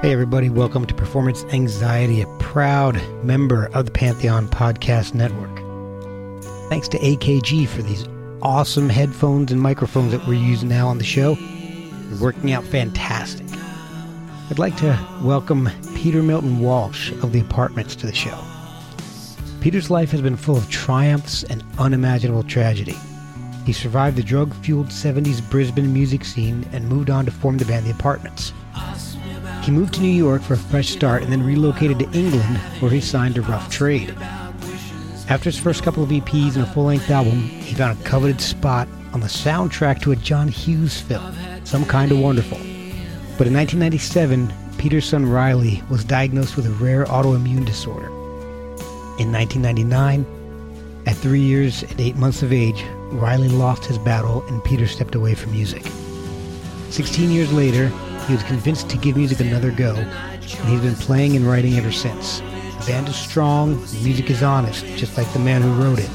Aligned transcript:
Hey, 0.00 0.12
everybody, 0.12 0.48
welcome 0.48 0.86
to 0.86 0.94
Performance 0.94 1.42
Anxiety, 1.46 2.22
a 2.22 2.26
proud 2.38 3.02
member 3.24 3.68
of 3.74 3.84
the 3.84 3.90
Pantheon 3.90 4.46
Podcast 4.46 5.12
Network. 5.12 5.50
Thanks 6.68 6.86
to 6.90 6.98
AKG 6.98 7.66
for 7.66 7.82
these 7.82 8.06
awesome 8.40 8.88
headphones 8.88 9.50
and 9.50 9.60
microphones 9.60 10.12
that 10.12 10.24
we're 10.24 10.34
using 10.34 10.68
now 10.68 10.86
on 10.86 10.98
the 10.98 11.04
show. 11.04 11.34
They're 11.34 12.22
working 12.22 12.52
out 12.52 12.62
fantastic. 12.62 13.48
I'd 14.48 14.60
like 14.60 14.76
to 14.76 14.96
welcome 15.24 15.68
Peter 15.96 16.22
Milton 16.22 16.60
Walsh 16.60 17.10
of 17.10 17.32
the 17.32 17.40
Apartments 17.40 17.96
to 17.96 18.06
the 18.06 18.14
show. 18.14 18.38
Peter's 19.60 19.90
life 19.90 20.12
has 20.12 20.22
been 20.22 20.36
full 20.36 20.56
of 20.56 20.70
triumphs 20.70 21.42
and 21.42 21.64
unimaginable 21.76 22.44
tragedy. 22.44 22.94
He 23.66 23.72
survived 23.72 24.16
the 24.16 24.22
drug 24.22 24.54
fueled 24.62 24.90
70s 24.90 25.50
Brisbane 25.50 25.92
music 25.92 26.24
scene 26.24 26.64
and 26.72 26.88
moved 26.88 27.10
on 27.10 27.24
to 27.24 27.32
form 27.32 27.58
the 27.58 27.64
band 27.64 27.84
The 27.84 27.90
Apartments. 27.90 28.52
He 29.62 29.70
moved 29.70 29.94
to 29.94 30.00
New 30.00 30.08
York 30.08 30.42
for 30.42 30.54
a 30.54 30.58
fresh 30.58 30.88
start 30.88 31.22
and 31.22 31.30
then 31.30 31.42
relocated 31.44 31.98
to 31.98 32.10
England 32.12 32.58
where 32.80 32.90
he 32.90 33.00
signed 33.00 33.34
to 33.34 33.42
Rough 33.42 33.70
Trade. 33.70 34.14
After 35.28 35.50
his 35.50 35.58
first 35.58 35.82
couple 35.82 36.02
of 36.02 36.08
EPs 36.08 36.54
and 36.54 36.64
a 36.64 36.66
full 36.66 36.84
length 36.84 37.10
album, 37.10 37.42
he 37.42 37.74
found 37.74 38.00
a 38.00 38.04
coveted 38.04 38.40
spot 38.40 38.88
on 39.12 39.20
the 39.20 39.26
soundtrack 39.26 40.00
to 40.02 40.12
a 40.12 40.16
John 40.16 40.48
Hughes 40.48 41.00
film, 41.00 41.34
Some 41.64 41.84
Kind 41.84 42.12
of 42.12 42.18
Wonderful. 42.18 42.58
But 43.36 43.46
in 43.46 43.54
1997, 43.54 44.50
Peter's 44.78 45.04
son 45.04 45.26
Riley 45.26 45.82
was 45.90 46.04
diagnosed 46.04 46.56
with 46.56 46.66
a 46.66 46.70
rare 46.70 47.04
autoimmune 47.04 47.66
disorder. 47.66 48.06
In 49.18 49.32
1999, 49.32 50.24
at 51.06 51.16
three 51.16 51.40
years 51.40 51.82
and 51.82 52.00
eight 52.00 52.16
months 52.16 52.42
of 52.42 52.52
age, 52.52 52.84
Riley 53.10 53.48
lost 53.48 53.84
his 53.84 53.98
battle 53.98 54.44
and 54.48 54.62
Peter 54.64 54.86
stepped 54.86 55.14
away 55.14 55.34
from 55.34 55.52
music. 55.52 55.82
16 56.90 57.30
years 57.30 57.52
later, 57.52 57.92
he 58.28 58.34
was 58.34 58.44
convinced 58.44 58.88
to 58.90 58.98
give 58.98 59.16
music 59.16 59.40
another 59.40 59.72
go, 59.72 59.96
and 59.96 60.68
he's 60.68 60.82
been 60.82 60.94
playing 60.94 61.34
and 61.34 61.46
writing 61.46 61.78
ever 61.78 61.90
since. 61.90 62.40
The 62.40 62.84
band 62.86 63.08
is 63.08 63.16
strong, 63.16 63.82
the 63.86 64.00
music 64.04 64.28
is 64.30 64.42
honest, 64.42 64.84
just 64.96 65.16
like 65.16 65.32
the 65.32 65.38
man 65.38 65.62
who 65.62 65.72
wrote 65.82 65.98
it. 65.98 66.10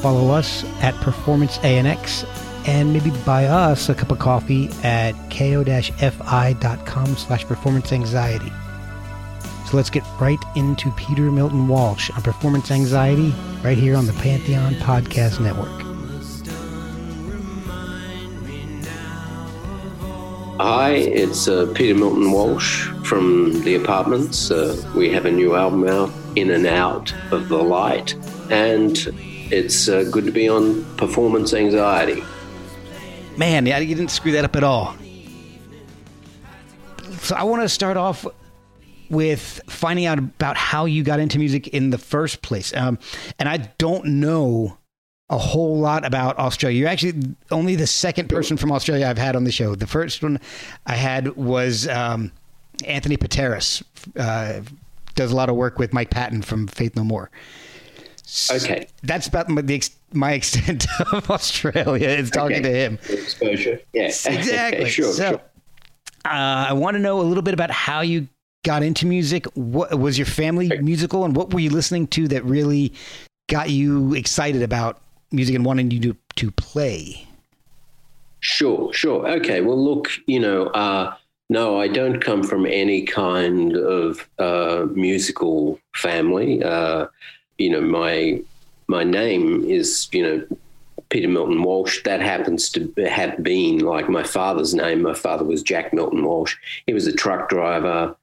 Follow 0.00 0.30
us 0.30 0.64
at 0.80 0.94
Performance 0.96 1.58
ANX 1.58 2.24
and 2.66 2.92
maybe 2.92 3.10
buy 3.24 3.46
us 3.46 3.88
a 3.88 3.94
cup 3.94 4.10
of 4.10 4.18
coffee 4.18 4.68
at 4.82 5.12
ko-fi.com 5.30 7.16
slash 7.16 7.44
performance 7.44 7.92
anxiety. 7.92 8.52
So 9.66 9.76
let's 9.76 9.90
get 9.90 10.04
right 10.20 10.38
into 10.54 10.90
Peter 10.92 11.30
Milton 11.30 11.66
Walsh 11.66 12.10
on 12.10 12.22
performance 12.22 12.70
anxiety 12.70 13.34
right 13.62 13.78
here 13.78 13.96
on 13.96 14.06
the 14.06 14.12
Pantheon 14.14 14.74
Podcast 14.74 15.40
Network. 15.40 15.82
Hi, 20.58 20.92
it's 20.92 21.48
uh, 21.48 21.70
Peter 21.74 21.94
Milton 21.94 22.32
Walsh 22.32 22.86
from 23.04 23.62
The 23.62 23.74
Apartments. 23.74 24.50
Uh, 24.50 24.74
we 24.96 25.10
have 25.10 25.26
a 25.26 25.30
new 25.30 25.54
album 25.54 25.86
out, 25.86 26.10
In 26.34 26.50
and 26.50 26.66
Out 26.66 27.12
of 27.30 27.48
the 27.48 27.58
Light, 27.58 28.14
and 28.50 28.96
it's 29.50 29.88
uh, 29.88 30.04
good 30.10 30.24
to 30.24 30.32
be 30.32 30.48
on 30.48 30.82
Performance 30.96 31.52
Anxiety. 31.52 32.22
Man, 33.36 33.66
you 33.66 33.94
didn't 33.94 34.10
screw 34.10 34.32
that 34.32 34.44
up 34.44 34.56
at 34.56 34.64
all. 34.64 34.96
So 37.20 37.36
I 37.36 37.42
want 37.44 37.62
to 37.62 37.68
start 37.68 37.96
off 37.96 38.26
with 39.10 39.60
finding 39.68 40.06
out 40.06 40.18
about 40.18 40.56
how 40.56 40.84
you 40.84 41.02
got 41.02 41.20
into 41.20 41.38
music 41.38 41.68
in 41.68 41.90
the 41.90 41.98
first 41.98 42.42
place. 42.42 42.74
Um, 42.74 42.98
and 43.38 43.48
I 43.48 43.58
don't 43.78 44.06
know 44.20 44.78
a 45.28 45.38
whole 45.38 45.78
lot 45.78 46.06
about 46.06 46.38
Australia. 46.38 46.78
You're 46.78 46.88
actually 46.88 47.34
only 47.50 47.76
the 47.76 47.86
second 47.86 48.28
person 48.28 48.56
from 48.56 48.72
Australia 48.72 49.06
I've 49.06 49.18
had 49.18 49.36
on 49.36 49.44
the 49.44 49.52
show. 49.52 49.74
The 49.74 49.86
first 49.86 50.22
one 50.22 50.40
I 50.86 50.94
had 50.94 51.36
was 51.36 51.88
um, 51.88 52.32
Anthony 52.84 53.16
Pateras. 53.16 53.82
Uh, 54.16 54.60
does 55.14 55.32
a 55.32 55.36
lot 55.36 55.48
of 55.48 55.56
work 55.56 55.78
with 55.78 55.92
Mike 55.92 56.10
Patton 56.10 56.42
from 56.42 56.68
Faith 56.68 56.94
No 56.94 57.02
More. 57.02 57.30
Okay, 58.50 58.88
that's 59.02 59.28
about 59.28 59.48
my, 59.48 59.62
the, 59.62 59.82
my 60.12 60.32
extent 60.40 60.86
of 61.12 61.30
Australia 61.30 62.08
is 62.08 62.30
talking 62.30 62.58
okay. 62.58 62.62
to 62.62 62.70
him. 62.70 62.98
Exposure, 63.08 63.80
yes, 63.92 64.26
exactly. 64.26 64.88
sure, 64.90 65.12
so, 65.12 65.30
sure. 65.30 65.40
Uh, 66.24 66.66
I 66.68 66.72
want 66.72 66.96
to 66.96 66.98
know 66.98 67.20
a 67.20 67.22
little 67.22 67.42
bit 67.42 67.54
about 67.54 67.70
how 67.70 68.00
you 68.00 68.26
got 68.64 68.82
into 68.82 69.06
music. 69.06 69.46
What 69.54 69.96
was 69.98 70.18
your 70.18 70.26
family 70.26 70.68
musical, 70.80 71.24
and 71.24 71.36
what 71.36 71.54
were 71.54 71.60
you 71.60 71.70
listening 71.70 72.08
to 72.08 72.26
that 72.28 72.44
really 72.44 72.92
got 73.48 73.70
you 73.70 74.12
excited 74.14 74.62
about 74.62 75.00
music 75.30 75.54
and 75.54 75.64
wanting 75.64 75.90
you 75.92 76.00
to 76.00 76.16
to 76.36 76.50
play? 76.50 77.26
Sure, 78.40 78.92
sure. 78.92 79.26
Okay. 79.28 79.60
Well, 79.60 79.82
look, 79.82 80.08
you 80.26 80.38
know, 80.40 80.66
uh, 80.68 81.14
no, 81.48 81.80
I 81.80 81.88
don't 81.88 82.20
come 82.20 82.42
from 82.42 82.66
any 82.66 83.02
kind 83.02 83.76
of 83.76 84.28
uh, 84.38 84.86
musical 84.92 85.78
family. 85.94 86.62
Uh, 86.62 87.06
you 87.58 87.70
know, 87.70 87.80
my 87.80 88.42
my 88.88 89.04
name 89.04 89.64
is, 89.64 90.08
you 90.12 90.22
know, 90.22 90.46
Peter 91.08 91.28
Milton 91.28 91.62
Walsh. 91.62 92.02
That 92.04 92.20
happens 92.20 92.68
to 92.70 92.92
have 93.08 93.42
been 93.42 93.80
like 93.80 94.08
my 94.08 94.22
father's 94.22 94.74
name. 94.74 95.02
My 95.02 95.14
father 95.14 95.44
was 95.44 95.62
Jack 95.62 95.92
Milton 95.92 96.24
Walsh. 96.24 96.56
He 96.86 96.94
was 96.94 97.06
a 97.06 97.12
truck 97.12 97.48
driver. 97.48 98.16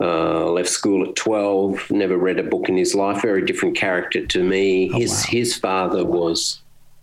Uh, 0.00 0.44
left 0.52 0.68
school 0.68 1.08
at 1.08 1.16
12, 1.16 1.90
never 1.90 2.16
read 2.16 2.38
a 2.38 2.44
book 2.44 2.68
in 2.68 2.76
his 2.76 2.94
life. 2.94 3.20
Very 3.20 3.44
different 3.44 3.76
character 3.76 4.24
to 4.24 4.44
me. 4.44 4.90
Oh, 4.92 4.98
his 4.98 5.10
wow. 5.10 5.30
his 5.30 5.56
father 5.56 6.04
was 6.04 6.60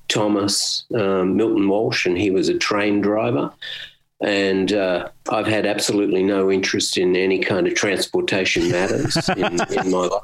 Thomas 0.08 0.86
um, 0.96 1.36
Milton 1.36 1.68
Walsh, 1.68 2.06
and 2.06 2.18
he 2.18 2.31
was 2.31 2.48
a 2.48 2.58
train 2.58 3.01
driver. 3.01 3.51
And 4.22 4.72
uh, 4.72 5.10
I've 5.30 5.46
had 5.46 5.66
absolutely 5.66 6.24
no 6.24 6.50
interest 6.50 6.98
in 6.98 7.18
any 7.18 7.40
kind 7.40 7.68
of 7.68 7.75
transportation 7.75 8.72
matters 8.72 9.18
in, 9.38 9.60
in 9.74 9.92
my 9.92 10.08
life. 10.08 10.22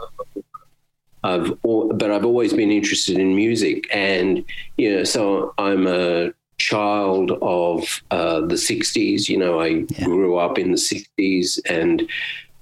I've, 1.23 1.53
but 1.61 2.09
I've 2.11 2.25
always 2.25 2.53
been 2.53 2.71
interested 2.71 3.17
in 3.17 3.35
music, 3.35 3.87
and 3.93 4.43
you 4.77 4.91
know, 4.95 5.03
so 5.03 5.53
I'm 5.57 5.85
a 5.87 6.31
child 6.57 7.31
of 7.41 8.01
uh, 8.11 8.41
the 8.41 8.55
'60s. 8.55 9.29
You 9.29 9.37
know, 9.37 9.59
I 9.59 9.85
Yeah. 9.89 10.05
grew 10.05 10.37
up 10.37 10.57
in 10.57 10.71
the 10.71 10.77
'60s, 10.77 11.59
and 11.69 12.07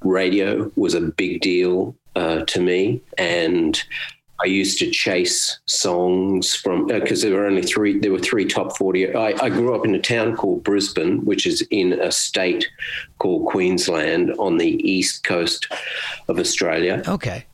radio 0.01 0.71
was 0.75 0.93
a 0.93 1.01
big 1.01 1.41
deal 1.41 1.95
uh, 2.15 2.43
to 2.45 2.61
me, 2.61 3.01
and 3.17 3.81
I 4.41 4.47
used 4.47 4.79
to 4.79 4.89
chase 4.89 5.59
songs 5.65 6.55
from 6.55 6.87
because 6.87 7.21
there 7.21 7.33
were 7.33 7.45
only 7.45 7.61
three. 7.61 7.99
There 7.99 8.11
were 8.11 8.19
three 8.19 8.45
top 8.45 8.77
forty. 8.77 9.13
I, 9.13 9.33
I 9.41 9.49
grew 9.49 9.75
up 9.75 9.85
in 9.85 9.93
a 9.95 9.99
town 10.01 10.35
called 10.35 10.63
Brisbane, 10.63 11.23
which 11.25 11.45
is 11.45 11.61
in 11.71 11.93
a 11.93 12.11
state 12.11 12.67
called 13.19 13.47
Queensland 13.47 14.31
on 14.39 14.57
the 14.57 14.71
east 14.89 15.23
coast 15.23 15.67
of 16.29 16.39
Australia. 16.39 17.03
Okay. 17.07 17.45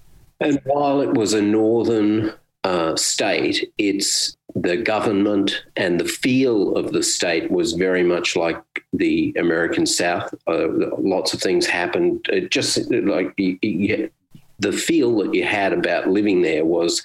And 0.46 0.62
while 0.64 1.02
it 1.02 1.14
was 1.16 1.34
a 1.34 1.42
northern 1.42 2.34
uh, 2.64 2.96
state, 2.96 3.72
it's 3.80 4.38
the 4.54 4.78
government 4.78 5.64
and 5.76 6.00
the 6.00 6.08
feel 6.08 6.76
of 6.76 6.94
the 6.94 7.02
state 7.02 7.50
was 7.50 7.74
very 7.74 8.04
much 8.04 8.36
like 8.36 8.62
the 8.94 9.34
American 9.40 9.88
South. 9.88 10.34
Uh, 10.48 10.68
lots 11.00 11.34
of 11.34 11.42
things 11.42 11.66
happened. 11.66 12.28
It 12.30 12.52
just 12.52 12.92
like 12.92 13.34
you, 13.38 13.58
you, 13.64 14.12
the 14.60 14.72
feel 14.72 15.18
that 15.18 15.34
you 15.34 15.44
had 15.44 15.74
about 15.74 16.10
living 16.10 16.44
there 16.44 16.64
was 16.64 17.02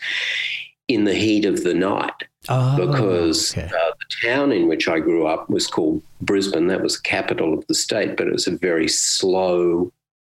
in 0.89 1.05
the 1.05 1.15
heat 1.15 1.47
of 1.47 1.65
the 1.65 1.75
night. 1.75 2.13
Oh, 2.51 2.87
because 2.87 3.57
okay. 3.57 3.67
uh, 3.67 3.93
the 3.99 4.29
town 4.29 4.53
in 4.53 4.69
which 4.69 4.87
I 4.87 5.01
grew 5.01 5.27
up 5.27 5.49
was 5.49 5.67
called 5.67 6.03
Brisbane. 6.21 6.67
That 6.67 6.83
was 6.83 6.97
the 6.97 7.03
capital 7.03 7.55
of 7.55 7.67
the 7.69 7.75
state, 7.75 8.17
but 8.17 8.27
it 8.27 8.33
was 8.33 8.47
a 8.47 8.57
very 8.57 8.89
slow, 8.89 9.93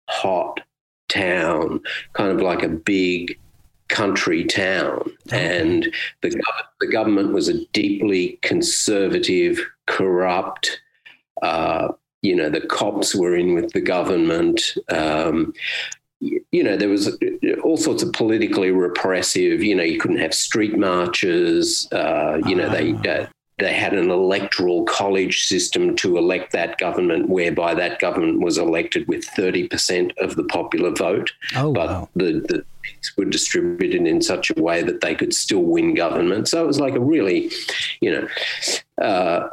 hot 0.08 0.60
town, 1.08 1.80
kind 2.14 2.30
of 2.30 2.40
like 2.40 2.62
a 2.62 2.68
big 2.68 3.38
country 3.88 4.44
town. 4.44 5.10
And 5.30 5.92
the, 6.22 6.42
the 6.80 6.88
government 6.88 7.32
was 7.32 7.48
a 7.48 7.64
deeply 7.66 8.38
conservative, 8.42 9.60
corrupt, 9.86 10.80
uh, 11.42 11.88
you 12.22 12.34
know, 12.34 12.50
the 12.50 12.60
cops 12.60 13.14
were 13.14 13.36
in 13.36 13.54
with 13.54 13.72
the 13.72 13.80
government. 13.80 14.74
Um, 14.88 15.52
you 16.20 16.64
know, 16.64 16.76
there 16.76 16.88
was 16.88 17.16
all 17.62 17.76
sorts 17.76 18.02
of 18.02 18.12
politically 18.12 18.70
repressive. 18.70 19.62
You 19.62 19.76
know, 19.76 19.84
you 19.84 20.00
couldn't 20.00 20.18
have 20.18 20.34
street 20.34 20.76
marches. 20.76 21.86
Uh, 21.92 22.40
you 22.46 22.56
know, 22.56 22.68
they 22.70 22.94
uh, 23.08 23.26
they 23.58 23.72
had 23.72 23.94
an 23.94 24.10
electoral 24.10 24.84
college 24.84 25.44
system 25.46 25.96
to 25.96 26.18
elect 26.18 26.52
that 26.52 26.76
government, 26.76 27.28
whereby 27.28 27.74
that 27.74 27.98
government 27.98 28.40
was 28.40 28.58
elected 28.58 29.08
with 29.08 29.24
thirty 29.24 29.66
percent 29.66 30.12
of 30.18 30.36
the 30.36 30.44
popular 30.44 30.90
vote 30.90 31.32
Oh, 31.54 31.72
but 31.72 31.88
wow. 31.88 32.08
the, 32.14 32.44
the 32.48 32.64
were 33.16 33.24
distributed 33.24 34.06
in 34.06 34.20
such 34.22 34.50
a 34.50 34.62
way 34.62 34.82
that 34.82 35.00
they 35.00 35.14
could 35.14 35.34
still 35.34 35.62
win 35.62 35.94
government. 35.94 36.48
So 36.48 36.62
it 36.62 36.66
was 36.66 36.78
like 36.78 36.94
a 36.94 37.00
really, 37.00 37.50
you 38.00 38.12
know, 38.12 39.04
uh, 39.04 39.48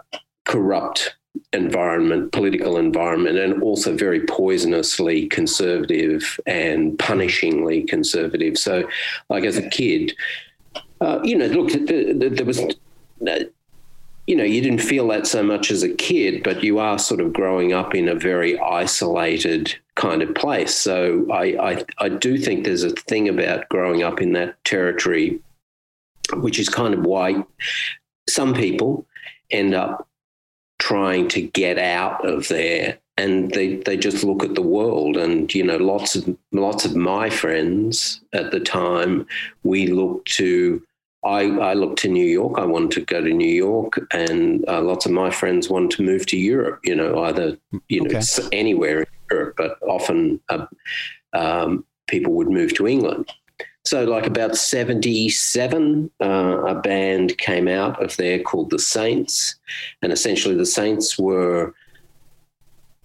corrupt 0.45 1.15
environment, 1.51 2.31
political 2.31 2.77
environment, 2.77 3.37
and 3.39 3.63
also 3.63 3.95
very 3.95 4.21
poisonously 4.21 5.29
conservative 5.31 6.39
and 6.45 6.97
punishingly 6.99 7.87
conservative. 7.87 8.57
So, 8.57 8.87
like 9.29 9.45
as 9.45 9.57
a 9.57 9.67
kid, 9.69 10.13
uh, 11.01 11.19
you 11.23 11.37
know, 11.37 11.47
look, 11.47 11.69
th- 11.69 11.87
th- 11.87 12.33
there 12.33 12.45
was. 12.45 12.61
You 14.25 14.37
know, 14.37 14.43
you 14.43 14.61
didn't 14.61 14.79
feel 14.79 15.07
that 15.09 15.27
so 15.27 15.43
much 15.43 15.69
as 15.69 15.83
a 15.83 15.89
kid, 15.89 16.43
but 16.43 16.63
you 16.63 16.79
are 16.79 16.97
sort 16.97 17.19
of 17.19 17.33
growing 17.33 17.73
up 17.73 17.93
in 17.93 18.07
a 18.07 18.15
very 18.15 18.57
isolated 18.59 19.75
kind 19.95 20.21
of 20.21 20.33
place. 20.33 20.73
So 20.73 21.27
I, 21.31 21.43
I, 21.71 21.85
I 21.99 22.09
do 22.09 22.37
think 22.37 22.63
there's 22.63 22.83
a 22.83 22.91
thing 22.91 23.27
about 23.27 23.67
growing 23.69 24.01
up 24.01 24.21
in 24.21 24.31
that 24.33 24.63
territory, 24.63 25.41
which 26.35 26.57
is 26.57 26.69
kind 26.69 26.93
of 26.93 27.05
why 27.05 27.43
some 28.29 28.53
people 28.53 29.05
end 29.51 29.73
up 29.73 30.07
trying 30.79 31.27
to 31.29 31.41
get 31.41 31.77
out 31.77 32.25
of 32.27 32.47
there 32.47 32.97
and 33.17 33.51
they, 33.51 33.75
they 33.77 33.95
just 33.95 34.23
look 34.23 34.43
at 34.43 34.55
the 34.55 34.61
world 34.61 35.17
and 35.17 35.53
you 35.53 35.63
know 35.63 35.77
lots 35.77 36.15
of 36.15 36.37
lots 36.51 36.83
of 36.83 36.95
my 36.95 37.29
friends 37.29 38.21
at 38.33 38.51
the 38.51 38.59
time 38.59 39.25
we 39.63 39.87
looked 39.87 40.27
to 40.31 40.81
I, 41.25 41.41
I 41.59 41.73
looked 41.73 41.99
to 41.99 42.07
New 42.09 42.25
York. 42.25 42.59
I 42.59 42.65
wanted 42.65 42.91
to 42.91 43.01
go 43.01 43.21
to 43.21 43.29
New 43.33 43.53
York, 43.53 43.99
and 44.11 44.63
uh, 44.67 44.81
lots 44.81 45.05
of 45.05 45.11
my 45.11 45.29
friends 45.29 45.69
wanted 45.69 45.91
to 45.91 46.03
move 46.03 46.25
to 46.27 46.37
Europe. 46.37 46.79
You 46.83 46.95
know, 46.95 47.23
either 47.23 47.57
you 47.89 48.01
know 48.01 48.07
Okay. 48.07 48.17
s- 48.17 48.47
anywhere 48.51 49.01
in 49.01 49.07
Europe, 49.31 49.55
but 49.57 49.77
often 49.87 50.39
uh, 50.49 50.65
um, 51.33 51.85
people 52.07 52.33
would 52.33 52.49
move 52.49 52.73
to 52.75 52.87
England. 52.87 53.31
So, 53.85 54.05
like 54.05 54.25
about 54.25 54.55
seventy-seven, 54.55 56.09
uh, 56.21 56.63
a 56.67 56.75
band 56.75 57.37
came 57.37 57.67
out 57.67 58.01
of 58.03 58.15
there 58.17 58.39
called 58.39 58.69
the 58.69 58.79
Saints, 58.79 59.55
and 60.01 60.11
essentially 60.11 60.55
the 60.55 60.65
Saints 60.65 61.17
were 61.19 61.73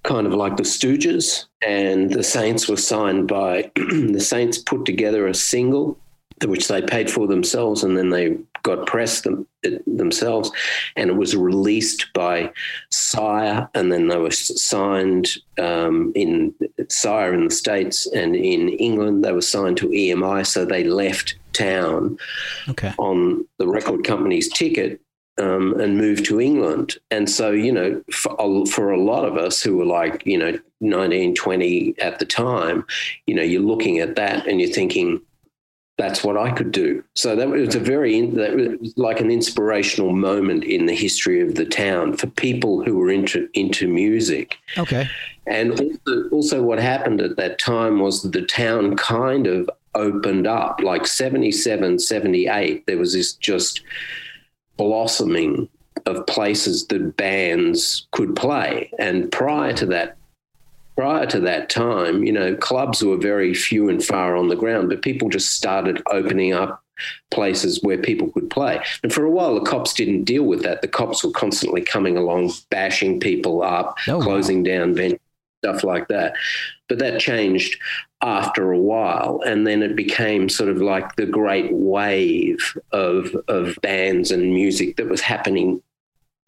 kind 0.05 0.27
of 0.27 0.33
like 0.35 0.57
the 0.57 0.63
Stooges, 0.63 1.45
and 1.67 2.13
the 2.13 2.23
Saints 2.23 2.69
were 2.69 2.77
signed 2.77 3.27
by 3.29 3.71
the 3.77 4.21
Saints 4.21 4.59
put 4.59 4.85
together 4.85 5.27
a 5.27 5.35
single 5.35 5.99
which 6.47 6.69
they 6.69 6.83
paid 6.83 7.11
for 7.11 7.27
themselves, 7.27 7.83
and 7.83 7.97
then 7.97 8.11
they 8.11 8.37
got 8.63 8.87
pressed 8.87 9.25
them, 9.25 9.47
it, 9.63 9.83
themselves, 9.87 10.51
and 10.97 11.11
it 11.11 11.17
was 11.17 11.37
released 11.37 12.07
by 12.13 12.53
Sire, 12.91 13.69
and 13.75 13.91
then 13.91 14.09
they 14.09 14.17
were 14.19 14.31
signed 14.31 15.29
um, 15.59 16.13
in 16.15 16.55
Sire 16.89 17.35
in 17.35 17.45
the 17.45 17.51
States 17.51 18.07
and 18.07 18.37
in 18.37 18.69
England. 18.71 19.25
They 19.25 19.33
were 19.33 19.43
signed 19.43 19.77
to 19.79 19.89
EMI, 19.89 20.47
so 20.47 20.65
they 20.65 20.85
left 20.85 21.37
town 21.53 22.19
Okay. 22.69 22.93
on 22.99 23.45
the 23.59 23.67
record 23.67 24.05
company's 24.05 24.49
ticket 24.53 25.01
um, 25.39 25.79
and 25.81 25.97
moved 25.97 26.25
to 26.27 26.41
England. 26.41 26.97
And 27.11 27.31
so, 27.31 27.51
you 27.51 27.73
know, 27.73 28.03
for 28.13 28.37
a, 28.39 28.67
for 28.67 28.91
a 28.91 29.01
lot 29.01 29.25
of 29.25 29.37
us 29.37 29.63
who 29.63 29.77
were 29.77 29.87
like, 29.87 30.25
you 30.27 30.37
know, 30.37 30.59
19, 30.81 31.35
20 31.35 31.95
at 32.01 32.19
the 32.19 32.25
time, 32.25 32.85
you 33.27 33.35
know, 33.35 33.43
you're 33.43 33.63
looking 33.63 33.99
at 33.99 34.17
that 34.17 34.47
and 34.47 34.61
you're 34.61 34.71
thinking, 34.71 35.21
that's 35.99 36.23
what 36.23 36.37
I 36.37 36.53
could 36.53 36.71
do. 36.71 37.03
So 37.15 37.35
that 37.35 37.49
was 37.49 37.75
a 37.75 37.81
very, 37.81 38.25
that 38.31 38.79
was 38.81 38.97
like 38.97 39.21
an 39.21 39.31
inspirational 39.31 40.13
moment 40.13 40.63
in 40.65 40.87
the 40.87 40.95
history 40.95 41.41
of 41.41 41.57
the 41.57 41.65
town 41.65 42.17
for 42.17 42.29
people 42.29 42.85
who 42.85 42.97
were 42.97 43.11
into, 43.11 43.49
into 43.55 43.89
music. 43.89 44.57
Okay. 44.79 45.09
And 45.49 45.73
also, 45.73 46.29
also, 46.31 46.63
what 46.63 46.79
happened 46.79 47.21
at 47.21 47.37
that 47.37 47.59
time 47.59 47.99
was 47.99 48.23
the 48.23 48.43
town 48.43 48.97
kind 48.97 49.47
of 49.47 49.69
opened 49.95 50.47
up. 50.47 50.81
Like 50.83 51.07
77, 51.07 51.99
78, 51.99 52.87
there 52.87 52.99
was 52.99 53.15
this 53.15 53.33
just 53.33 53.83
blossoming 54.77 55.69
of 56.07 56.27
places 56.27 56.87
that 56.89 57.17
bands 57.17 58.07
could 58.13 58.37
play. 58.37 58.93
And 58.99 59.33
prior 59.33 59.73
to 59.73 59.87
that, 59.87 60.18
prior 60.99 61.27
to 61.27 61.39
that 61.39 61.71
time, 61.71 62.25
you 62.25 62.33
know, 62.33 62.57
clubs 62.57 63.05
were 63.05 63.17
very 63.17 63.55
few 63.55 63.89
and 63.89 64.05
far 64.05 64.35
on 64.35 64.49
the 64.49 64.57
ground, 64.57 64.89
but 64.89 65.01
people 65.01 65.29
just 65.29 65.53
started 65.53 66.03
opening 66.11 66.53
up 66.53 66.83
places 67.31 67.81
where 67.85 67.99
people 67.99 68.29
could 68.33 68.51
play. 68.51 68.83
And 69.05 69.13
for 69.13 69.25
a 69.25 69.31
while, 69.31 69.55
the 69.55 69.61
cops 69.61 69.95
didn't 69.95 70.25
deal 70.25 70.43
with 70.43 70.65
that. 70.65 70.83
The 70.83 70.89
cops 70.89 71.23
were 71.23 71.31
constantly 71.31 71.83
coming 71.83 72.17
along, 72.17 72.51
bashing 72.71 73.21
people 73.21 73.63
up, 73.63 73.97
Oh, 74.09 74.19
wow. 74.19 74.25
closing 74.25 74.65
down 74.65 74.97
venues, 74.97 75.21
stuff 75.65 75.85
like 75.85 76.09
that. 76.09 76.35
But 76.89 76.99
that 76.99 77.21
changed 77.21 77.79
after 78.21 78.73
a 78.73 78.79
while, 78.81 79.41
and 79.47 79.65
then 79.65 79.85
it 79.85 79.95
became 79.95 80.49
sort 80.49 80.69
of 80.69 80.79
like 80.79 81.15
the 81.15 81.27
great 81.27 81.73
wave 81.73 82.77
of 82.91 83.37
of 83.47 83.79
bands 83.83 84.33
and 84.33 84.53
music 84.53 84.97
that 84.97 85.09
was 85.09 85.21
happening 85.21 85.81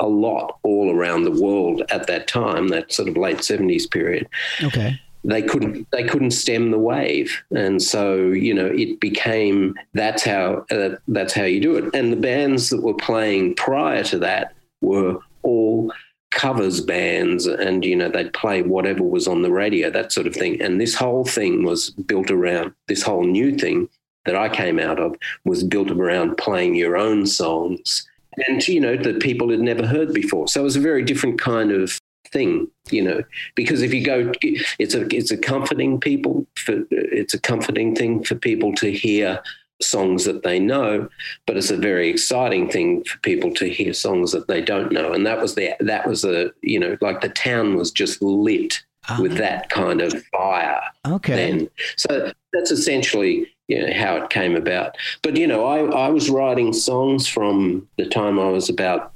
a 0.00 0.06
lot 0.06 0.58
all 0.62 0.94
around 0.94 1.22
the 1.22 1.42
world 1.42 1.82
at 1.90 2.06
that 2.06 2.26
time, 2.26 2.68
that 2.68 2.92
sort 2.92 3.08
of 3.08 3.16
late 3.16 3.38
70s 3.38 3.90
period. 3.90 4.28
Okay. 4.62 4.98
they 5.22 5.42
couldn't 5.42 5.86
they 5.90 6.04
couldn't 6.04 6.30
stem 6.30 6.70
the 6.70 6.78
wave. 6.78 7.42
And 7.54 7.82
so 7.82 8.16
you 8.16 8.54
know 8.54 8.66
it 8.66 9.00
became 9.00 9.74
that's 9.94 10.24
how 10.24 10.64
uh, 10.70 10.96
that's 11.08 11.34
how 11.34 11.44
you 11.44 11.60
do 11.60 11.76
it. 11.76 11.94
And 11.94 12.12
the 12.12 12.16
bands 12.16 12.70
that 12.70 12.82
were 12.82 12.94
playing 12.94 13.54
prior 13.54 14.02
to 14.04 14.18
that 14.18 14.54
were 14.80 15.18
all 15.42 15.92
covers 16.30 16.80
bands 16.80 17.46
and 17.46 17.84
you 17.84 17.96
know 17.96 18.08
they'd 18.08 18.32
play 18.32 18.62
whatever 18.62 19.02
was 19.02 19.26
on 19.26 19.42
the 19.42 19.50
radio 19.50 19.90
that 19.90 20.12
sort 20.12 20.26
of 20.26 20.34
thing. 20.34 20.60
And 20.62 20.80
this 20.80 20.94
whole 20.94 21.24
thing 21.24 21.64
was 21.64 21.90
built 21.90 22.30
around 22.30 22.72
this 22.88 23.02
whole 23.02 23.24
new 23.24 23.56
thing 23.56 23.88
that 24.26 24.36
I 24.36 24.48
came 24.48 24.78
out 24.78 24.98
of 24.98 25.16
was 25.44 25.64
built 25.64 25.90
around 25.90 26.36
playing 26.36 26.74
your 26.74 26.96
own 26.96 27.26
songs 27.26 28.06
and 28.46 28.66
you 28.68 28.80
know 28.80 28.96
that 28.96 29.20
people 29.20 29.50
had 29.50 29.60
never 29.60 29.86
heard 29.86 30.12
before 30.12 30.46
so 30.48 30.60
it 30.60 30.64
was 30.64 30.76
a 30.76 30.80
very 30.80 31.02
different 31.02 31.40
kind 31.40 31.70
of 31.72 31.98
thing 32.32 32.68
you 32.90 33.02
know 33.02 33.22
because 33.56 33.82
if 33.82 33.92
you 33.92 34.04
go 34.04 34.30
it's 34.78 34.94
a 34.94 35.02
it's 35.14 35.30
a 35.32 35.36
comforting 35.36 35.98
people 35.98 36.46
for 36.56 36.84
it's 36.90 37.34
a 37.34 37.40
comforting 37.40 37.94
thing 37.94 38.22
for 38.22 38.34
people 38.36 38.72
to 38.74 38.92
hear 38.92 39.42
songs 39.82 40.24
that 40.26 40.42
they 40.42 40.58
know 40.58 41.08
but 41.46 41.56
it's 41.56 41.70
a 41.70 41.76
very 41.76 42.08
exciting 42.08 42.68
thing 42.70 43.02
for 43.04 43.18
people 43.20 43.52
to 43.52 43.68
hear 43.68 43.92
songs 43.94 44.30
that 44.30 44.46
they 44.46 44.60
don't 44.60 44.92
know 44.92 45.12
and 45.12 45.26
that 45.26 45.40
was 45.40 45.54
the 45.54 45.74
that 45.80 46.06
was 46.06 46.24
a 46.24 46.50
you 46.62 46.78
know 46.78 46.96
like 47.00 47.20
the 47.22 47.30
town 47.30 47.74
was 47.76 47.90
just 47.90 48.20
lit 48.22 48.80
with 49.18 49.38
that 49.38 49.68
kind 49.70 50.00
of 50.02 50.12
fire 50.26 50.80
Ah, 51.04 51.14
Okay. 51.14 51.34
then. 51.34 51.70
So 51.96 52.30
that's 52.52 52.70
essentially 52.70 53.48
you 53.70 53.80
know, 53.86 53.92
how 53.94 54.16
it 54.16 54.30
came 54.30 54.56
about. 54.56 54.96
But 55.22 55.36
you 55.36 55.46
know, 55.46 55.64
I, 55.64 56.06
I 56.06 56.08
was 56.10 56.28
writing 56.28 56.72
songs 56.72 57.28
from 57.28 57.86
the 57.96 58.06
time 58.06 58.38
I 58.38 58.48
was 58.50 58.68
about 58.68 59.12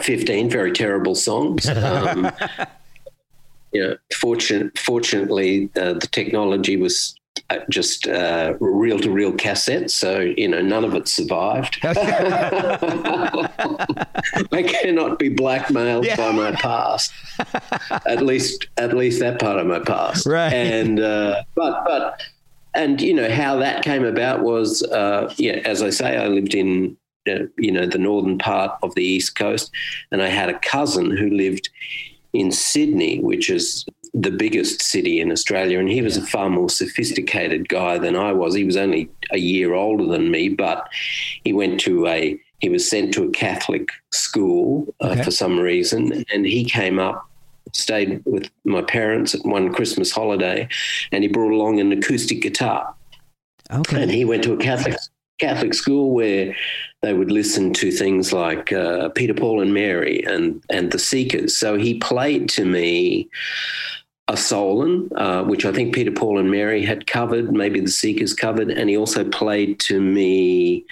fifteen, 0.00 0.48
very 0.50 0.72
terrible 0.72 1.14
songs. 1.14 1.68
Um, 1.76 2.30
you 3.72 3.82
know, 3.82 3.96
fortunate, 4.14 4.78
fortunately, 4.78 5.68
uh, 5.76 5.92
the 5.94 6.08
technology 6.10 6.76
was 6.78 7.14
uh, 7.50 7.58
just 7.68 8.06
uh, 8.08 8.54
reel 8.60 8.98
to 8.98 9.10
reel 9.10 9.32
cassettes, 9.32 9.90
so 9.90 10.20
you 10.20 10.48
know 10.48 10.62
none 10.62 10.84
of 10.84 10.94
it 10.94 11.06
survived. 11.08 11.78
I 11.84 12.78
cannot 14.62 15.18
be 15.18 15.28
blackmailed 15.28 16.06
Yeah. 16.06 16.16
by 16.16 16.32
my 16.32 16.52
past. 16.52 17.12
at 18.06 18.22
least, 18.24 18.68
at 18.78 18.96
least 18.96 19.20
that 19.20 19.38
part 19.40 19.58
of 19.58 19.66
my 19.66 19.80
past. 19.80 20.24
Right. 20.26 20.52
And 20.52 21.00
uh, 21.00 21.42
but 21.54 21.84
but 21.84 22.22
and 22.76 23.00
you 23.00 23.14
know 23.14 23.30
how 23.30 23.56
that 23.56 23.82
came 23.82 24.04
about 24.04 24.42
was, 24.42 24.82
uh, 24.84 25.32
yeah, 25.36 25.60
as 25.64 25.82
I 25.82 25.90
say, 25.90 26.16
I 26.16 26.28
lived 26.28 26.54
in 26.54 26.96
uh, 27.28 27.46
you 27.58 27.72
know 27.72 27.86
the 27.86 27.98
northern 27.98 28.38
part 28.38 28.78
of 28.82 28.94
the 28.94 29.04
east 29.04 29.34
coast, 29.34 29.70
and 30.12 30.22
I 30.22 30.28
had 30.28 30.48
a 30.48 30.58
cousin 30.60 31.10
who 31.10 31.30
lived 31.30 31.68
in 32.32 32.52
Sydney, 32.52 33.20
which 33.20 33.50
is 33.50 33.86
the 34.14 34.30
biggest 34.30 34.82
city 34.82 35.20
in 35.20 35.30
Australia, 35.32 35.78
and 35.78 35.88
he 35.88 36.02
was 36.02 36.16
a 36.16 36.26
far 36.26 36.48
more 36.48 36.70
sophisticated 36.70 37.68
guy 37.68 37.98
than 37.98 38.16
I 38.16 38.32
was. 38.32 38.54
He 38.54 38.64
was 38.64 38.76
only 38.76 39.10
a 39.30 39.38
year 39.38 39.74
older 39.74 40.06
than 40.06 40.30
me, 40.30 40.48
but 40.48 40.88
he 41.44 41.52
went 41.52 41.80
to 41.80 42.06
a 42.06 42.38
he 42.60 42.68
was 42.70 42.88
sent 42.88 43.12
to 43.14 43.24
a 43.24 43.30
Catholic 43.30 43.90
school 44.12 44.94
uh, 45.02 45.08
okay. 45.08 45.22
for 45.22 45.30
some 45.30 45.58
reason, 45.58 46.24
and 46.32 46.46
he 46.46 46.64
came 46.64 46.98
up, 46.98 47.28
stayed 47.76 48.22
with 48.24 48.50
my 48.64 48.82
parents 48.82 49.34
at 49.34 49.44
one 49.44 49.72
Christmas 49.72 50.10
holiday, 50.10 50.68
and 51.12 51.22
he 51.22 51.28
brought 51.28 51.52
along 51.52 51.80
an 51.80 51.92
acoustic 51.92 52.42
guitar. 52.42 52.94
Okay. 53.70 54.02
And 54.02 54.10
he 54.10 54.24
went 54.24 54.44
to 54.44 54.52
a 54.52 54.56
Catholic 54.56 54.96
Catholic 55.38 55.74
school 55.74 56.12
where 56.12 56.56
they 57.02 57.12
would 57.12 57.30
listen 57.30 57.74
to 57.74 57.90
things 57.90 58.32
like 58.32 58.72
uh, 58.72 59.10
Peter, 59.10 59.34
Paul, 59.34 59.60
and 59.60 59.74
Mary 59.74 60.24
and 60.24 60.62
and 60.70 60.92
the 60.92 60.98
Seekers. 60.98 61.56
So 61.56 61.76
he 61.76 61.98
played 61.98 62.48
to 62.50 62.64
me 62.64 63.28
a 64.28 64.36
Solon, 64.36 65.08
uh, 65.16 65.44
which 65.44 65.64
I 65.64 65.72
think 65.72 65.94
Peter, 65.94 66.10
Paul, 66.10 66.38
and 66.38 66.50
Mary 66.50 66.84
had 66.84 67.06
covered, 67.06 67.52
maybe 67.52 67.80
the 67.80 67.90
Seekers 67.90 68.34
covered, 68.34 68.70
and 68.70 68.90
he 68.90 68.96
also 68.96 69.24
played 69.24 69.78
to 69.80 70.00
me 70.00 70.84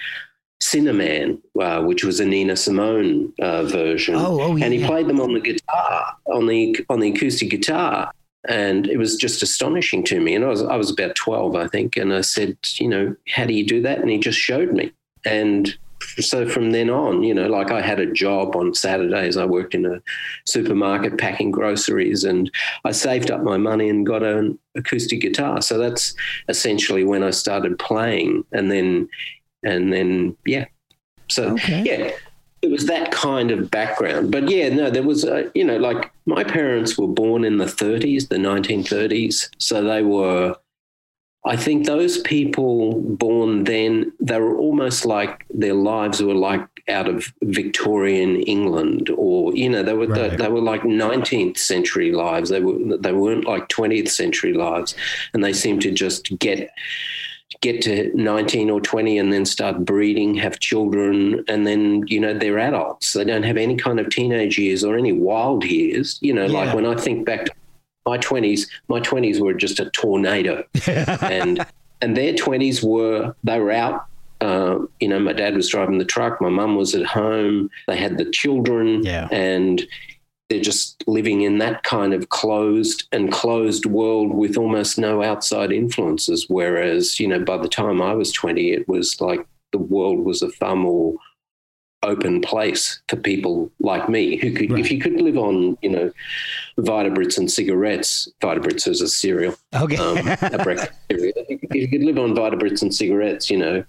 Sinnerman, 0.63 1.41
uh, 1.59 1.83
which 1.83 2.03
was 2.03 2.19
a 2.19 2.25
Nina 2.25 2.55
Simone 2.55 3.31
uh, 3.41 3.63
version. 3.63 4.15
Oh, 4.15 4.41
oh, 4.41 4.57
and 4.57 4.73
he 4.73 4.85
played 4.85 5.07
them 5.07 5.19
on 5.19 5.33
the 5.33 5.39
guitar, 5.39 6.15
on 6.25 6.47
the 6.47 6.85
on 6.89 7.01
the 7.01 7.11
acoustic 7.11 7.49
guitar, 7.49 8.11
and 8.47 8.87
it 8.87 8.97
was 8.97 9.15
just 9.15 9.43
astonishing 9.43 10.03
to 10.05 10.19
me. 10.19 10.33
And 10.33 10.45
I 10.45 10.47
was 10.47 10.63
I 10.63 10.75
was 10.75 10.89
about 10.89 11.15
twelve, 11.15 11.55
I 11.55 11.67
think, 11.67 11.97
and 11.97 12.13
I 12.13 12.21
said, 12.21 12.57
you 12.75 12.87
know, 12.87 13.15
how 13.27 13.45
do 13.45 13.53
you 13.53 13.65
do 13.65 13.81
that? 13.81 13.99
And 13.99 14.09
he 14.09 14.17
just 14.17 14.39
showed 14.39 14.71
me, 14.71 14.91
and 15.25 15.77
so 16.19 16.47
from 16.47 16.71
then 16.71 16.89
on, 16.89 17.23
you 17.23 17.33
know, 17.33 17.47
like 17.47 17.71
I 17.71 17.81
had 17.81 17.99
a 17.99 18.11
job 18.11 18.55
on 18.55 18.73
Saturdays. 18.73 19.37
I 19.37 19.45
worked 19.45 19.75
in 19.75 19.85
a 19.85 20.01
supermarket 20.45 21.17
packing 21.17 21.51
groceries, 21.51 22.23
and 22.23 22.49
I 22.85 22.91
saved 22.91 23.29
up 23.29 23.41
my 23.43 23.57
money 23.57 23.89
and 23.89 24.05
got 24.05 24.23
an 24.23 24.57
acoustic 24.75 25.21
guitar. 25.21 25.61
So 25.61 25.77
that's 25.77 26.15
essentially 26.47 27.03
when 27.03 27.23
I 27.23 27.31
started 27.31 27.77
playing, 27.77 28.45
and 28.51 28.71
then, 28.71 29.09
and 29.65 29.91
then, 29.91 30.37
yeah. 30.45 30.65
So 31.29 31.53
okay. 31.53 31.83
yeah, 31.83 32.11
it 32.61 32.71
was 32.71 32.85
that 32.85 33.11
kind 33.11 33.51
of 33.51 33.71
background. 33.71 34.31
But 34.31 34.49
yeah, 34.49 34.69
no, 34.69 34.89
there 34.89 35.03
was, 35.03 35.23
a, 35.23 35.51
you 35.55 35.63
know, 35.63 35.77
like 35.77 36.11
my 36.25 36.43
parents 36.43 36.97
were 36.97 37.07
born 37.07 37.43
in 37.43 37.57
the 37.57 37.65
30s, 37.65 38.29
the 38.29 38.37
1930s, 38.37 39.49
so 39.57 39.83
they 39.83 40.03
were 40.03 40.55
I 41.47 41.55
think 41.55 41.85
those 41.85 42.17
people 42.21 42.99
born 43.01 43.65
then, 43.65 44.11
they 44.19 44.39
were 44.39 44.57
almost 44.57 45.05
like 45.05 45.45
their 45.51 45.75
lives 45.75 46.21
were 46.21 46.33
like 46.33 46.67
out 46.89 47.07
of 47.07 47.31
Victorian 47.43 48.37
England, 48.41 49.11
or 49.15 49.55
you 49.55 49.69
know, 49.69 49.83
they 49.83 49.93
were 49.93 50.07
right. 50.07 50.31
they, 50.31 50.37
they, 50.37 50.49
were 50.49 50.61
like 50.61 50.81
19th 50.81 51.59
century 51.59 52.11
lives. 52.11 52.49
They 52.49 52.61
were 52.61 52.97
they 52.97 53.13
weren't 53.13 53.45
like 53.45 53.69
20th 53.69 54.09
century 54.09 54.53
lives, 54.53 54.95
and 55.33 55.43
they 55.43 55.53
seemed 55.53 55.83
to 55.83 55.91
just 55.91 56.37
get 56.39 56.71
get 57.61 57.81
to 57.83 58.11
19 58.15 58.69
or 58.69 58.81
20 58.81 59.17
and 59.17 59.31
then 59.31 59.45
start 59.45 59.85
breeding, 59.85 60.35
have 60.35 60.59
children, 60.59 61.43
and 61.47 61.65
then, 61.65 62.03
you 62.07 62.19
know, 62.19 62.37
they're 62.37 62.59
adults. 62.59 63.13
They 63.13 63.23
don't 63.23 63.43
have 63.43 63.57
any 63.57 63.75
kind 63.75 63.99
of 63.99 64.09
teenage 64.09 64.57
years 64.57 64.83
or 64.83 64.97
any 64.97 65.11
wild 65.11 65.63
years. 65.63 66.17
You 66.21 66.33
know, 66.33 66.45
yeah. 66.45 66.65
like 66.65 66.75
when 66.75 66.85
I 66.85 66.95
think 66.95 67.25
back 67.25 67.45
to 67.45 67.51
my 68.05 68.17
twenties, 68.17 68.69
my 68.87 68.99
twenties 68.99 69.39
were 69.39 69.53
just 69.53 69.79
a 69.79 69.89
tornado, 69.91 70.63
and 70.87 71.65
and 72.01 72.15
their 72.15 72.33
twenties 72.33 72.83
were 72.83 73.35
they 73.43 73.59
were 73.59 73.71
out. 73.71 74.05
Uh, 74.41 74.79
you 74.99 75.07
know, 75.07 75.19
my 75.19 75.33
dad 75.33 75.55
was 75.55 75.69
driving 75.69 75.97
the 75.97 76.05
truck, 76.05 76.41
my 76.41 76.49
mum 76.49 76.75
was 76.75 76.93
at 76.93 77.05
home. 77.05 77.69
They 77.87 77.97
had 77.97 78.17
the 78.17 78.29
children, 78.31 79.03
yeah. 79.03 79.27
and 79.31 79.85
they're 80.49 80.61
just 80.61 81.03
living 81.07 81.41
in 81.41 81.57
that 81.57 81.83
kind 81.83 82.13
of 82.13 82.29
closed 82.29 83.07
and 83.11 83.31
closed 83.31 83.85
world 83.85 84.33
with 84.33 84.57
almost 84.57 84.97
no 84.97 85.23
outside 85.23 85.71
influences. 85.71 86.45
Whereas, 86.47 87.19
you 87.19 87.27
know, 87.27 87.39
by 87.39 87.57
the 87.57 87.67
time 87.67 88.01
I 88.01 88.13
was 88.13 88.31
twenty, 88.31 88.71
it 88.71 88.87
was 88.87 89.19
like 89.19 89.45
the 89.71 89.79
world 89.79 90.23
was 90.23 90.41
a 90.41 90.49
far 90.51 90.75
more 90.75 91.15
open 92.03 92.41
place 92.41 93.01
for 93.09 93.15
people 93.15 93.71
like 93.79 94.07
me 94.07 94.37
who 94.37 94.53
could, 94.53 94.71
right. 94.71 94.79
if 94.79 94.91
you 94.91 94.99
could 94.99 95.19
live 95.19 95.37
on, 95.37 95.77
you 95.81 95.89
know, 95.89 96.11
Vitabrits 96.77 97.37
and 97.37 97.51
cigarettes. 97.51 98.29
Vitabrits 98.41 98.87
is 98.87 99.01
a 99.01 99.07
cereal. 99.07 99.55
Okay. 99.73 99.97
Um, 99.97 100.17
a 100.41 100.59
breakfast 100.63 100.93
cereal. 101.09 101.33
If 101.49 101.73
you 101.73 101.87
could 101.87 102.03
live 102.03 102.19
on 102.19 102.35
Vitabrits 102.35 102.81
and 102.81 102.93
cigarettes, 102.93 103.49
you 103.49 103.57
know, 103.57 103.83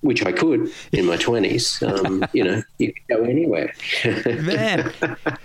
which 0.00 0.24
I 0.24 0.32
could 0.32 0.70
in 0.92 1.06
my 1.06 1.16
twenties, 1.26 1.82
um, 1.82 2.24
you 2.32 2.44
know, 2.44 2.62
you 2.78 2.92
could 2.92 3.16
go 3.16 3.24
anywhere. 3.24 3.72
Man, 4.26 4.92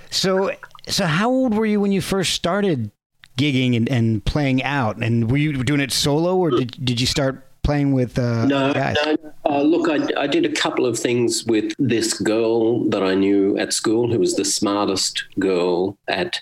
so 0.09 0.51
so 0.87 1.05
how 1.05 1.29
old 1.29 1.55
were 1.55 1.65
you 1.65 1.79
when 1.79 1.91
you 1.91 2.01
first 2.01 2.33
started 2.33 2.91
gigging 3.37 3.75
and, 3.75 3.89
and 3.89 4.23
playing 4.25 4.63
out? 4.63 4.97
And 5.03 5.29
were 5.31 5.37
you 5.37 5.63
doing 5.63 5.79
it 5.81 5.91
solo, 5.91 6.35
or 6.35 6.51
did 6.51 6.83
did 6.83 6.99
you 7.01 7.07
start 7.07 7.47
playing 7.63 7.93
with 7.93 8.19
uh, 8.19 8.45
no, 8.45 8.73
guys? 8.73 8.97
No, 9.05 9.17
uh, 9.45 9.61
look, 9.61 9.89
I, 9.89 10.21
I 10.21 10.27
did 10.27 10.45
a 10.45 10.51
couple 10.51 10.85
of 10.85 10.99
things 10.99 11.45
with 11.45 11.73
this 11.79 12.13
girl 12.13 12.83
that 12.89 13.03
I 13.03 13.15
knew 13.15 13.57
at 13.57 13.73
school, 13.73 14.11
who 14.11 14.19
was 14.19 14.35
the 14.35 14.45
smartest 14.45 15.23
girl 15.39 15.97
at 16.07 16.41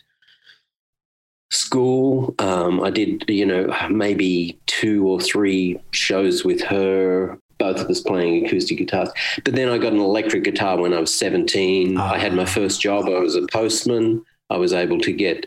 school. 1.52 2.34
Um, 2.40 2.82
I 2.82 2.90
did, 2.90 3.24
you 3.28 3.46
know, 3.46 3.74
maybe 3.90 4.60
two 4.66 5.08
or 5.08 5.20
three 5.22 5.80
shows 5.92 6.44
with 6.44 6.62
her. 6.62 7.38
Both 7.62 7.80
of 7.80 7.90
us 7.92 8.02
playing 8.02 8.44
acoustic 8.44 8.80
guitars. 8.80 9.10
But 9.46 9.54
then 9.54 9.70
I 9.70 9.78
got 9.78 9.94
an 9.94 10.00
electric 10.00 10.44
guitar 10.44 10.80
when 10.80 10.94
I 10.94 11.00
was 11.00 11.14
17. 11.14 11.96
I 11.96 12.18
had 12.18 12.34
my 12.34 12.42
ah. 12.42 12.46
first 12.46 12.82
job. 12.82 13.06
I 13.06 13.20
was 13.20 13.36
a 13.36 13.46
postman. 13.52 14.26
I 14.50 14.58
was 14.58 14.74
able 14.74 15.00
to 15.02 15.14
get, 15.14 15.46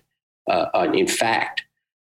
uh, 0.48 0.66
I, 0.72 0.86
in 0.86 1.08
fact, 1.08 1.64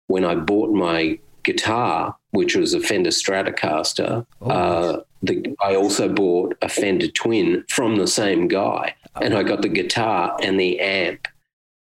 when 0.06 0.24
I 0.24 0.36
bought 0.36 0.70
my 0.70 1.18
guitar, 1.42 2.16
which 2.30 2.54
was 2.54 2.72
a 2.72 2.80
Fender 2.80 3.10
Stratocaster, 3.10 4.24
oh, 4.42 4.48
uh, 4.48 5.02
the, 5.22 5.56
I 5.60 5.74
also 5.74 6.08
bought 6.08 6.56
a 6.62 6.68
Fender 6.68 7.08
Twin 7.08 7.64
from 7.68 7.96
the 7.96 8.06
same 8.06 8.46
guy. 8.46 8.94
Oh. 9.16 9.20
And 9.22 9.34
I 9.34 9.42
got 9.42 9.62
the 9.62 9.68
guitar 9.68 10.36
and 10.40 10.60
the 10.60 10.78
amp 10.78 11.26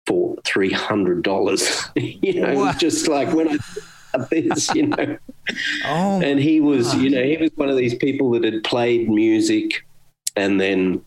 for 0.06 0.36
three 0.44 0.72
hundred 0.72 1.22
dollars. 1.22 1.88
you 1.94 2.40
know, 2.40 2.72
just 2.72 3.06
like 3.06 3.32
when 3.32 3.48
I 3.48 3.58
this, 4.30 4.74
you 4.74 4.86
know. 4.86 5.18
Oh, 5.86 6.20
and 6.22 6.38
he 6.38 6.60
was, 6.60 6.94
you 6.96 7.08
know, 7.08 7.22
he 7.22 7.38
was 7.38 7.50
one 7.54 7.70
of 7.70 7.76
these 7.78 7.94
people 7.94 8.30
that 8.32 8.44
had 8.44 8.62
played 8.64 9.08
music, 9.08 9.86
and 10.36 10.60
then, 10.60 11.02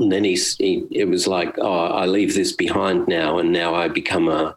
and 0.00 0.10
then 0.10 0.24
he's, 0.24 0.56
he, 0.56 0.84
it 0.90 1.04
was 1.04 1.28
like, 1.28 1.56
oh, 1.58 1.86
I 1.86 2.06
leave 2.06 2.34
this 2.34 2.50
behind 2.50 3.06
now, 3.06 3.38
and 3.38 3.52
now 3.52 3.76
I 3.76 3.86
become 3.86 4.26
a, 4.26 4.56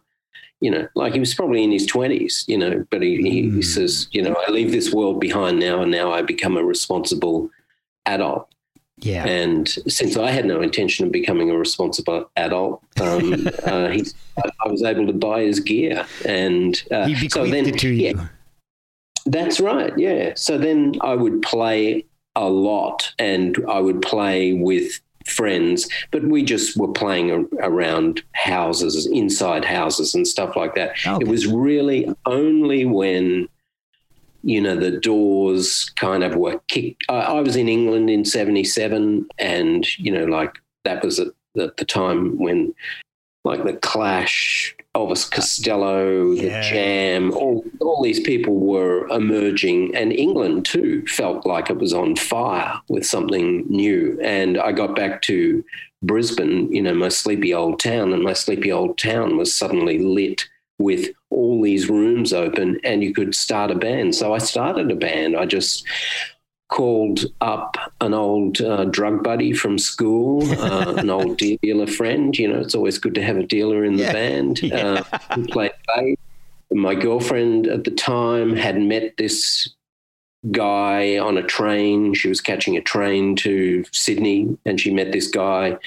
you 0.59 0.71
know, 0.71 0.87
like 0.95 1.13
he 1.13 1.19
was 1.19 1.35
probably 1.35 1.63
in 1.63 1.71
his 1.71 1.85
twenties, 1.85 2.45
you 2.47 2.57
know, 2.57 2.83
but 2.89 3.03
he, 3.03 3.19
mm. 3.19 3.27
he, 3.27 3.41
he 3.43 3.49
hmm. 3.49 3.61
says, 3.61 4.07
you 4.11 4.23
know, 4.23 4.35
I 4.47 4.49
leave 4.49 4.71
this 4.71 4.91
world 4.91 5.19
behind 5.19 5.59
now, 5.59 5.83
and 5.83 5.91
now 5.91 6.11
I 6.11 6.23
become 6.23 6.57
a 6.57 6.63
responsible 6.63 7.51
adult. 8.07 8.49
Yeah. 8.97 9.25
And 9.25 9.67
since 9.67 10.15
I 10.17 10.31
had 10.31 10.45
no 10.45 10.61
intention 10.61 11.05
of 11.05 11.11
becoming 11.11 11.49
a 11.49 11.57
responsible 11.57 12.29
adult, 12.37 12.81
um, 13.01 13.47
uh, 13.65 13.89
he, 13.89 14.05
I 14.37 14.69
was 14.69 14.83
able 14.83 15.07
to 15.07 15.13
buy 15.13 15.41
his 15.41 15.59
gear, 15.59 16.05
and 16.25 16.81
uh, 16.91 17.07
he 17.07 17.29
so 17.29 17.45
then, 17.45 17.65
it 17.65 17.77
to 17.79 17.89
you. 17.89 18.15
Yeah, 18.15 18.27
that's 19.25 19.59
right. 19.59 19.93
Yeah. 19.97 20.33
So 20.35 20.57
then 20.57 20.95
I 21.01 21.13
would 21.15 21.41
play 21.41 22.05
a 22.35 22.49
lot, 22.49 23.13
and 23.19 23.57
I 23.67 23.79
would 23.79 24.01
play 24.01 24.53
with 24.53 24.99
friends, 25.25 25.89
but 26.11 26.23
we 26.23 26.43
just 26.43 26.77
were 26.77 26.91
playing 26.91 27.47
around 27.59 28.21
houses, 28.33 29.07
inside 29.07 29.65
houses, 29.65 30.15
and 30.15 30.27
stuff 30.27 30.55
like 30.55 30.75
that. 30.75 30.91
Okay. 31.05 31.17
It 31.21 31.27
was 31.27 31.47
really 31.47 32.07
only 32.25 32.85
when 32.85 33.49
you 34.45 34.61
know, 34.61 34.75
the 34.75 34.91
doors 34.91 35.91
kind 35.95 36.23
of 36.23 36.35
were 36.35 36.61
kicked. 36.67 37.03
I, 37.09 37.21
I 37.21 37.41
was 37.41 37.55
in 37.55 37.67
England 37.67 38.11
in 38.11 38.23
77, 38.23 39.27
and, 39.39 39.97
you 39.97 40.11
know, 40.11 40.25
like 40.25 40.53
that 40.83 41.03
was 41.03 41.19
at 41.19 41.29
the, 41.55 41.73
the 41.77 41.83
time 41.83 42.37
when, 42.37 42.75
like, 43.43 43.63
the 43.63 43.73
Clash, 43.73 44.75
Elvis 44.95 45.29
Costello, 45.31 46.31
yeah. 46.31 46.61
the 46.61 46.69
Jam, 46.69 47.31
all, 47.33 47.65
all 47.81 48.03
these 48.03 48.19
people 48.19 48.59
were 48.59 49.07
emerging, 49.07 49.95
and 49.95 50.13
England 50.13 50.67
too 50.67 51.03
felt 51.07 51.47
like 51.47 51.71
it 51.71 51.79
was 51.79 51.93
on 51.93 52.15
fire 52.15 52.79
with 52.87 53.03
something 53.03 53.65
new. 53.67 54.19
And 54.21 54.59
I 54.59 54.73
got 54.73 54.95
back 54.95 55.23
to 55.23 55.65
Brisbane, 56.03 56.71
you 56.71 56.83
know, 56.83 56.93
my 56.93 57.09
sleepy 57.09 57.51
old 57.51 57.79
town, 57.79 58.13
and 58.13 58.21
my 58.21 58.33
sleepy 58.33 58.71
old 58.71 58.99
town 58.99 59.37
was 59.37 59.55
suddenly 59.55 59.97
lit 59.97 60.47
with 60.77 61.09
all 61.29 61.61
these 61.61 61.89
rooms 61.89 62.33
open 62.33 62.79
and 62.83 63.03
you 63.03 63.13
could 63.13 63.35
start 63.35 63.71
a 63.71 63.75
band. 63.75 64.15
So 64.15 64.33
I 64.33 64.39
started 64.39 64.91
a 64.91 64.95
band. 64.95 65.35
I 65.35 65.45
just 65.45 65.85
called 66.69 67.25
up 67.41 67.77
an 68.01 68.13
old 68.13 68.59
uh, 68.61 68.85
drug 68.85 69.23
buddy 69.23 69.53
from 69.53 69.77
school, 69.77 70.43
uh, 70.59 70.95
an 70.97 71.09
old 71.09 71.37
dealer 71.61 71.87
friend. 71.87 72.37
You 72.37 72.49
know, 72.49 72.59
it's 72.59 72.75
always 72.75 72.97
good 72.97 73.15
to 73.15 73.23
have 73.23 73.37
a 73.37 73.45
dealer 73.45 73.85
in 73.85 73.97
the 73.97 74.03
yeah. 74.03 74.13
band 74.13 74.61
yeah. 74.63 75.03
uh, 75.11 75.35
who 75.35 75.45
played 75.47 75.71
bass. 75.95 76.17
my 76.71 76.95
girlfriend 76.95 77.67
at 77.67 77.83
the 77.83 77.91
time 77.91 78.55
had 78.55 78.81
met 78.81 79.15
this 79.17 79.69
guy 80.51 81.17
on 81.17 81.37
a 81.37 81.43
train. 81.43 82.13
She 82.13 82.29
was 82.29 82.41
catching 82.41 82.77
a 82.77 82.81
train 82.81 83.35
to 83.37 83.83
Sydney, 83.91 84.57
and 84.65 84.79
she 84.79 84.91
met 84.91 85.11
this 85.11 85.27
guy. 85.27 85.77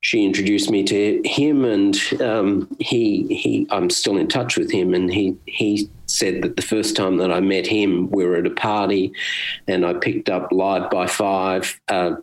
She 0.00 0.24
introduced 0.24 0.70
me 0.70 0.84
to 0.84 1.20
him, 1.24 1.64
and 1.64 1.98
um, 2.20 2.68
he 2.78 3.34
he. 3.34 3.66
I'm 3.70 3.90
still 3.90 4.16
in 4.16 4.28
touch 4.28 4.56
with 4.56 4.70
him, 4.70 4.94
and 4.94 5.12
he 5.12 5.36
he 5.46 5.90
said 6.06 6.42
that 6.42 6.56
the 6.56 6.62
first 6.62 6.96
time 6.96 7.16
that 7.16 7.32
I 7.32 7.40
met 7.40 7.66
him, 7.66 8.08
we 8.10 8.24
were 8.24 8.36
at 8.36 8.46
a 8.46 8.50
party, 8.50 9.12
and 9.66 9.84
I 9.84 9.94
picked 9.94 10.30
up 10.30 10.52
Live 10.52 10.88
by 10.90 11.06
Five, 11.08 11.80
uh, 11.88 12.14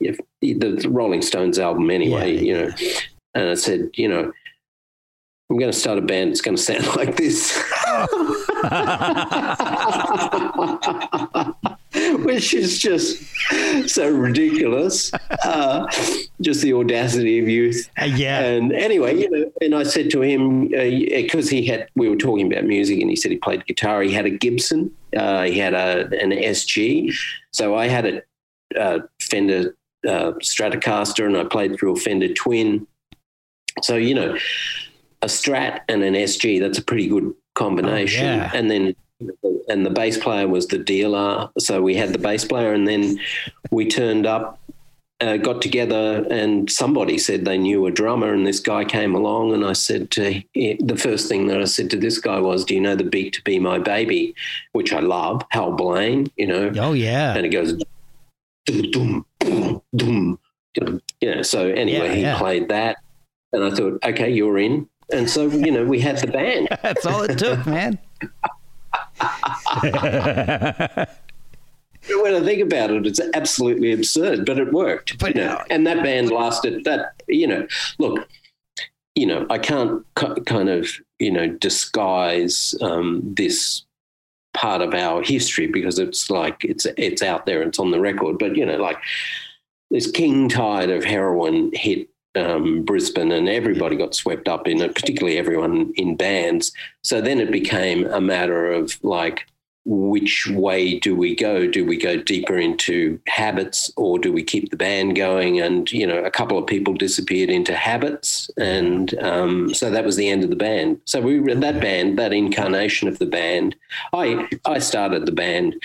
the 0.00 0.86
Rolling 0.88 1.22
Stones 1.22 1.58
album, 1.58 1.90
anyway. 1.90 2.34
Yeah, 2.34 2.40
you 2.40 2.54
know, 2.54 2.70
and 3.34 3.48
I 3.48 3.54
said, 3.54 3.90
you 3.94 4.08
know 4.08 4.32
I'm 5.50 5.58
going 5.58 5.70
to 5.70 5.78
start 5.78 5.98
a 5.98 6.02
band. 6.02 6.30
It's 6.30 6.40
going 6.40 6.56
to 6.56 6.62
sound 6.62 6.86
like 6.96 7.16
this. 7.16 7.62
Which 12.24 12.54
is 12.54 12.78
just 12.78 13.22
so 13.88 14.08
ridiculous. 14.08 15.12
Uh, 15.44 15.90
just 16.40 16.62
the 16.62 16.72
audacity 16.72 17.38
of 17.38 17.48
youth. 17.48 17.90
Uh, 18.00 18.04
yeah. 18.04 18.40
And 18.40 18.72
anyway, 18.72 19.18
you 19.18 19.30
know, 19.30 19.52
and 19.60 19.74
I 19.74 19.82
said 19.82 20.10
to 20.10 20.22
him, 20.22 20.68
because 20.68 21.48
uh, 21.48 21.50
he 21.50 21.66
had, 21.66 21.88
we 21.94 22.08
were 22.08 22.16
talking 22.16 22.50
about 22.50 22.64
music 22.64 23.00
and 23.00 23.10
he 23.10 23.16
said 23.16 23.30
he 23.30 23.38
played 23.38 23.66
guitar. 23.66 24.02
He 24.02 24.12
had 24.12 24.26
a 24.26 24.30
Gibson, 24.30 24.90
uh, 25.16 25.42
he 25.44 25.58
had 25.58 25.74
a, 25.74 26.06
an 26.20 26.30
SG. 26.30 27.14
So 27.52 27.74
I 27.74 27.88
had 27.88 28.06
a, 28.06 28.22
a 28.76 29.00
Fender 29.20 29.76
uh, 30.06 30.32
Stratocaster 30.42 31.26
and 31.26 31.36
I 31.36 31.44
played 31.44 31.78
through 31.78 31.92
a 31.92 31.96
Fender 31.96 32.32
Twin. 32.32 32.86
So, 33.82 33.96
you 33.96 34.14
know, 34.14 34.36
a 35.22 35.26
Strat 35.26 35.80
and 35.88 36.02
an 36.02 36.14
SG. 36.14 36.60
That's 36.60 36.78
a 36.78 36.84
pretty 36.84 37.08
good 37.08 37.34
combination. 37.54 38.24
Oh, 38.24 38.36
yeah. 38.36 38.50
And 38.54 38.70
then 38.70 38.94
and 39.68 39.84
the 39.84 39.90
bass 39.90 40.18
player 40.18 40.48
was 40.48 40.66
the 40.68 40.78
dealer. 40.78 41.50
So 41.58 41.82
we 41.82 41.94
had 41.94 42.12
the 42.12 42.18
bass 42.18 42.44
player, 42.44 42.72
and 42.72 42.86
then 42.86 43.18
we 43.70 43.86
turned 43.86 44.26
up, 44.26 44.60
uh, 45.20 45.36
got 45.36 45.62
together, 45.62 46.26
and 46.30 46.70
somebody 46.70 47.18
said 47.18 47.44
they 47.44 47.58
knew 47.58 47.86
a 47.86 47.90
drummer, 47.90 48.32
and 48.32 48.46
this 48.46 48.60
guy 48.60 48.84
came 48.84 49.14
along, 49.14 49.54
and 49.54 49.64
I 49.64 49.72
said 49.72 50.10
to 50.12 50.42
the 50.54 50.96
first 50.98 51.28
thing 51.28 51.46
that 51.48 51.60
I 51.60 51.64
said 51.64 51.90
to 51.90 51.96
this 51.96 52.18
guy 52.18 52.40
was, 52.40 52.64
"Do 52.64 52.74
you 52.74 52.80
know 52.80 52.96
the 52.96 53.04
beat 53.04 53.34
to 53.34 53.42
Be 53.42 53.58
My 53.58 53.78
Baby?" 53.78 54.34
Which 54.72 54.92
I 54.92 55.00
love, 55.00 55.42
Hal 55.50 55.72
Blaine, 55.72 56.30
you 56.36 56.46
know. 56.46 56.72
Oh 56.76 56.92
yeah. 56.92 57.34
And 57.34 57.46
it 57.46 57.50
goes, 57.50 57.74
dum 58.66 59.24
dum 59.40 59.82
dum 59.94 60.38
dum. 60.74 61.00
Yeah. 61.20 61.42
So 61.42 61.68
anyway, 61.68 62.08
yeah, 62.08 62.14
he 62.14 62.22
yeah. 62.22 62.38
played 62.38 62.68
that, 62.68 62.96
and 63.52 63.64
I 63.64 63.70
thought, 63.70 63.98
okay, 64.04 64.30
you're 64.30 64.58
in. 64.58 64.88
And 65.12 65.28
so, 65.28 65.46
you 65.46 65.70
know, 65.70 65.84
we 65.84 66.00
had 66.00 66.18
the 66.18 66.26
band. 66.26 66.68
That's 66.82 67.04
all 67.06 67.22
it 67.22 67.38
took, 67.38 67.66
man. 67.66 67.98
When 72.20 72.34
I 72.34 72.44
think 72.44 72.62
about 72.62 72.90
it, 72.90 73.06
it's 73.06 73.20
absolutely 73.34 73.92
absurd, 73.92 74.44
but 74.44 74.58
it 74.58 74.72
worked. 74.72 75.18
But, 75.18 75.34
you 75.36 75.42
know, 75.42 75.62
and 75.70 75.86
that 75.86 76.02
band 76.02 76.30
lasted. 76.30 76.84
That 76.84 77.14
you 77.28 77.46
know, 77.46 77.66
look, 77.98 78.28
you 79.14 79.26
know, 79.26 79.46
I 79.50 79.58
can't 79.58 80.04
kind 80.14 80.68
of 80.68 80.88
you 81.18 81.30
know 81.30 81.48
disguise 81.48 82.74
um, 82.80 83.22
this 83.36 83.84
part 84.52 84.80
of 84.82 84.94
our 84.94 85.22
history 85.22 85.66
because 85.66 85.98
it's 85.98 86.30
like 86.30 86.64
it's 86.64 86.86
it's 86.96 87.22
out 87.22 87.46
there, 87.46 87.62
it's 87.62 87.78
on 87.78 87.90
the 87.90 88.00
record. 88.00 88.38
But 88.38 88.56
you 88.56 88.66
know, 88.66 88.76
like 88.76 88.98
this 89.90 90.10
king 90.10 90.48
tide 90.48 90.90
of 90.90 91.04
heroin 91.04 91.70
hit 91.72 92.08
um, 92.36 92.82
Brisbane, 92.82 93.32
and 93.32 93.48
everybody 93.48 93.96
got 93.96 94.14
swept 94.14 94.48
up 94.48 94.66
in 94.66 94.80
it, 94.80 94.94
particularly 94.94 95.38
everyone 95.38 95.92
in 95.96 96.16
bands. 96.16 96.72
So 97.02 97.20
then 97.20 97.40
it 97.40 97.50
became 97.50 98.06
a 98.06 98.20
matter 98.20 98.72
of 98.72 98.98
like, 99.02 99.46
which 99.86 100.48
way 100.50 100.98
do 100.98 101.14
we 101.14 101.36
go? 101.36 101.66
Do 101.66 101.84
we 101.84 101.98
go 101.98 102.16
deeper 102.16 102.56
into 102.56 103.20
habits 103.26 103.92
or 103.96 104.18
do 104.18 104.32
we 104.32 104.42
keep 104.42 104.70
the 104.70 104.78
band 104.78 105.14
going? 105.14 105.60
And, 105.60 105.92
you 105.92 106.06
know, 106.06 106.24
a 106.24 106.30
couple 106.30 106.56
of 106.56 106.66
people 106.66 106.94
disappeared 106.94 107.50
into 107.50 107.74
habits. 107.74 108.50
And 108.56 109.14
um, 109.22 109.74
so 109.74 109.90
that 109.90 110.04
was 110.04 110.16
the 110.16 110.30
end 110.30 110.42
of 110.42 110.48
the 110.48 110.56
band. 110.56 111.00
So 111.04 111.20
we 111.20 111.38
that 111.52 111.80
band, 111.80 112.18
that 112.18 112.32
incarnation 112.32 113.08
of 113.08 113.18
the 113.18 113.26
band, 113.26 113.76
I, 114.14 114.48
I 114.64 114.78
started 114.78 115.26
the 115.26 115.32
band. 115.32 115.76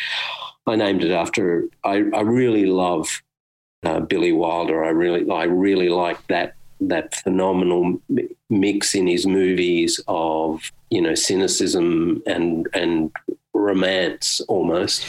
I 0.65 0.77
named 0.77 1.03
it 1.03 1.11
after, 1.11 1.65
I, 1.83 2.05
I 2.13 2.21
really 2.21 2.67
love 2.67 3.21
uh, 3.83 3.99
Billy 3.99 4.31
Wilder. 4.31 4.83
I 4.83 4.89
really, 4.89 5.29
I 5.29 5.43
really 5.43 5.89
like 5.89 6.25
that 6.27 6.55
that 6.81 7.13
phenomenal 7.15 8.01
mix 8.49 8.95
in 8.95 9.05
his 9.05 9.25
movies 9.25 9.99
of 10.07 10.71
you 10.89 11.01
know 11.01 11.15
cynicism 11.15 12.23
and 12.25 12.67
and 12.73 13.11
romance 13.53 14.41
almost. 14.41 15.05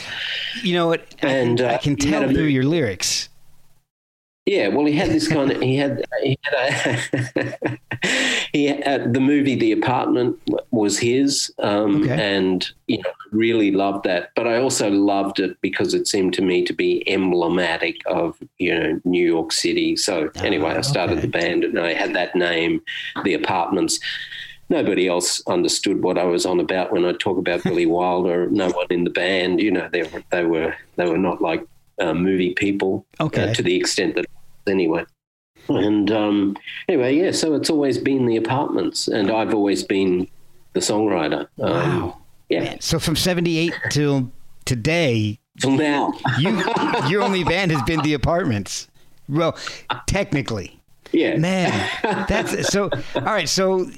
You 0.63 0.75
know 0.75 0.87
what? 0.87 1.15
And 1.19 1.61
I, 1.61 1.65
uh, 1.65 1.73
I 1.75 1.77
can 1.77 1.95
tell 1.95 2.27
through 2.27 2.45
your 2.45 2.63
lyrics. 2.63 3.29
Yeah, 4.51 4.67
well, 4.67 4.85
he 4.85 4.91
had 4.91 5.11
this 5.11 5.29
kind 5.29 5.49
of 5.49 5.61
he 5.61 5.77
had 5.77 6.03
he 6.21 6.37
had 6.43 6.99
a, 7.23 7.77
he 8.51 8.67
uh, 8.83 8.97
the 9.07 9.21
movie 9.21 9.55
The 9.55 9.71
Apartment 9.71 10.37
was 10.71 10.99
his, 10.99 11.53
um, 11.59 12.03
okay. 12.03 12.21
and 12.21 12.69
you 12.87 12.97
know 12.97 13.13
really 13.31 13.71
loved 13.71 14.03
that. 14.03 14.31
But 14.35 14.47
I 14.47 14.57
also 14.57 14.91
loved 14.91 15.39
it 15.39 15.55
because 15.61 15.93
it 15.93 16.05
seemed 16.05 16.33
to 16.33 16.41
me 16.41 16.65
to 16.65 16.73
be 16.73 17.01
emblematic 17.09 17.95
of 18.07 18.37
you 18.57 18.77
know 18.77 18.99
New 19.05 19.25
York 19.25 19.53
City. 19.53 19.95
So 19.95 20.29
oh, 20.35 20.41
anyway, 20.41 20.71
I 20.71 20.81
started 20.81 21.19
okay. 21.19 21.27
the 21.27 21.31
band 21.31 21.63
and 21.63 21.79
I 21.79 21.93
had 21.93 22.13
that 22.15 22.35
name, 22.35 22.81
The 23.23 23.35
Apartments. 23.35 24.01
Nobody 24.67 25.07
else 25.07 25.41
understood 25.47 26.03
what 26.03 26.17
I 26.17 26.25
was 26.25 26.45
on 26.45 26.59
about 26.59 26.91
when 26.91 27.05
I 27.05 27.13
talk 27.13 27.37
about 27.37 27.63
Billy 27.63 27.85
Wilder. 27.97 28.49
No 28.49 28.69
one 28.71 28.87
in 28.89 29.05
the 29.05 29.11
band, 29.11 29.61
you 29.61 29.71
know, 29.71 29.87
they 29.89 30.03
were 30.03 30.23
they 30.29 30.43
were 30.43 30.75
they 30.97 31.09
were 31.09 31.17
not 31.17 31.41
like 31.41 31.65
uh, 32.01 32.13
movie 32.13 32.53
people. 32.53 33.05
Uh, 33.17 33.27
okay. 33.27 33.49
Uh, 33.49 33.53
to 33.53 33.63
the 33.63 33.77
extent 33.77 34.15
that 34.15 34.25
anyway. 34.67 35.05
And 35.69 36.11
um, 36.11 36.57
anyway, 36.87 37.15
yeah. 37.15 37.31
So 37.31 37.53
it's 37.55 37.69
always 37.69 37.97
been 37.97 38.25
the 38.25 38.37
apartments, 38.37 39.07
and 39.07 39.31
I've 39.31 39.53
always 39.53 39.83
been 39.83 40.27
the 40.73 40.79
songwriter. 40.79 41.47
Um, 41.59 42.01
wow. 42.01 42.17
Yeah. 42.49 42.77
So 42.79 42.99
from 42.99 43.15
'78 43.15 43.73
till 43.89 44.31
today, 44.65 45.39
till 45.59 45.71
now, 45.71 46.13
you 46.39 46.63
your 47.07 47.21
only 47.21 47.43
band 47.43 47.71
has 47.71 47.81
been 47.83 48.01
the 48.01 48.13
apartments. 48.13 48.87
Well, 49.29 49.57
technically. 50.07 50.81
Yeah. 51.11 51.37
Man, 51.37 52.25
that's 52.27 52.69
so. 52.69 52.89
All 53.15 53.21
right, 53.21 53.47
so 53.47 53.89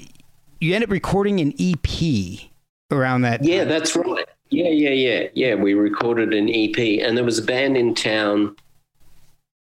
you 0.60 0.76
end 0.76 0.84
up 0.84 0.90
recording 0.90 1.40
an 1.40 1.54
EP 1.60 2.50
around 2.92 3.22
that. 3.22 3.44
Yeah, 3.44 3.64
that's 3.64 3.96
right. 3.96 4.26
Yeah, 4.50 4.70
yeah, 4.70 4.90
yeah, 4.90 5.28
yeah. 5.34 5.56
We 5.56 5.74
recorded 5.74 6.34
an 6.34 6.50
EP, 6.50 6.78
and 7.06 7.18
there 7.18 7.24
was 7.24 7.40
a 7.40 7.44
band 7.44 7.78
in 7.78 7.96
town 7.96 8.56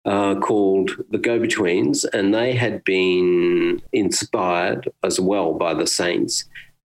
uh, 0.04 0.34
called 0.37 0.90
the 1.11 1.18
Go 1.18 1.38
Betweens, 1.38 2.04
and 2.04 2.34
they 2.34 2.54
had 2.54 2.84
been 2.84 3.82
inspired 3.92 4.88
as 5.02 5.20
well 5.20 5.54
by 5.54 5.74
the 5.74 5.87
Saints, 5.87 6.44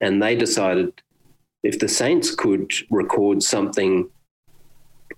and 0.00 0.22
they 0.22 0.36
decided 0.36 0.92
if 1.62 1.78
the 1.78 1.88
Saints 1.88 2.34
could 2.34 2.72
record 2.90 3.42
something, 3.42 4.08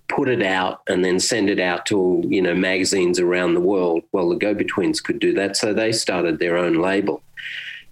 put 0.09 0.27
it 0.27 0.41
out, 0.41 0.81
and 0.87 1.03
then 1.03 1.19
send 1.19 1.49
it 1.49 1.59
out 1.59 1.85
to 1.87 2.23
you 2.27 2.41
know 2.41 2.55
magazines 2.55 3.19
around 3.19 3.53
the 3.53 3.61
world, 3.61 4.03
well, 4.11 4.29
the 4.29 4.35
Go 4.35 4.53
Betweens 4.53 5.03
could 5.03 5.19
do 5.19 5.33
that, 5.33 5.55
so 5.55 5.73
they 5.73 5.91
started 5.91 6.39
their 6.39 6.57
own 6.57 6.75
label, 6.75 7.21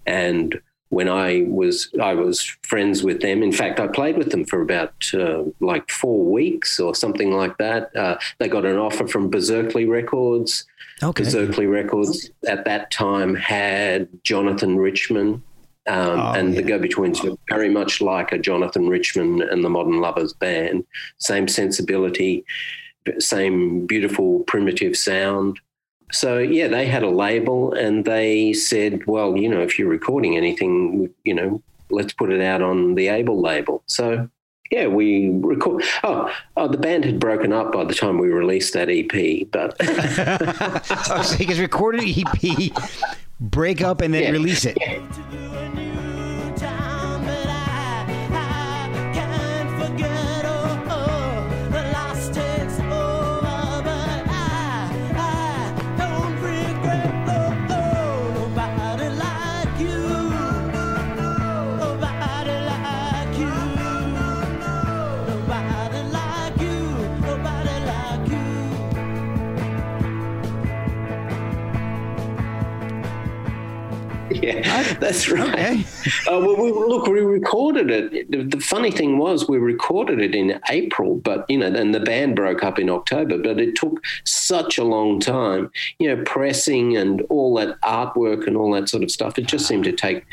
and 0.06 0.60
when 0.92 1.08
I 1.08 1.46
was 1.48 1.88
I 1.98 2.12
was 2.12 2.42
friends 2.62 3.02
with 3.02 3.22
them. 3.22 3.42
In 3.42 3.50
fact, 3.50 3.80
I 3.80 3.86
played 3.86 4.18
with 4.18 4.30
them 4.30 4.44
for 4.44 4.60
about 4.60 4.92
uh, 5.14 5.44
like 5.58 5.90
four 5.90 6.22
weeks 6.22 6.78
or 6.78 6.94
something 6.94 7.32
like 7.32 7.56
that. 7.56 7.96
Uh, 7.96 8.18
they 8.38 8.46
got 8.46 8.66
an 8.66 8.76
offer 8.76 9.06
from 9.08 9.30
Beserkley 9.30 9.88
Records. 9.88 10.66
Okay. 11.02 11.22
Beserkley 11.22 11.66
Records 11.66 12.30
at 12.46 12.66
that 12.66 12.90
time 12.90 13.34
had 13.34 14.06
Jonathan 14.22 14.76
Richman. 14.76 15.42
Um, 15.86 16.20
oh, 16.20 16.32
and 16.32 16.52
yeah. 16.52 16.60
the 16.60 16.68
Go 16.68 16.78
Betweens 16.78 17.24
were 17.24 17.36
very 17.48 17.70
much 17.70 18.02
like 18.02 18.30
a 18.30 18.38
Jonathan 18.38 18.86
Richman 18.86 19.40
and 19.40 19.64
the 19.64 19.70
Modern 19.70 19.98
Lovers 19.98 20.34
band. 20.34 20.84
Same 21.16 21.48
sensibility, 21.48 22.44
same 23.18 23.86
beautiful 23.86 24.40
primitive 24.40 24.94
sound. 24.94 25.58
So 26.12 26.38
yeah, 26.38 26.68
they 26.68 26.86
had 26.86 27.02
a 27.02 27.10
label 27.10 27.72
and 27.72 28.04
they 28.04 28.52
said, 28.52 29.06
well, 29.06 29.36
you 29.36 29.48
know, 29.48 29.60
if 29.60 29.78
you're 29.78 29.88
recording 29.88 30.36
anything, 30.36 31.12
you 31.24 31.34
know, 31.34 31.62
let's 31.90 32.12
put 32.12 32.30
it 32.30 32.40
out 32.40 32.62
on 32.62 32.94
the 32.94 33.08
Able 33.08 33.40
label. 33.40 33.82
So 33.86 34.28
yeah, 34.70 34.86
we 34.86 35.30
record. 35.30 35.84
Oh, 36.02 36.32
oh, 36.56 36.68
the 36.68 36.78
band 36.78 37.04
had 37.04 37.20
broken 37.20 37.52
up 37.52 37.72
by 37.72 37.84
the 37.84 37.94
time 37.94 38.18
we 38.18 38.28
released 38.28 38.72
that 38.72 38.88
EP, 38.88 39.50
but 39.50 39.76
oh, 41.10 41.22
so 41.22 41.36
you 41.36 41.46
guys 41.46 41.60
recorded 41.60 42.04
EP, 42.06 42.72
break 43.38 43.82
up, 43.82 44.00
and 44.00 44.14
then 44.14 44.22
yeah. 44.22 44.30
release 44.30 44.64
it. 44.64 44.78
Yeah. 44.80 45.81
yeah, 74.46 74.94
that's 74.94 75.30
right. 75.30 75.48
Okay. 75.48 75.84
Uh, 76.28 76.38
well, 76.38 76.56
we, 76.56 76.70
look, 76.70 77.06
we 77.06 77.20
recorded 77.20 77.90
it. 77.90 78.30
The, 78.30 78.42
the 78.44 78.60
funny 78.60 78.90
thing 78.90 79.18
was, 79.18 79.48
we 79.48 79.58
recorded 79.58 80.20
it 80.20 80.34
in 80.34 80.60
April, 80.70 81.16
but 81.16 81.44
you 81.48 81.58
know, 81.58 81.70
then 81.70 81.92
the 81.92 82.00
band 82.00 82.36
broke 82.36 82.62
up 82.62 82.78
in 82.78 82.88
October. 82.88 83.38
But 83.38 83.60
it 83.60 83.74
took 83.74 84.02
such 84.24 84.78
a 84.78 84.84
long 84.84 85.20
time, 85.20 85.70
you 85.98 86.08
know, 86.08 86.22
pressing 86.24 86.96
and 86.96 87.22
all 87.22 87.54
that 87.56 87.80
artwork 87.82 88.46
and 88.46 88.56
all 88.56 88.72
that 88.72 88.88
sort 88.88 89.02
of 89.02 89.10
stuff. 89.10 89.38
It 89.38 89.46
just 89.46 89.66
seemed 89.66 89.84
to 89.84 89.92
take 89.92 90.24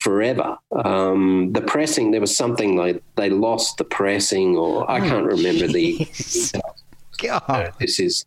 forever. 0.00 0.58
Um, 0.84 1.52
the 1.52 1.62
pressing, 1.62 2.10
there 2.10 2.20
was 2.20 2.36
something 2.36 2.76
like 2.76 3.02
they 3.16 3.30
lost 3.30 3.78
the 3.78 3.84
pressing, 3.84 4.56
or 4.56 4.88
I 4.90 5.00
can't 5.00 5.26
remember 5.26 5.66
the. 5.66 6.06
God. 7.18 7.72
This 7.78 8.00
is 8.00 8.26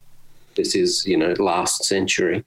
this 0.58 0.76
is 0.76 1.06
you 1.06 1.16
know 1.16 1.34
last 1.40 1.86
century, 1.86 2.44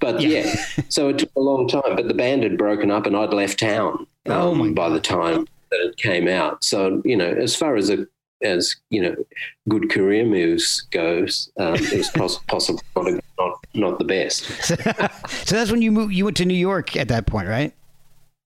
but 0.00 0.20
yeah. 0.20 0.54
so 0.88 1.08
it 1.08 1.18
took 1.18 1.30
a 1.36 1.40
long 1.40 1.68
time. 1.68 1.94
But 1.96 2.08
the 2.08 2.14
band 2.14 2.42
had 2.42 2.58
broken 2.58 2.90
up, 2.90 3.06
and 3.06 3.16
I'd 3.16 3.32
left 3.32 3.60
town 3.60 4.06
um, 4.26 4.32
Oh, 4.32 4.54
my 4.54 4.70
by 4.70 4.88
the 4.88 5.00
time 5.00 5.46
that 5.70 5.80
it 5.80 5.96
came 5.96 6.26
out. 6.26 6.64
So 6.64 7.00
you 7.04 7.16
know, 7.16 7.30
as 7.30 7.54
far 7.54 7.76
as 7.76 7.88
a 7.90 8.06
as 8.42 8.74
you 8.88 9.02
know, 9.02 9.14
good 9.68 9.90
career 9.90 10.24
moves 10.24 10.80
goes, 10.90 11.52
um, 11.60 11.74
it 11.76 11.92
was 11.98 12.08
poss- 12.08 12.40
possibly 12.48 12.80
not, 12.96 13.06
a, 13.06 13.20
not 13.38 13.54
not 13.74 13.98
the 13.98 14.04
best. 14.04 14.44
so 14.64 15.54
that's 15.54 15.70
when 15.70 15.82
you 15.82 15.92
moved. 15.92 16.12
You 16.14 16.24
went 16.24 16.36
to 16.38 16.44
New 16.44 16.54
York 16.54 16.96
at 16.96 17.08
that 17.08 17.26
point, 17.26 17.48
right? 17.48 17.72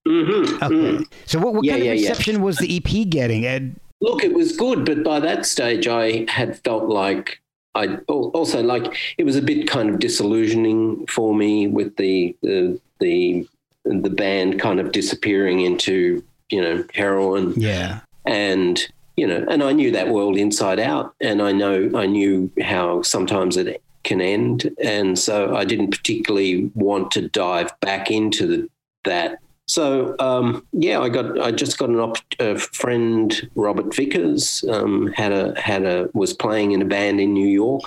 hmm 0.07 0.43
Okay. 0.61 1.03
So 1.25 1.39
what, 1.39 1.55
what 1.55 1.63
Yeah, 1.65 1.73
kind 1.73 1.81
of 1.81 1.87
yeah, 1.87 1.93
yeah. 1.93 2.09
reception 2.09 2.41
was 2.43 2.57
the 2.57 2.77
EP 2.77 3.09
getting? 3.09 3.45
And 3.45 3.79
Look, 4.01 4.23
it 4.23 4.33
was 4.33 4.55
good, 4.55 4.85
but 4.85 5.03
by 5.03 5.19
that 5.21 5.45
stage, 5.45 5.87
I 5.87 6.25
had 6.29 6.61
felt 6.63 6.89
like 6.89 7.39
I 7.75 7.97
also 8.07 8.63
like 8.63 8.97
it 9.17 9.25
was 9.25 9.35
a 9.35 9.41
bit 9.41 9.67
kind 9.67 9.89
of 9.89 9.99
disillusioning 9.99 11.05
for 11.07 11.35
me 11.35 11.67
with 11.67 11.95
the 11.97 12.35
the 12.41 12.79
the, 12.99 13.47
the 13.83 14.09
band 14.09 14.59
kind 14.59 14.79
of 14.79 14.93
disappearing 14.93 15.61
into 15.61 16.23
you 16.49 16.61
know 16.61 16.85
heroin 16.93 17.53
yeah, 17.57 17.99
and 18.25 18.81
you 19.17 19.27
know 19.27 19.45
and 19.49 19.61
I 19.61 19.73
knew 19.73 19.91
that 19.91 20.07
world 20.09 20.37
inside 20.37 20.79
out, 20.79 21.13
and 21.19 21.41
I 21.41 21.51
know 21.51 21.91
I 21.93 22.05
knew 22.05 22.49
how 22.63 23.01
sometimes 23.01 23.57
it 23.57 23.81
can 24.03 24.21
end, 24.21 24.73
and 24.81 25.19
so 25.19 25.55
I 25.55 25.65
didn't 25.65 25.91
particularly 25.91 26.71
want 26.75 27.11
to 27.11 27.27
dive 27.29 27.77
back 27.81 28.09
into 28.09 28.47
the, 28.47 28.69
that. 29.03 29.39
So 29.67 30.15
um, 30.19 30.65
yeah, 30.73 30.99
I 30.99 31.09
got 31.09 31.39
I 31.39 31.51
just 31.51 31.77
got 31.79 31.89
an 31.89 31.99
op- 31.99 32.17
a 32.39 32.57
friend 32.57 33.49
Robert 33.55 33.93
Vickers 33.95 34.63
um, 34.69 35.07
had 35.13 35.31
a 35.31 35.59
had 35.59 35.83
a 35.85 36.09
was 36.13 36.33
playing 36.33 36.71
in 36.73 36.81
a 36.81 36.85
band 36.85 37.19
in 37.19 37.33
New 37.33 37.47
York, 37.47 37.81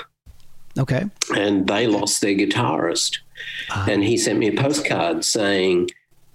okay. 0.76 1.04
and 1.36 1.66
they 1.68 1.86
lost 1.86 2.20
their 2.20 2.34
guitarist, 2.34 3.18
Ah. 3.70 3.86
and 3.88 4.02
he 4.02 4.16
sent 4.16 4.40
me 4.40 4.48
a 4.48 4.60
postcard 4.60 5.24
saying, 5.24 5.90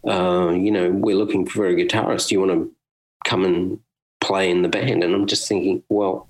uh, 0.08 0.52
you 0.52 0.72
know, 0.72 0.90
we're 0.92 1.18
looking 1.18 1.46
for 1.46 1.68
a 1.68 1.76
guitarist. 1.76 2.30
Do 2.30 2.36
you 2.36 2.40
want 2.40 2.52
to 2.54 2.72
come 3.26 3.44
and 3.44 3.80
play 4.22 4.50
in 4.50 4.62
the 4.62 4.70
band? 4.70 5.04
And 5.04 5.14
I'm 5.14 5.28
just 5.28 5.48
thinking, 5.50 5.84
well, 5.90 6.30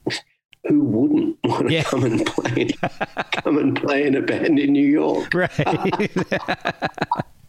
who 0.68 0.80
wouldn't 0.82 1.38
want 1.44 1.68
to 1.68 1.74
Yeah. 1.74 1.84
come 1.84 2.04
and 2.04 2.26
play 2.26 2.72
come 3.32 3.60
and 3.60 3.76
play 3.80 4.08
in 4.08 4.16
a 4.16 4.22
band 4.22 4.58
in 4.58 4.74
New 4.74 4.88
York? 4.88 5.32
Right. 5.36 5.52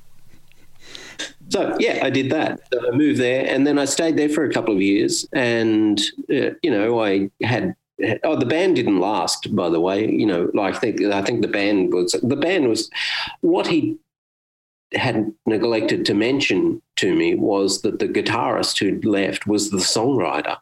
So 1.51 1.77
yeah, 1.79 2.01
I 2.03 2.11
did 2.11 2.31
that. 2.31 2.61
So 2.73 2.81
I 2.87 2.97
moved 2.97 3.21
there, 3.21 3.47
and 3.47 3.67
then 3.67 3.79
I 3.79 3.85
stayed 3.85 4.17
there 4.17 4.29
for 4.29 4.45
a 4.45 4.53
couple 4.53 4.75
of 4.75 4.81
years. 4.81 5.27
And 5.33 6.01
uh, 6.31 6.51
you 6.63 6.71
know, 6.71 7.03
I 7.03 7.31
had 7.43 7.75
oh, 8.25 8.37
the 8.37 8.47
band 8.47 8.77
didn't 8.77 9.01
last. 9.01 9.55
By 9.55 9.69
the 9.69 9.81
way, 9.81 10.11
you 10.11 10.27
know, 10.27 10.51
like 10.55 10.77
I 10.77 10.79
think 10.79 11.03
I 11.03 11.23
think 11.23 11.43
the 11.43 11.49
band 11.49 11.93
was 11.93 12.13
the 12.23 12.37
band 12.37 12.69
was 12.69 12.91
what 13.41 13.67
he 13.67 13.99
had 14.95 15.33
neglected 15.47 16.05
to 16.07 16.15
mention 16.15 16.81
to 16.97 17.15
me 17.15 17.35
was 17.35 17.83
that 17.83 17.99
the 17.99 18.09
guitarist 18.09 18.79
who'd 18.79 19.05
left 19.05 19.47
was 19.47 19.71
the 19.71 19.79
songwriter, 19.79 20.57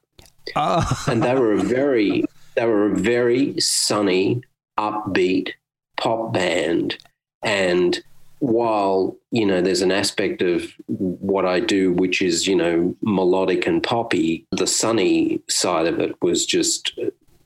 oh, 0.56 1.04
and 1.06 1.22
they 1.22 1.34
were 1.34 1.52
a 1.52 1.62
very 1.62 2.24
they 2.54 2.66
were 2.66 2.92
a 2.92 2.96
very 2.96 3.58
sunny, 3.60 4.42
upbeat 4.78 5.50
pop 5.96 6.32
band, 6.32 6.98
and 7.42 8.02
while 8.42 9.16
you 9.30 9.46
know 9.46 9.62
there's 9.62 9.82
an 9.82 9.92
aspect 9.92 10.42
of 10.42 10.64
what 10.88 11.46
I 11.46 11.60
do 11.60 11.92
which 11.92 12.20
is 12.20 12.44
you 12.48 12.56
know 12.56 12.92
melodic 13.00 13.68
and 13.68 13.80
poppy, 13.80 14.44
the 14.50 14.66
sunny 14.66 15.40
side 15.48 15.86
of 15.86 16.00
it 16.00 16.20
was 16.22 16.44
just 16.44 16.98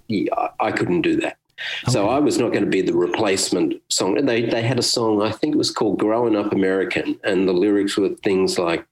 yeah, 0.08 0.48
I 0.58 0.72
couldn't 0.72 1.02
do 1.02 1.16
that. 1.20 1.36
So 1.88 2.08
I 2.08 2.18
was 2.18 2.38
not 2.38 2.52
going 2.52 2.64
to 2.64 2.70
be 2.70 2.80
the 2.80 2.94
replacement 2.94 3.74
song. 3.90 4.14
They 4.24 4.46
they 4.46 4.62
had 4.62 4.78
a 4.78 4.82
song 4.82 5.20
I 5.20 5.32
think 5.32 5.54
it 5.54 5.58
was 5.58 5.70
called 5.70 5.98
"Growing 5.98 6.34
Up 6.34 6.52
American," 6.52 7.20
and 7.24 7.46
the 7.46 7.52
lyrics 7.52 7.98
were 7.98 8.08
things 8.24 8.58
like 8.58 8.86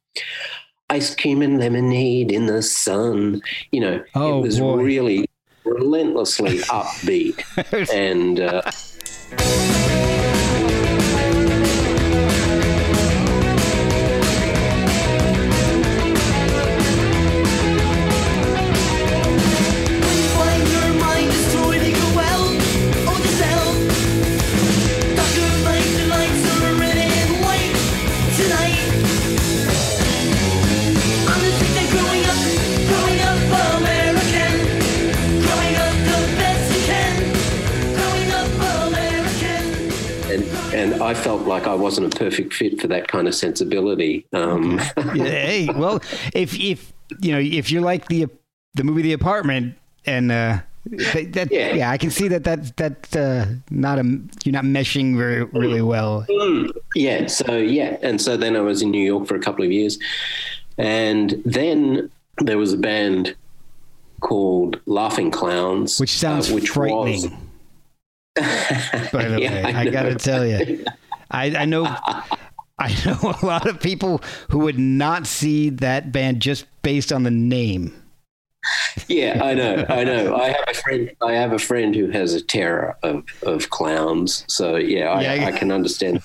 "Ice 0.91 1.15
cream 1.15 1.41
and 1.41 1.59
lemonade 1.59 2.31
in 2.31 2.45
the 2.45 2.61
sun." 2.63 3.41
You 3.73 3.81
know, 3.81 4.05
Oh, 4.15 4.41
it 4.41 4.43
was 4.43 4.61
boy. 4.61 4.77
really 4.77 5.27
relentlessly 5.65 6.59
upbeat 6.69 7.43
and. 7.95 8.41
Uh, 8.41 8.63
I 41.05 41.15
felt 41.15 41.43
like 41.43 41.67
I 41.67 41.75
wasn't 41.75 42.13
a 42.13 42.17
perfect 42.17 42.55
fit 42.55 42.81
for 42.81 42.89
that 42.89 43.09
kind 43.09 43.29
of 43.29 43.35
sensibility. 43.35 44.27
Um, 44.33 44.81
Yeah, 45.15 45.25
hey, 45.25 45.69
well, 45.75 46.01
if 46.35 46.59
if 46.59 46.93
you 47.21 47.33
know 47.33 47.39
if 47.41 47.71
you're 47.71 47.83
like 47.83 48.09
the 48.09 48.27
the 48.75 48.85
movie 48.85 49.03
The 49.03 49.13
Apartment, 49.13 49.77
and 50.07 50.33
uh, 50.33 50.59
that, 50.87 51.49
yeah. 51.51 51.75
Yeah. 51.75 51.91
I 51.91 51.99
can 51.99 52.11
see 52.11 52.29
that 52.29 52.45
that 52.45 52.77
that 52.77 53.17
uh, 53.17 53.47
not 53.71 53.99
a 53.99 54.05
you're 54.45 54.53
not 54.53 54.65
meshing 54.65 55.17
very 55.17 55.45
really 55.45 55.83
well. 55.83 56.27
yeah, 56.95 57.27
so 57.27 57.57
yeah, 57.57 57.97
and 58.03 58.21
so 58.21 58.37
then 58.37 58.57
I 58.57 58.61
was 58.61 58.83
in 58.83 58.91
New 58.91 59.05
York 59.05 59.27
for 59.29 59.37
a 59.37 59.41
couple 59.41 59.65
of 59.65 59.71
years, 59.73 59.99
and 60.79 61.41
then 61.45 62.11
there 62.39 62.59
was 62.59 62.73
a 62.73 62.79
band 62.79 63.35
called 64.21 64.81
Laughing 64.87 65.31
Clowns, 65.31 66.01
Which 66.01 66.17
sounds 66.17 66.51
uh, 66.51 66.55
which 66.55 66.71
frightening. 66.71 67.23
was 67.23 67.29
by 68.37 69.29
the 69.29 69.39
Yeah, 69.43 69.53
way, 69.53 69.63
I 69.75 69.81
I, 69.83 69.91
gotta 69.91 70.15
tell 70.17 70.47
you, 70.47 70.85
I, 71.31 71.57
I 71.57 71.65
know. 71.65 71.85
I 72.77 72.93
know 73.07 73.35
a 73.41 73.47
lot 73.47 73.69
of 73.69 73.79
people 73.81 74.21
who 74.51 74.59
would 74.61 74.79
not 74.81 75.29
see 75.29 75.71
that 75.71 76.11
band 76.11 76.43
just 76.43 76.67
based 76.83 77.13
on 77.13 77.23
the 77.23 77.31
name. 77.31 77.95
yeah, 79.07 79.41
I 79.45 79.55
know, 79.55 79.87
I 79.89 80.03
know. 80.03 80.35
I 80.45 80.49
have 80.49 80.65
a 80.67 80.75
friend. 80.75 81.11
I 81.23 81.33
have 81.35 81.53
a 81.53 81.59
friend 81.61 81.95
who 81.95 82.11
has 82.11 82.35
a 82.35 82.43
terror 82.43 82.97
of, 83.05 83.23
of 83.45 83.71
clowns. 83.71 84.45
So 84.49 84.75
yeah, 84.75 85.11
I, 85.11 85.23
Yeah, 85.23 85.45
I- 85.45 85.47
I 85.47 85.53
can 85.53 85.71
understand. 85.71 86.21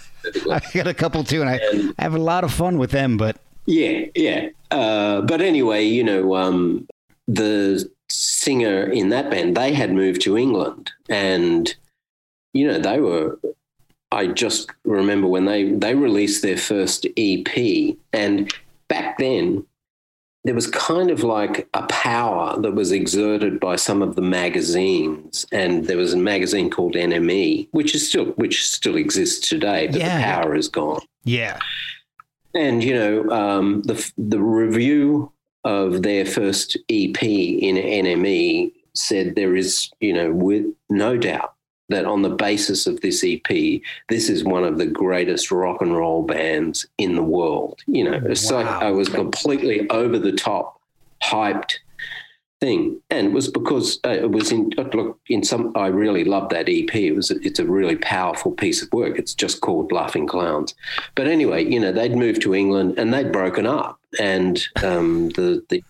I 0.49 0.59
got 0.73 0.87
a 0.87 0.93
couple 0.95 1.23
too, 1.23 1.41
and 1.41 1.49
I, 1.51 1.59
I 1.99 2.01
have 2.03 2.15
a 2.15 2.19
lot 2.19 2.43
of 2.43 2.51
fun 2.51 2.79
with 2.79 2.89
them. 2.91 3.15
But 3.17 3.37
Yeah, 3.67 4.05
yeah. 4.15 4.49
Uh, 4.71 5.21
but 5.21 5.41
anyway, 5.41 5.85
you 5.85 6.03
know, 6.03 6.35
um, 6.35 6.87
the 7.27 7.87
singer 8.09 8.85
in 8.89 9.09
that 9.09 9.29
band, 9.29 9.55
they 9.55 9.73
had 9.73 9.93
moved 9.93 10.21
to 10.21 10.35
England, 10.35 10.91
and 11.09 11.75
you 12.53 12.67
know, 12.67 12.79
they 12.79 12.99
were. 12.99 13.39
I 14.11 14.25
just 14.27 14.71
remember 14.85 15.27
when 15.27 15.45
they 15.45 15.71
they 15.71 15.93
released 15.95 16.41
their 16.41 16.57
first 16.57 17.05
EP, 17.17 17.95
and 18.13 18.51
back 18.87 19.17
then 19.19 19.65
there 20.45 20.55
was 20.55 20.67
kind 20.67 21.11
of 21.11 21.21
like 21.23 21.67
a 21.73 21.83
power 21.87 22.59
that 22.59 22.71
was 22.71 22.91
exerted 22.91 23.59
by 23.59 23.75
some 23.75 24.01
of 24.01 24.15
the 24.15 24.21
magazines, 24.21 25.45
and 25.51 25.85
there 25.85 25.97
was 25.97 26.13
a 26.13 26.17
magazine 26.17 26.69
called 26.71 26.95
NME, 26.95 27.67
which 27.71 27.93
is 27.93 28.07
still 28.07 28.25
which 28.37 28.65
still 28.67 28.95
exists 28.95 29.47
today, 29.47 29.87
but 29.87 29.99
Yeah. 29.99 30.17
the 30.17 30.23
power 30.23 30.55
is 30.55 30.69
gone. 30.69 31.01
yeah, 31.25 31.59
And 32.55 32.83
you 32.83 32.93
know, 32.95 33.29
um, 33.29 33.83
the 33.83 34.11
the 34.17 34.39
review 34.39 35.31
of 35.65 36.01
their 36.03 36.25
first 36.25 36.77
EP 36.89 37.21
in 37.21 37.75
NME 37.75 38.71
said 38.95 39.35
there 39.35 39.55
is, 39.55 39.91
you 39.99 40.13
know, 40.13 40.31
with 40.31 40.65
no 40.89 41.15
doubt 41.17 41.53
that 41.89 42.05
on 42.05 42.21
the 42.21 42.29
basis 42.29 42.87
of 42.87 43.01
this 43.01 43.23
EP, 43.25 43.81
this 44.07 44.29
is 44.29 44.43
one 44.43 44.63
of 44.63 44.77
the 44.77 44.85
greatest 44.85 45.51
rock 45.51 45.81
and 45.81 45.95
roll 45.95 46.23
bands 46.23 46.87
in 46.97 47.15
the 47.15 47.23
world. 47.23 47.81
You 47.87 48.05
know, 48.05 48.21
it's 48.25 48.49
like 48.49 48.65
I 48.65 48.91
was 48.91 49.09
completely 49.09 49.89
over 49.89 50.17
the 50.17 50.31
top, 50.31 50.79
hyped. 51.21 51.75
thing, 52.61 53.01
and 53.09 53.27
it 53.27 53.33
was 53.33 53.47
because 53.47 53.99
uh, 54.05 54.09
it 54.09 54.31
was 54.31 54.51
in 54.51 54.69
look 54.93 55.19
in 55.27 55.43
some. 55.43 55.71
I 55.75 55.87
really 55.87 56.23
love 56.23 56.49
that 56.49 56.69
EP. 56.69 56.93
It 56.93 57.13
was 57.13 57.31
a, 57.31 57.35
it's 57.41 57.59
a 57.59 57.65
really 57.65 57.95
powerful 57.95 58.51
piece 58.51 58.81
of 58.83 58.91
work. 58.91 59.17
It's 59.17 59.33
just 59.33 59.61
called 59.61 59.91
Laughing 59.91 60.27
Clowns. 60.27 60.75
But 61.15 61.27
anyway, 61.27 61.65
you 61.65 61.79
know, 61.79 61.91
they'd 61.91 62.15
moved 62.15 62.41
to 62.43 62.53
England 62.53 62.99
and 62.99 63.13
they'd 63.13 63.31
broken 63.31 63.65
up, 63.65 63.99
and 64.19 64.61
um, 64.83 65.29
the 65.29 65.63
the 65.69 65.83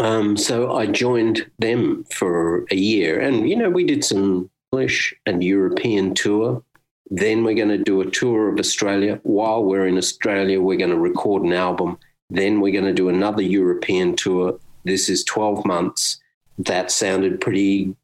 um, 0.00 0.36
so 0.36 0.74
I 0.74 0.86
joined 0.86 1.50
them 1.58 2.04
for 2.04 2.64
a 2.70 2.76
year, 2.76 3.20
and 3.20 3.48
you 3.48 3.56
know, 3.56 3.70
we 3.70 3.84
did 3.84 4.04
some 4.04 4.50
English 4.76 5.14
and 5.26 5.44
European 5.44 6.14
tour. 6.14 6.62
Then 7.10 7.44
we're 7.44 7.54
going 7.54 7.68
to 7.68 7.76
do 7.78 8.00
a 8.00 8.10
tour 8.10 8.48
of 8.48 8.58
Australia. 8.58 9.20
While 9.22 9.64
we're 9.64 9.86
in 9.86 9.98
Australia, 9.98 10.60
we're 10.62 10.78
going 10.78 10.90
to 10.90 10.98
record 10.98 11.42
an 11.42 11.52
album. 11.52 11.98
Then 12.30 12.60
we're 12.60 12.72
going 12.72 12.86
to 12.86 12.94
do 12.94 13.10
another 13.10 13.42
European 13.42 14.16
tour. 14.16 14.58
This 14.84 15.10
is 15.10 15.24
12 15.24 15.66
months. 15.66 16.18
That 16.58 16.90
sounded 16.90 17.40
pretty 17.40 17.94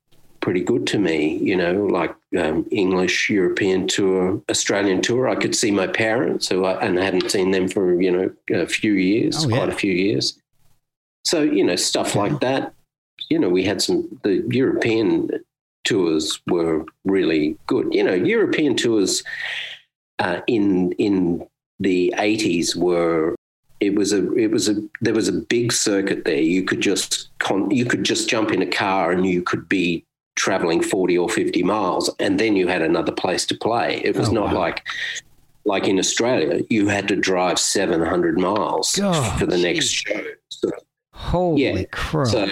pretty 0.41 0.61
good 0.63 0.87
to 0.87 0.99
me, 1.01 1.37
you 1.39 1.57
know, 1.57 1.85
like 1.87 2.15
um, 2.39 2.65
English 2.71 3.29
European 3.29 3.89
tour, 3.89 4.41
Australian 4.49 5.01
tour. 5.03 5.29
I 5.29 5.35
could 5.35 5.55
see 5.55 5.73
my 5.73 5.87
parents, 5.89 6.49
who 6.49 6.65
I, 6.65 6.81
and 6.81 6.99
I 6.99 7.05
hadn't 7.05 7.31
seen 7.31 7.51
them 7.51 7.67
for 7.69 8.01
you 8.01 8.11
know 8.13 8.31
a 8.63 8.67
few 8.67 8.93
years, 8.93 9.45
Oh, 9.45 9.49
yeah. 9.49 9.57
quite 9.57 9.69
a 9.71 9.75
few 9.75 9.93
years. 9.93 10.39
So 11.25 11.43
you 11.43 11.65
know 11.65 11.77
stuff 11.77 12.15
like 12.15 12.41
that. 12.41 12.75
You 13.31 13.39
know, 13.39 13.49
we 13.49 13.65
had 13.65 13.81
some 13.83 14.21
the 14.23 14.45
European 14.51 15.31
tours 15.89 16.41
were 16.47 16.85
really 17.05 17.57
good. 17.67 17.87
You 17.93 18.05
know, 18.05 18.15
European 18.15 18.77
tours 18.77 19.23
uh, 20.19 20.41
in 20.47 20.93
in 20.93 21.47
the 21.81 22.15
eighties 22.19 22.77
were 22.77 23.35
it 23.81 23.95
was 23.95 24.13
a 24.13 24.33
it 24.35 24.51
was 24.51 24.69
a 24.69 24.75
there 25.01 25.15
was 25.15 25.29
a 25.29 25.33
big 25.55 25.73
circuit 25.73 26.25
there. 26.25 26.41
You 26.57 26.63
could 26.65 26.81
just 26.81 27.31
con, 27.39 27.71
you 27.71 27.85
could 27.85 28.05
just 28.05 28.29
jump 28.29 28.51
in 28.51 28.61
a 28.63 28.67
car 28.85 29.13
and 29.13 29.25
you 29.27 29.43
could 29.43 29.69
be 29.69 30.05
traveling 30.37 30.81
40 30.81 31.19
or 31.19 31.29
50 31.29 31.65
miles 31.65 32.09
and 32.21 32.39
then 32.39 32.55
you 32.55 32.69
had 32.69 32.81
another 32.83 33.11
place 33.11 33.45
to 33.47 33.57
play. 33.57 34.01
It 34.05 34.17
was 34.17 34.29
Oh, 34.29 34.33
not 34.41 34.49
wow. 34.53 34.61
like 34.65 34.87
like 35.65 35.87
in 35.89 35.99
Australia, 35.99 36.63
you 36.71 36.89
had 36.89 37.09
to 37.09 37.17
drive 37.17 37.59
700 37.59 38.39
miles 38.39 38.95
God, 38.97 39.39
for 39.39 39.47
the 39.47 39.59
next 39.59 39.89
show. 39.89 40.21
So 40.49 40.71
Holy 41.13 41.63
Yeah. 41.63 41.83
crow. 41.91 42.25
so, 42.25 42.47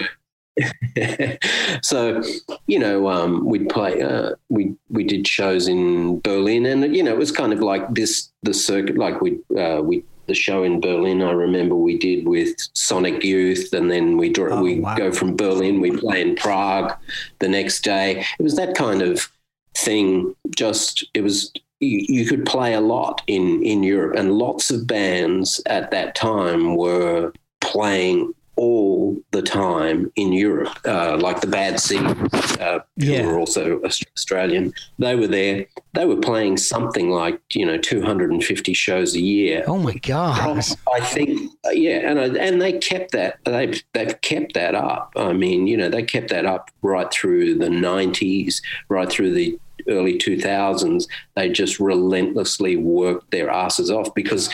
so 1.81 2.21
you 2.67 2.79
know, 2.79 3.07
um, 3.07 3.45
we'd 3.45 3.69
play. 3.69 4.01
Uh, 4.01 4.31
we 4.49 4.75
we 4.89 5.03
did 5.03 5.27
shows 5.27 5.67
in 5.67 6.19
Berlin, 6.21 6.65
and 6.65 6.95
you 6.95 7.03
know, 7.03 7.11
it 7.11 7.17
was 7.17 7.31
kind 7.31 7.53
of 7.53 7.59
like 7.59 7.93
this 7.93 8.29
the 8.43 8.53
circuit. 8.53 8.97
Like 8.97 9.21
we 9.21 9.39
uh, 9.57 9.81
we 9.83 10.03
the 10.27 10.33
show 10.33 10.63
in 10.63 10.81
Berlin. 10.81 11.21
I 11.21 11.31
remember 11.31 11.75
we 11.75 11.97
did 11.97 12.27
with 12.27 12.55
Sonic 12.73 13.23
Youth, 13.23 13.71
and 13.73 13.89
then 13.89 14.17
we 14.17 14.29
draw, 14.29 14.57
Oh, 14.57 14.61
we 14.61 14.79
wow. 14.79 14.95
go 14.95 15.11
from 15.11 15.35
Berlin. 15.35 15.81
We 15.81 15.91
play 15.91 16.21
in 16.21 16.35
Prague 16.35 16.93
the 17.39 17.47
next 17.47 17.83
day. 17.83 18.25
It 18.39 18.43
was 18.43 18.55
that 18.55 18.75
kind 18.75 19.01
of 19.01 19.31
thing. 19.75 20.35
Just 20.55 21.05
it 21.13 21.21
was. 21.21 21.51
You, 21.79 22.05
you 22.09 22.25
could 22.25 22.43
play 22.47 22.73
a 22.73 22.81
lot 22.81 23.21
in, 23.27 23.61
in 23.61 23.83
Europe, 23.83 24.17
and 24.17 24.33
lots 24.33 24.71
of 24.71 24.87
bands 24.87 25.61
at 25.67 25.91
that 25.91 26.15
time 26.15 26.75
were 26.75 27.31
playing 27.61 28.33
all 28.57 29.15
the 29.31 29.41
time 29.41 30.11
in 30.15 30.33
Europe, 30.33 30.77
uh, 30.85 31.15
like 31.17 31.41
the 31.41 31.47
Bad 31.47 31.79
Seeds, 31.79 32.57
uh, 32.57 32.79
Yeah. 32.97 33.21
who 33.21 33.27
were 33.29 33.39
also 33.39 33.79
Australian. 33.83 34.73
They 34.99 35.15
were 35.15 35.27
there. 35.27 35.65
They 35.93 36.05
were 36.05 36.17
playing 36.17 36.57
something 36.57 37.09
like 37.11 37.39
you 37.53 37.65
know 37.65 37.77
250 37.77 38.73
shows 38.73 39.15
a 39.15 39.21
year. 39.21 39.63
oh 39.67 39.77
my 39.77 39.93
God. 39.93 40.63
I 40.93 40.99
think, 41.01 41.51
uh, 41.65 41.69
yeah, 41.69 42.09
and 42.09 42.19
I, 42.19 42.25
and 42.45 42.61
they 42.61 42.73
kept 42.73 43.11
that. 43.11 43.37
They've 43.45 43.81
they've 43.93 44.19
kept 44.21 44.53
that 44.55 44.75
up. 44.75 45.13
I 45.15 45.33
mean, 45.33 45.67
you 45.67 45.77
know, 45.77 45.89
they 45.89 46.03
kept 46.03 46.29
that 46.29 46.45
up 46.45 46.69
right 46.81 47.09
through 47.11 47.59
the 47.59 47.69
'90s, 47.69 48.61
right 48.89 49.09
through 49.09 49.33
the 49.33 49.57
early 49.89 50.17
2000s. 50.17 51.07
They 51.35 51.49
just 51.49 51.79
relentlessly 51.79 52.75
worked 52.75 53.31
their 53.31 53.49
asses 53.49 53.89
off 53.91 54.13
because 54.15 54.49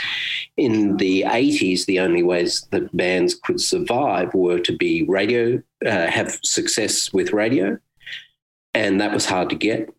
in 0.57 0.97
the 0.97 1.23
80s, 1.27 1.85
the 1.85 1.99
only 1.99 2.23
ways 2.23 2.67
that 2.71 2.95
bands 2.95 3.35
could 3.35 3.59
survive 3.59 4.33
were 4.33 4.59
to 4.59 4.75
be 4.77 5.03
radio, 5.03 5.61
uh, 5.85 6.07
have 6.07 6.39
success 6.43 7.11
with 7.13 7.33
radio, 7.33 7.77
and 8.73 8.99
that 9.01 9.13
was 9.13 9.25
hard 9.25 9.49
to 9.49 9.55
get. 9.55 9.93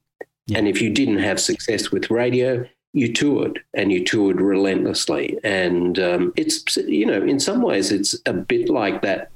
Yeah. 0.46 0.58
And 0.58 0.68
if 0.68 0.80
you 0.82 0.90
didn't 0.90 1.18
have 1.18 1.40
success 1.40 1.90
with 1.90 2.10
radio, 2.10 2.66
you 2.92 3.12
toured 3.12 3.60
and 3.74 3.90
you 3.90 4.04
toured 4.04 4.40
relentlessly. 4.40 5.38
And 5.42 5.98
um, 5.98 6.32
it's, 6.36 6.76
you 6.76 7.06
know, 7.06 7.20
in 7.22 7.40
some 7.40 7.62
ways, 7.62 7.90
it's 7.90 8.14
a 8.26 8.32
bit 8.32 8.68
like 8.68 9.02
that 9.02 9.30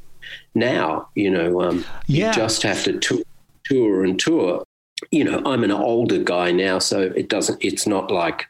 now. 0.55 1.09
You 1.15 1.31
know, 1.31 1.63
um, 1.63 1.85
Yeah. 2.07 2.29
you 2.29 2.35
just 2.35 2.63
have 2.63 2.85
to 2.85 2.99
tour, 2.99 3.23
tour 3.65 4.05
and 4.05 4.19
tour. 4.21 4.63
You 5.11 5.25
know, 5.25 5.43
I'm 5.47 5.65
an 5.65 5.71
older 5.71 6.19
guy 6.19 6.51
now, 6.51 6.79
so 6.79 7.01
it 7.01 7.29
doesn't, 7.29 7.63
it's 7.65 7.87
not 7.87 8.11
like 8.11 8.47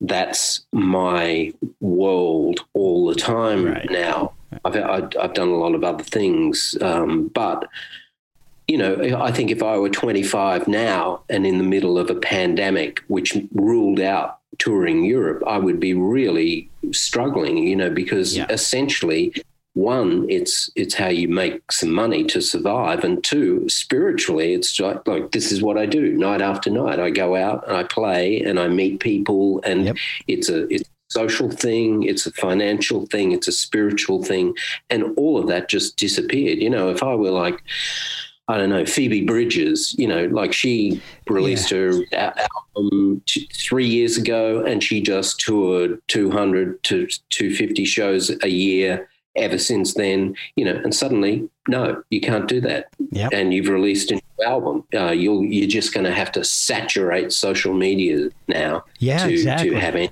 that's 0.00 0.64
my 0.72 1.52
world 1.80 2.60
all 2.72 3.06
the 3.06 3.14
time 3.14 3.64
Right. 3.66 3.90
now. 3.90 4.32
I've, 4.64 4.76
I've, 4.76 5.34
done 5.34 5.48
a 5.48 5.56
lot 5.56 5.74
of 5.74 5.82
other 5.82 6.04
things, 6.04 6.76
um, 6.80 7.28
but 7.28 7.68
you 8.68 8.78
know, 8.78 9.20
I 9.20 9.30
think 9.30 9.50
if 9.50 9.62
I 9.62 9.76
were 9.76 9.90
25 9.90 10.68
now 10.68 11.22
and 11.28 11.46
in 11.46 11.58
the 11.58 11.64
middle 11.64 11.98
of 11.98 12.08
a 12.08 12.14
pandemic, 12.14 13.00
which 13.08 13.36
ruled 13.52 14.00
out 14.00 14.38
touring 14.58 15.04
Europe, 15.04 15.42
I 15.46 15.58
would 15.58 15.78
be 15.80 15.92
really 15.92 16.70
struggling, 16.92 17.58
you 17.58 17.76
know, 17.76 17.90
because 17.90 18.36
Yeah. 18.36 18.46
essentially, 18.48 19.34
one, 19.74 20.26
it's 20.30 20.70
it's 20.76 20.94
how 20.94 21.08
you 21.08 21.28
make 21.28 21.70
some 21.70 21.92
money 21.92 22.24
to 22.24 22.40
survive, 22.40 23.02
and 23.04 23.22
two, 23.22 23.68
spiritually, 23.68 24.54
it's 24.54 24.78
like, 24.78 25.06
like 25.06 25.32
this 25.32 25.50
is 25.50 25.62
what 25.62 25.76
I 25.76 25.84
do 25.84 26.12
night 26.12 26.40
after 26.40 26.70
night. 26.70 27.00
I 27.00 27.10
go 27.10 27.34
out 27.36 27.66
and 27.66 27.76
I 27.76 27.82
play 27.82 28.40
and 28.40 28.58
I 28.58 28.68
meet 28.68 29.00
people, 29.00 29.60
and 29.64 29.86
Yep. 29.86 29.96
it's 30.28 30.48
a 30.48 30.72
it's 30.72 30.88
a 30.88 30.92
social 31.08 31.50
thing, 31.50 32.04
it's 32.04 32.24
a 32.24 32.32
financial 32.32 33.06
thing, 33.06 33.32
it's 33.32 33.48
a 33.48 33.52
spiritual 33.52 34.22
thing, 34.22 34.54
and 34.90 35.12
all 35.16 35.38
of 35.38 35.48
that 35.48 35.68
just 35.68 35.96
disappeared. 35.96 36.58
You 36.58 36.70
know, 36.70 36.88
if 36.90 37.02
I 37.02 37.14
were 37.16 37.32
like 37.32 37.60
I 38.46 38.58
don't 38.58 38.68
know, 38.70 38.84
Phoebe 38.84 39.24
Bridgers, 39.24 39.94
you 39.98 40.06
know, 40.06 40.26
like 40.26 40.52
she 40.52 41.00
released 41.28 41.70
her 41.70 41.92
album 42.12 43.22
t- 43.26 43.48
three 43.54 43.86
years 43.86 44.18
ago 44.18 44.62
and 44.62 44.84
she 44.84 45.00
just 45.00 45.40
toured 45.40 45.98
200 46.08 46.82
to 46.84 47.06
250 47.30 47.86
shows 47.86 48.30
a 48.42 48.48
year 48.48 49.08
ever 49.36 49.58
since 49.58 49.94
then, 49.94 50.36
you 50.56 50.64
know, 50.64 50.76
and 50.84 50.94
suddenly, 50.94 51.48
no, 51.68 52.02
you 52.10 52.20
can't 52.20 52.46
do 52.48 52.60
that. 52.60 52.88
Yep. 53.10 53.32
And 53.32 53.52
you've 53.52 53.68
released 53.68 54.10
a 54.10 54.14
new 54.14 54.44
album. 54.46 54.84
Uh, 54.94 55.10
you'll, 55.10 55.44
you're 55.44 55.68
just 55.68 55.92
going 55.92 56.04
to 56.04 56.12
have 56.12 56.30
to 56.32 56.44
saturate 56.44 57.32
social 57.32 57.74
media 57.74 58.28
now 58.48 58.84
Yeah, 58.98 59.26
to, 59.26 59.32
exactly. 59.32 59.70
to 59.70 59.80
have 59.80 59.94
any. 59.96 60.10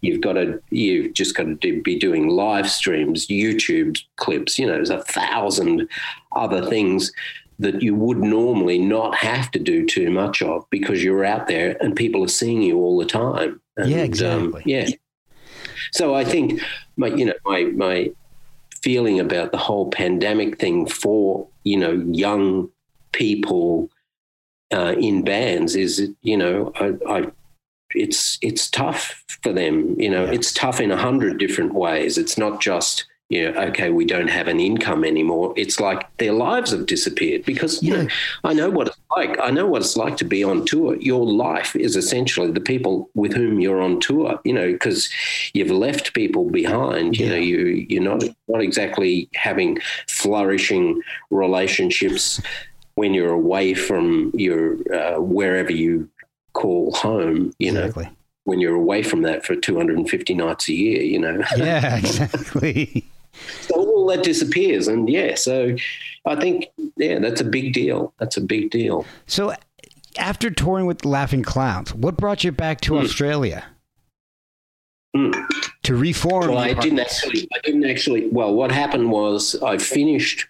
You've 0.00 0.20
got 0.20 0.34
to, 0.34 0.62
you've 0.70 1.12
just 1.14 1.36
got 1.36 1.44
to 1.44 1.54
do, 1.56 1.82
be 1.82 1.98
doing 1.98 2.28
live 2.28 2.70
streams, 2.70 3.26
YouTube 3.26 4.00
clips. 4.16 4.58
You 4.58 4.66
know, 4.66 4.74
there's 4.74 4.90
a 4.90 5.02
thousand 5.02 5.88
other 6.32 6.64
things 6.66 7.12
that 7.58 7.82
you 7.82 7.94
would 7.96 8.18
normally 8.18 8.78
not 8.78 9.16
have 9.16 9.50
to 9.50 9.58
do 9.58 9.84
too 9.84 10.10
much 10.10 10.40
of 10.42 10.64
because 10.70 11.02
you're 11.02 11.24
out 11.24 11.48
there 11.48 11.76
and 11.82 11.96
people 11.96 12.22
are 12.22 12.28
seeing 12.28 12.62
you 12.62 12.76
all 12.78 12.96
the 12.96 13.04
time. 13.04 13.60
And, 13.76 13.90
Yeah, 13.90 13.98
um, 13.98 14.04
exactly. 14.04 14.62
yeah. 14.66 14.88
So 15.92 16.14
I 16.14 16.24
think 16.24 16.60
my, 16.96 17.08
you 17.08 17.26
know, 17.26 17.34
my 17.44 17.64
my 17.64 18.10
feeling 18.82 19.18
about 19.20 19.50
the 19.52 19.58
whole 19.58 19.90
pandemic 19.90 20.58
thing 20.58 20.86
for 20.86 21.46
you 21.64 21.76
know 21.76 21.92
young 22.12 22.70
people 23.12 23.90
uh, 24.72 24.94
in 24.98 25.24
bands 25.24 25.74
is 25.74 26.10
you 26.22 26.36
know 26.36 26.72
I, 26.76 26.94
I 27.08 27.26
it's 27.94 28.38
it's 28.42 28.70
tough 28.70 29.24
for 29.42 29.52
them 29.52 29.98
you 29.98 30.10
know 30.10 30.26
Yeah. 30.26 30.32
it's 30.32 30.52
tough 30.52 30.80
in 30.80 30.90
a 30.90 30.96
hundred 30.96 31.38
different 31.38 31.74
ways 31.74 32.18
it's 32.18 32.38
not 32.38 32.60
just 32.60 33.06
you 33.30 33.50
know 33.52 33.60
okay 33.60 33.90
we 33.90 34.04
don't 34.06 34.28
have 34.28 34.48
an 34.48 34.58
income 34.58 35.04
anymore 35.04 35.52
it's 35.56 35.78
like 35.78 36.00
their 36.16 36.32
lives 36.32 36.70
have 36.70 36.86
disappeared 36.86 37.44
because 37.44 37.82
you 37.82 37.94
Yeah. 37.94 38.02
know 38.04 38.08
I 38.44 38.52
know 38.54 38.70
what 38.70 38.88
it's 38.88 38.96
like 39.16 39.38
I 39.38 39.50
know 39.50 39.66
what 39.66 39.82
it's 39.82 39.96
like 39.98 40.16
to 40.18 40.24
be 40.24 40.42
on 40.42 40.64
tour 40.64 40.96
your 40.96 41.26
life 41.26 41.76
is 41.76 41.94
essentially 41.96 42.50
the 42.50 42.60
people 42.60 43.10
with 43.14 43.34
whom 43.34 43.60
you're 43.60 43.82
on 43.82 44.00
tour 44.00 44.40
you 44.44 44.52
know 44.54 44.72
because 44.72 45.10
you've 45.52 45.70
left 45.70 46.14
people 46.14 46.44
behind 46.50 47.18
you 47.18 47.26
Yeah. 47.26 47.32
know 47.32 47.38
you 47.50 47.86
you're 47.90 48.02
not 48.02 48.24
not 48.48 48.62
exactly 48.62 49.28
having 49.34 49.78
flourishing 50.08 51.02
relationships 51.30 52.40
when 52.94 53.12
you're 53.14 53.32
away 53.32 53.74
from 53.74 54.30
your 54.34 54.76
uh, 54.94 55.20
wherever 55.20 55.70
you 55.72 56.08
call 56.54 56.92
home 56.94 57.52
you 57.58 57.72
know 57.72 57.92
when 58.44 58.58
you're 58.58 58.74
away 58.74 59.02
from 59.02 59.20
that 59.22 59.44
for 59.44 59.54
250 59.54 60.32
nights 60.34 60.68
a 60.70 60.72
year 60.72 61.02
you 61.02 61.18
know 61.18 61.42
Yeah, 61.56 61.96
exactly. 62.02 63.04
So 63.62 63.74
all 63.74 64.06
that 64.06 64.22
disappears 64.22 64.88
and 64.88 65.08
yeah 65.08 65.34
so 65.34 65.74
i 66.26 66.34
think 66.36 66.66
yeah 66.96 67.18
that's 67.18 67.40
a 67.40 67.44
big 67.44 67.72
deal 67.72 68.12
that's 68.18 68.36
a 68.36 68.40
big 68.40 68.70
deal 68.70 69.04
So, 69.26 69.54
after 70.18 70.50
touring 70.50 70.86
with 70.86 71.04
Laughing 71.04 71.42
Clowns, 71.44 71.94
what 71.94 72.16
brought 72.16 72.42
you 72.42 72.50
back 72.50 72.80
to 72.82 72.94
Hmm. 72.98 73.04
Australia? 73.04 73.64
Mm. 75.16 75.32
to 75.84 75.96
reform. 75.96 76.48
Well, 76.48 76.58
I 76.58 76.74
didn't 76.74 76.98
actually. 77.00 77.48
I 77.54 77.60
didn't 77.64 77.84
actually. 77.84 78.28
Well, 78.28 78.52
what 78.54 78.70
happened 78.70 79.10
was 79.10 79.56
I 79.62 79.78
finished 79.78 80.46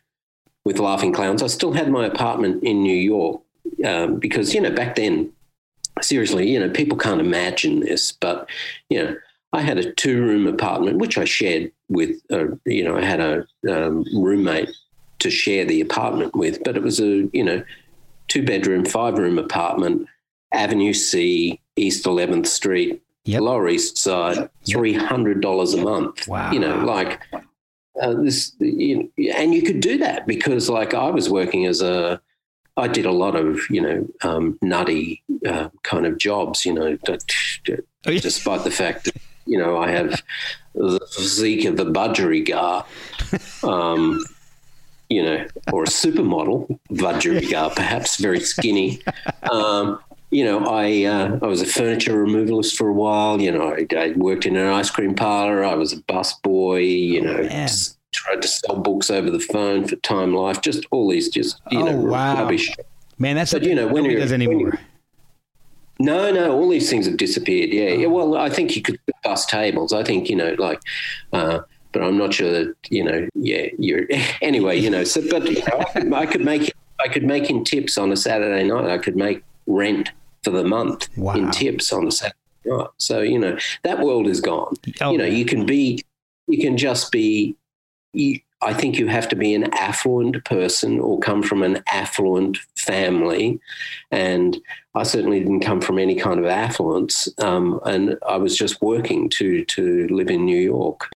with 0.64 0.78
Laughing 0.80 1.12
Clowns. 1.12 1.42
I 1.42 1.46
still 1.46 1.72
had 1.72 1.90
my 1.90 2.06
apartment 2.06 2.64
in 2.64 2.82
New 2.82 2.96
York 2.96 3.40
um, 3.84 4.16
because 4.18 4.54
you 4.54 4.60
know 4.60 4.70
back 4.72 4.96
then, 4.96 5.30
seriously, 6.02 6.50
you 6.50 6.58
know 6.58 6.70
people 6.70 6.98
can't 6.98 7.20
imagine 7.20 7.80
this, 7.80 8.10
but 8.12 8.48
you 8.90 9.04
know 9.04 9.16
I 9.52 9.62
had 9.62 9.78
a 9.78 9.92
two-room 9.92 10.46
apartment 10.46 10.98
which 10.98 11.16
I 11.16 11.24
shared 11.24 11.72
with. 11.88 12.20
Uh, 12.30 12.56
you 12.66 12.84
know, 12.84 12.96
I 12.96 13.04
had 13.04 13.20
a 13.20 13.46
um, 13.70 14.04
roommate 14.14 14.70
to 15.20 15.30
share 15.30 15.64
the 15.64 15.80
apartment 15.80 16.34
with, 16.36 16.62
but 16.64 16.76
it 16.76 16.82
was 16.82 17.00
a 17.00 17.28
you 17.32 17.44
know 17.44 17.62
two-bedroom, 18.28 18.84
five-room 18.84 19.38
apartment, 19.38 20.06
Avenue 20.52 20.92
C, 20.92 21.60
East 21.76 22.04
11th 22.04 22.46
Street. 22.46 23.02
Yep. 23.24 23.42
Lower 23.42 23.68
East 23.68 23.98
Side, 23.98 24.48
three 24.66 24.94
hundred 24.94 25.42
dollars 25.42 25.74
a 25.74 25.82
month. 25.82 26.26
Wow. 26.28 26.50
You 26.50 26.60
know, 26.60 26.76
like 26.78 27.22
uh, 28.00 28.14
this, 28.14 28.54
you 28.58 28.96
know, 28.96 29.32
and 29.34 29.54
you 29.54 29.62
could 29.62 29.80
do 29.80 29.98
that 29.98 30.26
because, 30.26 30.70
like, 30.70 30.94
I 30.94 31.10
was 31.10 31.28
working 31.28 31.66
as 31.66 31.82
a, 31.82 32.20
I 32.78 32.88
did 32.88 33.04
a 33.04 33.12
lot 33.12 33.34
of, 33.34 33.58
you 33.68 33.82
know, 33.82 34.08
um, 34.22 34.58
nutty 34.62 35.22
uh, 35.46 35.68
kind 35.82 36.06
of 36.06 36.16
jobs. 36.16 36.64
You 36.64 36.72
know, 36.74 36.98
Oh, 38.06 38.16
despite 38.16 38.64
the 38.64 38.70
fact 38.70 39.04
that 39.04 39.16
you 39.48 39.58
know 39.58 39.78
I 39.78 39.90
have 39.90 40.22
the 40.74 41.00
physique 41.10 41.64
of 41.64 41.80
a 41.80 41.84
budgerigar, 41.86 42.84
um, 43.64 44.22
you 45.08 45.22
know, 45.22 45.46
or 45.72 45.84
a 45.84 45.86
supermodel 45.86 46.78
budgerigar, 46.90 47.74
perhaps 47.74 48.16
very 48.16 48.40
skinny. 48.40 49.00
Um, 49.50 49.98
you 50.30 50.44
know, 50.44 50.66
I 50.66 51.04
uh, 51.04 51.38
I 51.42 51.46
was 51.46 51.62
a 51.62 51.66
furniture 51.66 52.12
removalist 52.24 52.76
for 52.76 52.88
a 52.88 52.92
while. 52.92 53.40
You 53.40 53.50
know, 53.52 53.74
I, 53.74 53.86
I 53.96 54.12
worked 54.16 54.44
in 54.46 54.56
an 54.56 54.66
ice 54.66 54.90
cream 54.90 55.14
parlor. 55.14 55.64
I 55.64 55.74
was 55.74 55.92
a 55.92 56.00
bus 56.02 56.34
boy. 56.40 56.80
You 56.80 57.22
know, 57.22 57.38
man. 57.38 57.50
s- 57.50 57.96
tried 58.12 58.40
to 58.42 58.48
sell 58.48 58.76
books 58.76 59.10
over 59.10 59.30
the 59.30 59.38
phone 59.40 59.86
for 59.86 59.96
Time 59.96 60.34
Life. 60.34 60.60
Just 60.62 60.86
all 60.90 61.08
these, 61.10 61.28
just 61.30 61.60
you 61.70 61.80
Oh, 61.80 61.84
know, 61.86 61.96
wow. 61.96 62.36
rubbish. 62.42 62.74
Man, 63.18 63.36
that's 63.36 63.52
But, 63.52 63.64
you 63.64 63.74
know, 63.74 63.86
when 63.88 64.04
you're- 64.04 64.16
does 64.20 64.30
when 64.30 64.42
anymore. 64.42 64.60
you're- 64.70 64.78
No, 65.98 66.30
no, 66.32 66.52
all 66.56 66.68
these 66.68 66.88
things 66.88 67.06
have 67.06 67.16
disappeared. 67.16 67.70
Yeah, 67.70 67.90
yeah. 67.90 68.06
Well, 68.06 68.36
I 68.36 68.48
think 68.50 68.76
you 68.76 68.82
could 68.82 69.00
bus 69.24 69.44
tables. 69.46 69.92
I 69.92 70.04
think 70.04 70.28
you 70.30 70.36
know, 70.36 70.54
like, 70.58 70.80
uh, 71.32 71.60
but 71.92 72.02
I'm 72.02 72.16
not 72.16 72.32
sure 72.34 72.50
that 72.52 72.74
you 72.88 73.02
know. 73.02 73.28
Yeah, 73.34 73.66
you're 73.78 74.06
anyway. 74.42 74.78
You 74.78 74.90
know, 74.90 75.04
so 75.04 75.22
but 75.28 75.44
you 75.50 75.58
know, 75.60 75.78
I, 75.80 75.84
could, 75.84 76.12
I 76.12 76.26
could 76.26 76.40
make 76.42 76.72
I 77.04 77.08
could 77.08 77.24
make 77.24 77.50
in 77.50 77.64
tips 77.64 77.98
on 77.98 78.12
a 78.12 78.16
Saturday 78.16 78.64
night. 78.64 78.86
I 78.90 78.98
could 78.98 79.16
make 79.16 79.42
rent 79.66 80.10
for 80.44 80.50
the 80.50 80.64
month 80.64 81.08
Wow. 81.16 81.34
in 81.34 81.50
tips 81.50 81.92
on 81.92 82.06
a 82.06 82.12
Saturday 82.12 82.36
night. 82.64 82.88
So 82.98 83.20
you 83.20 83.38
know 83.38 83.58
that 83.82 83.98
world 84.00 84.28
is 84.28 84.40
gone. 84.40 84.76
Oh, 85.00 85.10
you 85.10 85.18
know, 85.18 85.24
you 85.24 85.44
can 85.44 85.66
be, 85.66 86.02
you 86.46 86.58
can 86.58 86.76
just 86.76 87.10
be. 87.10 87.56
You, 88.12 88.40
I 88.60 88.72
think 88.74 88.98
you 88.98 89.06
have 89.06 89.28
to 89.28 89.36
be 89.36 89.54
an 89.54 89.72
affluent 89.74 90.44
person 90.44 90.98
or 90.98 91.20
come 91.20 91.44
from 91.44 91.62
an 91.62 91.80
affluent 91.86 92.58
family, 92.88 93.60
and 94.10 94.56
I 94.94 95.02
certainly 95.04 95.40
didn't 95.40 95.60
come 95.60 95.80
from 95.80 95.98
any 95.98 96.16
kind 96.16 96.40
of 96.40 96.46
affluence, 96.46 97.28
um, 97.38 97.80
and 97.84 98.16
I 98.26 98.36
was 98.38 98.56
just 98.56 98.80
working 98.82 99.28
to 99.38 99.64
to 99.76 100.08
live 100.08 100.30
in 100.30 100.44
New 100.44 100.62
York. 100.74 101.10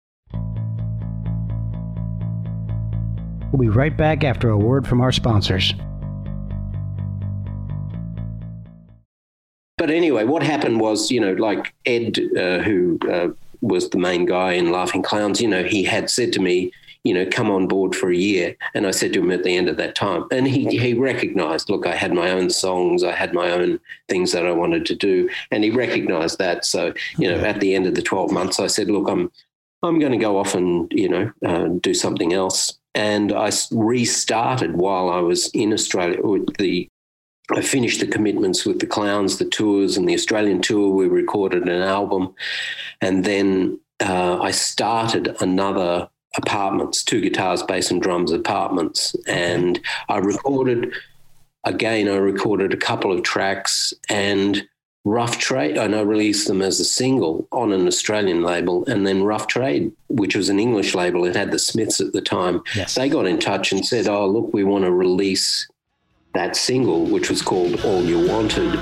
We'll 3.52 3.62
be 3.62 3.70
right 3.70 3.96
back 3.96 4.24
after 4.24 4.50
a 4.50 4.58
word 4.58 4.88
from 4.88 5.02
our 5.02 5.12
sponsors. 5.12 5.74
But 9.78 9.90
anyway, 9.92 10.26
what 10.26 10.44
happened 10.44 10.82
was, 10.82 11.10
you 11.10 11.22
know, 11.22 11.34
like 11.34 11.74
Ed, 11.86 12.20
uh, 12.38 12.60
who 12.60 13.00
uh, 13.10 13.30
was 13.62 13.90
the 13.90 13.98
main 13.98 14.26
guy 14.26 14.54
in 14.54 14.72
Laughing 14.72 15.02
Clowns, 15.02 15.42
you 15.42 15.48
know, 15.48 15.64
he 15.64 15.84
had 15.84 16.10
said 16.10 16.34
to 16.34 16.42
me, 16.42 16.72
you 17.04 17.14
know, 17.14 17.26
come 17.26 17.50
on 17.50 17.68
board 17.68 17.96
for 17.96 18.12
a 18.12 18.16
year. 18.16 18.56
And 18.74 18.86
I 18.86 18.92
said 18.92 19.14
to 19.14 19.22
him 19.22 19.32
at 19.32 19.44
the 19.44 19.56
end 19.56 19.70
of 19.70 19.78
that 19.78 19.96
time, 19.96 20.26
and 20.32 20.48
he, 20.48 20.66
he 20.78 20.94
recognized, 20.94 21.70
look, 21.70 21.88
I 21.88 21.96
had 21.96 22.14
my 22.14 22.32
own 22.32 22.50
songs, 22.50 23.04
I 23.04 23.12
had 23.12 23.34
my 23.34 23.52
own 23.52 23.80
things 24.08 24.32
that 24.34 24.46
I 24.46 24.52
wanted 24.52 24.86
to 24.88 24.96
do. 24.96 25.30
And 25.52 25.64
he 25.64 25.72
recognized 25.72 26.40
that. 26.40 26.66
So, 26.66 26.94
you 27.18 27.32
know, 27.32 27.40
at 27.40 27.60
the 27.60 27.76
end 27.76 27.88
of 27.88 27.96
the 27.96 28.02
12 28.02 28.32
months, 28.32 28.60
I 28.60 28.68
said, 28.68 28.90
look, 28.90 29.10
I'm, 29.10 29.32
I'm 29.82 30.00
going 30.00 30.12
to 30.12 30.18
go 30.18 30.38
off 30.38 30.56
and, 30.56 30.92
you 30.92 31.08
know, 31.08 31.32
uh, 31.46 31.68
do 31.80 31.94
something 31.94 32.34
else. 32.34 32.78
And 32.96 33.32
I 33.32 33.52
restarted 33.72 34.76
while 34.76 35.10
I 35.10 35.20
was 35.20 35.50
in 35.50 35.72
Australia 35.72 36.20
with 36.22 36.58
the 36.58 36.90
I 37.52 37.62
finished 37.62 38.00
the 38.00 38.06
commitments 38.06 38.64
with 38.64 38.80
the 38.80 38.86
clowns, 38.86 39.40
the 39.40 39.46
tours, 39.46 39.98
and 39.98 40.08
the 40.08 40.14
Australian 40.14 40.62
tour. 40.62 40.94
We 40.94 41.08
recorded 41.08 41.64
an 41.64 41.82
album, 41.82 42.36
and 43.02 43.26
then 43.26 43.80
uh, 44.00 44.40
I 44.40 44.52
started 44.52 45.36
another 45.42 46.10
apartments, 46.38 47.04
two 47.04 47.22
guitars, 47.22 47.64
bass, 47.64 47.92
and 47.92 48.02
drums 48.02 48.32
apartments, 48.32 49.16
and 49.28 49.80
I 50.08 50.18
recorded 50.18 50.94
again. 51.64 52.08
I 52.08 52.16
recorded 52.18 52.74
a 52.74 52.78
couple 52.78 53.12
of 53.12 53.24
tracks 53.24 53.94
and. 54.10 54.68
Rough 55.06 55.38
Trade, 55.40 55.78
and 55.78 55.96
I 55.96 56.02
released 56.02 56.48
them 56.48 56.62
as 56.62 56.80
a 56.82 56.86
single 56.86 57.48
on 57.54 57.72
an 57.72 57.88
Australian 57.88 58.44
label, 58.44 58.86
and 58.86 59.08
then 59.08 59.24
Rough 59.24 59.48
Trade, 59.48 59.94
which 60.10 60.36
was 60.36 60.50
an 60.50 60.60
English 60.60 60.94
label, 60.94 61.24
it 61.24 61.38
had 61.38 61.52
the 61.52 61.58
Smiths 61.58 62.02
at 62.02 62.12
the 62.12 62.22
time. 62.22 62.62
Yes. 62.76 62.96
They 62.96 63.08
got 63.08 63.26
in 63.26 63.40
touch 63.40 63.72
and 63.72 63.84
said, 63.84 64.08
"Oh, 64.08 64.28
look, 64.28 64.54
we 64.54 64.66
want 64.66 64.84
to 64.84 64.92
release 64.92 65.68
that 66.34 66.58
single, 66.58 67.06
which 67.06 67.30
was 67.30 67.42
called 67.42 67.84
All 67.86 68.04
You 68.04 68.28
Wanted. 68.28 68.78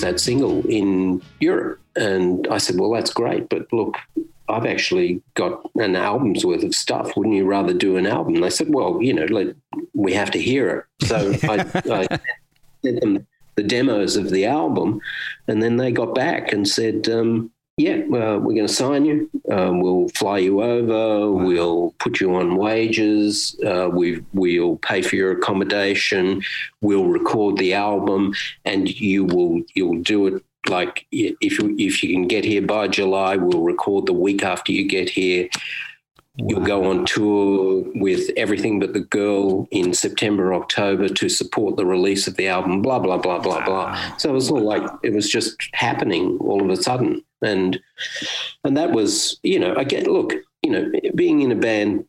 That 0.00 0.20
single 0.20 0.66
in 0.66 1.22
Europe. 1.40 1.80
And 1.96 2.46
I 2.48 2.58
said, 2.58 2.78
Well, 2.78 2.92
that's 2.92 3.12
great. 3.12 3.48
But 3.48 3.72
look, 3.72 3.96
I've 4.48 4.66
actually 4.66 5.22
got 5.34 5.60
an 5.76 5.96
album's 5.96 6.44
worth 6.44 6.64
of 6.64 6.74
stuff. 6.74 7.16
Wouldn't 7.16 7.36
you 7.36 7.44
rather 7.44 7.74
do 7.74 7.96
an 7.96 8.06
album? 8.06 8.34
And 8.34 8.44
they 8.44 8.50
said, 8.50 8.72
Well, 8.72 9.02
you 9.02 9.12
know, 9.12 9.26
let, 9.26 9.54
we 9.94 10.12
have 10.12 10.30
to 10.32 10.40
hear 10.40 10.86
it. 11.00 11.06
So 11.06 11.34
I, 11.44 11.66
I 12.12 12.18
sent 12.82 13.00
them 13.00 13.26
the 13.56 13.62
demos 13.64 14.16
of 14.16 14.30
the 14.30 14.46
album. 14.46 15.00
And 15.48 15.62
then 15.62 15.76
they 15.76 15.90
got 15.90 16.14
back 16.14 16.52
and 16.52 16.66
said, 16.66 17.08
um, 17.08 17.50
yeah, 17.78 17.94
uh, 17.94 18.38
we're 18.38 18.54
going 18.54 18.66
to 18.66 18.68
sign 18.68 19.04
you. 19.04 19.30
Um, 19.50 19.80
we'll 19.80 20.08
fly 20.08 20.38
you 20.38 20.62
over. 20.62 21.30
We'll 21.30 21.94
put 22.00 22.20
you 22.20 22.34
on 22.34 22.56
wages. 22.56 23.58
Uh, 23.64 23.88
we 23.92 24.20
we'll 24.32 24.76
pay 24.78 25.00
for 25.00 25.14
your 25.14 25.30
accommodation. 25.30 26.42
We'll 26.80 27.06
record 27.06 27.56
the 27.56 27.74
album, 27.74 28.34
and 28.64 28.88
you 29.00 29.24
will 29.24 29.62
you'll 29.74 30.02
do 30.02 30.26
it 30.26 30.42
like 30.68 31.06
if 31.12 31.58
you 31.60 31.76
if 31.78 32.02
you 32.02 32.12
can 32.12 32.26
get 32.26 32.44
here 32.44 32.62
by 32.62 32.88
July. 32.88 33.36
We'll 33.36 33.62
record 33.62 34.06
the 34.06 34.12
week 34.12 34.42
after 34.42 34.72
you 34.72 34.88
get 34.88 35.08
here. 35.08 35.48
You'll 36.34 36.60
go 36.60 36.90
on 36.90 37.04
tour 37.04 37.84
with 37.94 38.30
everything 38.36 38.78
but 38.78 38.92
the 38.92 39.00
girl 39.00 39.66
in 39.70 39.92
September, 39.92 40.54
October 40.54 41.08
to 41.08 41.28
support 41.28 41.76
the 41.76 41.86
release 41.86 42.28
of 42.28 42.36
the 42.36 42.48
album. 42.48 42.82
Blah 42.82 42.98
blah 42.98 43.18
blah 43.18 43.38
blah 43.38 43.64
blah. 43.64 44.16
So 44.16 44.30
it 44.30 44.32
was 44.32 44.50
all 44.50 44.60
like 44.60 44.82
it 45.04 45.12
was 45.12 45.28
just 45.28 45.56
happening 45.74 46.38
all 46.40 46.62
of 46.62 46.70
a 46.70 46.80
sudden, 46.80 47.22
and 47.42 47.80
and 48.64 48.76
that 48.76 48.92
was 48.92 49.38
you 49.42 49.58
know 49.58 49.74
I 49.76 49.84
get 49.84 50.06
look 50.06 50.34
you 50.62 50.70
know 50.70 50.90
being 51.14 51.40
in 51.40 51.52
a 51.52 51.56
band, 51.56 52.04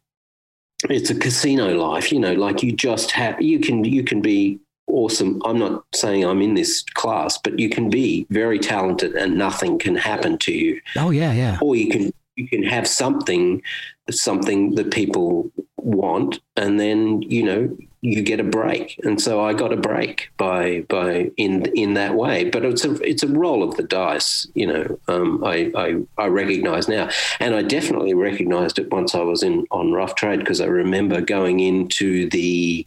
it's 0.90 1.10
a 1.10 1.16
casino 1.16 1.76
life. 1.76 2.12
You 2.12 2.20
know, 2.20 2.34
like 2.34 2.64
you 2.64 2.72
just 2.72 3.12
have 3.12 3.42
you 3.42 3.60
can 3.60 3.84
you 3.84 4.04
can 4.04 4.22
be 4.22 4.60
awesome. 4.88 5.42
I'm 5.46 5.60
not 5.60 5.84
saying 5.94 6.26
I'm 6.26 6.42
in 6.42 6.56
this 6.56 6.84
class, 6.94 7.38
but 7.38 7.60
you 7.60 7.70
can 7.70 7.90
be 7.90 8.26
very 8.30 8.60
talented 8.60 9.16
and 9.16 9.38
nothing 9.38 9.78
can 9.78 9.96
happen 9.96 10.38
to 10.40 10.52
you 10.52 10.82
Oh 10.96 11.12
yeah, 11.12 11.32
yeah. 11.32 11.58
or 11.62 11.76
you 11.76 11.90
can 11.90 12.12
you 12.36 12.48
can 12.48 12.64
have 12.64 12.88
something 12.88 13.62
something 14.10 14.76
that 14.76 14.92
people 14.92 15.52
want 15.78 16.40
and 16.56 16.80
then 16.80 17.22
you 17.22 17.44
know 17.44 17.78
you 18.02 18.22
get 18.22 18.40
a 18.40 18.44
break 18.44 19.00
and 19.04 19.22
so 19.22 19.44
i 19.44 19.54
got 19.54 19.74
a 19.74 19.78
break 19.78 20.30
by 20.38 20.82
by 20.88 21.30
in 21.36 21.66
in 21.76 21.96
that 21.96 22.16
way 22.16 22.50
but 22.50 22.64
it's 22.64 22.86
a 22.86 22.94
it's 23.02 23.24
a 23.24 23.28
roll 23.28 23.62
of 23.62 23.76
the 23.76 23.84
dice 23.84 24.48
you 24.54 24.66
know 24.66 25.00
um, 25.08 25.44
I, 25.44 25.72
I 25.76 26.02
i 26.18 26.28
recognize 26.28 26.88
now 26.88 27.10
and 27.40 27.56
i 27.56 27.62
definitely 27.62 28.14
recognized 28.14 28.80
it 28.80 28.92
once 28.92 29.16
i 29.16 29.22
was 29.22 29.44
in 29.44 29.66
on 29.72 29.92
rough 29.92 30.16
trade 30.16 30.40
because 30.40 30.62
i 30.62 30.66
remember 30.66 31.20
going 31.20 31.60
into 31.60 32.30
the 32.30 32.86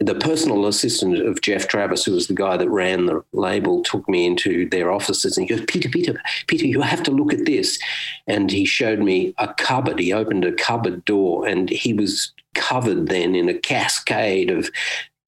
the 0.00 0.14
personal 0.14 0.66
assistant 0.66 1.18
of 1.26 1.40
Geoff 1.40 1.66
Travis, 1.66 2.04
who 2.04 2.12
was 2.12 2.28
the 2.28 2.34
guy 2.34 2.56
that 2.56 2.70
ran 2.70 3.06
the 3.06 3.24
label, 3.32 3.82
took 3.82 4.08
me 4.08 4.26
into 4.26 4.68
their 4.68 4.92
offices 4.92 5.36
and 5.36 5.48
he 5.48 5.56
goes, 5.56 5.64
Peter, 5.66 5.88
Peter, 5.88 6.22
Peter, 6.46 6.66
you 6.66 6.80
have 6.82 7.02
to 7.02 7.10
look 7.10 7.32
at 7.32 7.46
this. 7.46 7.80
And 8.28 8.50
he 8.50 8.64
showed 8.64 9.00
me 9.00 9.34
a 9.38 9.52
cupboard. 9.54 9.98
He 9.98 10.12
opened 10.12 10.44
a 10.44 10.52
cupboard 10.52 11.04
door 11.04 11.48
and 11.48 11.68
he 11.68 11.92
was 11.92 12.32
covered 12.58 13.08
then 13.08 13.34
in 13.34 13.48
a 13.48 13.54
cascade 13.54 14.50
of 14.50 14.68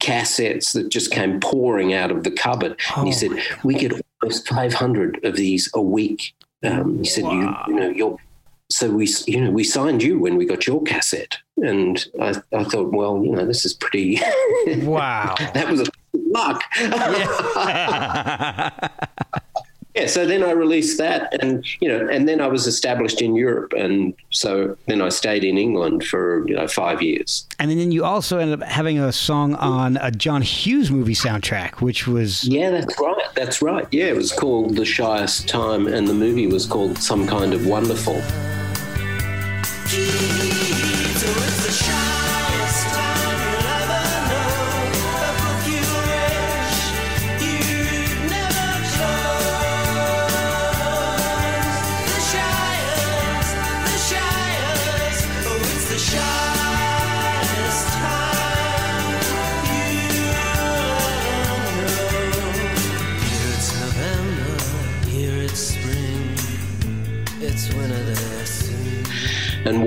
cassettes 0.03 0.73
that 0.73 0.89
just 0.89 1.11
came 1.11 1.41
pouring 1.41 1.93
out 1.95 2.11
of 2.11 2.25
the 2.25 2.31
cupboard. 2.31 2.79
and 2.97 3.07
he 3.07 3.13
Oh, 3.13 3.17
said, 3.17 3.31
We 3.65 3.75
get 3.75 3.93
almost 4.23 4.49
500 4.49 5.25
of 5.25 5.37
these 5.37 5.71
a 5.75 5.81
week. 5.81 6.35
Um, 6.65 6.99
he 6.99 7.05
said, 7.05 7.25
you, 7.25 7.55
you 7.69 7.75
know, 7.75 7.89
you're 7.91 8.19
so 8.73 8.89
we, 8.91 9.09
you 9.27 9.41
know, 9.41 9.51
we 9.51 9.65
signed 9.65 10.01
you 10.03 10.19
when 10.21 10.37
we 10.37 10.45
got 10.47 10.65
your 10.67 10.81
cassette, 10.85 11.39
and 11.57 12.07
I, 12.21 12.35
I 12.53 12.63
thought, 12.63 12.93
well, 12.93 13.21
you 13.25 13.33
know, 13.33 13.45
this 13.45 13.65
is 13.65 13.75
pretty. 13.75 14.21
Wow. 14.83 15.35
that 15.55 15.69
was 15.69 15.81
a 15.81 15.85
luck. 16.15 16.63
yeah. 16.81 18.71
So 20.07 20.27
then 20.27 20.43
I 20.43 20.51
released 20.53 20.99
that, 20.99 21.43
and 21.43 21.65
you 21.81 21.89
know, 21.89 22.09
and 22.09 22.29
then 22.29 22.41
I 22.41 22.47
was 22.47 22.67
established 22.67 23.23
in 23.23 23.35
Europe, 23.35 23.73
and 23.77 24.15
so 24.31 24.77
then 24.87 25.01
I 25.01 25.09
stayed 25.09 25.45
in 25.45 25.59
England 25.59 26.05
for 26.05 26.47
you 26.49 26.55
know 26.55 26.67
five 26.67 27.03
years. 27.03 27.47
And 27.59 27.71
then 27.71 27.93
you 27.93 28.05
also 28.05 28.39
ended 28.39 28.63
up 28.63 28.69
having 28.69 28.99
a 28.99 29.13
song 29.13 29.55
on 29.57 29.97
a 29.99 30.11
John 30.11 30.43
Hughes 30.43 30.91
movie 30.91 31.15
soundtrack, 31.15 31.81
which 31.81 32.07
was 32.07 32.45
Yeah, 32.45 32.71
that's 32.71 32.99
right. 33.01 33.35
That's 33.35 33.63
right. 33.63 33.87
Yeah, 33.91 34.07
it 34.07 34.17
was 34.17 34.33
called 34.33 34.77
The 34.77 34.85
Shyest 34.85 35.49
Time, 35.49 35.87
and 35.87 36.09
the 36.09 36.15
movie 36.15 36.47
was 36.47 36.67
called 36.67 36.99
Some 36.99 37.27
Kind 37.27 37.53
of 37.53 37.67
Wonderful. 37.67 38.21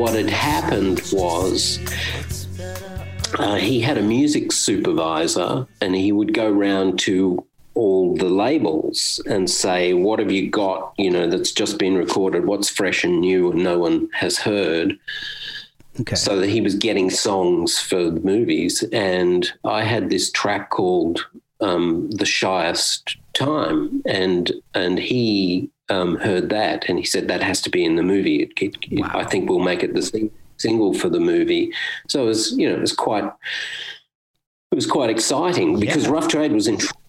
What 0.04 0.16
had 0.16 0.30
happened 0.30 1.02
was 1.14 1.80
uh, 3.40 3.56
he 3.56 3.80
had 3.80 3.98
a 3.98 4.02
music 4.02 4.52
supervisor 4.52 5.66
and 5.80 5.96
he 5.96 6.12
would 6.12 6.34
go 6.34 6.52
round 6.52 7.00
to 7.00 7.42
all 7.76 8.14
the 8.18 8.28
labels 8.28 9.22
and 9.28 9.50
say, 9.50 9.94
What 9.94 10.20
have 10.20 10.30
you 10.30 10.50
got, 10.50 10.94
you 10.98 11.10
know, 11.10 11.30
that's 11.30 11.54
just 11.54 11.80
been 11.80 11.96
recorded? 11.96 12.46
What's 12.46 12.70
fresh 12.70 13.06
and 13.06 13.22
new 13.22 13.50
and 13.54 13.64
no 13.64 13.80
one 13.80 14.10
has 14.12 14.38
heard? 14.38 15.00
okay. 16.02 16.16
So 16.16 16.38
that 16.38 16.50
he 16.50 16.60
was 16.60 16.76
getting 16.76 17.10
songs 17.10 17.80
for 17.80 18.10
the 18.10 18.20
movies. 18.20 18.84
And 18.92 19.50
I 19.64 19.86
had 19.86 20.10
this 20.10 20.32
track 20.32 20.70
called 20.70 21.26
um, 21.62 22.12
The 22.12 22.26
Shyest 22.26 23.16
Time. 23.34 24.02
And, 24.06 24.52
and 24.74 25.00
he 25.00 25.72
um, 25.94 26.16
heard 26.18 26.50
that 26.50 26.86
and 26.90 26.98
he 26.98 27.06
said, 27.06 27.28
That 27.28 27.42
has 27.44 27.62
to 27.62 27.70
be 27.70 27.84
in 27.86 27.96
the 27.96 28.04
movie. 28.04 28.38
It, 28.44 28.52
it, 28.62 28.76
it- 28.92 29.06
I 29.22 29.24
think 29.24 29.50
we'll 29.50 29.60
make 29.72 29.84
it 29.84 29.94
the 29.94 30.02
sing- 30.02 30.32
single 30.58 30.94
for 30.94 31.10
the 31.10 31.20
movie. 31.20 31.72
So 32.08 32.24
it 32.24 32.28
was, 32.28 32.52
you 32.60 32.68
know, 32.70 32.76
it 32.76 32.82
was 32.82 32.94
quite, 32.94 33.26
it 34.72 34.76
was 34.76 34.86
quite 34.88 35.10
exciting 35.10 35.80
because 35.80 36.08
Rough 36.08 36.28
Trade 36.28 36.52
was 36.52 36.68
in 36.68 36.78
trouble. 36.78 37.00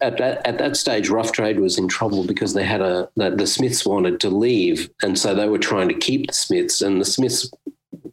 At 0.00 0.18
that, 0.18 0.46
at 0.46 0.58
that 0.58 0.76
stage, 0.76 1.08
Rough 1.10 1.32
Trade 1.32 1.58
was 1.60 1.76
in 1.78 1.88
trouble 1.88 2.24
because 2.24 2.54
they 2.54 2.64
had 2.64 2.80
a 2.80 3.08
the, 3.16 3.30
the 3.30 3.46
Smiths 3.46 3.84
wanted 3.84 4.20
to 4.20 4.30
leave, 4.30 4.88
and 5.02 5.18
so 5.18 5.34
they 5.34 5.48
were 5.48 5.58
trying 5.58 5.88
to 5.88 5.94
keep 5.94 6.26
the 6.28 6.32
Smiths, 6.32 6.80
and 6.82 7.00
the 7.00 7.04
Smiths 7.04 7.50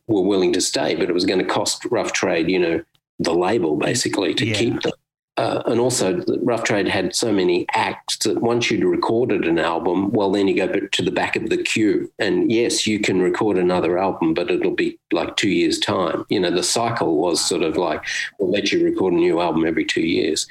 were 0.08 0.22
willing 0.22 0.52
to 0.54 0.62
stay, 0.62 0.96
but 0.96 1.10
it 1.10 1.14
was 1.14 1.26
going 1.26 1.40
to 1.40 1.46
cost 1.46 1.86
Rough 1.86 2.12
Trade, 2.12 2.50
you 2.50 2.60
know, 2.60 2.84
the 3.20 3.34
label 3.34 3.76
basically 3.78 4.34
to 4.36 4.46
Yeah. 4.46 4.54
keep 4.56 4.82
them. 4.82 4.94
Uh, 5.38 5.62
and 5.66 5.82
also, 5.82 6.24
Rough 6.44 6.64
Trade 6.64 6.88
had 6.88 7.14
so 7.14 7.32
many 7.32 7.66
acts 7.74 8.18
that 8.20 8.42
once 8.42 8.72
you'd 8.72 8.86
recorded 8.86 9.46
an 9.46 9.60
album, 9.60 10.12
well, 10.12 10.32
then 10.32 10.48
you 10.48 10.56
go 10.56 10.68
to 10.68 11.02
the 11.02 11.12
back 11.12 11.36
of 11.36 11.50
the 11.50 11.62
queue. 11.62 12.10
And 12.20 12.50
yes, 12.50 12.88
you 12.88 13.00
can 13.00 13.22
record 13.22 13.58
another 13.58 13.98
album, 13.98 14.34
but 14.34 14.50
it'll 14.50 14.72
be 14.72 14.98
like 15.12 15.36
two 15.36 15.50
years' 15.50 15.80
time. 15.80 16.26
You 16.30 16.40
know, 16.40 16.52
the 16.52 16.64
cycle 16.64 17.18
was 17.18 17.44
sort 17.44 17.64
of 17.64 17.76
like, 17.76 18.06
we'll 18.40 18.50
let 18.50 18.72
you 18.72 18.86
record 18.86 19.14
a 19.14 19.18
new 19.18 19.42
album 19.42 19.66
every 19.66 19.84
two 19.84 20.06
years 20.06 20.48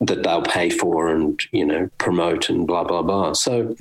that 0.00 0.22
they'll 0.22 0.42
pay 0.42 0.68
for 0.68 1.08
and, 1.08 1.40
you 1.52 1.64
know, 1.64 1.88
promote 1.96 2.50
and 2.50 2.66
blah, 2.66 2.84
blah, 2.84 3.02
blah. 3.02 3.32
So, 3.32 3.76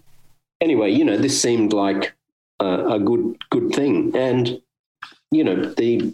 anyway, 0.61 0.91
you 0.91 1.03
know, 1.03 1.17
this 1.17 1.41
seemed 1.41 1.73
like 1.73 2.15
a, 2.61 2.93
a 2.93 2.99
good, 2.99 3.37
good 3.49 3.73
thing. 3.73 4.15
And, 4.15 4.61
you 5.31 5.43
know, 5.43 5.73
the 5.73 6.13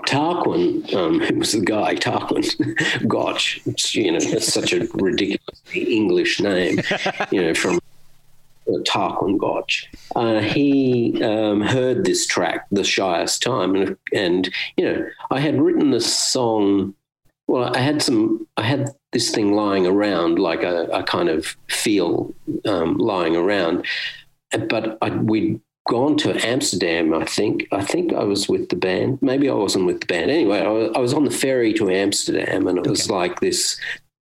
Tarquin, 0.00 0.92
um, 0.94 1.20
who 1.20 1.36
was 1.36 1.52
the 1.52 1.60
guy, 1.60 1.94
Tarquin 1.94 3.06
Gotch, 3.08 3.60
you 3.94 4.12
know, 4.12 4.18
such 4.18 4.72
a 4.72 4.86
ridiculously 4.94 5.94
English 5.94 6.40
name, 6.40 6.80
you 7.30 7.42
know, 7.42 7.54
from 7.54 7.78
Tarquin 8.66 9.38
Gotch. 9.38 9.90
Uh, 10.16 10.40
he 10.40 11.22
um, 11.22 11.60
heard 11.60 12.04
this 12.04 12.26
track, 12.26 12.66
The 12.70 12.84
Shyest 12.84 13.42
Time, 13.42 13.74
and, 13.74 13.96
and, 14.14 14.50
you 14.76 14.84
know, 14.84 15.06
I 15.30 15.40
had 15.40 15.60
written 15.60 15.90
this 15.90 16.12
song. 16.12 16.94
Well, 17.48 17.74
I 17.76 17.80
had 17.80 18.00
some, 18.00 18.46
I 18.56 18.62
had 18.62 18.88
this 19.12 19.30
thing 19.30 19.52
lying 19.52 19.86
around, 19.86 20.38
like 20.38 20.62
a, 20.62 20.84
a 20.86 21.02
kind 21.02 21.28
of 21.28 21.56
feel 21.68 22.34
um, 22.64 22.96
lying 22.96 23.36
around, 23.36 23.84
but 24.68 24.96
I, 25.02 25.10
we'd 25.10 25.60
gone 25.88 26.16
to 26.18 26.46
Amsterdam. 26.46 27.14
I 27.14 27.24
think. 27.24 27.66
I 27.72 27.82
think 27.82 28.12
I 28.12 28.24
was 28.24 28.48
with 28.48 28.68
the 28.68 28.76
band. 28.76 29.18
Maybe 29.20 29.48
I 29.48 29.54
wasn't 29.54 29.86
with 29.86 30.00
the 30.00 30.06
band. 30.06 30.30
Anyway, 30.30 30.60
I 30.60 30.98
was, 30.98 31.12
on 31.12 31.24
the 31.24 31.30
ferry 31.30 31.72
to 31.74 31.90
Amsterdam, 31.90 32.66
and 32.66 32.78
it 32.78 32.86
was 32.86 33.10
like 33.10 33.40
this 33.40 33.78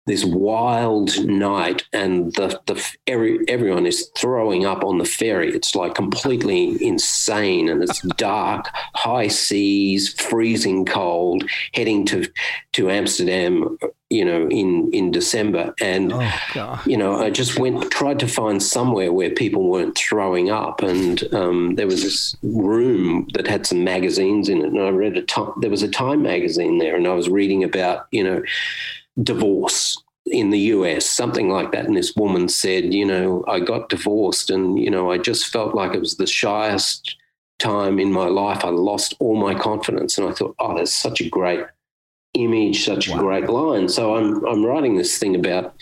this 0.06 0.24
wild 0.24 1.24
night, 1.26 1.84
and 1.92 2.32
the 2.34 2.60
the 2.66 2.96
every, 3.08 3.40
everyone 3.48 3.86
is 3.86 4.08
throwing 4.16 4.64
up 4.64 4.84
on 4.84 4.98
the 4.98 5.04
ferry. 5.04 5.52
It's 5.52 5.74
like 5.74 5.94
completely 5.94 6.82
insane, 6.84 7.68
and 7.68 7.82
it's 7.82 8.00
dark, 8.16 8.70
high 8.94 9.28
seas, 9.28 10.12
freezing 10.14 10.84
cold, 10.84 11.44
heading 11.74 12.06
to 12.06 12.28
to 12.72 12.90
Amsterdam. 12.90 13.78
You 14.08 14.24
know, 14.24 14.46
in 14.46 14.88
in 14.92 15.10
December, 15.10 15.74
and 15.80 16.12
oh, 16.12 16.82
you 16.86 16.96
know, 16.96 17.16
I 17.16 17.28
just 17.28 17.58
went 17.58 17.90
tried 17.90 18.20
to 18.20 18.28
find 18.28 18.62
somewhere 18.62 19.12
where 19.12 19.30
people 19.30 19.68
weren't 19.68 19.98
throwing 19.98 20.48
up, 20.48 20.80
and 20.80 21.34
um, 21.34 21.74
there 21.74 21.88
was 21.88 22.04
this 22.04 22.36
room 22.44 23.26
that 23.34 23.48
had 23.48 23.66
some 23.66 23.82
magazines 23.82 24.48
in 24.48 24.58
it, 24.58 24.66
and 24.66 24.80
I 24.80 24.90
read 24.90 25.16
a 25.16 25.22
time. 25.22 25.52
There 25.60 25.70
was 25.70 25.82
a 25.82 25.88
Time 25.88 26.22
magazine 26.22 26.78
there, 26.78 26.94
and 26.94 27.08
I 27.08 27.14
was 27.14 27.28
reading 27.28 27.64
about 27.64 28.06
you 28.12 28.22
know 28.22 28.42
divorce 29.22 30.02
in 30.26 30.50
the 30.50 30.58
US, 30.58 31.08
something 31.08 31.48
like 31.48 31.72
that. 31.72 31.86
And 31.86 31.96
this 31.96 32.14
woman 32.16 32.48
said, 32.48 32.92
you 32.92 33.04
know, 33.04 33.44
I 33.46 33.60
got 33.60 33.88
divorced, 33.88 34.50
and 34.50 34.78
you 34.78 34.90
know, 34.90 35.10
I 35.10 35.18
just 35.18 35.46
felt 35.46 35.74
like 35.74 35.94
it 35.94 36.00
was 36.00 36.16
the 36.16 36.26
shyest 36.26 37.16
time 37.58 37.98
in 37.98 38.12
my 38.12 38.26
life. 38.26 38.64
I 38.64 38.70
lost 38.70 39.14
all 39.18 39.36
my 39.36 39.54
confidence, 39.54 40.18
and 40.18 40.28
I 40.28 40.32
thought, 40.32 40.54
oh, 40.58 40.76
that's 40.76 40.94
such 40.94 41.20
a 41.20 41.28
great 41.28 41.64
image, 42.34 42.84
such 42.84 43.08
a 43.08 43.16
great 43.16 43.48
line. 43.48 43.88
So 43.88 44.16
I'm 44.16 44.44
I'm 44.44 44.64
writing 44.64 44.96
this 44.96 45.18
thing 45.18 45.34
about 45.34 45.74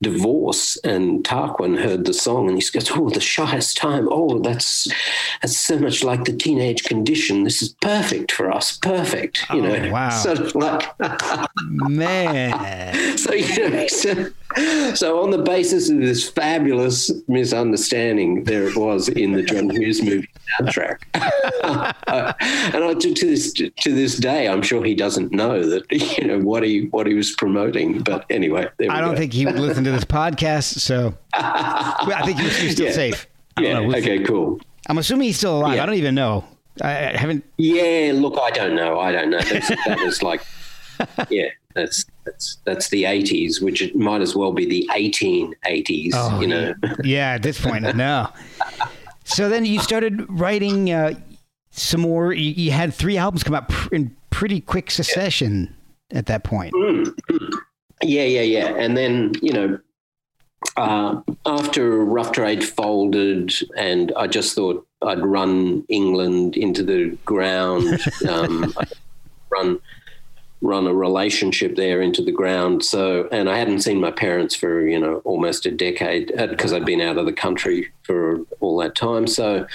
divorce, 0.00 0.76
and 0.84 1.24
Tarquin 1.24 1.82
heard 1.82 2.04
the 2.04 2.12
song, 2.14 2.48
and 2.48 2.62
he 2.62 2.70
goes, 2.70 2.90
"Oh, 2.94 3.10
the 3.10 3.20
shyest 3.20 3.76
time. 3.76 4.08
Oh, 4.10 4.38
that's 4.38 4.88
that's 5.42 5.58
so 5.58 5.78
much 5.78 6.04
like 6.04 6.24
the 6.24 6.32
teenage 6.32 6.84
condition. 6.84 7.44
This 7.44 7.62
is 7.62 7.70
perfect 7.80 8.32
for 8.32 8.50
us. 8.52 8.76
Perfect. 8.78 9.44
You 9.52 9.64
Oh, 9.66 9.68
know, 9.76 9.90
wow. 9.92 10.10
sort 10.10 10.38
of 10.38 10.54
like." 10.54 10.84
Man. 11.66 13.18
so 13.18 13.32
you 13.32 13.70
know, 13.70 13.86
so, 13.88 14.26
so 14.94 15.22
on 15.22 15.30
the 15.30 15.38
basis 15.38 15.90
of 15.90 15.98
this 15.98 16.28
fabulous 16.28 17.10
misunderstanding, 17.28 18.44
there 18.44 18.66
it 18.68 18.76
was 18.76 19.08
in 19.08 19.32
the 19.32 19.42
John 19.42 19.68
Hughes 19.70 20.02
movie 20.02 20.28
soundtrack. 20.60 20.98
And 22.08 22.84
I, 22.84 22.94
to, 22.94 23.14
to 23.14 23.26
this 23.26 23.52
to 23.52 23.94
this 23.94 24.16
day, 24.16 24.48
I'm 24.48 24.62
sure 24.62 24.82
he 24.84 24.94
doesn't 24.94 25.32
know 25.32 25.64
that 25.68 25.90
you 25.90 26.26
know 26.26 26.38
what 26.38 26.62
he 26.62 26.86
what 26.90 27.06
he 27.06 27.14
was 27.14 27.32
promoting. 27.32 28.02
But 28.02 28.24
anyway, 28.30 28.66
I 28.88 29.00
don't 29.00 29.12
go. 29.12 29.16
think 29.16 29.32
he 29.32 29.44
would 29.44 29.58
listen 29.58 29.84
to 29.84 29.90
this 29.90 30.04
podcast, 30.04 30.78
so 30.80 31.14
I 31.34 32.22
think 32.24 32.40
you're, 32.40 32.70
still 32.70 32.86
Yeah. 32.86 32.92
safe. 32.92 33.26
Yeah. 33.58 33.80
know. 33.80 33.94
Okay. 33.96 34.20
Cool. 34.24 34.60
I'm 34.88 34.98
assuming 34.98 35.26
he's 35.26 35.36
still 35.36 35.58
alive. 35.58 35.76
Yeah. 35.76 35.82
I 35.82 35.86
don't 35.86 35.96
even 35.96 36.14
know. 36.14 36.44
I, 36.80 36.90
I 36.90 37.16
haven't. 37.16 37.44
Yeah. 37.58 38.12
Look, 38.14 38.38
I 38.40 38.50
don't 38.50 38.74
know. 38.74 38.98
I 38.98 39.12
don't 39.12 39.30
know. 39.30 39.40
That's, 39.40 39.68
that 39.68 39.98
was 40.02 40.22
like, 40.22 40.40
yeah. 41.30 41.48
That's 41.74 42.04
that's 42.24 42.58
that's 42.64 42.88
the 42.88 43.04
80s, 43.04 43.62
which 43.62 43.82
it 43.82 43.94
might 43.94 44.20
as 44.20 44.34
well 44.34 44.52
be 44.52 44.66
the 44.66 44.88
1880s. 44.92 46.10
Oh, 46.14 46.40
you 46.40 46.48
know. 46.48 46.74
Yeah, 47.04 47.34
at 47.34 47.42
this 47.42 47.60
point, 47.60 47.94
no. 47.96 48.28
So 49.24 49.50
then 49.50 49.66
you 49.66 49.78
started 49.80 50.24
writing 50.30 50.90
uh, 50.90 51.12
some 51.70 52.00
more. 52.00 52.32
You, 52.32 52.50
you 52.50 52.70
had 52.70 52.94
three 52.94 53.18
albums 53.18 53.42
come 53.42 53.54
out 53.54 53.68
pr- 53.68 53.94
in 53.94 54.16
pretty 54.30 54.58
quick 54.58 54.90
succession 54.90 55.76
at 56.12 56.26
that 56.26 56.44
point. 56.44 56.74
Yeah, 58.02 58.24
yeah, 58.24 58.40
yeah. 58.40 58.68
And 58.68 58.96
then, 58.96 59.32
you 59.42 59.52
know, 59.52 59.78
uh, 60.76 61.20
after 61.44 62.04
Rough 62.04 62.32
Trade 62.32 62.64
folded, 62.64 63.52
and 63.76 64.12
I 64.16 64.28
just 64.28 64.54
thought 64.54 64.86
I'd 65.02 65.20
run 65.20 65.84
England 65.88 66.56
into 66.56 66.82
the 66.82 67.16
ground, 67.24 68.00
um, 68.28 68.72
run 69.50 69.80
run 70.60 70.86
a 70.86 70.94
relationship 70.94 71.76
there 71.76 72.00
into 72.02 72.22
the 72.22 72.32
ground. 72.32 72.84
So, 72.84 73.28
and 73.30 73.48
I 73.48 73.58
hadn't 73.58 73.80
seen 73.80 74.00
my 74.00 74.10
parents 74.10 74.54
for 74.54 74.86
you 74.86 74.98
know 74.98 75.22
almost 75.24 75.66
a 75.66 75.70
decade 75.70 76.32
uh, 76.38 76.46
because 76.46 76.72
I'd 76.72 76.84
been 76.84 77.00
out 77.00 77.18
of 77.18 77.26
the 77.26 77.32
country 77.32 77.90
for 78.02 78.40
all 78.60 78.78
that 78.78 78.94
time. 78.94 79.26
So, 79.26 79.66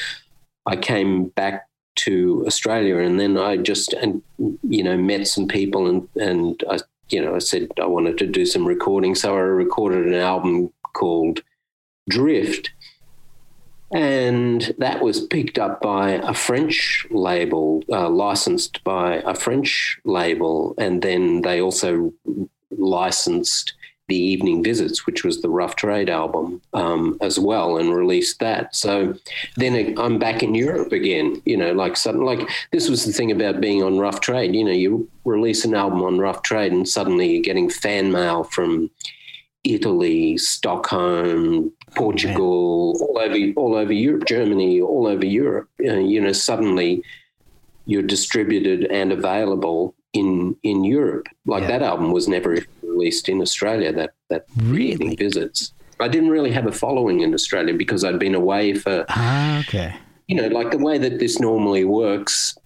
I 0.66 0.76
came 0.76 1.26
back 1.30 1.68
to 1.96 2.44
Australia, 2.48 2.98
and 2.98 3.20
then 3.20 3.38
I 3.38 3.58
just 3.58 3.94
and 3.94 4.22
you 4.64 4.84
know 4.84 4.98
met 4.98 5.28
some 5.28 5.48
people, 5.48 5.88
and 5.88 6.08
and 6.16 6.64
I 6.70 6.80
you 7.10 7.24
know 7.24 7.36
I 7.36 7.40
said 7.40 7.70
I 7.82 7.86
wanted 7.86 8.18
to 8.20 8.28
do 8.28 8.46
some 8.46 8.66
recording, 8.66 9.16
so 9.16 9.36
I 9.36 9.40
recorded 9.40 10.08
an 10.08 10.16
album 10.16 10.72
called 10.94 11.42
Drift. 12.10 12.72
And 13.94 14.74
that 14.80 15.02
was 15.02 15.28
picked 15.28 15.60
up 15.60 15.80
by 15.80 16.12
a 16.12 16.34
French 16.34 17.06
label, 17.12 17.84
uh, 17.92 18.10
licensed 18.10 18.84
by 18.84 19.18
a 19.18 19.36
French 19.36 20.00
label. 20.04 20.74
And 20.80 21.02
then 21.04 21.44
they 21.44 21.62
also 21.62 22.12
licensed 22.72 23.74
The 24.08 24.18
Evening 24.18 24.64
Visits, 24.64 25.06
which 25.06 25.24
was 25.24 25.42
the 25.42 25.50
Rough 25.50 25.76
Trade 25.76 26.10
album, 26.10 26.60
um, 26.74 27.20
as 27.22 27.38
well, 27.38 27.78
and 27.78 27.96
released 27.96 28.40
that. 28.40 28.76
So 28.76 29.14
then 29.58 29.96
I'm 30.00 30.18
back 30.18 30.42
in 30.42 30.56
Europe 30.56 30.92
again, 30.92 31.40
you 31.46 31.56
know, 31.56 31.74
like 31.74 31.96
sudden, 31.96 32.22
like 32.22 32.50
this 32.72 32.90
was 32.90 33.06
the 33.06 33.14
thing 33.14 33.32
about 33.32 33.62
being 33.62 33.84
on 33.84 34.00
Rough 34.00 34.22
Trade. 34.22 34.56
You 34.56 34.64
know, 34.64 34.72
you 34.72 35.08
release 35.24 35.66
an 35.66 35.76
album 35.76 36.02
on 36.02 36.18
Rough 36.18 36.42
Trade 36.42 36.72
and 36.72 36.90
suddenly 36.90 37.32
you're 37.32 37.44
getting 37.44 37.70
fan 37.70 38.12
mail 38.12 38.44
from 38.44 38.90
Italy, 39.64 40.38
Stockholm, 40.38 41.72
Portugal, 41.96 42.98
all 43.02 43.18
over 43.20 43.38
all 43.56 43.76
over 43.76 43.94
Europe, 43.94 44.26
Germany, 44.26 44.82
all 44.82 45.08
over 45.08 45.26
Europe. 45.26 45.70
Uh, 45.86 45.94
you 46.00 46.20
know, 46.22 46.32
suddenly 46.34 47.04
you're 47.86 48.02
distributed 48.04 48.86
and 48.86 49.12
available 49.12 49.96
in 50.14 50.56
in 50.64 50.84
Europe. 50.84 51.28
Like 51.46 51.62
Yeah. 51.64 51.68
that 51.80 51.82
album 51.84 52.12
was 52.12 52.28
never 52.28 52.58
released 52.82 53.30
in 53.30 53.42
Australia. 53.42 53.92
That 53.94 54.12
that 54.30 54.46
Really? 54.64 55.16
Visits. 55.16 55.74
I 56.00 56.08
didn't 56.08 56.30
really 56.30 56.52
have 56.52 56.66
a 56.68 56.72
following 56.72 57.22
in 57.22 57.34
Australia 57.34 57.74
because 57.74 58.04
I'd 58.04 58.20
been 58.20 58.36
away 58.36 58.74
for 58.74 59.06
Ah, 59.10 59.60
okay. 59.62 59.94
you 60.28 60.36
know, 60.36 60.48
like 60.48 60.72
the 60.72 60.78
way 60.78 60.98
that 60.98 61.20
this 61.20 61.40
normally 61.40 61.86
works 61.86 62.58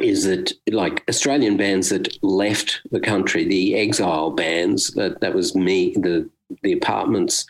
is 0.00 0.24
that 0.24 0.52
like 0.68 1.04
Australian 1.08 1.56
bands 1.56 1.88
that 1.90 2.22
left 2.22 2.80
the 2.90 3.00
country, 3.00 3.44
the 3.44 3.76
exile 3.76 4.30
bands, 4.30 4.88
that, 4.94 5.20
that 5.20 5.34
was 5.34 5.54
me, 5.54 5.94
the 5.94 6.28
the 6.62 6.72
apartments, 6.72 7.44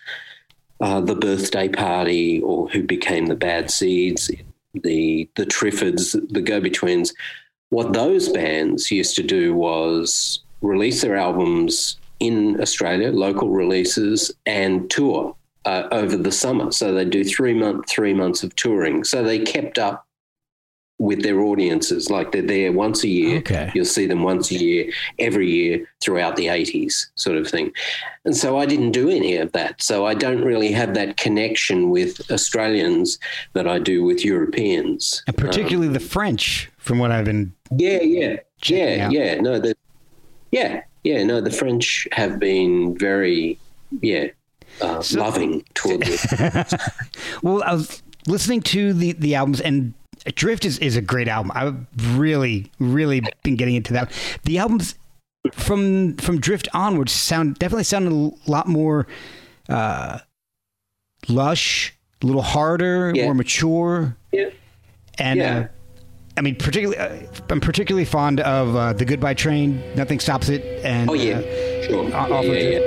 uh, 0.80 1.00
the 1.00 1.14
birthday 1.14 1.68
party, 1.68 2.40
or 2.40 2.68
who 2.68 2.82
became 2.82 3.26
the 3.26 3.36
bad 3.36 3.70
seeds, 3.70 4.30
the 4.74 5.28
the 5.34 5.46
Triffids, 5.46 6.12
the 6.30 6.40
Go 6.40 6.60
Betweens. 6.60 7.12
What 7.70 7.92
those 7.92 8.28
bands 8.28 8.90
used 8.90 9.16
to 9.16 9.22
do 9.22 9.54
was 9.54 10.40
release 10.62 11.02
their 11.02 11.16
albums 11.16 11.98
in 12.20 12.60
Australia, 12.60 13.10
local 13.10 13.50
releases, 13.50 14.32
and 14.46 14.88
tour 14.88 15.34
uh, 15.64 15.88
over 15.90 16.16
the 16.16 16.32
summer. 16.32 16.70
So 16.70 16.94
they 16.94 17.04
do 17.04 17.24
three 17.24 17.54
month, 17.54 17.88
three 17.88 18.14
months 18.14 18.42
of 18.42 18.54
touring. 18.56 19.04
So 19.04 19.22
they 19.22 19.40
kept 19.40 19.78
up 19.78 20.05
with 20.98 21.22
their 21.22 21.40
audiences. 21.40 22.10
Like 22.10 22.32
they're 22.32 22.42
there 22.42 22.72
once 22.72 23.04
a 23.04 23.08
year. 23.08 23.38
Okay. 23.38 23.70
You'll 23.74 23.84
see 23.84 24.06
them 24.06 24.22
once 24.22 24.50
a 24.50 24.54
year, 24.54 24.90
every 25.18 25.50
year 25.50 25.86
throughout 26.00 26.36
the 26.36 26.46
80s, 26.46 27.06
sort 27.14 27.36
of 27.36 27.48
thing. 27.48 27.72
And 28.24 28.36
so 28.36 28.58
I 28.58 28.66
didn't 28.66 28.92
do 28.92 29.08
any 29.10 29.36
of 29.36 29.52
that. 29.52 29.82
So 29.82 30.06
I 30.06 30.14
don't 30.14 30.42
really 30.42 30.72
have 30.72 30.94
that 30.94 31.16
connection 31.16 31.90
with 31.90 32.30
Australians 32.30 33.18
that 33.52 33.68
I 33.68 33.78
do 33.78 34.04
with 34.04 34.24
Europeans. 34.24 35.22
And 35.26 35.36
particularly 35.36 35.88
the 35.88 36.00
French, 36.00 36.70
from 36.78 36.98
what 36.98 37.10
I've 37.10 37.24
been. 37.26 37.52
Yeah, 37.76 38.00
yeah, 38.00 38.36
yeah, 38.64 39.06
out. 39.06 39.12
yeah. 39.12 39.34
No, 39.40 39.58
the, 39.58 39.76
yeah, 40.50 40.82
yeah. 41.04 41.24
No, 41.24 41.40
the 41.40 41.50
French 41.50 42.08
have 42.12 42.38
been 42.38 42.96
very, 42.96 43.58
yeah, 44.00 44.28
uh, 44.80 45.02
loving 45.12 45.62
toward 45.74 46.00
me. 46.00 46.16
Well, 47.42 47.62
I 47.64 47.74
was 47.74 48.02
listening 48.26 48.62
to 48.62 48.92
the 48.92 49.12
the 49.12 49.34
albums, 49.34 49.60
and 49.60 49.94
Drift 50.34 50.64
is, 50.64 50.78
is 50.78 50.96
a 50.96 51.00
great 51.00 51.28
album. 51.28 51.52
I've 51.54 51.76
really, 52.16 52.70
really 52.78 53.22
been 53.42 53.56
getting 53.56 53.74
into 53.76 53.92
that. 53.94 54.10
The 54.44 54.58
albums 54.58 54.94
from 55.52 56.16
from 56.16 56.40
Drift 56.40 56.68
onwards 56.74 57.12
sound 57.12 57.58
definitely 57.58 57.84
sound 57.84 58.08
a 58.46 58.50
lot 58.50 58.66
more 58.66 59.06
uh, 59.68 60.18
lush, 61.28 61.94
a 62.22 62.26
little 62.26 62.42
harder, 62.42 63.12
Yeah. 63.14 63.24
more 63.24 63.34
mature, 63.34 64.16
yeah. 64.32 64.50
and. 65.18 65.38
Yeah. 65.38 65.56
Uh, 65.58 65.66
I 66.38 66.42
mean, 66.42 66.54
particularly, 66.56 66.98
uh, 66.98 67.16
I'm 67.48 67.62
particularly 67.62 68.04
fond 68.04 68.40
of 68.40 68.76
uh, 68.76 68.92
the 68.92 69.06
Goodbye 69.06 69.32
Train. 69.32 69.82
Nothing 69.94 70.20
stops 70.20 70.50
it, 70.50 70.62
and 70.84 71.08
Oh 71.08 71.14
yeah, 71.14 71.38
uh, 71.38 71.82
sure. 71.86 72.08
yeah, 72.10 72.52
yeah, 72.52 72.78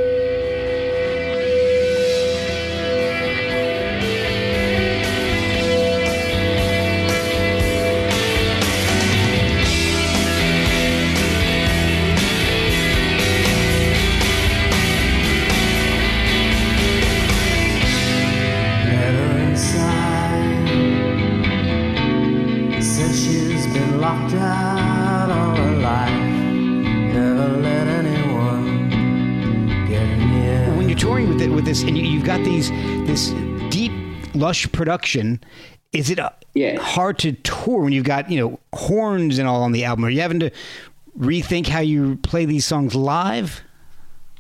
these 32.60 32.72
this 33.08 33.30
deep 33.70 33.92
lush 34.36 34.70
production 34.72 35.42
is 35.94 36.10
it 36.10 36.20
uh, 36.20 36.30
Yeah. 36.54 36.78
hard 36.80 37.18
to 37.20 37.32
tour 37.34 37.84
when 37.84 37.94
you've 37.94 38.06
got 38.06 38.30
you 38.30 38.40
know 38.40 38.60
horns 38.74 39.40
and 39.40 39.48
all 39.48 39.64
on 39.64 39.72
the 39.72 39.86
album 39.86 40.06
are 40.06 40.10
you 40.10 40.22
having 40.22 40.40
to 40.42 40.52
rethink 41.18 41.68
how 41.68 41.80
you 41.80 42.18
play 42.18 42.46
these 42.46 42.66
songs 42.66 42.96
live 42.96 43.62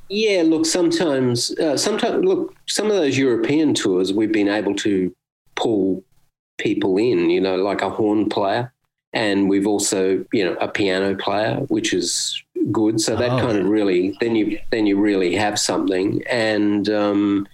Yeah, 0.09 0.41
look, 0.43 0.65
sometimes, 0.65 1.51
uh, 1.59 1.77
sometimes, 1.77 2.25
look, 2.25 2.55
some 2.67 2.87
of 2.87 2.93
those 2.93 3.15
European 3.15 3.75
tours, 3.75 4.11
we've 4.11 4.31
been 4.31 4.47
able 4.49 4.73
to 4.77 5.13
pull 5.55 6.03
people 6.57 6.97
in, 6.97 7.29
you 7.29 7.39
know, 7.39 7.57
like 7.57 7.83
a 7.83 7.91
horn 7.91 8.27
player. 8.27 8.73
And 9.13 9.47
we've 9.49 9.67
also, 9.67 10.25
you 10.33 10.43
know, 10.45 10.55
a 10.59 10.67
piano 10.67 11.15
player, 11.15 11.57
which 11.69 11.93
is 11.93 12.41
good. 12.71 12.99
So 12.99 13.15
that 13.17 13.31
Oh. 13.33 13.39
kind 13.39 13.57
of 13.59 13.65
really, 13.67 14.17
then 14.19 14.35
you, 14.35 14.57
then 14.71 14.87
you 14.87 14.99
really 14.99 15.35
have 15.35 15.59
something. 15.59 16.23
And, 16.27 16.89
um, 16.89 17.47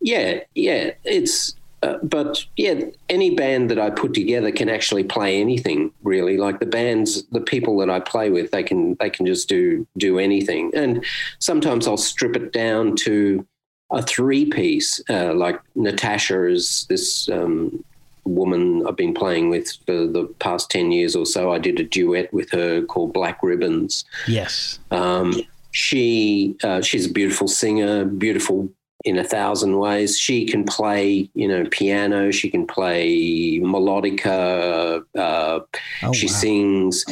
yeah, 0.00 0.40
yeah, 0.54 0.92
it's, 1.04 1.54
uh, 1.82 1.98
but 2.02 2.44
yeah, 2.56 2.80
any 3.08 3.34
band 3.34 3.70
that 3.70 3.78
I 3.78 3.90
put 3.90 4.12
together 4.14 4.52
can 4.52 4.68
actually 4.68 5.04
play 5.04 5.40
anything 5.40 5.92
really. 6.02 6.36
Like 6.36 6.60
the 6.60 6.66
bands, 6.66 7.22
the 7.32 7.40
people 7.40 7.78
that 7.78 7.90
I 7.90 8.00
play 8.00 8.30
with, 8.30 8.50
they 8.50 8.62
can 8.62 8.96
they 9.00 9.08
can 9.08 9.24
just 9.26 9.48
do 9.48 9.86
do 9.96 10.18
anything. 10.18 10.72
And 10.74 11.04
sometimes 11.38 11.86
I'll 11.86 11.96
strip 11.96 12.36
it 12.36 12.52
down 12.52 12.96
to 12.96 13.46
a 13.90 14.02
three 14.02 14.44
piece. 14.46 15.00
Uh, 15.08 15.32
like 15.32 15.60
Natasha 15.74 16.46
is 16.46 16.86
this 16.90 17.28
um, 17.30 17.82
woman 18.24 18.86
I've 18.86 18.96
been 18.96 19.14
playing 19.14 19.48
with 19.48 19.72
for 19.86 20.06
the 20.06 20.26
past 20.38 20.70
ten 20.70 20.92
years 20.92 21.16
or 21.16 21.24
so. 21.24 21.50
I 21.50 21.58
did 21.58 21.80
a 21.80 21.84
duet 21.84 22.32
with 22.32 22.50
her 22.50 22.82
called 22.82 23.14
Black 23.14 23.42
Ribbons. 23.42 24.04
yes 24.28 24.78
Um, 24.90 25.32
she 25.70 26.56
uh, 26.62 26.82
she's 26.82 27.06
a 27.06 27.12
beautiful 27.12 27.48
singer, 27.48 28.04
beautiful 28.04 28.70
in 29.04 29.18
a 29.18 29.24
thousand 29.24 29.78
ways. 29.78 30.18
She 30.18 30.46
can 30.46 30.64
play, 30.64 31.30
you 31.34 31.48
know, 31.48 31.64
piano. 31.70 32.30
She 32.30 32.50
can 32.50 32.66
play 32.66 33.60
melodica. 33.60 35.04
Uh, 35.16 35.60
oh, 36.02 36.12
she 36.12 36.26
wow. 36.26 36.32
sings. 36.32 37.04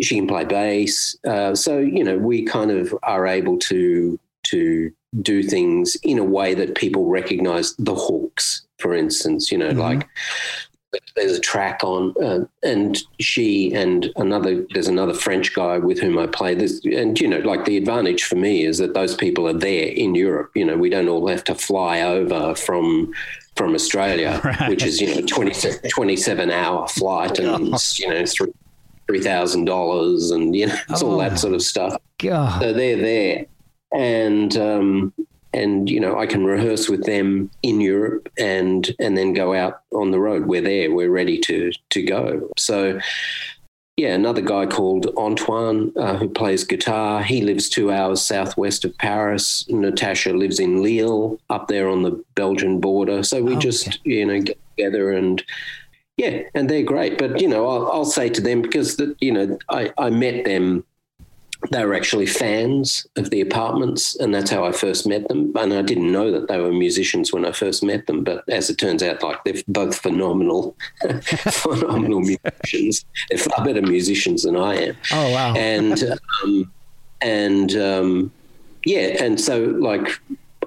She 0.00 0.16
can 0.16 0.26
play 0.26 0.44
bass. 0.44 1.16
Uh, 1.24 1.54
so 1.54 1.78
you 1.78 2.04
know, 2.04 2.18
we 2.18 2.44
kind 2.44 2.70
of 2.70 2.94
are 3.02 3.26
able 3.26 3.58
to 3.60 4.18
to 4.44 4.92
do 5.22 5.42
things 5.42 5.96
in 6.02 6.18
a 6.18 6.24
way 6.24 6.54
that 6.54 6.74
people 6.74 7.06
recognize 7.06 7.74
the 7.76 7.94
hooks, 7.94 8.66
for 8.78 8.94
instance. 8.94 9.50
You 9.52 9.58
know, 9.58 9.70
Mhm. 9.70 9.78
like 9.78 10.08
there's 11.16 11.36
a 11.36 11.40
track 11.40 11.80
on, 11.82 12.14
uh, 12.22 12.40
and 12.62 12.98
she 13.20 13.72
and 13.74 14.10
another 14.16 14.66
there's 14.72 14.88
another 14.88 15.14
French 15.14 15.54
guy 15.54 15.78
with 15.78 15.98
whom 16.00 16.18
I 16.18 16.26
play 16.26 16.54
this, 16.54 16.84
and 16.84 17.18
you 17.20 17.28
know, 17.28 17.38
like 17.38 17.64
the 17.64 17.76
advantage 17.76 18.24
for 18.24 18.36
me 18.36 18.64
is 18.64 18.78
that 18.78 18.94
those 18.94 19.14
people 19.14 19.46
are 19.48 19.52
there 19.58 19.88
in 19.88 20.14
Europe. 20.14 20.50
You 20.54 20.64
know, 20.64 20.76
we 20.76 20.90
don't 20.90 21.08
all 21.08 21.26
have 21.28 21.44
to 21.44 21.54
fly 21.54 22.00
over 22.02 22.54
from 22.54 23.12
from 23.56 23.74
Australia, 23.74 24.40
Right. 24.44 24.68
which 24.68 24.84
is 24.84 25.00
you 25.00 25.14
know 25.14 25.26
20, 25.26 25.52
27 25.88 26.50
hour 26.50 26.88
flight, 26.88 27.38
and 27.38 27.74
you 27.98 28.08
know 28.08 28.26
through 28.26 28.54
three 29.06 29.20
thousand 29.20 29.66
dollars, 29.66 30.30
and 30.30 30.54
you 30.56 30.66
know, 30.66 30.76
it's 30.88 31.02
all 31.02 31.14
Oh. 31.20 31.20
that 31.28 31.38
sort 31.38 31.54
of 31.54 31.62
stuff. 31.62 31.96
God. 32.18 32.60
So 32.62 32.72
they're 32.72 32.96
there, 32.96 33.46
and 33.92 34.56
um, 34.56 35.12
and 35.54 35.88
you 35.88 36.00
know 36.00 36.18
I 36.18 36.26
can 36.26 36.44
rehearse 36.44 36.88
with 36.90 37.04
them 37.04 37.50
in 37.62 37.80
Europe, 37.80 38.28
and 38.38 38.94
and 38.98 39.16
then 39.16 39.32
go 39.32 39.54
out 39.54 39.80
on 39.92 40.10
the 40.10 40.20
road. 40.20 40.46
We're 40.46 40.60
there. 40.60 40.92
We're 40.92 41.10
ready 41.10 41.38
to 41.40 41.72
to 41.90 42.02
go. 42.02 42.50
So. 42.58 43.00
Yeah, 43.96 44.14
another 44.14 44.40
guy 44.42 44.66
called 44.66 45.06
Antoine 45.16 45.92
uh, 45.96 46.16
who 46.16 46.28
plays 46.28 46.64
guitar. 46.64 47.22
He 47.22 47.42
lives 47.42 47.68
two 47.68 47.92
hours 47.92 48.20
southwest 48.20 48.84
of 48.84 48.98
Paris. 48.98 49.64
Natasha 49.68 50.32
lives 50.32 50.58
in 50.58 50.82
Lille, 50.82 51.38
up 51.48 51.68
there 51.68 51.88
on 51.88 52.02
the 52.02 52.20
Belgian 52.34 52.80
border. 52.80 53.22
So 53.22 53.40
we 53.40 53.54
Oh, 53.54 53.60
just, 53.60 53.86
okay. 53.86 53.98
you 54.02 54.26
know, 54.26 54.40
get 54.40 54.58
together 54.76 55.12
and 55.12 55.44
yeah, 56.16 56.42
and 56.54 56.68
they're 56.68 56.82
great. 56.82 57.18
But 57.18 57.40
you 57.40 57.46
know, 57.48 57.68
I'll, 57.68 57.90
I'll 57.92 58.04
say 58.04 58.28
to 58.30 58.40
them 58.40 58.62
because 58.62 58.96
the, 58.96 59.14
you 59.20 59.30
know 59.32 59.58
I, 59.68 59.92
I 59.96 60.10
met 60.10 60.44
them. 60.44 60.84
They 61.70 61.84
were 61.84 61.94
actually 61.94 62.26
fans 62.26 63.06
of 63.16 63.30
the 63.30 63.40
apartments, 63.40 64.16
and 64.16 64.34
that's 64.34 64.50
how 64.50 64.64
I 64.64 64.72
first 64.72 65.06
met 65.06 65.26
them. 65.28 65.52
And 65.56 65.72
I 65.72 65.82
didn't 65.82 66.12
know 66.12 66.30
that 66.30 66.48
they 66.48 66.58
were 66.60 66.72
musicians 66.72 67.32
when 67.32 67.44
I 67.44 67.52
first 67.52 67.82
met 67.82 68.06
them. 68.06 68.22
But 68.24 68.44
as 68.48 68.68
it 68.70 68.76
turns 68.76 69.02
out, 69.02 69.22
like 69.22 69.42
they're 69.44 69.62
both 69.68 69.96
phenomenal, 69.98 70.76
phenomenal 71.22 72.20
musicians. 72.64 73.04
They're 73.30 73.38
far 73.38 73.64
better 73.64 73.82
musicians 73.82 74.42
than 74.42 74.56
I 74.56 74.74
am 74.74 74.96
Oh 75.12 75.30
wow. 75.32 75.54
and 75.54 76.02
um, 76.42 76.72
and 77.20 77.76
um, 77.76 78.32
yeah, 78.84 79.22
and 79.24 79.40
so 79.40 79.60
like 79.64 80.20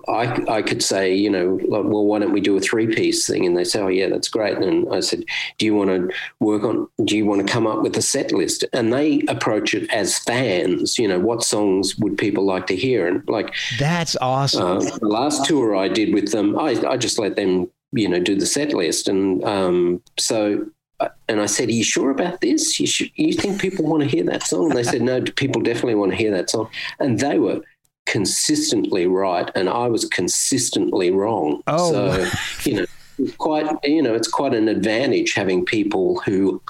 I 0.07 0.43
I 0.47 0.61
could 0.61 0.83
say 0.83 1.13
you 1.13 1.29
know 1.29 1.59
like 1.67 1.83
well 1.83 2.05
why 2.05 2.19
don't 2.19 2.33
we 2.33 2.41
do 2.41 2.57
a 2.57 2.61
three 2.61 2.87
piece 2.87 3.27
thing 3.27 3.45
and 3.45 3.57
they 3.57 3.63
say 3.63 3.81
oh 3.81 3.87
yeah 3.87 4.09
that's 4.09 4.29
great 4.29 4.57
and 4.57 4.93
I 4.93 4.99
said 5.01 5.23
do 5.57 5.65
you 5.65 5.75
want 5.75 5.89
to 5.89 6.09
work 6.39 6.63
on 6.63 6.87
do 7.05 7.17
you 7.17 7.25
want 7.25 7.45
to 7.45 7.51
come 7.51 7.67
up 7.67 7.81
with 7.81 7.95
a 7.97 8.01
set 8.01 8.31
list 8.31 8.63
and 8.73 8.93
they 8.93 9.21
approach 9.27 9.73
it 9.73 9.91
as 9.91 10.19
fans 10.19 10.97
you 10.97 11.07
know 11.07 11.19
what 11.19 11.43
songs 11.43 11.97
would 11.97 12.17
people 12.17 12.45
like 12.45 12.67
to 12.67 12.75
hear 12.75 13.07
and 13.07 13.27
like 13.27 13.53
That's 13.79 14.15
awesome. 14.21 14.77
uh, 14.77 14.79
the 14.79 15.07
last 15.07 15.45
tour 15.45 15.75
I 15.75 15.87
did 15.87 16.13
with 16.13 16.31
them, 16.31 16.57
I, 16.57 16.71
I 16.87 16.97
just 16.97 17.19
let 17.19 17.35
them, 17.35 17.69
you 17.91 18.07
know, 18.07 18.19
do 18.19 18.35
the 18.35 18.45
set 18.45 18.73
list. 18.73 19.07
And 19.07 19.43
um, 19.43 20.01
so, 20.17 20.65
uh, 20.99 21.09
and 21.27 21.41
I 21.41 21.45
said, 21.45 21.69
Are 21.69 21.73
you 21.73 21.83
sure 21.83 22.11
about 22.11 22.41
this? 22.41 22.79
You, 22.79 22.87
should, 22.87 23.11
you 23.15 23.33
think 23.33 23.61
people 23.61 23.85
want 23.85 24.03
to 24.03 24.09
hear 24.09 24.23
that 24.25 24.43
song? 24.43 24.69
And 24.69 24.77
they 24.77 24.83
said, 24.83 25.01
No, 25.01 25.21
people 25.21 25.61
definitely 25.61 25.95
want 25.95 26.11
to 26.11 26.17
hear 26.17 26.31
that 26.31 26.49
song. 26.49 26.69
And 26.99 27.19
they 27.19 27.39
were 27.39 27.61
consistently 28.07 29.05
right. 29.05 29.51
And 29.53 29.69
I 29.69 29.87
was 29.87 30.05
consistently 30.05 31.11
wrong. 31.11 31.61
Oh. 31.67 31.91
So, 31.91 32.29
you 32.63 32.77
know, 32.77 32.85
it's 33.19 33.35
quite, 33.35 33.67
you 33.83 34.01
know, 34.01 34.15
it's 34.15 34.27
quite 34.27 34.53
an 34.53 34.67
advantage 34.67 35.33
having 35.33 35.63
people 35.65 36.19
who 36.21 36.61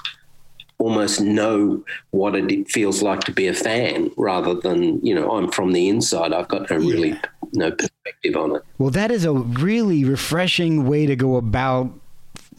almost 0.78 1.20
know 1.20 1.82
what 2.10 2.36
it 2.36 2.70
feels 2.70 3.02
like 3.02 3.20
to 3.20 3.32
be 3.32 3.46
a 3.48 3.54
fan 3.54 4.10
rather 4.16 4.54
than, 4.54 5.04
you 5.04 5.14
know, 5.14 5.30
I'm 5.32 5.50
from 5.50 5.72
the 5.72 5.88
inside. 5.88 6.32
I've 6.32 6.48
got 6.48 6.70
no 6.70 6.76
really 6.76 7.18
no 7.52 7.70
perspective 7.72 8.36
on 8.36 8.56
it. 8.56 8.62
Well, 8.78 8.90
that 8.90 9.10
is 9.10 9.24
a 9.24 9.32
really 9.32 10.04
refreshing 10.04 10.86
way 10.86 11.06
to 11.06 11.16
go 11.16 11.36
about 11.36 11.92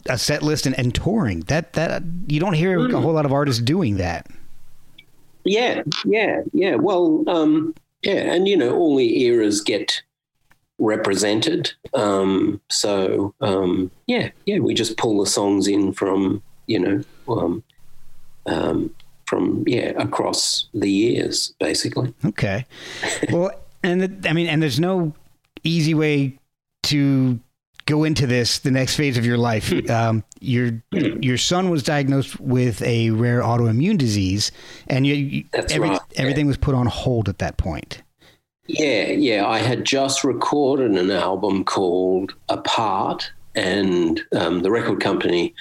a 0.06 0.18
set 0.18 0.42
list 0.42 0.66
and, 0.66 0.78
and 0.78 0.94
touring. 0.94 1.40
That 1.40 1.72
that 1.74 2.02
you 2.26 2.40
don't 2.40 2.54
hear 2.54 2.78
Hmm. 2.88 2.94
a 2.94 3.00
whole 3.00 3.12
lot 3.12 3.24
of 3.24 3.32
artists 3.32 3.62
doing 3.62 3.96
that. 3.98 4.26
Yeah, 5.44 5.82
yeah, 6.04 6.42
yeah. 6.52 6.74
Well, 6.74 7.24
um, 7.26 7.74
yeah, 8.02 8.32
and 8.32 8.48
you 8.48 8.56
know, 8.56 8.76
all 8.76 8.96
the 8.96 9.22
eras 9.24 9.60
get 9.60 10.02
represented. 10.78 11.72
Um, 11.94 12.60
so 12.70 13.34
um, 13.40 13.90
yeah, 14.06 14.30
yeah, 14.46 14.58
we 14.58 14.74
just 14.74 14.96
pull 14.96 15.22
the 15.22 15.30
songs 15.30 15.68
in 15.68 15.92
from 15.92 16.42
you 16.66 16.78
know 16.78 17.04
um, 17.28 17.62
um, 18.46 18.94
from 19.26 19.64
yeah 19.66 19.92
across 19.96 20.68
the 20.74 20.90
years, 20.90 21.54
basically. 21.60 22.12
Okay. 22.24 22.64
well, 23.30 23.50
and 23.82 24.02
the, 24.02 24.28
I 24.28 24.32
mean, 24.32 24.48
and 24.48 24.62
there's 24.62 24.80
no 24.80 25.12
easy 25.62 25.94
way 25.94 26.38
to 26.84 27.38
go 27.90 28.04
into 28.04 28.26
this 28.26 28.60
the 28.60 28.70
next 28.70 28.96
phase 28.96 29.18
of 29.18 29.26
your 29.26 29.36
life. 29.36 29.68
Hmm. 29.70 29.90
Um, 29.90 30.24
your 30.40 30.82
your 30.92 31.36
son 31.36 31.68
was 31.68 31.82
diagnosed 31.82 32.40
with 32.40 32.80
a 32.82 33.10
rare 33.10 33.42
autoimmune 33.42 33.98
disease, 33.98 34.52
and 34.86 35.06
you, 35.06 35.44
every, 35.52 35.90
right, 35.90 36.00
everything 36.16 36.46
was 36.46 36.56
put 36.56 36.74
on 36.74 36.86
hold 36.86 37.28
at 37.28 37.38
that 37.38 37.56
point. 37.56 38.02
Yeah, 38.66 39.08
yeah. 39.08 39.46
I 39.46 39.58
had 39.58 39.84
just 39.84 40.22
recorded 40.22 40.92
an 40.92 41.10
album 41.10 41.64
called 41.64 42.34
Apart, 42.48 43.30
and 43.54 44.20
um, 44.36 44.60
the 44.62 44.70
record 44.70 45.00
company. 45.00 45.54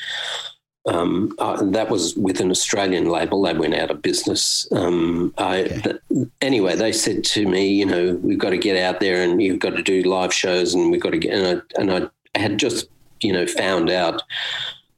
Um, 0.86 1.36
uh, 1.40 1.64
that 1.66 1.90
was 1.90 2.16
with 2.16 2.40
an 2.40 2.50
Australian 2.50 3.10
label. 3.10 3.42
They 3.44 3.54
went 3.54 3.76
out 3.76 3.92
of 3.92 4.02
business. 4.02 4.68
Um, 4.72 5.34
I, 5.38 5.64
th- 5.64 5.98
anyway, 6.42 6.76
they 6.76 6.94
said 6.94 7.24
to 7.26 7.48
me, 7.48 7.68
you 7.68 7.86
know, 7.86 8.16
we've 8.24 8.40
got 8.40 8.52
to 8.52 8.58
get 8.58 8.82
out 8.82 9.00
there 9.00 9.22
and 9.22 9.42
you've 9.42 9.60
got 9.60 9.76
to 9.76 9.84
do 9.84 10.02
live 10.04 10.34
shows, 10.34 10.74
and 10.74 10.90
we've 10.90 11.02
got 11.02 11.12
to 11.12 11.18
get. 11.18 11.34
And 11.34 11.62
I, 11.62 11.82
and 11.82 11.92
I 11.92 12.10
had 12.36 12.60
just, 12.60 12.88
you 13.22 13.34
know, 13.34 13.46
found 13.46 13.90
out 13.90 14.22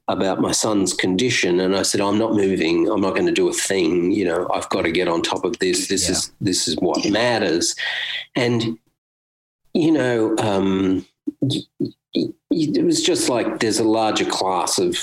about 0.08 0.40
my 0.40 0.52
son's 0.52 0.92
condition, 0.92 1.60
and 1.60 1.76
I 1.76 1.82
said, 1.82 2.00
I'm 2.00 2.18
not 2.18 2.34
moving. 2.34 2.88
I'm 2.88 3.00
not 3.00 3.14
going 3.14 3.26
to 3.26 3.32
do 3.32 3.48
a 3.48 3.52
thing. 3.52 4.10
You 4.12 4.24
know, 4.24 4.48
I've 4.52 4.68
got 4.68 4.82
to 4.82 4.90
get 4.92 5.08
on 5.08 5.22
top 5.22 5.44
of 5.44 5.58
this. 5.58 5.88
This 5.88 6.04
Yeah. 6.08 6.12
is 6.12 6.32
this 6.40 6.68
is 6.68 6.76
what 6.76 7.08
matters. 7.08 7.74
And 8.36 8.78
you 9.74 9.92
know, 9.92 10.36
um, 10.38 11.06
it 12.50 12.84
was 12.84 13.02
just 13.02 13.28
like 13.28 13.60
there's 13.60 13.78
a 13.78 13.84
larger 13.84 14.26
class 14.26 14.78
of 14.78 14.98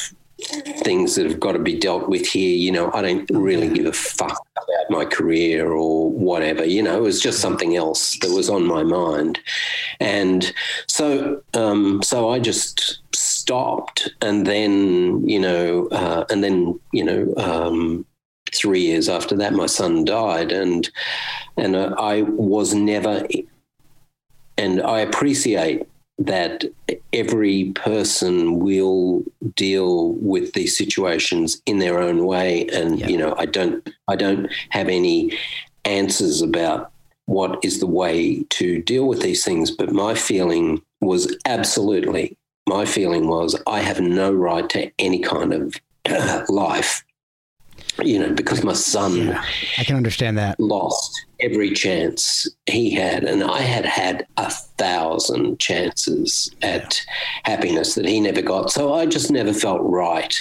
things 0.83 1.15
that 1.15 1.25
have 1.25 1.39
got 1.39 1.53
to 1.53 1.59
be 1.59 1.77
dealt 1.77 2.09
with 2.09 2.25
here. 2.25 2.55
You 2.55 2.71
know, 2.71 2.91
I 2.93 3.01
don't 3.01 3.29
really 3.31 3.69
give 3.69 3.85
a 3.85 3.93
fuck 3.93 4.45
about 4.55 4.89
my 4.89 5.05
career 5.05 5.71
or 5.71 6.11
whatever. 6.11 6.65
You 6.65 6.83
know, 6.83 6.97
it 6.97 7.01
was 7.01 7.21
just 7.21 7.39
something 7.39 7.75
else 7.75 8.17
that 8.19 8.31
was 8.31 8.49
on 8.49 8.65
my 8.65 8.83
mind, 8.83 9.39
and 9.99 10.53
so 10.87 11.41
um, 11.53 12.01
so 12.03 12.29
I 12.29 12.39
just 12.39 12.99
stopped, 13.13 14.11
and 14.21 14.45
then 14.45 15.27
you 15.27 15.39
know, 15.39 15.87
uh, 15.87 16.25
and 16.29 16.43
then 16.43 16.79
you 16.93 17.03
know. 17.03 17.33
Um, 17.37 18.05
Three 18.51 18.81
years 18.81 19.09
after 19.09 19.35
that, 19.35 19.53
my 19.53 19.67
son 19.67 20.05
died, 20.05 20.51
and 20.51 20.89
and 21.55 21.75
uh, 21.75 21.93
I 21.99 22.23
was 22.23 22.73
never 22.73 23.27
and 24.59 24.81
I 24.81 24.99
appreciate 24.99 25.87
that 26.19 26.65
every 27.13 27.71
person 27.75 28.59
will 28.59 29.23
deal 29.55 30.13
with 30.15 30.53
these 30.53 30.77
situations 30.77 31.61
in 31.65 31.79
their 31.79 31.99
own 31.99 32.25
way. 32.25 32.67
And 32.73 32.99
Yeah. 32.99 33.07
you 33.07 33.17
know 33.17 33.33
I 33.37 33.45
don't 33.45 33.87
I 34.07 34.15
don't 34.15 34.47
have 34.69 34.89
any 34.89 35.31
answers 35.85 36.41
about 36.41 36.91
what 37.25 37.59
is 37.63 37.79
the 37.79 37.87
way 37.87 38.43
to 38.49 38.81
deal 38.81 39.05
with 39.07 39.21
these 39.21 39.45
things. 39.45 39.71
But 39.71 39.91
my 39.93 40.13
feeling 40.13 40.81
was 41.01 41.35
absolutely 41.45 42.35
my 42.67 42.85
feeling 42.85 43.27
was 43.27 43.55
I 43.65 43.79
have 43.79 43.99
no 43.99 44.31
right 44.31 44.69
to 44.71 44.91
any 44.99 45.19
kind 45.19 45.53
of 45.53 45.73
uh, 46.07 46.43
life 46.49 47.03
you 48.03 48.19
know 48.19 48.31
because 48.33 48.63
my 48.63 48.73
son 48.73 49.15
Yeah, 49.17 49.43
I 49.77 49.83
can 49.83 49.95
understand 49.95 50.37
that. 50.37 50.59
lost 50.59 51.25
every 51.41 51.71
chance 51.73 52.47
he 52.65 52.91
had. 52.91 53.23
And 53.23 53.43
I 53.43 53.59
had 53.61 53.85
had 53.85 54.27
a 54.37 54.49
thousand 54.51 55.57
chances 55.59 56.49
at 56.61 57.01
happiness 57.45 57.95
that 57.95 58.05
he 58.05 58.19
never 58.19 58.41
got. 58.41 58.71
So 58.71 58.93
I 58.93 59.05
just 59.05 59.31
never 59.31 59.53
felt 59.53 59.81
right 59.83 60.35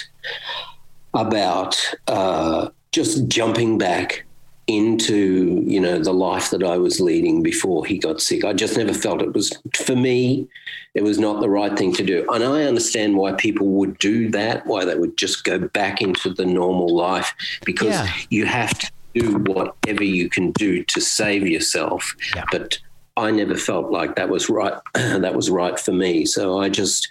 about 1.13 1.77
uh, 2.07 2.69
just 2.91 3.27
jumping 3.27 3.77
back 3.77 4.25
into 4.69 5.63
you 5.65 5.79
know 5.79 5.97
the 5.97 6.13
life 6.13 6.51
that 6.51 6.63
I 6.63 6.77
was 6.77 6.99
leading 6.99 7.41
before 7.41 7.85
he 7.85 7.97
got 7.97 8.21
sick. 8.21 8.45
I 8.45 8.53
just 8.53 8.77
never 8.77 8.93
felt 8.93 9.21
it 9.21 9.33
was 9.33 9.51
for 9.75 9.95
me. 9.95 10.47
It 10.93 11.03
was 11.03 11.17
not 11.17 11.41
the 11.41 11.49
right 11.49 11.75
thing 11.77 11.91
to 11.95 12.03
do, 12.03 12.25
and 12.31 12.43
I 12.43 12.63
understand 12.63 13.17
why 13.17 13.33
people 13.33 13.67
would 13.67 13.97
do 13.97 14.29
that. 14.29 14.65
Why 14.67 14.85
they 14.85 14.95
would 14.95 15.17
just 15.17 15.43
go 15.43 15.59
back 15.59 16.01
into 16.01 16.29
the 16.33 16.45
normal 16.45 16.95
life 16.95 17.33
because 17.65 17.89
Yeah. 17.89 18.07
you 18.29 18.45
have 18.45 18.77
to 18.79 18.91
do 19.15 19.37
whatever 19.39 20.03
you 20.03 20.29
can 20.29 20.51
do 20.51 20.83
to 20.83 21.01
save 21.01 21.47
yourself. 21.47 22.15
Yeah. 22.35 22.45
But 22.51 22.77
I 23.17 23.31
never 23.31 23.55
felt 23.55 23.91
like 23.91 24.15
that 24.15 24.29
was 24.29 24.49
right. 24.49 24.75
that 24.93 25.33
was 25.35 25.49
right 25.49 25.79
for 25.79 25.91
me. 25.91 26.25
So 26.25 26.59
I 26.59 26.69
just, 26.69 27.09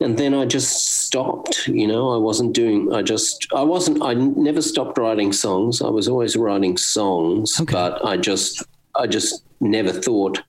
and 0.00 0.18
then 0.18 0.34
I 0.34 0.44
just 0.46 0.86
stopped. 1.04 1.68
You 1.68 1.86
know, 1.86 2.10
I 2.10 2.16
wasn't 2.16 2.54
doing. 2.54 2.92
I 2.92 3.02
just, 3.02 3.46
I 3.54 3.62
wasn't. 3.62 4.02
I 4.02 4.14
never 4.14 4.62
stopped 4.62 4.98
writing 4.98 5.32
songs. 5.32 5.82
I 5.82 5.88
was 5.88 6.08
always 6.08 6.36
writing 6.36 6.76
songs, 6.76 7.60
Okay. 7.60 7.72
but 7.72 8.04
I 8.04 8.16
just, 8.16 8.62
I 8.94 9.06
just 9.06 9.44
never 9.60 9.92
thought 9.92 10.42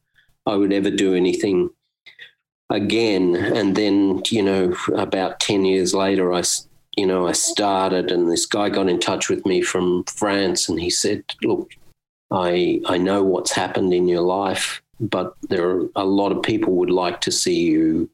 I 0.46 0.56
would 0.56 0.74
ever 0.74 0.90
do 0.90 1.14
anything 1.16 1.70
again. 2.70 3.36
And 3.36 3.76
then, 3.76 4.22
you 4.30 4.42
know, 4.42 4.76
about 4.96 5.40
ten 5.40 5.66
years 5.66 5.94
later, 5.94 6.34
I. 6.34 6.44
You 6.98 7.08
know, 7.08 7.26
I 7.26 7.32
started, 7.32 8.12
and 8.12 8.30
this 8.30 8.46
guy 8.46 8.68
got 8.68 8.90
in 8.90 9.00
touch 9.00 9.30
with 9.30 9.46
me 9.46 9.62
from 9.62 10.04
France, 10.14 10.68
and 10.68 10.78
he 10.78 10.90
said, 10.90 11.24
"Look, 11.42 11.72
I 12.32 12.82
I 12.86 12.98
know 12.98 13.24
what's 13.24 13.54
happened 13.54 13.94
in 13.94 14.10
your 14.10 14.24
life, 14.24 14.82
but 15.00 15.34
there 15.48 15.70
are 15.70 15.90
a 15.96 16.04
lot 16.04 16.34
of 16.34 16.44
people 16.44 16.74
would 16.76 16.90
like 16.92 17.22
to 17.22 17.32
see 17.32 17.62
you 17.62 18.10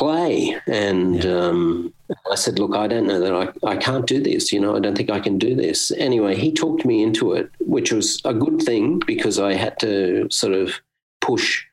play, 0.00 0.58
and 0.66 1.26
um, 1.26 1.92
I 2.32 2.34
said, 2.34 2.58
Look, 2.58 2.74
I 2.74 2.88
don't 2.88 3.06
know 3.06 3.20
that 3.20 3.54
I, 3.62 3.68
I 3.68 3.76
can't 3.76 4.06
do 4.06 4.20
this. 4.20 4.50
You 4.50 4.58
know, 4.58 4.74
I 4.74 4.80
don't 4.80 4.96
think 4.96 5.10
I 5.10 5.20
can 5.20 5.38
do 5.38 5.54
this. 5.54 5.92
Anyway, 5.92 6.34
he 6.34 6.52
talked 6.52 6.86
me 6.86 7.02
into 7.02 7.34
it, 7.34 7.50
which 7.60 7.92
was 7.92 8.20
a 8.24 8.32
good 8.32 8.62
thing 8.62 9.00
because 9.06 9.38
I 9.38 9.52
had 9.52 9.78
to 9.80 10.26
sort 10.30 10.54
of 10.54 10.80
push 11.20 11.64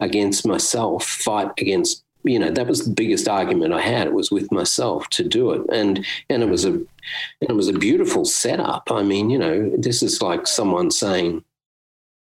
against 0.00 0.46
myself, 0.46 1.04
fight 1.04 1.50
against. 1.58 2.02
You 2.24 2.40
know, 2.40 2.50
that 2.50 2.66
was 2.66 2.84
the 2.84 2.94
biggest 2.94 3.28
argument 3.28 3.74
I 3.74 3.82
had. 3.82 4.08
It 4.08 4.14
was 4.14 4.32
with 4.32 4.50
myself 4.50 5.08
to 5.10 5.22
do 5.22 5.52
it, 5.52 5.62
and 5.70 6.04
and 6.30 6.42
it 6.42 6.48
was 6.48 6.64
a, 6.64 6.72
and 6.72 7.50
it 7.50 7.54
was 7.54 7.68
a 7.68 7.78
beautiful 7.78 8.24
setup. 8.24 8.90
I 8.90 9.02
mean, 9.02 9.28
you 9.28 9.38
know, 9.38 9.70
this 9.76 10.02
is 10.02 10.22
like 10.22 10.46
someone 10.46 10.90
saying, 10.90 11.44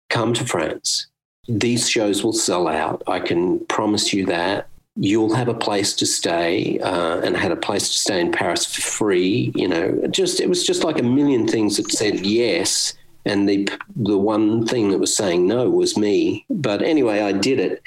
"Come 0.09 0.33
to 0.33 0.47
France. 0.47 1.09
These 1.47 1.91
shows 1.91 2.25
will 2.25 2.33
sell 2.33 2.69
out. 2.69 3.03
I 3.07 3.21
can 3.21 3.65
promise 3.67 4.13
you 4.13 4.25
that 4.27 4.69
you'll 4.97 5.35
have 5.35 5.49
a 5.49 5.55
place 5.55 5.95
to 5.95 6.07
stay 6.07 6.79
uh, 6.81 7.21
and 7.21 7.37
had 7.37 7.53
a 7.53 7.57
place 7.57 7.89
to 7.89 7.99
stay 7.99 8.21
in 8.21 8.33
Paris 8.33 8.67
for 8.67 8.83
free. 8.83 9.53
You 9.55 9.69
know, 9.69 10.07
just 10.11 10.41
it 10.41 10.49
was 10.49 10.67
just 10.67 10.85
like 10.85 10.99
a 10.99 11.05
million 11.05 11.47
things 11.47 11.77
that 11.77 11.91
said 11.91 12.27
yes, 12.27 12.95
and 13.25 13.49
the 13.49 13.69
the 13.97 14.19
one 14.19 14.67
thing 14.67 14.91
that 14.91 14.99
was 14.99 15.17
saying 15.17 15.47
no 15.47 15.69
was 15.71 15.97
me. 15.97 16.45
But 16.51 16.83
anyway, 16.83 17.21
I 17.21 17.33
did 17.33 17.59
it, 17.59 17.83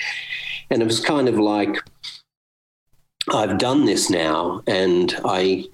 and 0.69 0.81
it 0.81 0.85
was 0.85 0.99
kind 0.99 1.27
of 1.27 1.37
like 1.37 1.77
I've 3.33 3.57
done 3.57 3.85
this 3.85 4.09
now, 4.09 4.61
and 4.67 5.15
I. 5.25 5.65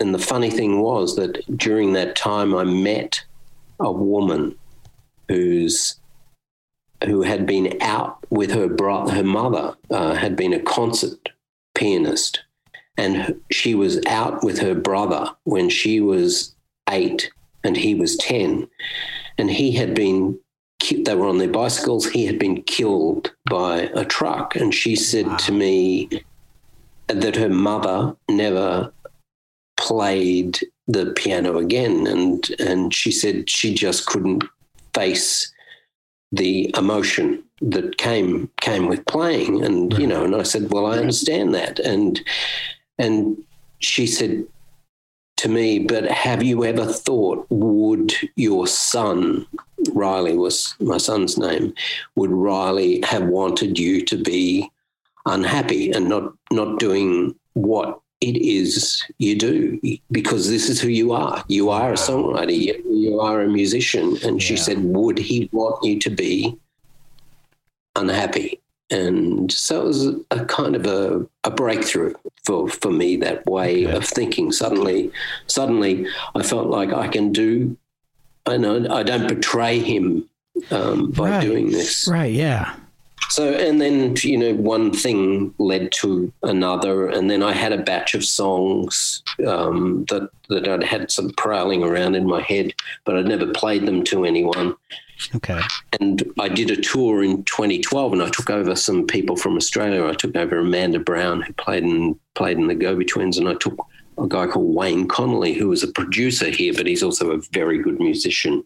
And 0.00 0.14
the 0.14 0.18
funny 0.18 0.50
thing 0.50 0.80
was 0.80 1.14
that 1.16 1.44
during 1.56 1.92
that 1.92 2.16
time, 2.16 2.54
I 2.54 2.64
met 2.64 3.22
a 3.78 3.92
woman 3.92 4.56
who's 5.28 5.99
who 7.04 7.22
had 7.22 7.46
been 7.46 7.76
out 7.80 8.18
with 8.30 8.50
her 8.50 8.68
brother, 8.68 9.12
her 9.12 9.24
mother 9.24 9.74
uh, 9.90 10.14
had 10.14 10.36
been 10.36 10.52
a 10.52 10.60
concert 10.60 11.30
pianist, 11.74 12.42
and 12.96 13.40
she 13.50 13.74
was 13.74 14.04
out 14.06 14.44
with 14.44 14.58
her 14.58 14.74
brother 14.74 15.30
when 15.44 15.70
she 15.70 16.00
was 16.00 16.54
eight 16.90 17.30
and 17.64 17.76
he 17.76 17.94
was 17.94 18.16
ten, 18.16 18.68
and 19.38 19.50
he 19.50 19.72
had 19.72 19.94
been. 19.94 20.38
They 21.04 21.14
were 21.14 21.26
on 21.26 21.36
their 21.36 21.48
bicycles. 21.48 22.08
He 22.08 22.24
had 22.24 22.38
been 22.38 22.62
killed 22.62 23.32
by 23.50 23.90
a 23.94 24.04
truck, 24.04 24.56
and 24.56 24.74
she 24.74 24.96
said 24.96 25.26
wow. 25.26 25.36
to 25.36 25.52
me 25.52 26.08
that 27.06 27.36
her 27.36 27.50
mother 27.50 28.16
never 28.30 28.90
played 29.76 30.58
the 30.88 31.12
piano 31.12 31.58
again, 31.58 32.06
and 32.06 32.50
and 32.58 32.94
she 32.94 33.12
said 33.12 33.48
she 33.48 33.74
just 33.74 34.06
couldn't 34.06 34.44
face 34.94 35.52
the 36.32 36.74
emotion 36.76 37.42
that 37.60 37.98
came 37.98 38.50
came 38.60 38.86
with 38.88 39.04
playing. 39.06 39.64
And 39.64 39.96
you 39.98 40.06
know 40.06 40.24
and 40.24 40.34
I 40.34 40.42
said 40.42 40.70
well 40.70 40.86
I 40.86 40.98
understand 40.98 41.54
that. 41.54 41.78
And 41.78 42.20
and 42.98 43.36
she 43.78 44.06
said 44.06 44.46
to 45.38 45.48
me 45.48 45.78
but 45.78 46.04
have 46.04 46.42
you 46.42 46.64
ever 46.64 46.84
thought 46.84 47.46
would 47.48 48.12
your 48.36 48.66
son 48.66 49.46
Riley 49.92 50.36
was 50.36 50.74
my 50.80 50.98
son's 50.98 51.38
name 51.38 51.72
would 52.14 52.30
Riley 52.30 53.00
have 53.06 53.24
wanted 53.24 53.78
you 53.78 54.04
to 54.04 54.18
be 54.22 54.70
unhappy 55.24 55.92
and 55.92 56.10
not 56.10 56.34
not 56.50 56.78
doing 56.78 57.34
what 57.54 58.00
it 58.20 58.36
is 58.36 59.02
you 59.18 59.36
do 59.36 59.80
because 60.10 60.48
this 60.48 60.68
is 60.68 60.80
who 60.80 60.88
you 60.88 61.12
are. 61.12 61.42
You 61.48 61.70
are 61.70 61.90
a 61.92 61.96
songwriter. 61.96 62.54
You, 62.54 62.82
you 62.86 63.20
are 63.20 63.40
a 63.40 63.48
musician. 63.48 64.18
And 64.22 64.42
she 64.42 64.56
said, 64.56 64.78
Would 64.84 65.18
he 65.18 65.48
want 65.52 65.82
you 65.82 65.98
to 66.00 66.10
be 66.10 66.58
unhappy? 67.96 68.60
And 68.90 69.50
so 69.50 69.82
it 69.82 69.86
was 69.86 70.06
a 70.32 70.44
kind 70.46 70.74
of 70.74 70.84
a, 70.84 71.26
a 71.44 71.50
breakthrough 71.50 72.12
for, 72.44 72.68
for 72.68 72.90
me, 72.90 73.16
that 73.16 73.46
way 73.46 73.86
okay. 73.86 73.96
of 73.96 74.04
thinking. 74.04 74.52
Suddenly, 74.52 75.12
suddenly 75.46 76.06
I 76.34 76.42
felt 76.42 76.66
like 76.66 76.92
I 76.92 77.08
can 77.08 77.32
do, 77.32 77.76
I 78.46 78.56
know 78.56 78.86
I 78.90 79.04
don't 79.04 79.28
betray 79.28 79.78
him 79.78 80.28
um, 80.70 81.12
by 81.12 81.30
right. 81.30 81.40
doing 81.40 81.70
this. 81.70 82.08
Right. 82.08 82.32
Yeah. 82.32 82.74
So, 83.30 83.52
and 83.52 83.80
then, 83.80 84.16
you 84.22 84.36
know, 84.36 84.54
one 84.54 84.92
thing 84.92 85.54
led 85.58 85.92
to 85.92 86.32
another. 86.42 87.06
And 87.06 87.30
then 87.30 87.44
I 87.44 87.52
had 87.52 87.72
a 87.72 87.78
batch 87.78 88.14
of 88.14 88.24
songs 88.24 89.22
um, 89.46 90.04
that, 90.08 90.30
that 90.48 90.66
I'd 90.66 90.82
had 90.82 91.12
some 91.12 91.30
prowling 91.30 91.84
around 91.84 92.16
in 92.16 92.26
my 92.26 92.42
head, 92.42 92.74
but 93.04 93.16
I'd 93.16 93.26
never 93.26 93.46
played 93.46 93.86
them 93.86 94.02
to 94.04 94.24
anyone. 94.24 94.74
Okay. 95.36 95.60
And 96.00 96.24
I 96.40 96.48
did 96.48 96.70
a 96.70 96.80
tour 96.80 97.22
in 97.22 97.44
2012 97.44 98.14
and 98.14 98.22
I 98.22 98.30
took 98.30 98.50
over 98.50 98.74
some 98.74 99.06
people 99.06 99.36
from 99.36 99.56
Australia. 99.56 100.06
I 100.06 100.14
took 100.14 100.34
over 100.34 100.58
Amanda 100.58 100.98
Brown, 100.98 101.42
who 101.42 101.52
played 101.52 101.84
in, 101.84 102.18
played 102.34 102.58
in 102.58 102.66
the 102.66 102.74
Go-Betweens, 102.74 103.38
and 103.38 103.48
I 103.48 103.54
took 103.54 103.78
a 104.18 104.26
guy 104.26 104.48
called 104.48 104.74
Wayne 104.74 105.06
Connolly, 105.06 105.54
who 105.54 105.68
was 105.68 105.84
a 105.84 105.88
producer 105.88 106.50
here, 106.50 106.72
but 106.74 106.86
he's 106.86 107.02
also 107.02 107.30
a 107.30 107.40
very 107.52 107.78
good 107.78 108.00
musician. 108.00 108.64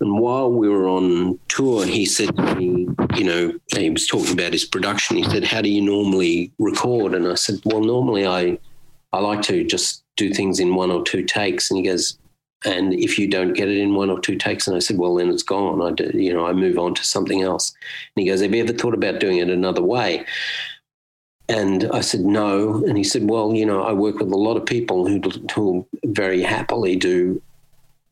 And 0.00 0.18
while 0.18 0.50
we 0.50 0.68
were 0.68 0.88
on 0.88 1.38
tour, 1.48 1.84
he 1.84 2.06
said 2.06 2.34
to 2.36 2.54
me, 2.54 2.88
you 3.16 3.24
know, 3.24 3.52
he 3.76 3.90
was 3.90 4.06
talking 4.06 4.32
about 4.32 4.52
his 4.52 4.64
production. 4.64 5.16
He 5.16 5.24
said, 5.24 5.44
How 5.44 5.60
do 5.60 5.68
you 5.68 5.82
normally 5.82 6.52
record? 6.58 7.14
And 7.14 7.26
I 7.28 7.34
said, 7.34 7.60
Well, 7.64 7.82
normally 7.82 8.26
I, 8.26 8.58
I 9.12 9.20
like 9.20 9.42
to 9.42 9.64
just 9.64 10.02
do 10.16 10.32
things 10.32 10.58
in 10.58 10.74
one 10.74 10.90
or 10.90 11.02
two 11.02 11.22
takes. 11.22 11.70
And 11.70 11.78
he 11.78 11.84
goes, 11.84 12.18
and 12.64 12.92
if 12.92 13.18
you 13.18 13.26
don't 13.26 13.54
get 13.54 13.68
it 13.68 13.78
in 13.78 13.94
one 13.94 14.10
or 14.10 14.20
two 14.20 14.36
takes, 14.36 14.66
and 14.66 14.76
I 14.76 14.80
said, 14.80 14.98
well, 14.98 15.14
then 15.14 15.30
it's 15.30 15.42
gone. 15.42 15.80
I, 15.80 15.92
do, 15.92 16.10
you 16.14 16.32
know, 16.32 16.46
I 16.46 16.52
move 16.52 16.78
on 16.78 16.94
to 16.94 17.04
something 17.04 17.40
else. 17.40 17.72
And 18.14 18.22
he 18.22 18.28
goes, 18.28 18.42
have 18.42 18.54
you 18.54 18.62
ever 18.62 18.74
thought 18.74 18.94
about 18.94 19.18
doing 19.18 19.38
it 19.38 19.48
another 19.48 19.82
way? 19.82 20.26
And 21.48 21.90
I 21.92 22.02
said, 22.02 22.20
no. 22.20 22.84
And 22.84 22.98
he 22.98 23.04
said, 23.04 23.28
well, 23.28 23.54
you 23.54 23.64
know, 23.64 23.82
I 23.82 23.92
work 23.92 24.18
with 24.18 24.30
a 24.30 24.36
lot 24.36 24.56
of 24.56 24.66
people 24.66 25.06
who, 25.06 25.20
who 25.54 25.86
very 26.04 26.42
happily 26.42 26.96
do 26.96 27.42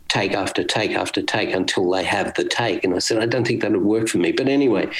take 0.08 0.32
after 0.32 0.64
take 0.64 0.92
after 0.92 1.22
take 1.22 1.52
until 1.52 1.90
they 1.90 2.04
have 2.04 2.34
the 2.34 2.44
take. 2.44 2.84
And 2.84 2.94
I 2.94 2.98
said, 2.98 3.18
I 3.18 3.26
don't 3.26 3.46
think 3.46 3.62
that 3.62 3.72
would 3.72 3.82
work 3.82 4.08
for 4.08 4.18
me. 4.18 4.32
But 4.32 4.48
anyway, 4.48 4.90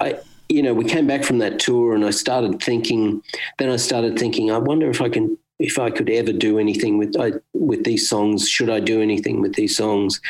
I, 0.00 0.18
you 0.48 0.62
know, 0.62 0.74
we 0.74 0.84
came 0.84 1.06
back 1.06 1.24
from 1.24 1.38
that 1.38 1.58
tour 1.58 1.94
and 1.94 2.04
I 2.04 2.10
started 2.10 2.62
thinking, 2.62 3.22
then 3.58 3.70
I 3.70 3.76
started 3.76 4.18
thinking, 4.18 4.50
I 4.50 4.58
wonder 4.58 4.90
if 4.90 5.00
I 5.00 5.08
can, 5.08 5.38
if 5.58 5.78
I 5.78 5.90
could 5.90 6.10
ever 6.10 6.32
do 6.32 6.58
anything 6.58 6.98
with, 6.98 7.16
I, 7.18 7.32
with 7.54 7.84
these 7.84 8.08
songs. 8.08 8.48
Should 8.48 8.68
I 8.68 8.80
do 8.80 9.00
anything 9.00 9.40
with 9.40 9.54
these 9.54 9.76
songs? 9.76 10.20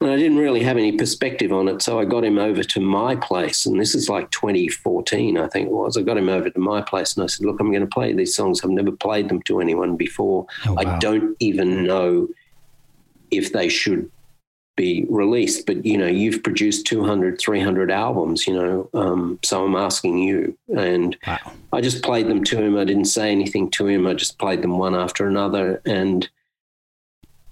And 0.00 0.10
I 0.10 0.16
didn't 0.16 0.38
really 0.38 0.62
have 0.62 0.78
any 0.78 0.92
perspective 0.92 1.52
on 1.52 1.68
it. 1.68 1.82
So 1.82 2.00
I 2.00 2.06
got 2.06 2.24
him 2.24 2.38
over 2.38 2.64
to 2.64 2.80
my 2.80 3.14
place. 3.14 3.66
And 3.66 3.78
this 3.78 3.94
is 3.94 4.08
like 4.08 4.30
2014, 4.30 5.36
I 5.36 5.46
think 5.48 5.66
it 5.66 5.72
was. 5.72 5.98
I 5.98 6.02
got 6.02 6.16
him 6.16 6.30
over 6.30 6.48
to 6.48 6.58
my 6.58 6.80
place 6.80 7.14
and 7.14 7.24
I 7.24 7.26
said, 7.26 7.44
look, 7.44 7.60
I'm 7.60 7.70
going 7.70 7.82
to 7.82 7.86
play 7.86 8.12
these 8.14 8.34
songs. 8.34 8.62
I've 8.64 8.70
never 8.70 8.92
played 8.92 9.28
them 9.28 9.42
to 9.42 9.60
anyone 9.60 9.96
before. 9.96 10.46
Oh, 10.66 10.72
wow. 10.72 10.82
I 10.82 10.98
don't 10.98 11.36
even 11.40 11.84
know 11.84 12.28
if 13.30 13.52
they 13.52 13.68
should 13.68 14.10
be 14.76 15.06
released. 15.10 15.66
But, 15.66 15.84
you 15.84 15.98
know, 15.98 16.06
you've 16.06 16.42
produced 16.42 16.86
200, 16.86 17.38
300 17.38 17.90
albums, 17.90 18.46
you 18.46 18.54
know, 18.54 18.88
um, 18.94 19.38
so 19.44 19.64
I'm 19.64 19.76
asking 19.76 20.18
you. 20.18 20.56
And 20.76 21.16
wow. 21.26 21.52
I 21.72 21.80
just 21.80 22.02
played 22.02 22.28
them 22.28 22.42
to 22.44 22.62
him. 22.62 22.78
I 22.78 22.84
didn't 22.84 23.04
say 23.04 23.30
anything 23.30 23.70
to 23.72 23.86
him. 23.86 24.06
I 24.06 24.14
just 24.14 24.38
played 24.38 24.62
them 24.62 24.78
one 24.78 24.94
after 24.94 25.26
another. 25.26 25.82
And, 25.84 26.28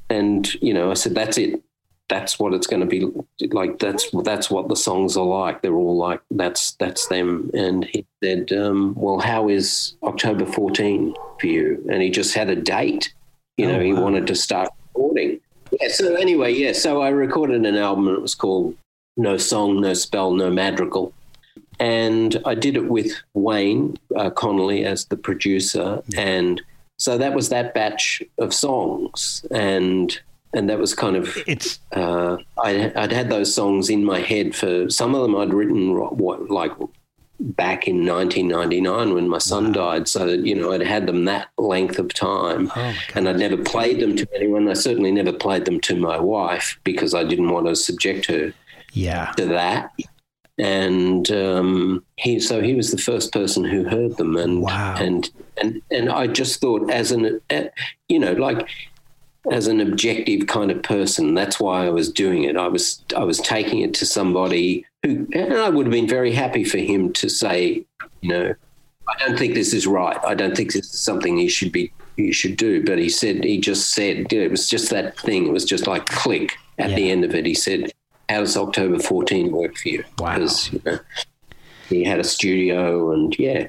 and, 0.08 0.52
you 0.62 0.72
know, 0.72 0.90
I 0.90 0.94
said, 0.94 1.14
that's 1.14 1.36
it. 1.36 1.62
That's 2.08 2.38
what 2.38 2.54
it's 2.54 2.66
going 2.66 2.80
to 2.80 2.86
be 2.86 3.06
like. 3.48 3.78
That's 3.80 4.10
that's 4.24 4.50
what 4.50 4.70
the 4.70 4.76
songs 4.76 5.14
are 5.18 5.26
like. 5.26 5.60
They're 5.60 5.74
all 5.74 5.98
like 5.98 6.22
that's 6.30 6.72
that's 6.80 7.06
them. 7.08 7.50
And 7.52 7.84
he 7.84 8.06
said, 8.24 8.50
um, 8.50 8.94
"Well, 8.96 9.18
how 9.18 9.50
is 9.50 9.94
October 10.02 10.46
14 10.46 11.14
for 11.38 11.46
you?" 11.46 11.86
And 11.92 12.00
he 12.00 12.08
just 12.08 12.34
had 12.34 12.48
a 12.48 12.56
date. 12.56 13.12
You 13.58 13.68
Oh, 13.68 13.72
know, 13.72 13.80
he 13.80 13.92
wanted 13.92 14.26
to 14.28 14.34
start 14.34 14.70
recording. 14.86 15.40
Yeah. 15.80 15.88
So 15.88 16.14
anyway, 16.14 16.52
yeah. 16.54 16.72
So 16.72 17.02
I 17.02 17.08
recorded 17.08 17.64
an 17.66 17.76
album. 17.76 18.08
It 18.08 18.22
was 18.22 18.34
called 18.34 18.76
No 19.16 19.36
Song, 19.36 19.80
No 19.80 19.94
Spell, 19.94 20.32
No 20.32 20.50
Madrigal, 20.50 21.12
and 21.78 22.40
I 22.44 22.54
did 22.54 22.76
it 22.76 22.88
with 22.88 23.12
Wayne 23.34 23.96
uh, 24.16 24.30
Connolly 24.30 24.84
as 24.84 25.06
the 25.06 25.16
producer, 25.16 26.02
and 26.16 26.60
so 26.98 27.18
that 27.18 27.34
was 27.34 27.48
that 27.50 27.74
batch 27.74 28.22
of 28.38 28.52
songs, 28.52 29.44
and 29.50 30.18
and 30.54 30.68
that 30.70 30.78
was 30.78 30.94
kind 30.94 31.16
of 31.16 31.36
It's 31.46 31.78
uh, 31.92 32.38
I, 32.62 32.92
I'd 32.96 33.12
had 33.12 33.30
those 33.30 33.54
songs 33.54 33.90
in 33.90 34.04
my 34.04 34.20
head 34.20 34.54
for 34.54 34.88
some 34.90 35.14
of 35.14 35.22
them 35.22 35.36
I'd 35.36 35.52
written 35.52 35.94
what, 35.94 36.50
like 36.50 36.72
back 37.40 37.86
in 37.86 38.04
1999 38.04 39.14
when 39.14 39.28
my 39.28 39.38
son 39.38 39.72
died. 39.72 40.08
So 40.08 40.26
that, 40.26 40.44
you 40.44 40.54
know 40.54 40.72
I'd 40.72 40.82
had 40.82 41.06
them 41.06 41.24
that 41.26 41.48
length 41.56 41.98
of 41.98 42.12
time, 42.12 42.70
oh 42.74 42.94
and 43.14 43.28
I'd 43.28 43.38
never 43.38 43.56
played 43.56 44.00
them 44.00 44.16
to 44.16 44.28
anyone. 44.34 44.68
I 44.68 44.74
certainly 44.74 45.12
never 45.12 45.32
played 45.32 45.64
them 45.64 45.80
to 45.80 45.96
my 45.96 46.18
wife 46.18 46.78
because 46.84 47.14
I 47.14 47.24
didn't 47.24 47.50
want 47.50 47.66
to 47.66 47.76
subject 47.76 48.26
her 48.26 48.52
yeah. 48.92 49.32
to 49.36 49.46
that. 49.46 49.92
And 50.58 51.30
um, 51.30 52.04
he, 52.16 52.40
so 52.40 52.60
he 52.60 52.74
was 52.74 52.90
the 52.90 52.98
first 52.98 53.32
person 53.32 53.62
who 53.64 53.88
heard 53.88 54.16
them, 54.16 54.36
and 54.36 54.62
Wow. 54.62 54.96
and 54.98 55.30
and 55.60 55.80
and 55.90 56.10
I 56.10 56.26
just 56.26 56.60
thought, 56.60 56.90
as 56.90 57.12
an, 57.12 57.40
uh, 57.50 57.64
you 58.08 58.18
know, 58.18 58.32
like 58.32 58.68
as 59.52 59.68
an 59.68 59.80
objective 59.80 60.48
kind 60.48 60.72
of 60.72 60.82
person, 60.82 61.34
that's 61.34 61.60
why 61.60 61.86
I 61.86 61.90
was 61.90 62.10
doing 62.10 62.42
it. 62.42 62.56
I 62.56 62.66
was 62.66 63.02
I 63.16 63.22
was 63.22 63.38
taking 63.38 63.80
it 63.82 63.94
to 63.94 64.06
somebody 64.06 64.84
who, 65.02 65.26
and 65.32 65.54
I 65.54 65.68
would 65.68 65.86
have 65.86 65.92
been 65.92 66.08
very 66.08 66.32
happy 66.32 66.64
for 66.64 66.78
him 66.78 67.12
to 67.14 67.28
say, 67.28 67.84
you 68.20 68.28
know, 68.28 68.54
I 69.08 69.24
don't 69.24 69.38
think 69.38 69.54
this 69.54 69.72
is 69.72 69.86
right. 69.86 70.18
I 70.26 70.34
don't 70.34 70.56
think 70.56 70.72
this 70.72 70.92
is 70.92 71.00
something 71.00 71.38
you 71.38 71.48
should 71.48 71.72
be 71.72 71.92
you 72.16 72.32
should 72.32 72.56
do. 72.56 72.84
But 72.84 72.98
he 72.98 73.08
said 73.08 73.44
he 73.44 73.58
just 73.58 73.94
said 73.94 74.30
you 74.32 74.40
know, 74.40 74.44
it 74.44 74.50
was 74.50 74.68
just 74.68 74.90
that 74.90 75.18
thing. 75.18 75.46
It 75.46 75.52
was 75.52 75.64
just 75.64 75.86
like 75.86 76.06
click 76.06 76.56
at 76.78 76.94
the 76.94 77.10
end 77.10 77.24
of 77.24 77.34
it. 77.34 77.46
He 77.46 77.54
said, 77.54 77.92
"How 78.28 78.40
does 78.40 78.56
October 78.56 78.98
14 78.98 79.50
work 79.50 79.76
for 79.76 79.88
you?" 79.88 80.04
Wow. 80.18 80.34
Because 80.34 80.72
you 80.72 80.82
know, 80.84 80.98
he 81.88 82.04
had 82.04 82.20
a 82.20 82.24
studio 82.24 83.12
and 83.12 83.38
yeah. 83.38 83.68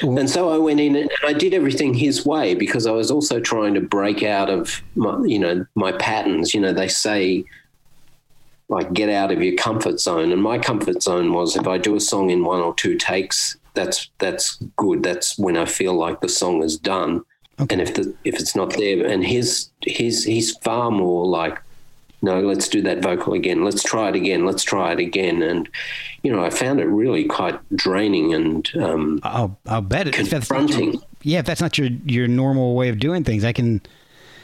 And 0.00 0.30
so 0.30 0.48
I 0.48 0.56
went 0.56 0.80
in 0.80 0.96
and 0.96 1.10
I 1.26 1.34
did 1.34 1.52
everything 1.52 1.92
his 1.92 2.24
way 2.24 2.54
because 2.54 2.86
I 2.86 2.92
was 2.92 3.10
also 3.10 3.38
trying 3.38 3.74
to 3.74 3.80
break 3.80 4.22
out 4.22 4.48
of 4.48 4.82
my, 4.94 5.22
you 5.26 5.38
know, 5.38 5.66
my 5.74 5.92
patterns. 5.92 6.54
You 6.54 6.60
know, 6.60 6.72
they 6.72 6.88
say 6.88 7.44
like 8.68 8.92
get 8.92 9.08
out 9.08 9.32
of 9.32 9.42
your 9.42 9.56
comfort 9.56 10.00
zone, 10.00 10.32
and 10.32 10.42
my 10.42 10.58
comfort 10.58 11.02
zone 11.02 11.32
was 11.32 11.56
if 11.56 11.66
I 11.66 11.78
do 11.78 11.96
a 11.96 12.00
song 12.00 12.30
in 12.30 12.44
one 12.44 12.60
or 12.60 12.74
two 12.74 12.96
takes, 12.96 13.56
that's 13.74 14.10
that's 14.18 14.56
good. 14.76 15.02
That's 15.02 15.38
when 15.38 15.56
I 15.56 15.64
feel 15.64 15.94
like 15.94 16.20
the 16.20 16.28
song 16.28 16.62
is 16.62 16.76
done. 16.78 17.22
And 17.58 17.80
if 17.80 17.94
the 17.94 18.14
if 18.24 18.38
it's 18.38 18.54
not 18.54 18.70
there, 18.76 19.06
and 19.06 19.24
his 19.24 19.70
his 19.82 20.24
he's 20.24 20.56
far 20.58 20.90
more 20.90 21.26
like 21.26 21.60
no, 22.20 22.40
let's 22.40 22.68
do 22.68 22.82
that 22.82 23.00
vocal 23.00 23.32
again. 23.34 23.64
Let's 23.64 23.82
try 23.82 24.08
it 24.08 24.16
again. 24.16 24.44
Let's 24.44 24.64
try 24.64 24.90
it 24.92 24.98
again. 24.98 25.40
And, 25.40 25.68
you 26.24 26.32
know, 26.32 26.44
I 26.44 26.50
found 26.50 26.80
it 26.80 26.86
really 26.86 27.24
quite 27.24 27.56
draining 27.76 28.34
and 28.34 28.68
um, 28.76 29.20
I'll 29.22 29.56
I'll 29.66 29.80
bet 29.82 30.08
it. 30.08 30.18
If 30.18 30.30
that's 30.30 30.50
not 30.50 30.58
your- 30.58 30.68
confronting. 30.68 31.02
yeah, 31.22 31.38
if 31.38 31.46
that's 31.46 31.60
not 31.60 31.78
your 31.78 31.88
your 32.06 32.26
normal 32.26 32.74
way 32.74 32.88
of 32.88 32.98
doing 32.98 33.22
things, 33.24 33.44
I 33.44 33.52
can. 33.52 33.80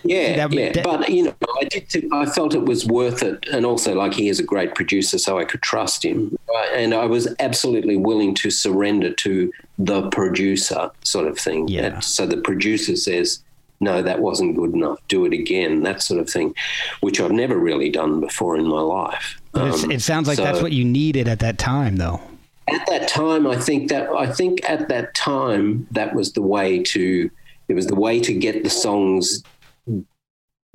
Yeah, 0.04 0.36
That- 0.36 0.52
yeah. 0.52 0.72
that- 0.72 0.84
but, 0.84 1.08
you 1.08 1.24
know, 1.24 1.34
I 1.60 1.64
did. 1.64 1.88
Think, 1.88 2.12
I 2.12 2.26
felt 2.26 2.54
it 2.54 2.64
was 2.66 2.86
worth 2.86 3.22
it. 3.22 3.44
And 3.52 3.64
also, 3.66 3.94
like, 3.94 4.14
he 4.14 4.28
is 4.28 4.38
a 4.38 4.42
great 4.42 4.74
producer, 4.74 5.18
so 5.18 5.38
I 5.38 5.44
could 5.44 5.62
trust 5.62 6.04
him. 6.04 6.36
Uh, 6.48 6.76
And 6.76 6.94
I 6.94 7.06
was 7.06 7.28
absolutely 7.40 7.96
willing 7.96 8.34
to 8.36 8.50
surrender 8.50 9.10
to 9.12 9.50
the 9.78 10.08
producer 10.10 10.90
sort 11.04 11.26
of 11.26 11.38
thing. 11.38 11.68
Yeah. 11.68 11.82
That- 11.88 12.04
so 12.04 12.26
the 12.26 12.36
producer 12.38 12.96
says, 12.96 13.40
no, 13.80 14.02
that 14.02 14.20
wasn't 14.20 14.56
good 14.56 14.72
enough. 14.72 14.98
Do 15.08 15.24
it 15.24 15.32
again. 15.32 15.82
That 15.82 16.02
sort 16.02 16.20
of 16.20 16.28
thing, 16.30 16.54
which 17.00 17.20
I've 17.20 17.32
never 17.32 17.56
really 17.58 17.90
done 17.90 18.20
before 18.20 18.56
in 18.56 18.66
my 18.66 18.80
life. 18.80 19.40
Um, 19.54 19.90
it 19.90 20.00
sounds 20.02 20.26
like 20.28 20.38
that's 20.38 20.62
what 20.62 20.72
you 20.72 20.84
needed 20.84 21.28
at 21.28 21.38
that 21.40 21.58
time, 21.58 21.96
though. 21.96 22.20
at 22.68 22.86
that 22.86 23.06
time 23.08 23.46
i 23.46 23.54
think 23.54 23.90
that 23.90 24.08
i 24.16 24.26
think 24.26 24.58
at 24.70 24.88
that 24.88 25.12
time 25.14 25.86
that 25.90 26.14
was 26.14 26.32
the 26.32 26.40
way 26.40 26.82
to 26.82 27.30
it 27.68 27.74
was 27.74 27.86
the 27.88 27.94
way 27.94 28.18
to 28.18 28.32
get 28.32 28.64
the 28.64 28.70
songs 28.70 29.42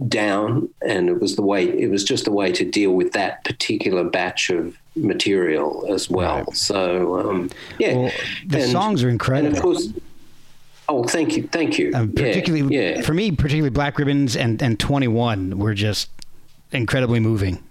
down 0.08 0.70
and 0.82 1.10
it 1.10 1.20
was 1.20 1.36
the 1.36 1.42
way 1.42 1.66
it 1.68 1.90
was 1.90 2.04
just 2.06 2.24
the 2.26 2.32
way 2.32 2.52
to 2.54 2.64
deal 2.64 2.92
with 2.92 3.12
that 3.12 3.44
particular 3.44 4.04
batch 4.04 4.50
of 4.50 4.78
material 4.96 5.86
as 5.94 6.10
well 6.10 6.38
Right. 6.46 6.56
so 6.56 7.20
um 7.20 7.50
yeah 7.80 7.96
Well, 7.96 8.12
the 8.48 8.62
And- 8.62 8.72
songs 8.72 9.04
are 9.04 9.08
and 9.08 9.16
incredible. 9.16 9.58
of 9.58 9.62
course 9.62 9.90
oh 10.88 11.04
thank 11.04 11.36
you 11.36 11.50
thank 11.52 11.78
you 11.78 11.92
Um, 11.94 12.14
Yeah, 12.16 12.24
particularly 12.28 12.74
yeah 12.76 13.02
for 13.02 13.14
me, 13.14 13.32
particularly 13.32 13.72
Black 13.72 13.98
Ribbons 14.00 14.38
and 14.38 14.62
and 14.62 14.80
Twenty 14.80 15.10
One 15.10 15.60
were 15.60 15.74
just 15.74 16.10
incredibly 16.72 17.20
moving. 17.20 17.62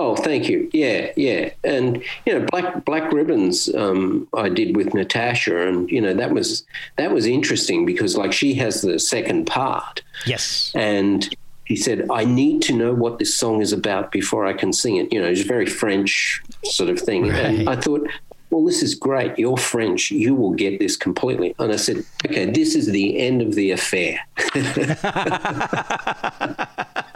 Oh, 0.00 0.14
thank 0.14 0.48
you. 0.48 0.70
Yeah, 0.72 1.10
yeah, 1.16 1.50
and 1.64 2.00
you 2.24 2.38
know, 2.38 2.46
black 2.52 2.84
black 2.84 3.10
ribbons. 3.12 3.68
Um, 3.74 4.28
I 4.32 4.48
did 4.48 4.76
with 4.76 4.94
Natasha, 4.94 5.66
and 5.66 5.90
you 5.90 6.00
know 6.00 6.14
that 6.14 6.30
was 6.32 6.64
that 6.96 7.10
was 7.10 7.26
interesting 7.26 7.84
because 7.84 8.16
like 8.16 8.32
she 8.32 8.54
has 8.54 8.82
the 8.82 9.00
second 9.00 9.46
part, 9.48 10.02
Yes. 10.24 10.70
and 10.76 11.28
he 11.64 11.74
said, 11.74 12.06
"I 12.12 12.24
need 12.24 12.62
to 12.62 12.72
know 12.74 12.94
what 12.94 13.18
this 13.18 13.34
song 13.34 13.60
is 13.60 13.72
about 13.72 14.12
before 14.12 14.46
I 14.46 14.52
can 14.52 14.72
sing 14.72 14.96
it." 14.98 15.12
You 15.12 15.20
know, 15.20 15.26
it's 15.28 15.42
very 15.42 15.66
French 15.66 16.40
sort 16.64 16.90
of 16.90 17.00
thing, 17.00 17.28
Right. 17.28 17.44
and 17.46 17.68
I 17.68 17.74
thought. 17.76 18.06
Well, 18.50 18.64
this 18.64 18.82
is 18.82 18.94
great. 18.94 19.38
You're 19.38 19.58
French. 19.58 20.10
You 20.10 20.34
will 20.34 20.52
get 20.52 20.78
this 20.78 20.96
completely. 20.96 21.54
And 21.58 21.70
I 21.70 21.76
said, 21.76 22.02
okay, 22.24 22.46
this 22.46 22.74
is 22.74 22.86
the 22.86 23.18
end 23.18 23.42
of 23.42 23.54
the 23.54 23.72
affair. 23.72 24.18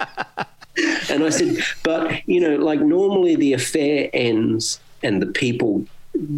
And 1.11 1.25
I 1.25 1.31
said, 1.31 1.59
but 1.83 2.27
you 2.29 2.41
know, 2.41 2.57
like 2.57 2.81
normally 2.81 3.37
the 3.37 3.53
affair 3.53 4.09
ends 4.13 4.81
and 5.03 5.21
the 5.21 5.27
people 5.27 5.85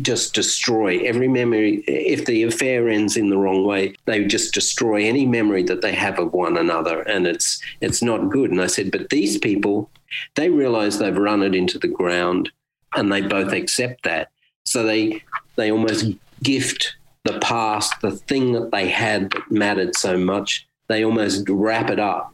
just 0.02 0.34
destroy 0.34 0.98
every 1.00 1.28
memory. 1.28 1.82
If 1.86 2.26
the 2.26 2.44
affair 2.44 2.88
ends 2.88 3.16
in 3.16 3.30
the 3.30 3.38
wrong 3.38 3.64
way, 3.64 3.94
they 4.04 4.24
just 4.24 4.54
destroy 4.54 5.04
any 5.04 5.26
memory 5.26 5.62
that 5.64 5.82
they 5.82 5.92
have 5.92 6.18
of 6.18 6.32
one 6.32 6.56
another, 6.56 7.02
and 7.02 7.26
it's 7.26 7.60
it's 7.80 8.02
not 8.02 8.30
good. 8.30 8.50
And 8.50 8.60
I 8.60 8.66
said, 8.66 8.90
but 8.90 9.10
these 9.10 9.38
people, 9.38 9.90
they 10.36 10.48
realize 10.48 10.98
they've 10.98 11.16
run 11.16 11.42
it 11.42 11.54
into 11.54 11.78
the 11.78 11.88
ground, 11.88 12.50
and 12.94 13.12
they 13.12 13.20
both 13.20 13.52
accept 13.52 14.04
that. 14.04 14.30
So 14.64 14.84
they 14.84 15.22
they 15.56 15.70
almost 15.70 16.06
gift 16.42 16.96
the 17.24 17.38
past, 17.40 18.00
the 18.00 18.12
thing 18.12 18.52
that 18.52 18.70
they 18.70 18.88
had 18.88 19.30
that 19.30 19.50
mattered 19.50 19.96
so 19.96 20.16
much. 20.16 20.66
They 20.88 21.04
almost 21.04 21.48
wrap 21.48 21.90
it 21.90 21.98
up 21.98 22.33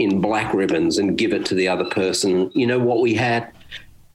in 0.00 0.20
black 0.20 0.54
ribbons 0.54 0.98
and 0.98 1.18
give 1.18 1.32
it 1.32 1.44
to 1.46 1.54
the 1.54 1.68
other 1.68 1.84
person. 1.84 2.50
You 2.54 2.66
know 2.66 2.78
what 2.78 3.00
we 3.00 3.14
had? 3.14 3.52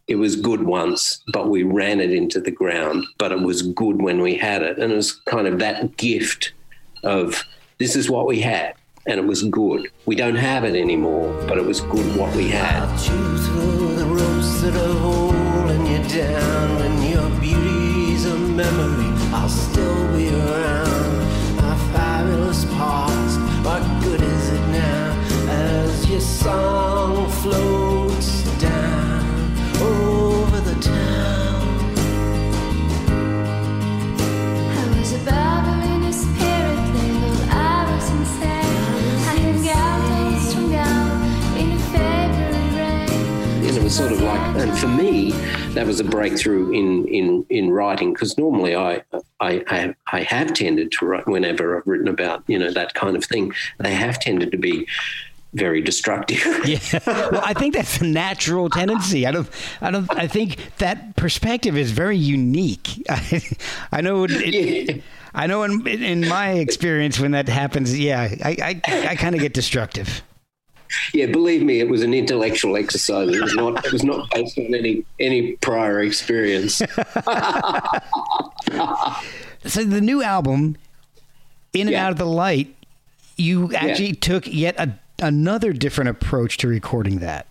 It 0.08 0.16
was 0.16 0.36
good 0.36 0.64
once, 0.64 1.24
but 1.34 1.50
we 1.50 1.64
ran 1.64 2.00
it 2.00 2.12
into 2.12 2.40
the 2.40 2.52
ground. 2.52 3.06
But 3.18 3.32
it 3.32 3.40
was 3.40 3.62
good 3.62 4.02
when 4.02 4.22
we 4.22 4.36
had 4.36 4.62
it. 4.62 4.78
And 4.78 4.92
it 4.92 4.96
was 4.96 5.14
kind 5.26 5.48
of 5.48 5.60
that 5.60 5.98
gift 5.98 6.54
of 7.04 7.44
this 7.78 7.96
is 7.96 8.10
what 8.10 8.28
we 8.28 8.42
had. 8.42 8.76
And 9.08 9.20
it 9.20 9.26
was 9.26 9.44
good. 9.44 9.88
We 10.06 10.16
don't 10.16 10.36
have 10.36 10.64
it 10.64 10.76
anymore, 10.76 11.32
but 11.48 11.58
it 11.58 11.66
was 11.66 11.82
good 11.82 12.16
what 12.18 12.36
we 12.36 12.50
had. 12.50 12.86
Down. 16.06 16.80
When 16.80 17.12
your 17.12 17.30
beauty's 17.42 18.26
a 18.26 18.38
memory, 18.38 18.95
song 26.46 27.28
floats 27.42 28.44
down 28.62 29.26
over 29.82 30.60
the 30.62 30.80
town. 30.80 31.96
I 34.70 35.00
was 35.00 35.14
a 35.14 35.22
ballerina 35.26 36.14
spirit 36.14 36.82
labeled 36.94 37.50
I 37.50 37.90
was 37.90 38.10
insane. 38.12 38.78
I 39.26 39.38
hung 39.42 39.68
out 39.70 40.02
and 40.22 40.42
strung 40.44 40.76
out 40.76 41.58
in 41.58 41.72
a 41.72 41.80
February 41.90 42.70
rain. 42.78 43.66
and 43.68 43.78
it 43.78 43.82
was 43.82 43.96
sort 43.96 44.12
of 44.12 44.22
like 44.22 44.40
and 44.58 44.78
for 44.78 44.88
me 44.88 45.32
that 45.74 45.88
was 45.88 46.00
a 46.00 46.04
breakthrough 46.04 46.72
in 46.74 47.08
in 47.08 47.44
in 47.50 47.72
writing 47.72 48.14
because 48.14 48.38
normally 48.38 48.76
I, 48.76 49.02
I 49.40 49.64
I 49.68 49.78
have, 49.78 49.96
I 50.14 50.22
have 50.22 50.54
tended 50.54 50.92
to 50.92 51.08
write 51.08 51.26
whenever 51.26 51.76
I've 51.76 51.88
written 51.88 52.08
about 52.08 52.44
you 52.46 52.60
know 52.60 52.70
that 52.70 52.94
kind 52.94 53.18
of 53.18 53.26
thing 53.26 53.52
they 53.80 53.96
have 53.96 54.20
tended 54.20 54.52
to 54.52 54.60
be 54.60 54.88
very 55.56 55.82
destructive 55.82 56.44
Yeah. 56.66 56.80
Well, 57.08 57.42
I 57.44 57.54
think 57.54 57.74
that's 57.76 58.02
a 58.02 58.06
natural 58.06 58.70
tendency. 58.70 59.26
I 59.26 59.32
don't. 59.32 59.50
I 59.82 59.92
don't. 59.92 60.08
I 60.12 60.28
think 60.28 60.58
that 60.78 61.16
perspective 61.16 61.76
is 61.78 61.92
very 61.92 62.18
unique. 62.18 63.02
I, 63.10 63.42
I 63.92 64.02
know. 64.02 64.26
It, 64.30 64.54
Yeah. 64.54 65.02
I 65.34 65.48
know. 65.48 65.64
In 65.64 65.86
in 65.88 66.28
my 66.28 66.52
experience, 66.52 67.20
when 67.20 67.32
that 67.32 67.48
happens, 67.50 67.98
yeah, 67.98 68.22
I 68.44 68.56
I, 68.62 68.82
I 69.12 69.16
kind 69.16 69.36
of 69.36 69.42
get 69.42 69.54
destructive. 69.54 70.22
yeah 71.14 71.26
believe 71.26 71.64
me 71.64 71.80
it 71.80 71.90
was 71.90 72.04
an 72.04 72.14
intellectual 72.14 72.78
exercise 72.78 73.28
it 73.36 73.42
was 73.42 73.56
not 73.56 73.84
it 73.86 73.92
was 73.92 74.04
not 74.04 74.30
based 74.32 74.56
on 74.60 74.70
any 74.82 75.04
any 75.20 75.40
prior 75.68 76.00
experience 76.02 76.74
So 79.66 79.84
the 79.84 80.02
new 80.02 80.22
album, 80.22 80.78
In 81.74 81.82
and 81.88 81.90
Yeah. 81.92 82.06
Out 82.06 82.12
of 82.12 82.18
the 82.18 82.26
Light, 82.26 82.68
you 83.36 83.74
actually 83.74 84.14
took 84.14 84.46
yet 84.48 84.76
a, 84.80 84.88
another 85.22 85.74
different 85.74 86.10
approach 86.10 86.58
to 86.58 86.68
recording 86.68 87.20
that. 87.20 87.48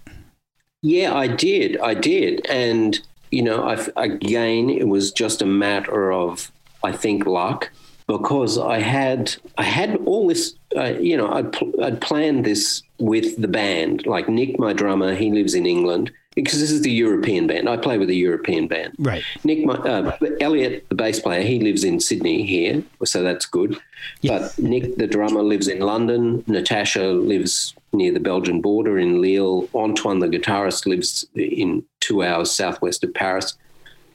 Yeah, 0.83 1.15
I 1.15 1.29
did. 1.29 1.79
I 1.81 1.95
did. 1.95 2.45
And, 2.47 3.01
you 3.31 3.43
know, 3.43 3.65
I, 3.65 3.79
again, 3.97 4.69
it 4.71 4.89
was 4.89 5.13
just 5.13 5.41
a 5.41 5.47
matter 5.47 6.13
of, 6.13 6.53
I 6.83 6.93
think, 6.93 7.27
luck 7.27 7.71
because 8.07 8.59
I 8.59 8.81
had 8.81 9.35
I 9.57 9.63
had 9.63 9.97
all 10.05 10.29
this, 10.29 10.55
uh, 10.77 10.95
you 11.01 11.17
know, 11.17 11.33
I'd, 11.33 11.53
pl- 11.53 11.83
I'd 11.83 12.01
planned 12.01 12.45
this 12.45 12.83
with 12.99 13.41
the 13.41 13.49
band. 13.49 14.07
Like 14.07 14.29
Nick, 14.29 14.59
my 14.59 14.73
drummer, 14.73 15.15
he 15.15 15.31
lives 15.31 15.55
in 15.55 15.67
England 15.67 16.11
because 16.35 16.61
this 16.61 16.71
is 16.71 16.83
the 16.83 16.91
European 16.91 17.47
band. 17.47 17.69
I 17.69 17.77
play 17.77 17.97
with 17.97 18.11
a 18.11 18.15
European 18.15 18.67
band. 18.67 18.95
Right. 18.99 19.23
Nick, 19.45 19.65
my, 19.65 19.75
uh, 19.75 20.17
Elliot, 20.41 20.85
the 20.89 20.95
bass 20.95 21.21
player, 21.21 21.43
he 21.43 21.61
lives 21.61 21.85
in 21.85 22.01
Sydney 22.01 22.45
here, 22.45 22.83
so 23.05 23.23
that's 23.23 23.47
good. 23.47 23.79
But 24.23 24.59
Nick, 24.59 24.97
the 24.97 25.07
drummer, 25.07 25.43
lives 25.43 25.69
in 25.69 25.79
London. 25.79 26.45
Natasha 26.47 27.07
lives 27.13 27.75
near 27.93 28.13
the 28.13 28.21
Belgian 28.21 28.61
border 28.61 28.99
in 28.99 29.23
Lille. 29.23 29.69
Antoine, 29.75 30.19
the 30.19 30.29
guitarist, 30.29 30.87
lives 30.87 31.25
in 31.35 31.85
two 32.01 32.23
hours 32.23 32.51
southwest 32.51 33.05
of 33.05 33.15
Paris. 33.15 33.57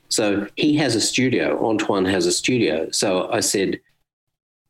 So 0.10 0.48
he 0.56 0.76
has 0.78 0.96
a 0.96 1.02
studio. 1.02 1.64
Antoine 1.66 2.06
has 2.06 2.26
a 2.26 2.32
studio. 2.32 2.90
So 2.92 3.32
I 3.32 3.40
said, 3.40 3.80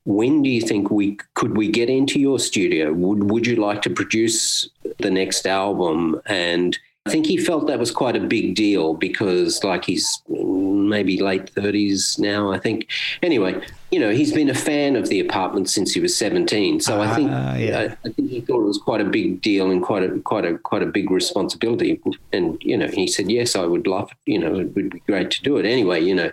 when 0.06 0.42
do 0.42 0.50
you 0.50 0.62
think 0.62 0.90
we 0.90 1.18
could 1.36 1.56
we 1.56 1.70
get 1.70 1.90
into 1.90 2.20
your 2.20 2.40
studio? 2.40 2.94
Would 2.94 3.32
would 3.32 3.48
you 3.48 3.58
like 3.58 3.82
to 3.84 3.90
produce 3.90 4.70
the 4.98 5.12
next 5.12 5.46
album? 5.46 6.22
And 6.26 6.78
I 7.06 7.12
think 7.12 7.26
he 7.26 7.38
felt 7.38 7.68
that 7.68 7.80
was 7.80 7.92
quite 7.92 8.16
a 8.16 8.20
big 8.20 8.56
deal 8.56 8.94
because, 8.94 9.64
like, 9.64 9.86
he's 9.86 10.22
maybe 10.28 11.20
late 11.22 11.54
30s 11.56 12.20
now, 12.20 12.52
I 12.52 12.60
think. 12.60 12.88
Anyway, 13.24 13.62
you 13.90 14.00
know, 14.00 14.12
he's 14.12 14.34
been 14.34 14.50
a 14.50 14.54
fan 14.54 14.96
of 14.96 15.08
the 15.10 15.20
apartment 15.20 15.70
since 15.70 15.94
he 15.94 16.02
was 16.02 16.16
17. 16.16 16.82
So 16.82 17.02
I 17.02 17.16
think 17.16 17.32
Ah, 17.32 17.56
yeah. 17.56 17.80
I, 17.80 18.08
I 18.08 18.12
think 18.12 18.30
he 18.30 18.42
thought 18.42 18.62
it 18.62 18.68
was 18.68 18.78
quite 18.78 19.02
a 19.02 19.06
big 19.06 19.42
deal 19.42 19.72
and 19.72 19.82
quite 19.82 20.04
a 20.04 20.20
quite 20.20 20.46
a 20.46 20.58
quite 20.60 20.84
a 20.84 20.88
big 20.88 21.10
responsibility. 21.10 22.00
And 22.34 22.62
you 22.62 22.78
know, 22.78 22.88
he 22.88 23.08
said, 23.08 23.32
"Yes, 23.32 23.56
I 23.56 23.66
would 23.66 23.88
love. 23.88 24.12
You 24.26 24.40
know, 24.40 24.56
it 24.56 24.76
would 24.76 24.92
be 24.92 25.00
great 25.08 25.32
to 25.32 25.42
do 25.42 25.58
it." 25.58 25.66
Anyway, 25.66 26.02
you 26.02 26.14
know, 26.14 26.32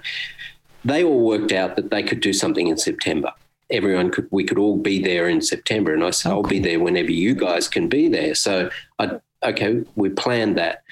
they 0.85 1.05
all 1.05 1.25
worked 1.25 1.53
out 1.53 1.77
that 1.77 1.91
they 1.91 2.03
could 2.03 2.21
do 2.21 2.33
something 2.33 2.69
in 2.69 2.77
September. 2.77 3.33
Everyone 3.71 4.11
could, 4.11 4.29
we 4.31 4.45
could 4.45 4.59
all 4.59 4.77
be 4.77 5.03
there 5.03 5.29
in 5.29 5.41
September. 5.41 5.93
And 5.93 6.05
I 6.05 6.11
said, 6.11 6.31
I'll 6.31 6.43
be 6.43 6.61
there 6.61 6.79
whenever 6.79 7.11
you 7.11 7.35
guys 7.35 7.67
can 7.67 7.89
be 7.89 8.09
there. 8.09 8.37
So 8.37 8.71
I, 9.01 9.19
okay, 9.47 9.84
we 9.97 10.09
planned 10.11 10.57
that. 10.59 10.82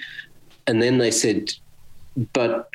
And 0.67 0.81
then 0.83 0.99
they 0.99 1.11
said, 1.11 1.53
but 2.33 2.71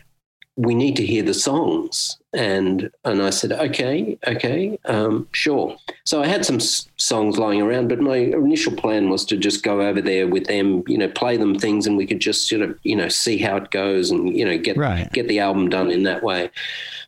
we 0.55 0.75
need 0.75 0.95
to 0.97 1.05
hear 1.05 1.23
the 1.23 1.33
songs. 1.33 2.17
And, 2.33 2.91
and 3.05 3.21
I 3.21 3.29
said, 3.29 3.53
okay, 3.53 4.19
okay, 4.27 4.77
um, 4.85 5.27
sure. 5.31 5.75
So 6.03 6.21
I 6.21 6.27
had 6.27 6.45
some 6.45 6.57
s- 6.57 6.87
songs 6.97 7.39
lying 7.39 7.61
around, 7.61 7.87
but 7.87 8.01
my 8.01 8.17
initial 8.17 8.73
plan 8.73 9.09
was 9.09 9.25
to 9.27 9.37
just 9.37 9.63
go 9.63 9.81
over 9.81 10.01
there 10.01 10.27
with 10.27 10.45
them, 10.47 10.83
you 10.85 10.97
know, 10.97 11.07
play 11.07 11.37
them 11.37 11.57
things 11.57 11.87
and 11.87 11.95
we 11.97 12.05
could 12.05 12.19
just 12.19 12.49
sort 12.49 12.61
of, 12.61 12.77
you 12.83 12.95
know, 12.95 13.07
see 13.07 13.37
how 13.37 13.55
it 13.55 13.71
goes 13.71 14.11
and, 14.11 14.37
you 14.37 14.43
know, 14.43 14.57
get, 14.57 14.75
Right. 14.75 15.09
get 15.13 15.29
the 15.29 15.39
album 15.39 15.69
done 15.69 15.89
in 15.89 16.03
that 16.03 16.23
way. 16.23 16.51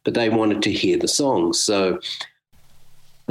But 0.05 0.13
they 0.13 0.29
wanted 0.29 0.61
to 0.63 0.71
hear 0.71 0.97
the 0.97 1.09
songs. 1.09 1.59
So 1.61 1.99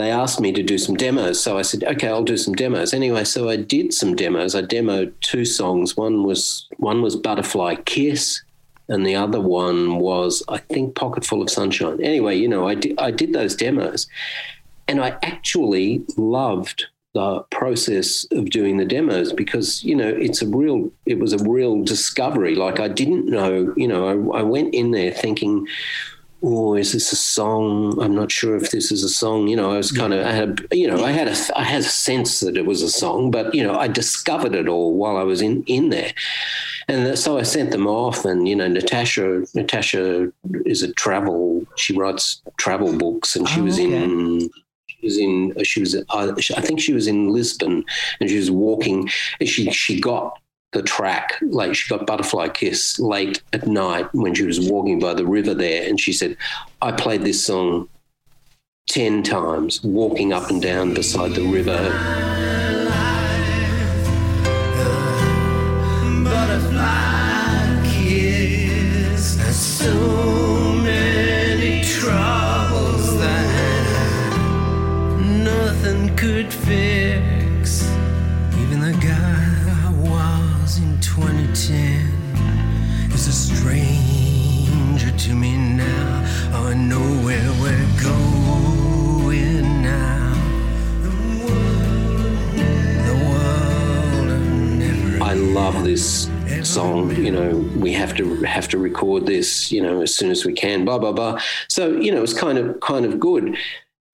they 0.01 0.11
asked 0.11 0.41
me 0.41 0.53
to 0.53 0.63
do 0.63 0.79
some 0.79 0.97
demos. 0.97 1.41
So 1.41 1.59
I 1.59 1.63
said, 1.63 1.85
okay, 1.85 2.09
I'll 2.09 2.25
do 2.25 2.37
some 2.37 2.55
demos. 2.55 2.95
Anyway, 2.95 3.25
so 3.25 3.49
I 3.49 3.57
did 3.57 3.93
some 3.93 4.17
demos. 4.17 4.55
I 4.55 4.63
demoed 4.63 5.13
two 5.21 5.45
songs. 5.45 5.97
One 5.97 6.25
was 6.25 6.67
one 6.77 7.03
was 7.03 7.17
Butterfly 7.17 7.77
Kiss, 7.85 8.43
and 8.89 9.07
the 9.07 9.17
other 9.17 9.41
one 9.41 9.99
was 9.99 10.43
I 10.49 10.59
think 10.59 10.95
Pocket 10.95 11.25
Full 11.25 11.43
of 11.43 11.51
Sunshine. 11.51 12.03
Anyway, 12.03 12.37
you 12.37 12.49
know, 12.49 12.67
I 12.69 12.75
did 12.75 12.99
I 12.99 13.11
did 13.11 13.33
those 13.33 13.55
demos, 13.55 14.07
and 14.89 15.01
I 15.03 15.17
actually 15.23 16.05
loved 16.17 16.87
the 17.13 17.41
process 17.51 18.25
of 18.31 18.51
doing 18.51 18.77
the 18.77 18.85
demos 18.85 19.33
because 19.33 19.83
you 19.83 19.97
know 19.97 20.09
it's 20.09 20.43
a 20.43 20.47
real 20.47 20.93
it 21.07 21.19
was 21.19 21.33
a 21.33 21.43
real 21.43 21.83
discovery 21.83 22.55
like 22.55 22.79
i 22.79 22.87
didn't 22.87 23.27
know 23.27 23.75
you 23.77 23.89
know 23.89 24.33
i, 24.33 24.39
I 24.39 24.43
went 24.43 24.73
in 24.73 24.93
there 24.93 25.11
thinking 25.11 25.67
oh, 26.43 26.75
is 26.75 26.93
this 26.93 27.13
a 27.13 27.17
song? 27.17 28.01
I'm 28.03 28.15
not 28.15 28.33
sure 28.33 28.57
if 28.57 28.71
this 28.71 28.91
is 28.91 29.05
a 29.05 29.09
song. 29.09 29.49
You 29.49 29.57
know, 29.57 29.73
I 29.73 29.77
was 29.77 29.93
kind 29.93 30.13
of, 30.15 30.25
I 30.27 30.33
had, 30.33 30.67
you 30.73 30.89
know, 30.89 31.05
I 31.05 31.13
had 31.13 31.29
a, 31.29 31.37
I 31.59 31.65
had 31.65 31.81
a 31.81 31.85
sense 31.85 32.41
that 32.41 32.57
it 32.57 32.67
was 32.67 32.83
a 32.83 32.89
song, 32.91 33.31
but 33.31 33.55
you 33.55 33.63
know, 33.63 33.75
I 33.79 33.89
discovered 33.89 34.55
it 34.55 34.69
all 34.69 34.95
while 34.95 35.17
I 35.17 35.23
was 35.23 35.43
in 35.43 35.63
in 35.65 35.91
there, 35.91 36.13
and 36.89 37.19
so 37.19 37.39
I 37.39 37.43
sent 37.43 37.71
them 37.71 37.87
off. 37.87 38.25
And 38.25 38.49
you 38.49 38.57
know, 38.57 38.69
Natasha, 38.69 39.45
Natasha 39.55 40.33
is 40.65 40.83
a 40.83 40.93
travel. 40.95 41.67
She 41.77 41.97
writes 41.97 42.43
travel 42.57 42.97
books, 42.97 43.37
and 43.37 43.49
she 43.49 43.61
Oh, 43.61 43.65
was 43.65 43.79
okay. 43.79 43.93
in. 44.03 44.51
She 44.87 44.99
was 45.07 45.19
in. 45.19 45.65
She 45.65 45.81
was. 45.81 45.95
uh, 45.95 46.35
I 46.57 46.61
think 46.61 46.81
she 46.81 46.93
was 46.93 47.07
in 47.07 47.33
Lisbon, 47.33 47.85
and 48.21 48.29
she 48.31 48.37
was 48.39 48.51
walking. 48.51 49.09
And 49.41 49.49
she 49.49 49.71
she 49.71 50.01
got 50.01 50.39
the 50.73 50.83
track. 50.83 51.35
Like 51.43 51.75
she 51.75 51.89
got 51.89 52.07
Butterfly 52.07 52.49
Kiss 52.49 52.99
late 52.99 53.43
at 53.53 53.67
night 53.67 54.09
when 54.13 54.35
she 54.35 54.45
was 54.45 54.61
walking 54.71 55.01
by 55.01 55.15
the 55.15 55.27
river 55.27 55.55
there, 55.55 55.89
and 55.89 56.01
she 56.01 56.13
said, 56.13 56.37
"I 56.81 56.93
played 56.93 57.23
this 57.23 57.45
song 57.45 57.89
ten 58.89 59.23
times 59.23 59.83
walking 59.83 60.33
up 60.33 60.51
and 60.51 60.63
down 60.63 60.95
beside 60.95 61.35
the 61.35 61.47
river." 61.47 61.79
butterfly 66.25 67.83
kiss. 67.85 68.21
2010 81.69 83.13
is 83.13 83.27
a 83.29 83.33
stranger 83.33 85.11
to 85.19 85.35
me 85.35 85.57
now. 85.57 86.25
Oh, 86.55 86.69
I 86.69 86.75
know 86.75 86.99
where 87.23 87.53
we're 87.61 87.87
going 88.03 89.83
now. 89.83 90.33
The 91.03 91.11
world, 91.45 92.57
the 93.07 93.15
world 95.19 95.23
I 95.23 95.35
love 95.35 95.85
this 95.85 96.31
song. 96.63 97.15
You 97.15 97.31
know, 97.31 97.57
we 97.77 97.93
have 97.93 98.17
to 98.17 98.43
have 98.45 98.69
to 98.69 98.79
record 98.79 99.27
this. 99.27 99.71
You 99.71 99.83
know, 99.83 100.01
as 100.01 100.17
soon 100.17 100.31
as 100.31 100.47
we 100.47 100.55
can. 100.55 100.87
Blah 100.87 100.99
blah 100.99 101.13
blah. 101.13 101.41
So 101.69 101.91
you 101.91 102.11
know, 102.11 102.23
it's 102.23 102.33
kind 102.33 102.57
of 102.57 102.81
kind 102.81 103.05
of 103.05 103.21
good, 103.21 103.59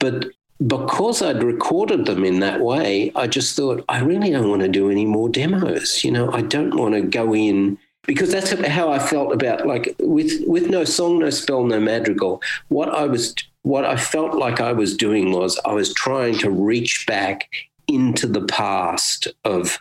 but 0.00 0.26
because 0.64 1.22
I'd 1.22 1.42
recorded 1.42 2.06
them 2.06 2.24
in 2.24 2.40
that 2.40 2.60
way, 2.60 3.12
I 3.14 3.26
just 3.26 3.56
thought 3.56 3.84
I 3.88 4.00
really 4.00 4.30
don't 4.30 4.48
want 4.48 4.62
to 4.62 4.68
do 4.68 4.90
any 4.90 5.04
more 5.04 5.28
demos. 5.28 6.02
You 6.04 6.12
know, 6.12 6.30
I 6.32 6.42
don't 6.42 6.76
want 6.76 6.94
to 6.94 7.02
go 7.02 7.34
in 7.34 7.78
because 8.06 8.30
that's 8.32 8.52
how 8.66 8.90
I 8.90 8.98
felt 8.98 9.32
about 9.32 9.66
like 9.66 9.94
with 9.98 10.32
with 10.46 10.68
no 10.68 10.84
song, 10.84 11.18
no 11.18 11.30
spell, 11.30 11.64
no 11.64 11.80
madrigal. 11.80 12.40
What 12.68 12.88
I 12.88 13.04
was 13.06 13.34
what 13.62 13.84
I 13.84 13.96
felt 13.96 14.34
like 14.34 14.60
I 14.60 14.72
was 14.72 14.96
doing 14.96 15.32
was 15.32 15.58
I 15.66 15.72
was 15.72 15.92
trying 15.92 16.38
to 16.38 16.50
reach 16.50 17.04
back 17.06 17.48
into 17.88 18.26
the 18.26 18.44
past 18.46 19.28
of 19.44 19.78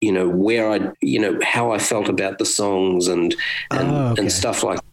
you 0.00 0.12
know 0.12 0.28
where 0.28 0.70
I 0.70 0.90
you 1.00 1.20
know 1.20 1.38
how 1.42 1.70
I 1.72 1.78
felt 1.78 2.08
about 2.08 2.38
the 2.38 2.44
songs 2.46 3.08
and 3.08 3.34
and, 3.70 3.90
Oh, 3.90 4.08
okay. 4.10 4.22
and 4.22 4.32
stuff 4.32 4.62
like 4.62 4.76
that. 4.78 4.91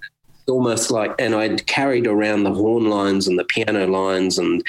Almost 0.49 0.91
like 0.91 1.13
and 1.19 1.35
I'd 1.35 1.65
carried 1.67 2.07
around 2.07 2.43
the 2.43 2.53
horn 2.53 2.89
lines 2.89 3.27
and 3.27 3.37
the 3.37 3.45
piano 3.45 3.87
lines 3.87 4.37
and 4.37 4.63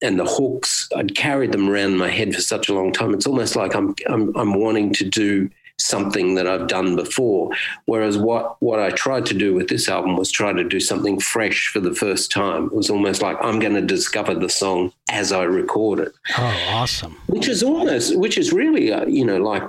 and 0.00 0.18
the 0.18 0.24
hooks. 0.26 0.88
I'd 0.94 1.16
carried 1.16 1.52
them 1.52 1.68
around 1.68 1.96
my 1.96 2.08
head 2.08 2.34
for 2.34 2.40
such 2.40 2.68
a 2.68 2.74
long 2.74 2.92
time. 2.92 3.14
It's 3.14 3.26
almost 3.26 3.56
like 3.56 3.74
I'm 3.74 3.94
I'm 4.08 4.36
I'm 4.36 4.54
wanting 4.60 4.92
to 4.94 5.04
do 5.04 5.50
something 5.80 6.34
that 6.34 6.46
I've 6.46 6.66
done 6.66 6.96
before. 6.96 7.50
Whereas 7.86 8.18
what 8.18 8.60
what 8.60 8.80
I 8.80 8.90
tried 8.90 9.26
to 9.26 9.34
do 9.34 9.54
with 9.54 9.68
this 9.68 9.88
album 9.88 10.16
was 10.16 10.30
try 10.30 10.52
to 10.52 10.64
do 10.64 10.80
something 10.80 11.20
fresh 11.20 11.68
for 11.72 11.80
the 11.80 11.94
first 11.94 12.30
time. 12.30 12.66
It 12.66 12.74
was 12.74 12.90
almost 12.90 13.22
like 13.22 13.36
I'm 13.40 13.58
going 13.58 13.74
to 13.74 13.82
discover 13.82 14.34
the 14.34 14.48
song 14.48 14.92
as 15.10 15.32
I 15.32 15.44
record 15.44 16.00
it. 16.00 16.12
Oh, 16.36 16.56
awesome. 16.70 17.16
which 17.26 17.48
is 17.48 17.62
almost 17.62 18.16
which 18.18 18.36
is 18.38 18.52
really 18.52 18.92
uh, 18.92 19.06
you 19.06 19.24
know 19.24 19.38
like 19.38 19.62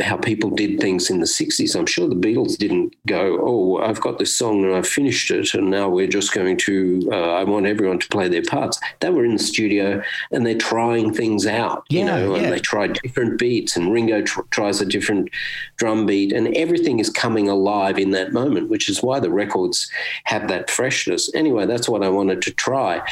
how 0.00 0.16
people 0.16 0.50
did 0.50 0.78
things 0.78 1.08
in 1.08 1.18
the 1.18 1.26
60s 1.26 1.74
i'm 1.74 1.86
sure 1.86 2.08
the 2.08 2.14
beatles 2.14 2.58
didn't 2.58 2.94
go 3.06 3.38
oh 3.40 3.78
i've 3.78 4.00
got 4.00 4.18
this 4.18 4.36
song 4.36 4.62
and 4.64 4.74
i've 4.74 4.86
finished 4.86 5.30
it 5.30 5.54
and 5.54 5.70
now 5.70 5.88
we're 5.88 6.06
just 6.06 6.34
going 6.34 6.58
to 6.58 7.08
uh, 7.10 7.32
i 7.32 7.42
want 7.42 7.66
everyone 7.66 7.98
to 7.98 8.08
play 8.08 8.28
their 8.28 8.42
parts. 8.42 8.78
They 9.00 9.10
were 9.10 9.24
in 9.24 9.32
the 9.32 9.42
studio 9.42 10.02
and 10.30 10.46
they're 10.46 10.58
trying 10.58 11.14
things 11.14 11.46
out 11.46 11.84
you 11.88 12.04
know 12.04 12.36
yeah. 12.36 12.42
and 12.42 12.52
they 12.52 12.58
tried 12.58 12.94
different 13.02 13.38
beats 13.38 13.76
and 13.76 13.92
ringo 13.92 14.22
tr- 14.22 14.42
tries 14.50 14.80
a 14.80 14.86
different 14.86 15.30
drum 15.76 16.04
beat 16.04 16.32
and 16.32 16.54
everything 16.54 16.98
is 17.00 17.08
coming 17.08 17.48
alive 17.48 17.98
in 17.98 18.10
that 18.10 18.32
moment 18.32 18.68
which 18.68 18.90
is 18.90 19.02
why 19.02 19.18
the 19.18 19.30
records 19.30 19.90
have 20.24 20.48
that 20.48 20.70
freshness. 20.70 21.34
Anyway 21.34 21.64
that's 21.64 21.88
what 21.88 22.04
i 22.04 22.08
wanted 22.08 22.42
to 22.42 22.52
try 22.52 23.02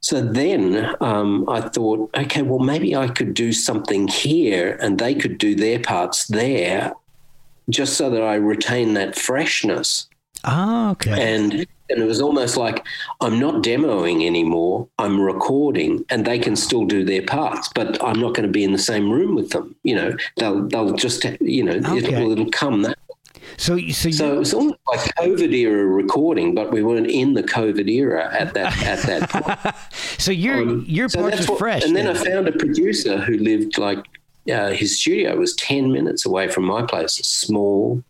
so 0.00 0.22
then 0.22 0.94
um, 1.00 1.48
I 1.48 1.60
thought, 1.60 2.10
okay, 2.16 2.42
well, 2.42 2.58
maybe 2.58 2.96
I 2.96 3.08
could 3.08 3.34
do 3.34 3.52
something 3.52 4.08
here 4.08 4.78
and 4.80 4.98
they 4.98 5.14
could 5.14 5.36
do 5.38 5.54
their 5.54 5.78
parts 5.78 6.26
there 6.26 6.94
just 7.68 7.96
so 7.96 8.10
that 8.10 8.22
I 8.22 8.34
retain 8.34 8.94
that 8.94 9.16
freshness. 9.16 10.08
Oh, 10.44 10.90
okay. 10.92 11.34
And 11.34 11.66
and 11.90 11.98
it 12.00 12.06
was 12.06 12.20
almost 12.20 12.56
like 12.56 12.86
I'm 13.20 13.38
not 13.38 13.62
demoing 13.62 14.24
anymore. 14.24 14.88
I'm 14.98 15.20
recording, 15.20 16.04
and 16.08 16.24
they 16.24 16.38
can 16.38 16.56
still 16.56 16.86
do 16.86 17.04
their 17.04 17.22
parts, 17.22 17.68
but 17.74 18.02
I'm 18.02 18.20
not 18.20 18.34
going 18.34 18.46
to 18.46 18.52
be 18.52 18.64
in 18.64 18.72
the 18.72 18.78
same 18.78 19.10
room 19.10 19.34
with 19.34 19.50
them. 19.50 19.74
You 19.82 19.96
know, 19.96 20.16
they'll 20.36 20.66
they'll 20.68 20.94
just 20.94 21.24
you 21.40 21.64
know 21.64 21.74
Okay. 21.74 21.98
it'll, 21.98 22.32
it'll 22.32 22.50
come 22.50 22.82
that. 22.82 22.98
So, 23.56 23.74
so, 23.74 23.74
you, 23.76 23.92
So 23.92 24.34
it 24.34 24.38
was 24.38 24.54
almost 24.54 24.78
like 24.86 25.00
COVID 25.16 25.52
era 25.52 25.86
recording, 25.86 26.54
but 26.54 26.72
we 26.72 26.82
weren't 26.82 27.08
in 27.08 27.34
the 27.34 27.42
COVID 27.42 27.88
era 27.90 28.28
at 28.32 28.54
that 28.54 28.82
at 28.82 29.02
that 29.02 29.30
point. 29.64 29.74
so 30.18 30.32
your 30.32 30.62
Um, 30.62 30.84
your 30.88 31.08
so 31.08 31.20
parts 31.20 31.38
that's 31.38 31.50
are 31.50 31.56
fresh. 31.56 31.84
And 31.84 31.94
then 31.96 32.06
I 32.06 32.14
found 32.14 32.48
a 32.48 32.52
producer 32.52 33.18
who 33.18 33.36
lived 33.38 33.78
like 33.78 34.04
uh, 34.50 34.70
his 34.70 34.98
studio 34.98 35.36
was 35.36 35.54
10 35.56 35.92
minutes 35.92 36.24
away 36.24 36.48
from 36.48 36.64
my 36.64 36.82
place, 36.82 37.18
a 37.20 37.24
small, 37.24 38.02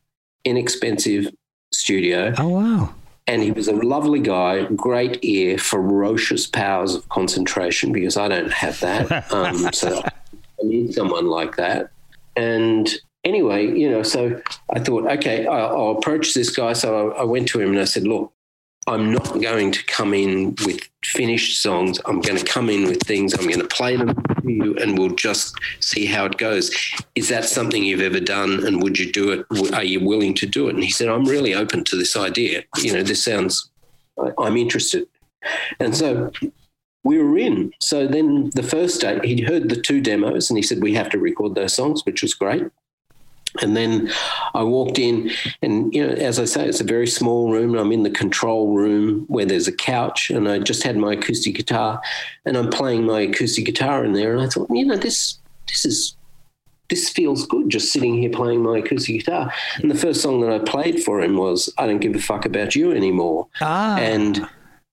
inexpensive 0.44 1.32
studio. 1.72 2.32
oh, 2.38 2.48
wow. 2.48 2.94
And 3.26 3.42
he 3.42 3.52
was 3.52 3.68
a 3.68 3.72
lovely 3.72 4.18
guy, 4.20 4.64
great 4.64 5.22
ear, 5.22 5.56
ferocious 5.56 6.46
powers 6.48 6.94
of 6.94 7.08
concentration 7.10 7.92
because 7.92 8.16
I 8.16 8.26
don't 8.28 8.52
have 8.52 8.80
that. 8.80 9.26
Um, 9.32 9.72
so 9.72 10.02
I 10.02 10.64
need 10.64 10.94
someone 10.94 11.26
like 11.26 11.56
that. 11.56 11.90
And 12.36 12.92
anyway, 13.24 13.66
you 13.66 13.90
know, 13.90 14.02
so 14.02 14.40
I 14.70 14.80
thought, 14.80 15.06
okay, 15.06 15.46
I'll, 15.46 15.76
I'll 15.76 15.98
approach 15.98 16.34
this 16.34 16.50
guy. 16.50 16.72
So 16.72 17.12
I, 17.12 17.20
I 17.20 17.24
went 17.24 17.48
to 17.48 17.60
him 17.60 17.70
and 17.70 17.78
I 17.78 17.84
said, 17.84 18.06
look, 18.06 18.32
I'm 18.86 19.12
not 19.12 19.40
going 19.40 19.72
to 19.72 19.84
come 19.84 20.14
in 20.14 20.56
with 20.64 20.80
finished 21.04 21.62
songs. 21.62 22.00
I'm 22.06 22.20
going 22.20 22.38
to 22.38 22.44
come 22.44 22.70
in 22.70 22.84
with 22.84 23.02
things. 23.02 23.34
I'm 23.34 23.46
going 23.46 23.60
to 23.60 23.68
play 23.68 23.96
them 23.96 24.14
to 24.14 24.50
you 24.50 24.74
and 24.78 24.98
we'll 24.98 25.14
just 25.14 25.54
see 25.80 26.06
how 26.06 26.24
it 26.24 26.38
goes. 26.38 26.74
Is 27.14 27.28
that 27.28 27.44
something 27.44 27.84
you've 27.84 28.00
ever 28.00 28.20
done? 28.20 28.66
And 28.66 28.82
would 28.82 28.98
you 28.98 29.12
do 29.12 29.30
it? 29.30 29.72
Are 29.74 29.84
you 29.84 30.04
willing 30.04 30.34
to 30.34 30.46
do 30.46 30.68
it? 30.68 30.74
And 30.74 30.82
he 30.82 30.90
said, 30.90 31.08
I'm 31.08 31.24
really 31.24 31.54
open 31.54 31.84
to 31.84 31.96
this 31.96 32.16
idea. 32.16 32.64
You 32.78 32.94
know, 32.94 33.02
this 33.02 33.22
sounds, 33.22 33.70
I'm 34.38 34.56
interested. 34.56 35.06
And 35.78 35.94
so 35.94 36.32
we 37.04 37.18
were 37.18 37.38
in. 37.38 37.72
So 37.80 38.06
then 38.06 38.50
the 38.54 38.62
first 38.62 39.00
day, 39.00 39.20
he'd 39.22 39.48
heard 39.48 39.68
the 39.68 39.80
two 39.80 40.00
demos 40.00 40.50
and 40.50 40.56
he 40.56 40.62
said, 40.62 40.82
We 40.82 40.94
have 40.94 41.10
to 41.10 41.18
record 41.18 41.54
those 41.54 41.74
songs, 41.74 42.04
which 42.04 42.22
was 42.22 42.34
great. 42.34 42.64
And 43.62 43.76
then 43.76 44.10
I 44.54 44.62
walked 44.62 44.98
in, 44.98 45.30
and 45.62 45.92
you 45.92 46.06
know, 46.06 46.12
as 46.12 46.38
I 46.38 46.44
say, 46.44 46.68
it's 46.68 46.80
a 46.80 46.84
very 46.84 47.06
small 47.06 47.50
room. 47.52 47.74
I'm 47.74 47.92
in 47.92 48.04
the 48.04 48.10
control 48.10 48.74
room 48.74 49.24
where 49.28 49.44
there's 49.44 49.68
a 49.68 49.72
couch, 49.72 50.30
and 50.30 50.48
I 50.48 50.58
just 50.60 50.82
had 50.82 50.96
my 50.96 51.14
acoustic 51.14 51.56
guitar, 51.56 52.00
and 52.44 52.56
I'm 52.56 52.70
playing 52.70 53.04
my 53.04 53.20
acoustic 53.22 53.64
guitar 53.66 54.04
in 54.04 54.12
there. 54.12 54.32
And 54.34 54.42
I 54.42 54.48
thought, 54.48 54.68
you 54.70 54.86
know, 54.86 54.96
this 54.96 55.38
this 55.68 55.84
is 55.84 56.16
this 56.90 57.08
feels 57.08 57.46
good 57.46 57.70
just 57.70 57.92
sitting 57.92 58.18
here 58.20 58.30
playing 58.30 58.62
my 58.62 58.78
acoustic 58.78 59.18
guitar. 59.18 59.52
And 59.76 59.90
the 59.90 59.94
first 59.94 60.20
song 60.20 60.40
that 60.40 60.52
I 60.52 60.58
played 60.58 61.02
for 61.02 61.20
him 61.20 61.36
was 61.36 61.72
"I 61.78 61.86
Don't 61.86 62.00
Give 62.00 62.14
a 62.14 62.20
Fuck 62.20 62.46
About 62.46 62.76
You 62.76 62.92
Anymore," 62.92 63.48
Ah. 63.60 63.96
and 63.98 64.46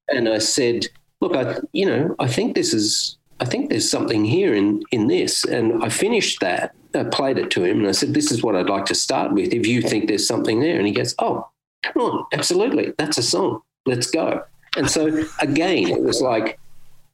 and 0.09 0.29
I 0.29 0.37
said, 0.39 0.85
look, 1.21 1.35
I 1.35 1.57
you 1.73 1.85
know, 1.85 2.15
I 2.19 2.27
think 2.27 2.55
this 2.55 2.73
is 2.73 3.17
I 3.39 3.45
think 3.45 3.69
there's 3.69 3.89
something 3.89 4.25
here 4.25 4.53
in 4.53 4.83
in 4.91 5.07
this, 5.07 5.43
and 5.43 5.83
I 5.83 5.89
finished 5.89 6.39
that. 6.41 6.73
I 6.95 7.03
played 7.03 7.37
it 7.37 7.51
to 7.51 7.63
him, 7.63 7.79
and 7.79 7.87
I 7.87 7.91
said, 7.91 8.13
"This 8.13 8.31
is 8.31 8.43
what 8.43 8.55
I'd 8.55 8.69
like 8.69 8.85
to 8.85 8.95
start 8.95 9.33
with. 9.33 9.53
If 9.53 9.67
you 9.67 9.81
think 9.81 10.07
there's 10.07 10.27
something 10.27 10.59
there," 10.59 10.77
and 10.77 10.87
he 10.87 10.93
goes, 10.93 11.15
"Oh, 11.19 11.47
come 11.83 12.01
on, 12.01 12.25
absolutely, 12.33 12.93
that's 12.97 13.17
a 13.17 13.23
song. 13.23 13.61
Let's 13.85 14.09
go." 14.09 14.43
And 14.75 14.89
so 14.89 15.23
again, 15.39 15.87
it 15.89 16.01
was 16.03 16.21
like 16.21 16.59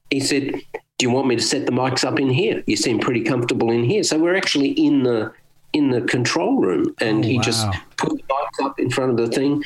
he 0.09 0.19
said, 0.19 0.53
"Do 0.97 1.05
you 1.05 1.09
want 1.09 1.27
me 1.27 1.35
to 1.35 1.41
set 1.41 1.65
the 1.65 1.71
mics 1.71 2.03
up 2.03 2.19
in 2.19 2.29
here? 2.29 2.63
You 2.67 2.75
seem 2.75 2.99
pretty 2.99 3.21
comfortable 3.21 3.71
in 3.71 3.83
here." 3.83 4.03
So 4.03 4.17
we're 4.19 4.35
actually 4.35 4.69
in 4.69 5.03
the 5.03 5.31
in 5.73 5.89
the 5.89 6.01
control 6.01 6.57
room, 6.61 6.93
and 6.99 7.25
Oh, 7.25 7.27
he 7.27 7.39
just 7.39 7.67
put 7.97 8.09
the 8.09 8.23
mics 8.23 8.65
up 8.65 8.79
in 8.79 8.89
front 8.89 9.11
of 9.11 9.17
the 9.17 9.27
thing, 9.27 9.63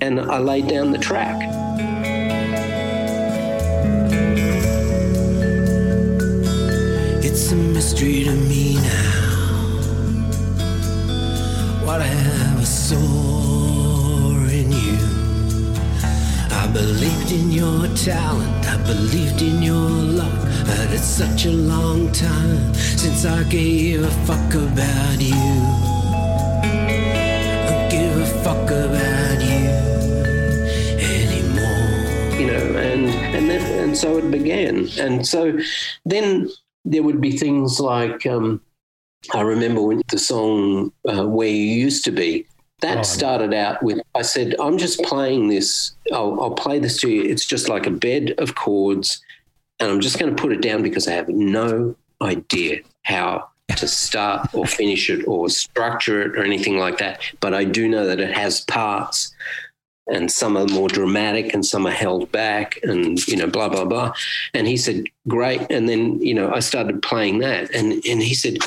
and 0.00 0.20
I 0.20 0.38
laid 0.38 0.68
down 0.68 0.92
the 0.92 0.98
track. 0.98 1.36
It's 7.24 7.52
a 7.52 7.56
mystery 7.56 8.24
to 8.24 8.32
me 8.32 8.74
now. 8.74 9.05
What 11.86 12.02
I 12.02 12.06
a 12.08 12.66
soar 12.66 14.34
in 14.50 14.72
you. 14.72 14.98
I 16.50 16.66
believed 16.72 17.30
in 17.30 17.52
your 17.52 17.86
talent, 17.94 18.66
I 18.66 18.76
believed 18.84 19.40
in 19.40 19.62
your 19.62 19.88
luck. 20.18 20.34
But 20.66 20.90
it's 20.90 21.04
such 21.04 21.46
a 21.46 21.52
long 21.52 22.10
time 22.10 22.74
since 22.74 23.24
I 23.24 23.44
gave 23.44 24.02
a 24.02 24.10
fuck 24.26 24.52
about 24.54 25.20
you. 25.20 25.46
Don't 27.68 27.88
give 27.88 28.16
a 28.18 28.26
fuck 28.42 28.68
about 28.68 29.40
you 29.40 29.70
anymore. 30.98 32.40
you 32.40 32.46
know, 32.48 32.78
and 32.78 33.06
and 33.36 33.48
and 33.48 33.96
so 33.96 34.18
it 34.18 34.28
began, 34.32 34.88
and 34.98 35.24
so 35.24 35.56
then 36.04 36.48
there 36.84 37.04
would 37.04 37.20
be 37.20 37.38
things 37.38 37.78
like 37.78 38.26
um, 38.26 38.60
I 39.34 39.40
remember 39.40 39.82
when 39.82 40.02
the 40.08 40.18
song 40.18 40.92
uh, 41.08 41.26
"Where 41.26 41.48
You 41.48 41.64
Used 41.84 42.04
to 42.04 42.12
Be." 42.12 42.46
That 42.80 42.98
Oh, 42.98 43.02
started 43.02 43.54
out 43.54 43.82
with 43.82 44.00
I 44.14 44.22
said, 44.22 44.54
"I'm 44.60 44.78
just 44.78 45.02
playing 45.02 45.48
this. 45.48 45.92
I'll, 46.12 46.40
I'll 46.40 46.54
play 46.54 46.78
this 46.78 47.00
to 47.00 47.10
you. 47.10 47.22
It's 47.22 47.46
just 47.46 47.68
like 47.68 47.86
a 47.86 47.90
bed 47.90 48.34
of 48.38 48.54
chords, 48.54 49.20
and 49.80 49.90
I'm 49.90 50.00
just 50.00 50.18
going 50.18 50.34
to 50.34 50.40
put 50.40 50.52
it 50.52 50.60
down 50.60 50.82
because 50.82 51.08
I 51.08 51.12
have 51.12 51.28
no 51.28 51.96
idea 52.22 52.80
how." 53.02 53.48
To 53.78 53.88
start 53.88 54.54
or 54.54 54.64
finish 54.80 55.10
it 55.10 55.26
or 55.26 55.48
structure 55.50 56.22
it 56.22 56.38
or 56.38 56.44
anything 56.44 56.78
like 56.78 56.98
that. 56.98 57.20
But 57.40 57.52
I 57.52 57.64
do 57.64 57.88
know 57.88 58.06
that 58.06 58.20
it 58.20 58.32
has 58.32 58.60
parts 58.60 59.34
and 60.08 60.30
some 60.30 60.56
are 60.56 60.66
more 60.66 60.88
dramatic 60.88 61.52
and 61.52 61.64
some 61.64 61.86
are 61.86 61.90
held 61.92 62.30
back 62.32 62.78
and 62.82 63.26
you 63.26 63.36
know 63.36 63.46
blah 63.46 63.68
blah 63.68 63.84
blah 63.84 64.12
and 64.54 64.66
he 64.66 64.76
said 64.76 65.04
great 65.28 65.60
and 65.70 65.88
then 65.88 66.20
you 66.20 66.34
know 66.34 66.52
i 66.52 66.60
started 66.60 67.02
playing 67.02 67.38
that 67.38 67.70
and 67.74 67.92
and 68.06 68.22
he 68.22 68.34
said 68.34 68.58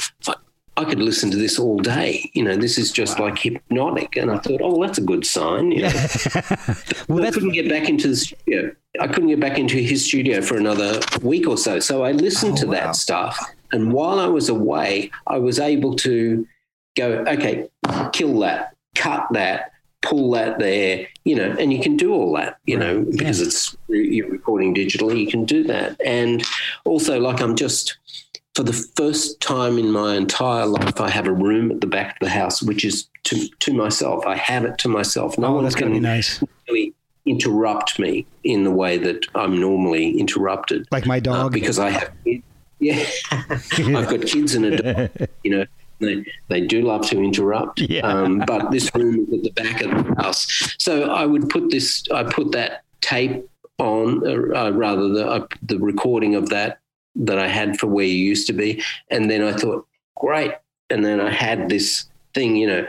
I, 0.80 0.86
could 0.86 0.99
listen 0.99 1.30
to 1.32 1.38
this 1.38 1.59
all 1.59 1.77
day 1.77 2.30
you 2.34 2.43
know 2.43 2.55
this 2.55 2.77
is 2.77 2.91
just 2.91 3.19
like 3.19 3.38
hypnotic 3.38 4.15
and 4.15 4.32
i 4.32 4.38
thought 4.38 4.61
oh 4.61 4.77
well, 4.77 4.88
that's 4.88 4.97
a 4.97 5.03
good 5.03 5.25
sign 5.25 5.71
you 5.71 5.84
know? 5.84 5.91
well, 7.07 7.25
I 7.25 7.32
couldn't 7.32 7.51
get 7.51 7.69
back 7.69 7.89
into 7.89 8.09
the 8.09 8.15
studio. 8.15 8.75
I 8.99 9.07
couldn't 9.07 9.30
get 9.30 9.39
back 9.39 9.57
into 9.57 9.77
his 9.77 10.05
studio 10.05 10.41
for 10.41 10.57
another 10.57 10.99
week 11.21 11.47
or 11.47 11.57
so. 11.57 11.80
So 11.80 12.03
I 12.03 12.11
listened 12.11 12.53
Oh, 12.53 12.61
to 12.61 12.65
that 12.67 12.95
stuff. 12.95 13.38
And 13.71 13.93
while 13.93 14.19
I 14.19 14.27
was 14.27 14.49
away, 14.49 15.11
I 15.27 15.38
was 15.38 15.59
able 15.59 15.95
to 15.97 16.47
go, 16.97 17.23
okay, 17.27 17.69
kill 18.13 18.39
that, 18.39 18.75
cut 18.95 19.27
that, 19.32 19.71
pull 20.01 20.32
that 20.32 20.59
there, 20.59 21.07
you 21.23 21.36
know, 21.36 21.55
and 21.59 21.71
you 21.71 21.82
can 21.82 21.97
do 21.97 22.13
all 22.13 22.34
that, 22.36 22.57
you 22.65 22.77
know, 22.77 23.01
because 23.01 23.41
it's 23.41 23.77
you're 23.88 24.30
recording 24.30 24.73
digitally, 24.73 25.19
you 25.19 25.27
can 25.27 25.45
do 25.45 25.63
that. 25.65 25.99
And 26.03 26.43
also, 26.86 27.19
like, 27.19 27.41
I'm 27.41 27.55
just, 27.55 27.97
for 28.56 28.64
the 28.64 28.74
first 28.74 29.39
time 29.41 29.78
in 29.78 29.91
my 29.91 30.16
entire 30.16 30.66
life, 30.66 31.00
I 31.00 31.10
have 31.10 31.28
a 31.28 31.32
room 31.34 31.72
at 31.72 31.82
the 31.82 31.88
back 31.88 32.14
of 32.14 32.20
the 32.28 32.30
house, 32.30 32.62
which 32.62 32.84
is 32.84 33.08
to, 33.26 33.47
to 33.47 33.74
myself. 33.74 34.26
I 34.26 34.36
have 34.36 34.66
it 34.66 34.78
to 34.80 34.89
myself. 34.89 35.38
No 35.38 35.47
oh, 35.47 35.54
one 35.56 35.64
that's 35.64 35.76
gonna 35.76 35.93
can 35.93 36.04
nice. 36.04 36.43
really 36.68 36.93
interrupt 37.26 38.00
me 38.00 38.26
in 38.43 38.64
the 38.64 38.72
way 38.72 38.97
that 38.97 39.26
I'm 39.36 39.60
normally 39.60 40.18
interrupted. 40.20 40.88
Like 40.91 41.06
my 41.06 41.18
Uh, 41.18 41.22
dog. 41.22 41.54
because 41.54 41.80
I 41.80 41.89
have, 41.91 42.12
yeah, 42.80 43.06
I've 43.32 44.10
got 44.10 44.22
kids 44.26 44.56
and 44.56 44.66
a 44.66 44.78
dog. 44.78 45.28
You 45.43 45.52
know, 45.52 45.66
they 46.00 46.26
they 46.47 46.62
do 46.62 46.82
love 46.82 47.08
to 47.10 47.22
interrupt. 47.22 47.82
Yeah. 47.82 48.02
Um, 48.02 48.43
but 48.47 48.72
this 48.72 48.89
room 48.95 49.28
is 49.32 49.38
at 49.38 49.43
the 49.43 49.52
back 49.52 49.82
of 49.82 49.91
the 49.91 50.22
house, 50.22 50.76
so 50.80 51.10
I 51.12 51.26
would 51.26 51.50
put 51.50 51.70
this. 51.70 52.04
I 52.14 52.24
put 52.24 52.52
that 52.54 52.84
tape 53.02 53.47
on, 53.78 54.26
uh, 54.28 54.66
uh, 54.66 54.72
rather 54.72 55.10
the 55.10 55.28
uh, 55.28 55.47
the 55.62 55.78
recording 55.78 56.36
of 56.36 56.50
that 56.50 56.80
that 57.20 57.39
I 57.39 57.47
had 57.47 57.80
for 57.80 57.88
where 57.88 58.05
you 58.05 58.15
used 58.15 58.47
to 58.47 58.53
be, 58.53 58.84
and 59.09 59.30
then 59.30 59.43
I 59.43 59.53
thought, 59.53 59.86
great, 60.15 60.53
and 60.89 61.03
then 61.03 61.20
I 61.22 61.30
had 61.32 61.70
this 61.70 62.05
thing. 62.34 62.55
You 62.55 62.67
know, 62.67 62.88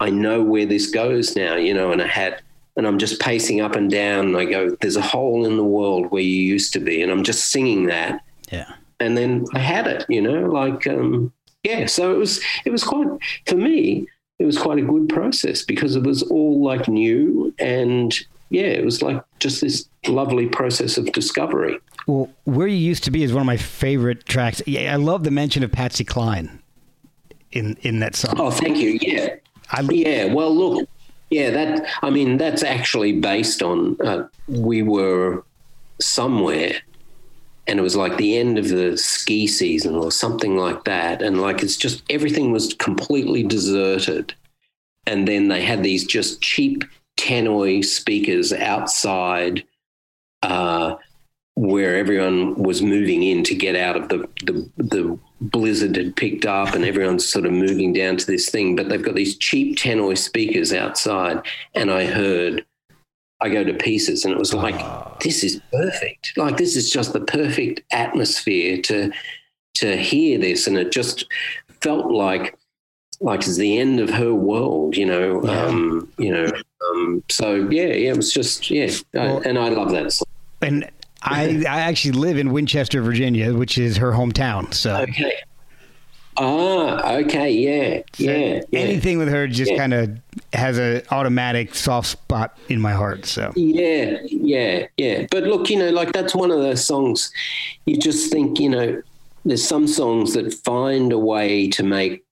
I 0.00 0.10
know 0.10 0.42
where 0.42 0.66
this 0.66 0.90
goes 0.90 1.36
now. 1.36 1.56
You 1.56 1.74
know, 1.74 1.92
and 1.92 2.00
I 2.00 2.06
had 2.06 2.42
and 2.76 2.86
I'm 2.86 2.98
just 2.98 3.20
pacing 3.20 3.60
up 3.60 3.76
and 3.76 3.90
down. 3.90 4.28
And 4.28 4.36
I 4.36 4.44
go, 4.44 4.76
"There's 4.80 4.96
a 4.96 5.02
hole 5.02 5.44
in 5.44 5.56
the 5.56 5.64
world 5.64 6.10
where 6.10 6.22
you 6.22 6.42
used 6.42 6.72
to 6.74 6.80
be," 6.80 7.02
and 7.02 7.10
I'm 7.10 7.24
just 7.24 7.50
singing 7.50 7.86
that. 7.86 8.22
yeah. 8.50 8.74
And 9.00 9.16
then 9.16 9.46
I 9.52 9.58
had 9.58 9.88
it, 9.88 10.06
you 10.08 10.22
know, 10.22 10.46
like 10.46 10.86
um, 10.86 11.32
yeah. 11.64 11.86
So 11.86 12.14
it 12.14 12.18
was 12.18 12.40
it 12.64 12.70
was 12.70 12.84
quite 12.84 13.08
for 13.46 13.56
me. 13.56 14.06
It 14.38 14.44
was 14.44 14.58
quite 14.58 14.78
a 14.78 14.82
good 14.82 15.08
process 15.08 15.62
because 15.62 15.96
it 15.96 16.04
was 16.04 16.22
all 16.22 16.62
like 16.62 16.88
new 16.88 17.54
and 17.58 18.12
yeah, 18.52 18.64
it 18.64 18.84
was 18.84 19.00
like 19.00 19.22
just 19.38 19.62
this 19.62 19.88
lovely 20.06 20.46
process 20.46 20.98
of 20.98 21.06
discovery. 21.12 21.78
Well, 22.06 22.28
where 22.44 22.66
you 22.66 22.76
used 22.76 23.02
to 23.04 23.10
be 23.10 23.22
is 23.22 23.32
one 23.32 23.40
of 23.40 23.46
my 23.46 23.56
favorite 23.56 24.26
tracks. 24.26 24.60
Yeah, 24.66 24.92
I 24.92 24.96
love 24.96 25.24
the 25.24 25.30
mention 25.30 25.62
of 25.64 25.72
Patsy 25.72 26.04
Cline 26.04 26.60
in 27.50 27.78
in 27.80 28.00
that 28.00 28.14
song. 28.14 28.34
Oh, 28.38 28.50
thank 28.50 28.76
you. 28.76 28.98
Yeah. 29.00 29.36
I, 29.70 29.80
Yeah, 29.80 30.34
well, 30.34 30.54
look, 30.54 30.86
yeah, 31.30 31.50
that 31.50 31.88
I 32.02 32.10
mean, 32.10 32.36
that's 32.36 32.62
actually 32.62 33.20
based 33.20 33.62
on 33.62 33.96
uh, 34.04 34.28
we 34.48 34.82
were 34.82 35.42
somewhere, 35.98 36.74
and 37.66 37.78
it 37.78 37.82
was 37.82 37.96
like 37.96 38.18
the 38.18 38.36
end 38.36 38.58
of 38.58 38.68
the 38.68 38.98
ski 38.98 39.46
season 39.46 39.94
or 39.94 40.12
something 40.12 40.58
like 40.58 40.84
that, 40.84 41.22
and 41.22 41.40
like 41.40 41.62
it's 41.62 41.78
just 41.78 42.02
everything 42.10 42.52
was 42.52 42.74
completely 42.74 43.42
deserted, 43.42 44.34
and 45.06 45.26
then 45.26 45.48
they 45.48 45.62
had 45.62 45.82
these 45.82 46.04
just 46.04 46.42
cheap 46.42 46.84
tannoy 47.22 47.84
speakers 47.84 48.52
outside. 48.52 49.64
Uh, 50.42 50.96
where 51.54 51.96
everyone 51.96 52.54
was 52.54 52.80
moving 52.80 53.22
in 53.22 53.44
to 53.44 53.54
get 53.54 53.76
out 53.76 53.96
of 53.96 54.08
the, 54.08 54.18
the 54.44 54.70
the 54.78 55.18
blizzard 55.40 55.96
had 55.96 56.16
picked 56.16 56.46
up 56.46 56.74
and 56.74 56.84
everyone's 56.84 57.28
sort 57.28 57.44
of 57.44 57.52
moving 57.52 57.92
down 57.92 58.16
to 58.16 58.26
this 58.26 58.48
thing 58.48 58.74
but 58.74 58.88
they've 58.88 59.02
got 59.02 59.14
these 59.14 59.36
cheap 59.36 59.76
tannoy 59.76 60.16
speakers 60.16 60.72
outside. 60.72 61.44
And 61.74 61.90
i 61.90 62.06
heard 62.06 62.64
i 63.40 63.48
go 63.48 63.64
to 63.64 63.74
pieces 63.74 64.24
and 64.24 64.32
it 64.32 64.38
was 64.38 64.54
like 64.54 64.80
this 65.20 65.44
is 65.44 65.60
perfect. 65.72 66.32
Like 66.36 66.56
this 66.56 66.74
is 66.74 66.90
just 66.90 67.12
the 67.12 67.20
perfect 67.20 67.82
atmosphere 67.92 68.80
to 68.82 69.12
to 69.74 69.96
hear 69.96 70.38
this. 70.38 70.66
And 70.66 70.78
it 70.78 70.90
just 70.90 71.26
felt 71.80 72.10
like 72.10 72.56
like 73.22 73.40
it's 73.40 73.56
the 73.56 73.78
end 73.78 74.00
of 74.00 74.10
her 74.10 74.34
world 74.34 74.96
you 74.96 75.06
know 75.06 75.42
Yeah. 75.44 75.64
um 75.66 76.08
you 76.18 76.32
know 76.32 76.50
um 76.90 77.22
so 77.30 77.54
yeah 77.70 77.84
yeah 77.86 78.10
it 78.12 78.16
was 78.16 78.32
just 78.32 78.70
yeah 78.70 78.90
Well- 79.14 79.38
I, 79.44 79.48
and 79.48 79.58
i 79.58 79.68
love 79.68 79.90
that 79.92 80.12
song 80.12 80.26
and 80.60 80.88
I 81.24 81.62
I 81.68 81.80
actually 81.82 82.18
live 82.18 82.36
in 82.36 82.50
Winchester, 82.52 83.00
Virginia, 83.00 83.54
which 83.54 83.78
is 83.78 83.96
her 83.98 84.10
hometown. 84.10 84.74
So 84.74 84.96
Okay. 85.02 85.32
Ah, 86.38 87.12
okay, 87.16 87.50
yeah, 87.52 88.02
yeah, 88.16 88.60
yeah. 88.70 88.80
anything 88.80 89.18
with 89.18 89.28
her 89.28 89.46
just 89.46 89.70
Yeah. 89.70 89.76
kind 89.76 89.92
of 89.94 90.10
has 90.54 90.78
a 90.80 91.02
automatic 91.14 91.74
soft 91.76 92.08
spot 92.08 92.58
in 92.68 92.80
my 92.80 92.92
heart. 92.92 93.26
So 93.26 93.52
Yeah, 93.54 94.16
yeah, 94.24 94.86
yeah. 94.96 95.26
But 95.30 95.44
look, 95.44 95.68
you 95.70 95.78
know, 95.78 95.90
like 95.90 96.12
that's 96.12 96.34
one 96.34 96.50
of 96.50 96.58
those 96.58 96.84
songs 96.84 97.30
you 97.86 97.96
just 97.98 98.32
think, 98.32 98.58
you 98.58 98.70
know, 98.70 99.02
there's 99.44 99.62
some 99.64 99.86
songs 99.86 100.32
that 100.34 100.52
find 100.64 101.12
a 101.12 101.18
way 101.18 101.68
to 101.68 101.82
make 101.84 102.24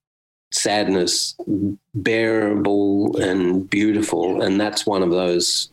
sadness 0.51 1.35
bearable 1.95 3.17
and 3.17 3.69
beautiful, 3.69 4.41
and 4.41 4.59
that's 4.59 4.85
one 4.85 5.03
of 5.03 5.11
those 5.11 5.69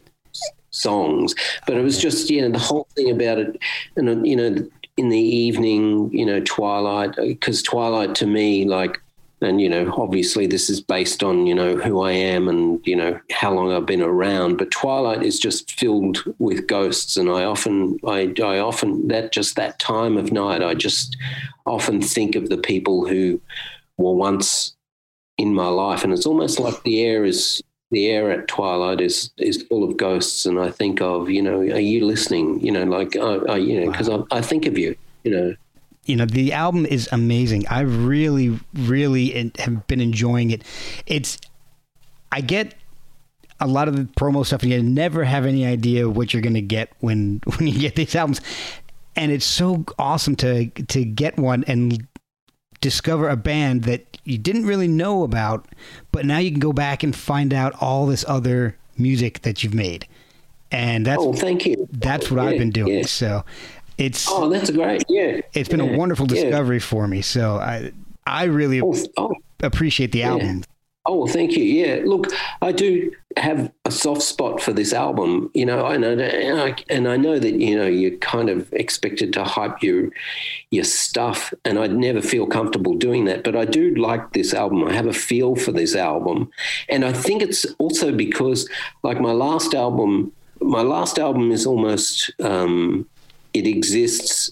songs. 0.70 1.34
But 1.66 1.76
it 1.76 1.82
was 1.82 1.98
just 1.98 2.30
you 2.30 2.42
know 2.42 2.50
the 2.50 2.58
whole 2.58 2.88
thing 2.94 3.10
about 3.10 3.38
it, 3.38 3.58
and 3.96 4.08
uh, 4.08 4.22
you 4.22 4.36
know 4.36 4.68
in 4.96 5.08
the 5.10 5.18
evening, 5.18 6.10
you 6.12 6.24
know 6.24 6.40
twilight, 6.40 7.18
uh, 7.18 7.26
because 7.26 7.62
twilight 7.62 8.14
to 8.16 8.26
me 8.26 8.64
like. 8.64 9.00
And 9.40 9.60
you 9.60 9.68
know, 9.68 9.94
obviously, 9.96 10.48
this 10.48 10.68
is 10.68 10.80
based 10.80 11.22
on 11.22 11.46
you 11.46 11.54
know 11.54 11.76
who 11.76 12.00
I 12.00 12.10
am 12.10 12.48
and 12.48 12.84
you 12.84 12.96
know 12.96 13.20
how 13.30 13.54
long 13.54 13.70
I've 13.70 13.86
been 13.86 14.02
around. 14.02 14.56
But 14.56 14.72
Twilight 14.72 15.22
is 15.22 15.38
just 15.38 15.78
filled 15.78 16.24
with 16.40 16.66
ghosts, 16.66 17.16
and 17.16 17.30
I 17.30 17.44
often, 17.44 18.00
I, 18.04 18.34
I 18.42 18.58
often 18.58 19.06
that 19.06 19.30
just 19.30 19.54
that 19.54 19.78
time 19.78 20.16
of 20.16 20.32
night, 20.32 20.64
I 20.64 20.74
just 20.74 21.16
often 21.66 22.02
think 22.02 22.34
of 22.34 22.48
the 22.48 22.58
people 22.58 23.06
who 23.06 23.40
were 23.98 24.14
once 24.14 24.76
in 25.36 25.54
my 25.54 25.68
life, 25.68 26.04
and 26.04 26.12
it's 26.12 26.26
almost 26.26 26.58
like 26.58 26.82
the 26.82 27.04
air 27.04 27.24
is 27.24 27.62
the 27.90 28.08
air 28.08 28.30
at 28.30 28.48
twilight 28.48 29.00
is 29.00 29.30
is 29.38 29.62
full 29.62 29.84
of 29.84 29.96
ghosts, 29.96 30.46
and 30.46 30.58
I 30.58 30.70
think 30.70 31.00
of 31.00 31.30
you 31.30 31.42
know, 31.42 31.60
are 31.60 31.80
you 31.80 32.06
listening? 32.06 32.60
You 32.60 32.72
know, 32.72 32.84
like 32.84 33.16
I, 33.16 33.36
I 33.52 33.56
you 33.56 33.80
know, 33.80 33.90
because 33.90 34.08
I, 34.08 34.20
I 34.30 34.40
think 34.40 34.66
of 34.66 34.78
you. 34.78 34.96
You 35.24 35.30
know, 35.32 35.54
you 36.08 36.16
know 36.16 36.24
the 36.24 36.52
album 36.52 36.86
is 36.86 37.08
amazing. 37.12 37.66
I 37.68 37.80
really 37.80 38.58
really 38.74 39.52
have 39.58 39.86
been 39.86 40.00
enjoying 40.00 40.50
it. 40.50 40.62
It's 41.06 41.38
i 42.30 42.42
get 42.42 42.74
a 43.60 43.66
lot 43.66 43.88
of 43.88 43.96
the 43.96 44.04
promo 44.04 44.44
stuff 44.44 44.62
and 44.62 44.70
you 44.70 44.82
never 44.82 45.24
have 45.24 45.44
any 45.44 45.66
idea 45.66 46.08
what 46.08 46.32
you're 46.32 46.42
going 46.42 46.54
to 46.54 46.62
get 46.62 46.92
when 47.00 47.40
when 47.56 47.68
you 47.68 47.78
get 47.78 47.94
these 47.94 48.14
albums. 48.14 48.40
And 49.16 49.32
it's 49.32 49.44
so 49.44 49.84
awesome 49.98 50.36
to 50.36 50.66
to 50.68 51.04
get 51.04 51.36
one 51.36 51.64
and 51.66 52.07
discover 52.80 53.28
a 53.28 53.36
band 53.36 53.84
that 53.84 54.18
you 54.24 54.38
didn't 54.38 54.66
really 54.66 54.88
know 54.88 55.22
about 55.22 55.66
but 56.12 56.24
now 56.24 56.38
you 56.38 56.50
can 56.50 56.60
go 56.60 56.72
back 56.72 57.02
and 57.02 57.14
find 57.16 57.52
out 57.52 57.74
all 57.80 58.06
this 58.06 58.24
other 58.28 58.76
music 58.96 59.42
that 59.42 59.62
you've 59.64 59.74
made 59.74 60.06
and 60.70 61.06
that's 61.06 61.22
oh, 61.22 61.32
thank 61.32 61.64
you. 61.66 61.88
that's 61.92 62.30
what 62.30 62.42
Yeah, 62.42 62.50
i've 62.50 62.58
been 62.58 62.70
doing 62.70 62.98
yeah. 62.98 63.06
so 63.06 63.44
it's 63.96 64.28
Oh, 64.30 64.48
that's 64.48 64.70
great. 64.70 65.02
Yeah, 65.08 65.40
it's 65.54 65.68
been 65.68 65.80
yeah, 65.80 65.94
a 65.94 65.98
wonderful 65.98 66.24
discovery 66.26 66.78
for 66.78 67.08
me. 67.08 67.20
So 67.20 67.56
I 67.56 67.90
I 68.24 68.44
really 68.44 68.80
Oh, 68.80 68.94
oh, 69.16 69.34
appreciate 69.60 70.12
the 70.12 70.22
album. 70.22 70.62
Oh, 71.08 71.20
well, 71.20 71.26
thank 71.26 71.56
you. 71.56 71.64
Yeah, 71.64 72.02
look, 72.04 72.26
I 72.60 72.70
do 72.70 73.10
have 73.38 73.72
a 73.86 73.90
soft 73.90 74.20
spot 74.20 74.60
for 74.60 74.74
this 74.74 74.92
album. 74.92 75.50
You 75.54 75.64
know, 75.64 75.86
I 75.86 75.94
and 75.94 76.60
I, 76.60 76.76
and 76.90 77.08
I 77.08 77.16
know 77.16 77.38
that 77.38 77.54
you 77.54 77.78
know 77.78 77.86
you're 77.86 78.18
kind 78.18 78.50
of 78.50 78.70
expected 78.74 79.32
to 79.32 79.42
hype 79.42 79.82
your 79.82 80.10
your 80.70 80.84
stuff, 80.84 81.54
and 81.64 81.78
I'd 81.78 81.94
never 81.94 82.20
feel 82.20 82.46
comfortable 82.46 82.92
doing 82.92 83.24
that. 83.24 83.42
But 83.42 83.56
I 83.56 83.64
do 83.64 83.94
like 83.94 84.34
this 84.34 84.52
album. 84.52 84.84
I 84.84 84.92
have 84.92 85.06
a 85.06 85.14
feel 85.14 85.56
for 85.56 85.72
this 85.72 85.96
album, 85.96 86.50
and 86.90 87.06
I 87.06 87.14
think 87.14 87.40
it's 87.40 87.64
also 87.78 88.12
because, 88.12 88.68
like 89.02 89.18
my 89.18 89.32
last 89.32 89.72
album, 89.72 90.30
my 90.60 90.82
last 90.82 91.18
album 91.18 91.52
is 91.52 91.64
almost 91.64 92.30
um, 92.40 93.08
it 93.54 93.66
exists 93.66 94.50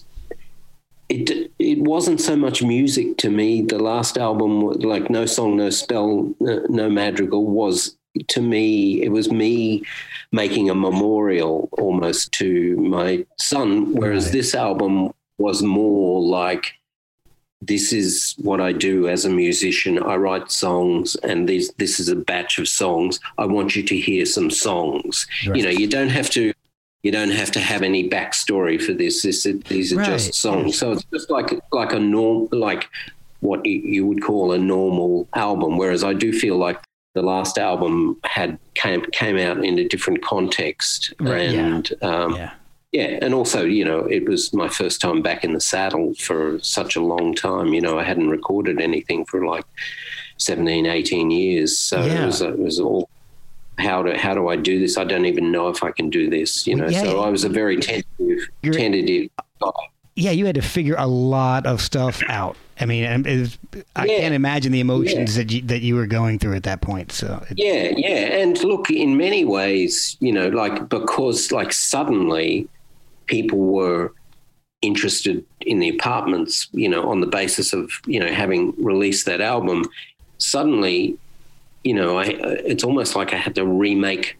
it 1.09 1.51
it 1.59 1.79
wasn't 1.79 2.19
so 2.21 2.35
much 2.35 2.61
music 2.63 3.17
to 3.17 3.29
me. 3.29 3.61
The 3.61 3.79
last 3.79 4.17
album, 4.17 4.61
like 4.61 5.09
No 5.09 5.25
Song, 5.25 5.55
No 5.57 5.69
Spell, 5.69 6.33
uh, 6.41 6.59
No 6.69 6.89
Madrigal, 6.89 7.45
was 7.45 7.97
to 8.27 8.41
me. 8.41 9.01
It 9.03 9.09
was 9.09 9.31
me 9.31 9.83
making 10.31 10.69
a 10.69 10.75
memorial 10.75 11.69
almost 11.73 12.31
to 12.33 12.75
my 12.77 13.25
son. 13.39 13.93
Whereas 13.93 14.25
Right. 14.25 14.33
this 14.33 14.55
album 14.55 15.11
was 15.37 15.61
more 15.61 16.21
like 16.21 16.73
this 17.61 17.91
is 17.91 18.35
what 18.37 18.61
I 18.61 18.71
do 18.71 19.07
as 19.07 19.25
a 19.25 19.29
musician. 19.29 19.97
I 20.01 20.15
write 20.15 20.51
songs, 20.51 21.15
and 21.23 21.47
these 21.49 21.71
this 21.77 21.99
is 21.99 22.09
a 22.09 22.15
batch 22.15 22.59
of 22.59 22.67
songs. 22.67 23.19
I 23.37 23.45
want 23.45 23.75
you 23.75 23.83
to 23.83 23.95
hear 23.97 24.25
some 24.25 24.51
songs. 24.51 25.25
Right. 25.47 25.57
You 25.57 25.63
know, 25.63 25.69
you 25.69 25.87
don't 25.87 26.09
have 26.09 26.29
to. 26.31 26.53
You 27.07 27.13
don't 27.13 27.31
have 27.31 27.51
to 27.53 27.61
have 27.61 27.83
any 27.83 28.09
backstory 28.09 28.77
for 28.85 28.91
this. 28.91 29.21
This 29.23 29.47
these 29.69 29.93
are 29.93 29.97
Right, 29.99 30.05
just 30.07 30.33
songs. 30.33 30.77
So 30.77 30.91
it's 30.91 31.05
just 31.05 31.29
like 31.29 31.49
like 31.71 31.93
a 31.93 31.99
norm, 31.99 32.49
like 32.51 32.89
what 33.39 33.65
you, 33.65 34.05
would 34.05 34.21
call 34.21 34.51
a 34.51 34.57
normal 34.57 35.25
album. 35.33 35.77
Whereas 35.77 36.03
I 36.03 36.11
do 36.13 36.33
feel 36.33 36.57
like 36.57 36.77
the 37.13 37.21
last 37.21 37.57
album 37.57 38.17
had 38.25 38.59
came 38.73 39.03
came 39.13 39.37
out 39.37 39.63
in 39.63 39.79
a 39.79 39.87
different 39.87 40.21
context, 40.21 41.13
Right, 41.21 41.49
yeah. 41.49 41.65
and 41.65 41.93
um, 42.01 42.35
Yeah. 42.35 42.51
yeah, 42.91 43.19
and 43.21 43.33
also, 43.33 43.63
you 43.63 43.85
know, 43.85 43.99
it 43.99 44.27
was 44.27 44.51
my 44.53 44.67
first 44.67 44.99
time 44.99 45.21
back 45.21 45.45
in 45.45 45.53
the 45.53 45.61
saddle 45.61 46.13
for 46.15 46.59
such 46.61 46.97
a 46.97 47.01
long 47.01 47.33
time. 47.33 47.67
You 47.73 47.79
know, 47.85 47.97
I 47.97 48.03
hadn't 48.03 48.29
recorded 48.29 48.81
anything 48.81 49.23
for 49.23 49.45
like 49.45 49.65
17, 50.39 50.85
18 50.85 51.31
years. 51.31 51.77
So 51.77 52.03
Yeah. 52.03 52.23
it, 52.23 52.25
was, 52.25 52.41
it 52.41 52.59
was 52.59 52.79
all, 52.81 53.09
how 53.77 54.03
do, 54.03 54.13
how 54.13 54.33
do 54.33 54.47
I 54.47 54.55
do 54.55 54.79
this? 54.79 54.97
I 54.97 55.03
don't 55.03 55.25
even 55.25 55.51
know 55.51 55.69
if 55.69 55.83
I 55.83 55.91
can 55.91 56.09
do 56.09 56.29
this, 56.29 56.65
you 56.65 56.75
know. 56.75 56.87
Yeah. 56.87 57.03
So 57.03 57.21
I 57.21 57.29
was 57.29 57.43
a 57.43 57.49
very 57.49 57.77
tentative, 57.77 58.49
tentative 58.63 59.29
guy. 59.61 59.69
Yeah, 60.15 60.31
you 60.31 60.47
had 60.47 60.55
to 60.55 60.61
figure 60.61 60.95
a 60.97 61.05
lot 61.07 61.67
of 61.67 61.79
stuff 61.79 62.23
out. 62.27 62.57
I 62.79 62.85
mean, 62.85 63.23
was, 63.23 63.57
I 63.95 64.05
Yeah. 64.05 64.19
can't 64.19 64.33
imagine 64.33 64.71
the 64.71 64.79
emotions 64.79 65.35
that 65.35 65.51
you, 65.51 65.61
that 65.63 65.81
you 65.81 65.95
were 65.95 66.07
going 66.07 66.39
through 66.39 66.55
at 66.55 66.63
that 66.63 66.81
point. 66.81 67.11
So 67.11 67.43
it, 67.49 67.57
Yeah, 67.57 67.93
yeah. 67.95 68.39
And 68.39 68.57
look, 68.63 68.89
in 68.89 69.17
many 69.17 69.45
ways, 69.45 70.17
you 70.19 70.31
know, 70.31 70.47
like 70.49 70.89
because 70.89 71.51
like 71.51 71.71
suddenly 71.71 72.67
people 73.27 73.59
were 73.59 74.13
interested 74.81 75.43
in 75.61 75.79
the 75.79 75.89
apartments, 75.89 76.67
you 76.71 76.89
know, 76.89 77.09
on 77.09 77.19
the 77.19 77.27
basis 77.27 77.73
of, 77.73 77.91
you 78.05 78.19
know, 78.19 78.31
having 78.31 78.73
released 78.83 79.25
that 79.25 79.41
album, 79.41 79.85
suddenly, 80.37 81.17
you 81.83 81.93
know, 81.93 82.17
I 82.17 82.25
it's 82.65 82.83
almost 82.83 83.15
like 83.15 83.33
I 83.33 83.37
had 83.37 83.55
to 83.55 83.65
remake 83.65 84.37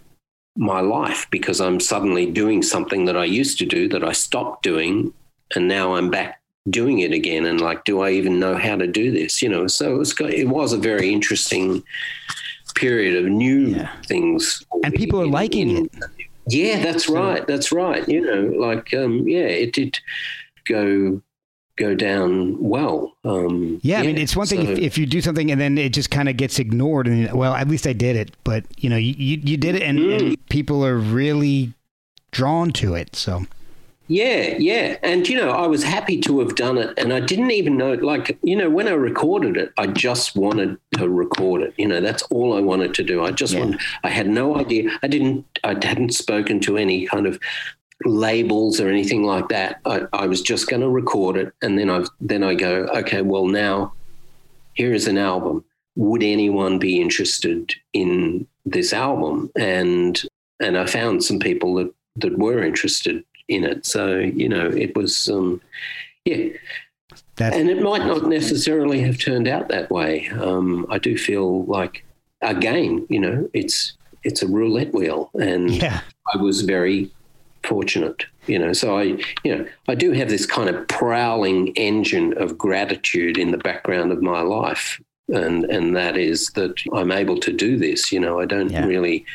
my 0.57 0.81
life 0.81 1.27
because 1.29 1.61
I'm 1.61 1.79
suddenly 1.79 2.25
doing 2.31 2.63
something 2.63 3.05
that 3.05 3.15
I 3.15 3.25
used 3.25 3.57
to 3.59 3.65
do 3.65 3.87
that 3.89 4.03
I 4.03 4.11
stopped 4.11 4.63
doing 4.63 5.13
and 5.55 5.67
now 5.67 5.95
I'm 5.95 6.09
back 6.09 6.41
doing 6.69 6.99
it 6.99 7.11
again. 7.13 7.45
And 7.45 7.61
like 7.61 7.83
do 7.85 8.01
I 8.01 8.11
even 8.11 8.39
know 8.39 8.57
how 8.57 8.75
to 8.75 8.87
do 8.87 9.11
this? 9.11 9.41
You 9.41 9.49
know 9.49 9.67
so 9.67 9.93
it 9.95 9.97
was 9.97 10.15
it 10.19 10.47
was 10.49 10.73
a 10.73 10.77
very 10.77 11.13
interesting 11.13 11.83
period 12.75 13.15
of 13.23 13.31
new 13.31 13.67
Yeah. 13.67 13.91
things. 14.07 14.63
And 14.83 14.93
people 14.93 15.21
are 15.21 15.27
liking 15.27 15.85
it. 15.85 15.91
yeah 16.47 16.81
that's 16.83 17.07
right. 17.07 17.45
That's 17.47 17.71
right. 17.71 18.07
You 18.09 18.21
know 18.21 18.41
like 18.67 18.93
um 18.93 19.27
yeah 19.27 19.47
it 19.63 19.73
did 19.73 19.99
go 20.67 21.21
go 21.77 21.95
down 21.95 22.61
well 22.61 23.13
um 23.23 23.79
Yeah, 23.83 23.99
I 23.99 24.03
mean, 24.03 24.17
it's 24.17 24.35
one 24.35 24.47
thing 24.47 24.65
so- 24.65 24.71
if, 24.73 24.79
if 24.79 24.97
you 24.97 25.05
do 25.05 25.21
something 25.21 25.49
and 25.51 25.59
then 25.61 25.77
it 25.77 25.93
just 25.93 26.11
kind 26.11 26.27
of 26.29 26.35
gets 26.37 26.59
ignored, 26.59 27.07
and 27.07 27.31
well, 27.33 27.53
at 27.55 27.67
least 27.67 27.87
I 27.87 27.93
did 27.93 28.15
it. 28.15 28.35
But 28.43 28.65
you 28.77 28.89
know, 28.89 28.97
you 28.97 29.13
you, 29.17 29.37
you 29.43 29.57
did 29.57 29.75
it, 29.75 29.81
and, 29.83 29.99
Mm. 29.99 30.17
and 30.19 30.49
people 30.49 30.85
are 30.85 30.97
really 30.97 31.73
drawn 32.31 32.71
to 32.73 32.93
it. 32.95 33.15
So 33.15 33.45
Yeah, 34.09 34.55
yeah. 34.57 34.95
And, 35.03 35.27
you 35.27 35.35
know, 35.35 35.49
I 35.49 35.67
was 35.67 35.83
happy 35.83 36.17
to 36.21 36.39
have 36.39 36.55
done 36.55 36.77
it. 36.77 36.93
And 36.97 37.11
I 37.11 37.19
didn't 37.19 37.51
even 37.51 37.75
know, 37.75 37.91
like, 37.95 38.37
you 38.41 38.55
know, 38.55 38.69
when 38.69 38.87
I 38.87 38.91
recorded 38.91 39.57
it, 39.57 39.73
I 39.77 39.87
just 39.87 40.33
wanted 40.35 40.77
to 40.97 41.09
record 41.09 41.61
it. 41.61 41.73
You 41.77 41.89
know, 41.89 41.99
that's 41.99 42.23
all 42.31 42.55
I 42.55 42.61
wanted 42.61 42.93
to 42.93 43.03
do. 43.03 43.21
I 43.25 43.31
just 43.31 43.53
Yeah. 43.53 43.59
wanted, 43.65 43.79
I 44.05 44.09
had 44.09 44.29
no 44.29 44.55
idea. 44.57 44.97
I 45.03 45.07
didn't, 45.07 45.43
I 45.65 45.73
hadn't 45.85 46.13
spoken 46.13 46.61
to 46.61 46.77
any 46.77 47.05
kind 47.07 47.27
of 47.27 47.37
labels 48.05 48.79
or 48.79 48.89
anything 48.89 49.23
like 49.23 49.49
that. 49.49 49.79
I, 49.85 50.03
I 50.13 50.27
was 50.27 50.41
just 50.41 50.67
going 50.67 50.81
to 50.81 50.89
record 50.89 51.37
it. 51.37 51.53
And 51.61 51.77
then 51.77 51.89
I, 51.89 52.05
then 52.21 52.43
I 52.43 52.53
go, 52.53 52.87
okay, 52.95 53.21
well, 53.21 53.47
now 53.47 53.93
here 54.73 54.93
is 54.93 55.07
an 55.07 55.17
album. 55.17 55.63
Would 55.95 56.23
anyone 56.23 56.77
be 56.77 57.01
interested 57.01 57.73
in 57.93 58.47
this 58.65 58.93
album? 58.93 59.49
And, 59.57 60.21
and 60.59 60.77
I 60.77 60.85
found 60.85 61.23
some 61.23 61.39
people 61.39 61.73
that, 61.75 61.93
that 62.17 62.37
were 62.37 62.63
interested 62.63 63.23
in 63.47 63.63
it. 63.63 63.85
So, 63.85 64.17
you 64.17 64.47
know, 64.47 64.67
it 64.67 64.95
was, 64.95 65.27
um, 65.27 65.59
yeah. 66.25 66.49
that's 67.35 67.55
And 67.55 67.69
it 67.69 67.81
might 67.81 68.05
not 68.05 68.27
necessarily 68.27 69.01
have 69.01 69.17
turned 69.17 69.47
out 69.47 69.69
that 69.69 69.89
way. 69.89 70.27
Um, 70.29 70.85
I 70.89 70.99
do 70.99 71.17
feel 71.17 71.65
like, 71.65 72.05
again, 72.41 73.07
you 73.09 73.19
know, 73.19 73.49
it's, 73.53 73.93
it's 74.23 74.43
a 74.43 74.47
roulette 74.47 74.93
wheel. 74.93 75.31
And 75.33 75.71
yeah, 75.71 76.01
I 76.33 76.37
was 76.37 76.61
very 76.61 77.09
fortunate, 77.67 78.25
you 78.47 78.57
know. 78.57 78.73
So 78.73 78.97
I, 78.97 79.03
you 79.43 79.55
know, 79.55 79.67
I 79.87 79.95
do 79.95 80.11
have 80.13 80.29
this 80.29 80.45
kind 80.45 80.69
of 80.69 80.87
prowling 80.87 81.69
engine 81.75 82.33
of 82.37 82.57
gratitude 82.57 83.37
in 83.37 83.51
the 83.51 83.57
background 83.57 84.11
of 84.11 84.21
my 84.21 84.41
life, 84.41 84.99
and 85.29 85.65
and 85.65 85.95
that 85.95 86.17
is 86.17 86.47
that 86.55 86.73
I'm 86.93 87.11
able 87.11 87.39
to 87.41 87.51
do 87.51 87.77
this. 87.77 88.11
You 88.11 88.19
know, 88.19 88.39
I 88.39 88.45
don't 88.45 88.71
Yeah. 88.71 88.85
really 88.85 89.25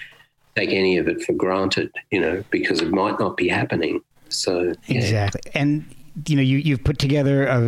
take 0.56 0.70
any 0.70 0.98
of 0.98 1.08
it 1.08 1.22
for 1.22 1.32
granted, 1.32 1.90
you 2.10 2.20
know, 2.20 2.42
because 2.50 2.80
it 2.82 2.90
might 2.90 3.18
not 3.18 3.36
be 3.36 3.48
happening. 3.48 4.00
So 4.28 4.74
yeah. 4.86 4.98
exactly. 5.00 5.40
And 5.54 5.84
you 6.26 6.36
know, 6.36 6.42
you 6.42 6.58
you've 6.58 6.84
put 6.84 6.98
together 6.98 7.46
a 7.46 7.58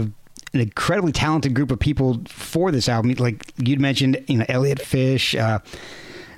an 0.53 0.61
incredibly 0.61 1.11
talented 1.11 1.53
group 1.53 1.71
of 1.73 1.81
people 1.81 2.21
for 2.29 2.71
this 2.71 2.89
album. 2.89 3.13
Like 3.15 3.43
you'd 3.59 3.81
mentioned, 3.81 4.23
you 4.29 4.39
know, 4.39 4.45
Elliot 4.49 4.81
Fish, 4.81 5.35
uh, 5.35 5.59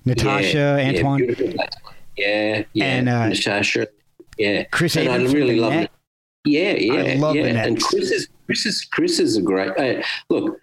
Natasha, 0.07 0.57
Yeah, 0.57 0.77
yeah, 0.79 0.89
Antoine. 0.89 1.35
black- 1.55 1.73
Yeah, 2.17 2.63
yeah, 2.73 2.85
And, 2.85 3.09
uh, 3.11 3.29
Natasha. 3.29 3.89
Yeah, 4.39 4.65
Chris 4.65 4.97
and 4.97 5.09
I 5.09 5.17
really 5.17 5.59
love 5.59 5.73
it. 5.73 5.91
Yeah, 6.45 6.73
yeah, 6.73 7.21
love 7.21 7.35
the 7.35 7.41
yeah. 7.41 7.67
And 7.67 7.81
Chris 7.81 8.11
is 8.11 8.29
Chris 8.47 8.67
is 8.67 8.85
Chris 8.85 9.19
is 9.19 9.37
a 9.37 9.43
great 9.43 9.73
uh, 9.77 10.03
look. 10.29 10.61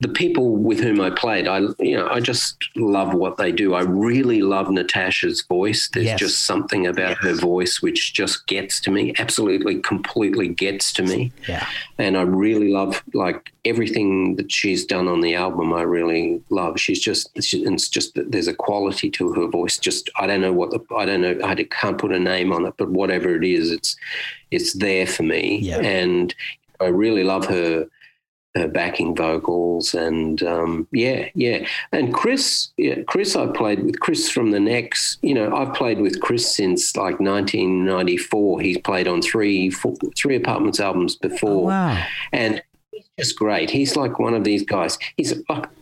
The 0.00 0.08
people 0.08 0.50
with 0.54 0.78
whom 0.78 1.00
I 1.00 1.10
played, 1.10 1.48
I 1.48 1.58
you 1.80 1.96
know, 1.96 2.06
I 2.08 2.20
just 2.20 2.56
love 2.76 3.14
what 3.14 3.36
they 3.36 3.50
do. 3.50 3.74
I 3.74 3.80
really 3.82 4.42
love 4.42 4.70
Natasha's 4.70 5.42
voice. 5.42 5.88
There's 5.92 6.06
Yes. 6.06 6.20
just 6.20 6.44
something 6.44 6.86
about 6.86 7.16
her 7.18 7.34
voice 7.34 7.82
which 7.82 8.14
just 8.14 8.46
gets 8.46 8.80
to 8.82 8.92
me. 8.92 9.12
Absolutely, 9.18 9.80
completely 9.80 10.46
gets 10.46 10.92
to 10.92 11.02
me. 11.02 11.32
Yeah. 11.48 11.66
And 11.98 12.16
I 12.16 12.22
really 12.22 12.70
love 12.70 13.02
like 13.12 13.50
everything 13.64 14.36
that 14.36 14.52
she's 14.52 14.84
done 14.86 15.08
on 15.08 15.20
the 15.20 15.34
album. 15.34 15.72
I 15.72 15.82
really 15.82 16.40
love. 16.48 16.78
She's 16.78 17.00
just 17.00 17.30
it's 17.34 17.48
just, 17.48 17.66
it's 17.66 17.88
just 17.88 18.14
that 18.14 18.30
there's 18.30 18.46
a 18.46 18.54
quality 18.54 19.10
to 19.10 19.32
her 19.32 19.48
voice. 19.48 19.78
Just 19.78 20.10
I 20.16 20.28
don't 20.28 20.40
know 20.40 20.52
what 20.52 20.70
the 20.70 20.78
I 20.96 21.06
don't 21.06 21.22
know 21.22 21.40
I 21.42 21.56
can't 21.56 21.98
put 21.98 22.12
a 22.12 22.20
name 22.20 22.52
on 22.52 22.66
it, 22.66 22.74
but 22.76 22.88
whatever 22.90 23.34
it 23.34 23.42
is, 23.42 23.72
it's 23.72 23.96
it's 24.52 24.74
there 24.74 25.08
for 25.08 25.24
me. 25.24 25.58
Yeah. 25.58 25.80
And 25.80 26.32
I 26.80 26.86
really 26.86 27.24
love 27.24 27.46
her 27.46 27.88
her 28.54 28.66
backing 28.68 29.14
vocals 29.14 29.94
and 29.94 30.42
um, 30.42 30.88
yeah, 30.92 31.28
yeah. 31.34 31.66
And 31.92 32.12
Chris, 32.14 32.70
yeah, 32.76 33.02
Chris, 33.06 33.36
I 33.36 33.46
played 33.48 33.84
with 33.84 34.00
Chris 34.00 34.30
from 34.30 34.50
the 34.50 34.58
Necks. 34.60 35.18
You 35.22 35.34
know, 35.34 35.54
I've 35.54 35.74
played 35.74 36.00
with 36.00 36.20
Chris 36.20 36.56
since 36.56 36.96
like 36.96 37.20
1994. 37.20 38.60
He's 38.60 38.78
played 38.78 39.06
on 39.08 39.22
three, 39.22 39.70
four, 39.70 39.94
three 40.16 40.36
Apartments 40.36 40.80
albums 40.80 41.16
before, 41.16 41.66
Wow. 41.66 42.02
and 42.32 42.62
just 43.18 43.36
great. 43.36 43.68
He's 43.70 43.96
like 43.96 44.18
one 44.18 44.32
of 44.34 44.44
these 44.44 44.62
guys. 44.64 44.96
He's 45.16 45.34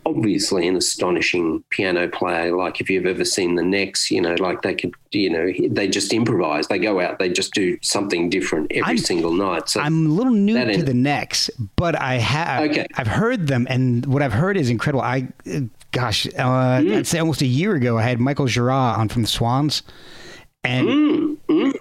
obviously 0.07 0.67
an 0.67 0.77
astonishing 0.77 1.63
piano 1.71 2.09
player. 2.09 2.57
Like 2.57 2.81
if 2.81 2.89
you've 2.89 3.07
ever 3.07 3.25
seen 3.25 3.55
the 3.57 3.63
Necks, 3.63 4.11
you 4.11 4.21
know, 4.21 4.35
like 4.39 4.63
they 4.63 4.75
could, 4.75 4.95
you 5.13 5.31
know, 5.31 5.53
they 5.71 5.87
just 5.89 6.13
improvise. 6.13 6.67
They 6.69 6.79
go 6.79 7.01
out, 7.01 7.19
they 7.19 7.29
just 7.29 7.53
do 7.55 7.77
something 7.83 8.31
different 8.31 8.73
every 8.73 8.83
I'm- 8.85 8.99
single 8.99 9.33
night. 9.33 9.69
So 9.69 9.81
I'm 9.81 10.07
a 10.07 10.09
little 10.09 10.33
new 10.33 10.55
to 10.73 10.83
the 10.83 10.95
necks, 10.95 11.51
but 11.77 12.01
I 12.01 12.15
have 12.15 12.71
Okay. 12.71 12.87
I've 12.97 13.07
heard 13.07 13.47
them, 13.49 13.67
and 13.69 14.07
what 14.07 14.23
I've 14.23 14.33
heard 14.33 14.57
is 14.57 14.71
incredible. 14.71 15.03
I, 15.03 15.29
gosh, 15.93 16.27
uh, 16.39 16.83
I'd 16.85 17.07
say 17.07 17.19
almost 17.19 17.43
a 17.43 17.47
year 17.47 17.75
ago, 17.75 17.99
I 17.99 18.03
had 18.03 18.19
Michael 18.21 18.47
Gira 18.47 18.97
on 18.99 19.09
from 19.09 19.23
the 19.23 19.29
Swans, 19.29 19.83
and 20.65 20.89
Mm, 21.49 21.73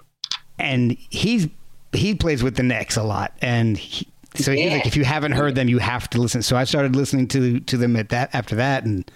and 0.59 0.97
he's 1.09 1.47
he 1.93 2.13
plays 2.13 2.43
with 2.43 2.55
the 2.57 2.63
necks 2.63 2.97
a 2.97 3.03
lot, 3.03 3.31
and 3.41 3.77
he, 3.77 4.05
so 4.37 4.51
he's 4.51 4.71
like, 4.71 4.85
if 4.85 4.95
you 4.95 5.03
haven't 5.03 5.33
heard 5.33 5.55
them, 5.55 5.67
you 5.69 5.77
have 5.79 6.09
to 6.11 6.21
listen. 6.21 6.41
So 6.41 6.55
I 6.55 6.63
started 6.63 6.95
listening 6.95 7.27
to 7.29 7.59
to 7.61 7.77
them 7.77 7.95
at 7.95 8.09
that 8.09 8.33
after 8.33 8.55
that, 8.55 8.83
and 8.85 9.09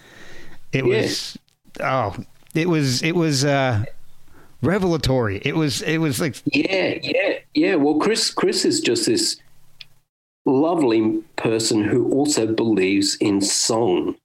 it 0.71 0.85
Yeah. 0.85 1.01
was 1.01 1.37
oh, 1.81 2.15
it 2.55 2.67
was 2.69 3.01
it 3.03 3.15
was 3.15 3.45
uh, 3.45 3.83
revelatory. 4.61 5.41
It 5.43 5.55
was 5.55 5.81
it 5.81 5.97
was 5.97 6.19
like 6.19 6.35
Yeah, 6.45 6.97
yeah, 7.01 7.39
yeah. 7.53 7.75
Well, 7.75 7.95
Chris, 7.99 8.31
Chris 8.31 8.65
is 8.65 8.79
just 8.81 9.05
this 9.05 9.37
lovely 10.45 11.21
person 11.35 11.83
who 11.83 12.11
also 12.11 12.47
believes 12.47 13.15
in 13.17 13.41
song. 13.41 14.15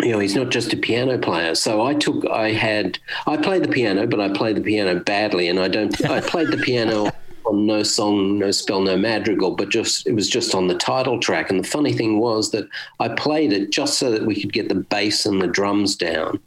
You 0.00 0.12
know, 0.12 0.18
he's 0.20 0.36
not 0.36 0.50
just 0.50 0.72
a 0.72 0.76
piano 0.76 1.18
player. 1.18 1.56
So 1.56 1.82
I 1.84 1.94
took, 1.94 2.24
I 2.30 2.52
had, 2.52 3.00
I 3.26 3.36
played 3.36 3.64
the 3.64 3.68
piano, 3.68 4.06
but 4.06 4.20
I 4.20 4.28
played 4.28 4.56
the 4.56 4.60
piano 4.60 5.00
badly, 5.00 5.48
and 5.48 5.58
I 5.58 5.66
don't. 5.66 6.04
I 6.08 6.20
played 6.20 6.48
the 6.48 6.56
piano 6.58 7.10
on 7.48 7.66
no 7.66 7.82
song, 7.82 8.38
no 8.38 8.50
spell, 8.50 8.80
no 8.80 8.96
madrigal, 8.96 9.52
but 9.52 9.68
just 9.68 10.06
it 10.06 10.12
was 10.12 10.28
just 10.28 10.54
on 10.54 10.68
the 10.68 10.74
title 10.74 11.18
track. 11.18 11.50
And 11.50 11.64
the 11.64 11.68
funny 11.68 11.92
thing 11.92 12.20
was 12.20 12.50
that 12.50 12.68
I 13.00 13.08
played 13.08 13.52
it 13.52 13.70
just 13.70 13.98
so 13.98 14.10
that 14.10 14.26
we 14.26 14.40
could 14.40 14.52
get 14.52 14.68
the 14.68 14.74
bass 14.74 15.26
and 15.26 15.40
the 15.40 15.46
drums 15.46 15.96
down. 15.96 16.40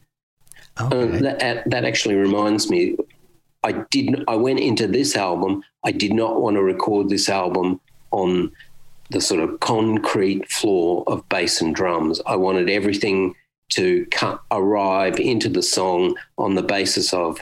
okay. 0.79 1.19
That, 1.19 1.69
that 1.69 1.85
actually 1.85 2.15
reminds 2.15 2.69
me. 2.69 2.95
I 3.63 3.73
didn't. 3.91 4.23
I 4.27 4.35
went 4.35 4.59
into 4.59 4.87
this 4.87 5.15
album. 5.15 5.63
I 5.83 5.91
did 5.91 6.13
not 6.13 6.41
want 6.41 6.55
to 6.55 6.63
record 6.63 7.09
this 7.09 7.29
album 7.29 7.79
on 8.11 8.51
the 9.11 9.21
sort 9.21 9.41
of 9.41 9.59
concrete 9.59 10.49
floor 10.49 11.03
of 11.07 11.27
bass 11.29 11.61
and 11.61 11.75
drums. 11.75 12.21
I 12.25 12.35
wanted 12.37 12.69
everything 12.69 13.35
to 13.69 14.05
cut, 14.11 14.41
arrive 14.51 15.19
into 15.19 15.49
the 15.49 15.61
song 15.61 16.15
on 16.37 16.55
the 16.55 16.63
basis 16.63 17.13
of 17.13 17.41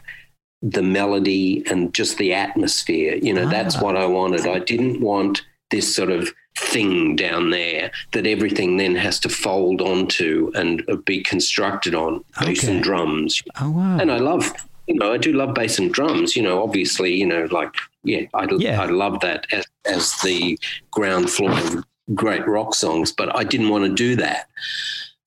the 0.61 0.83
melody 0.83 1.63
and 1.69 1.93
just 1.93 2.17
the 2.17 2.33
atmosphere. 2.33 3.15
You 3.15 3.33
know, 3.33 3.47
that's 3.49 3.75
Ah. 3.77 3.81
what 3.83 3.95
I 3.95 4.05
wanted. 4.05 4.45
I 4.47 4.59
didn't 4.59 4.99
want 5.01 5.41
this 5.71 5.93
sort 5.95 6.09
of 6.11 6.29
thing 6.57 7.15
down 7.15 7.51
there 7.51 7.91
that 8.11 8.27
everything 8.27 8.75
then 8.77 8.95
has 8.95 9.19
to 9.21 9.29
fold 9.29 9.81
onto 9.81 10.51
and 10.55 10.83
uh, 10.89 10.95
be 10.97 11.21
constructed 11.21 11.95
on 11.95 12.23
bass 12.41 12.63
Okay. 12.63 12.73
and 12.75 12.83
drums. 12.83 13.41
oh 13.61 13.69
wow. 13.71 13.97
And 13.99 14.11
I 14.11 14.17
love, 14.17 14.51
you 14.87 14.95
know, 14.95 15.13
I 15.13 15.17
do 15.17 15.31
love 15.31 15.53
bass 15.53 15.79
and 15.79 15.93
drums. 15.93 16.35
You 16.35 16.41
know, 16.43 16.61
obviously, 16.61 17.15
you 17.15 17.25
know, 17.25 17.47
like 17.51 17.73
yeah, 18.03 18.23
I 18.33 18.47
Yeah. 18.57 18.81
I 18.81 18.87
love 18.87 19.19
that 19.21 19.47
as, 19.53 19.65
as 19.85 20.13
the 20.23 20.59
ground 20.91 21.29
floor 21.29 21.51
of 21.51 21.85
great 22.13 22.45
rock 22.47 22.73
songs. 22.75 23.11
But 23.13 23.33
I 23.35 23.43
didn't 23.45 23.69
want 23.69 23.85
to 23.85 23.93
do 23.93 24.15
that. 24.17 24.47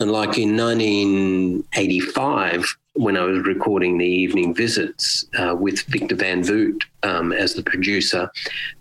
And 0.00 0.10
like 0.10 0.36
in 0.36 0.56
1985, 0.56 2.76
when 2.94 3.16
I 3.16 3.24
was 3.24 3.40
recording 3.46 3.96
the 3.96 4.06
evening 4.06 4.54
visits 4.54 5.24
uh, 5.38 5.54
with 5.58 5.82
Victor 5.84 6.14
Van 6.14 6.42
Vugt 6.42 6.82
um, 7.02 7.32
as 7.32 7.54
the 7.54 7.62
producer, 7.62 8.30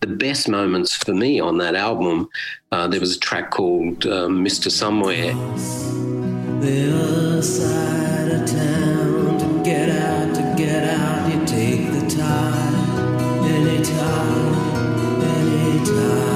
the 0.01 0.07
best 0.07 0.49
moments 0.49 0.95
for 0.95 1.13
me 1.13 1.39
on 1.39 1.57
that 1.59 1.75
album, 1.75 2.27
uh, 2.71 2.87
there 2.87 2.99
was 2.99 3.15
a 3.15 3.19
track 3.19 3.51
called 3.51 4.05
um, 4.05 4.43
Mr. 4.43 4.69
Somewhere. 4.69 5.33
The 6.61 6.93
other 6.93 7.41
side 7.41 8.31
of 8.31 8.45
town 8.45 9.39
to 9.39 9.63
get 9.63 9.89
out, 9.89 10.35
to 10.35 10.55
get 10.57 10.83
out, 10.83 11.33
you 11.33 11.45
take 11.45 11.91
the 11.91 12.07
time, 12.15 13.45
anytime, 13.45 15.21
anytime. 15.21 16.21
Like 16.21 16.30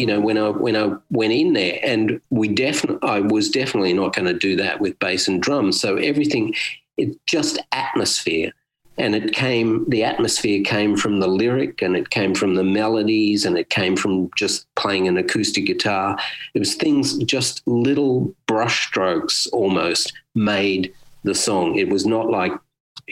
You 0.00 0.06
know, 0.06 0.18
when 0.18 0.38
I 0.38 0.48
when 0.48 0.76
I 0.76 0.96
went 1.10 1.34
in 1.34 1.52
there, 1.52 1.78
and 1.82 2.22
we 2.30 2.48
definitely, 2.48 3.06
I 3.06 3.20
was 3.20 3.50
definitely 3.50 3.92
not 3.92 4.14
going 4.14 4.28
to 4.32 4.32
do 4.48 4.56
that 4.56 4.80
with 4.80 4.98
bass 4.98 5.28
and 5.28 5.42
drums. 5.42 5.78
So 5.78 5.96
everything, 5.96 6.54
it 6.96 7.18
just 7.26 7.58
atmosphere, 7.72 8.50
and 8.96 9.14
it 9.14 9.34
came. 9.34 9.84
The 9.90 10.04
atmosphere 10.04 10.62
came 10.64 10.96
from 10.96 11.20
the 11.20 11.26
lyric, 11.28 11.82
and 11.82 11.98
it 11.98 12.08
came 12.08 12.34
from 12.34 12.54
the 12.54 12.64
melodies, 12.64 13.44
and 13.44 13.58
it 13.58 13.68
came 13.68 13.94
from 13.94 14.30
just 14.36 14.66
playing 14.74 15.06
an 15.06 15.18
acoustic 15.18 15.66
guitar. 15.66 16.18
It 16.54 16.60
was 16.60 16.76
things, 16.76 17.18
just 17.24 17.62
little 17.66 18.34
brushstrokes, 18.46 19.48
almost 19.52 20.14
made 20.34 20.94
the 21.24 21.34
song. 21.34 21.76
It 21.76 21.90
was 21.90 22.06
not 22.06 22.30
like 22.30 22.52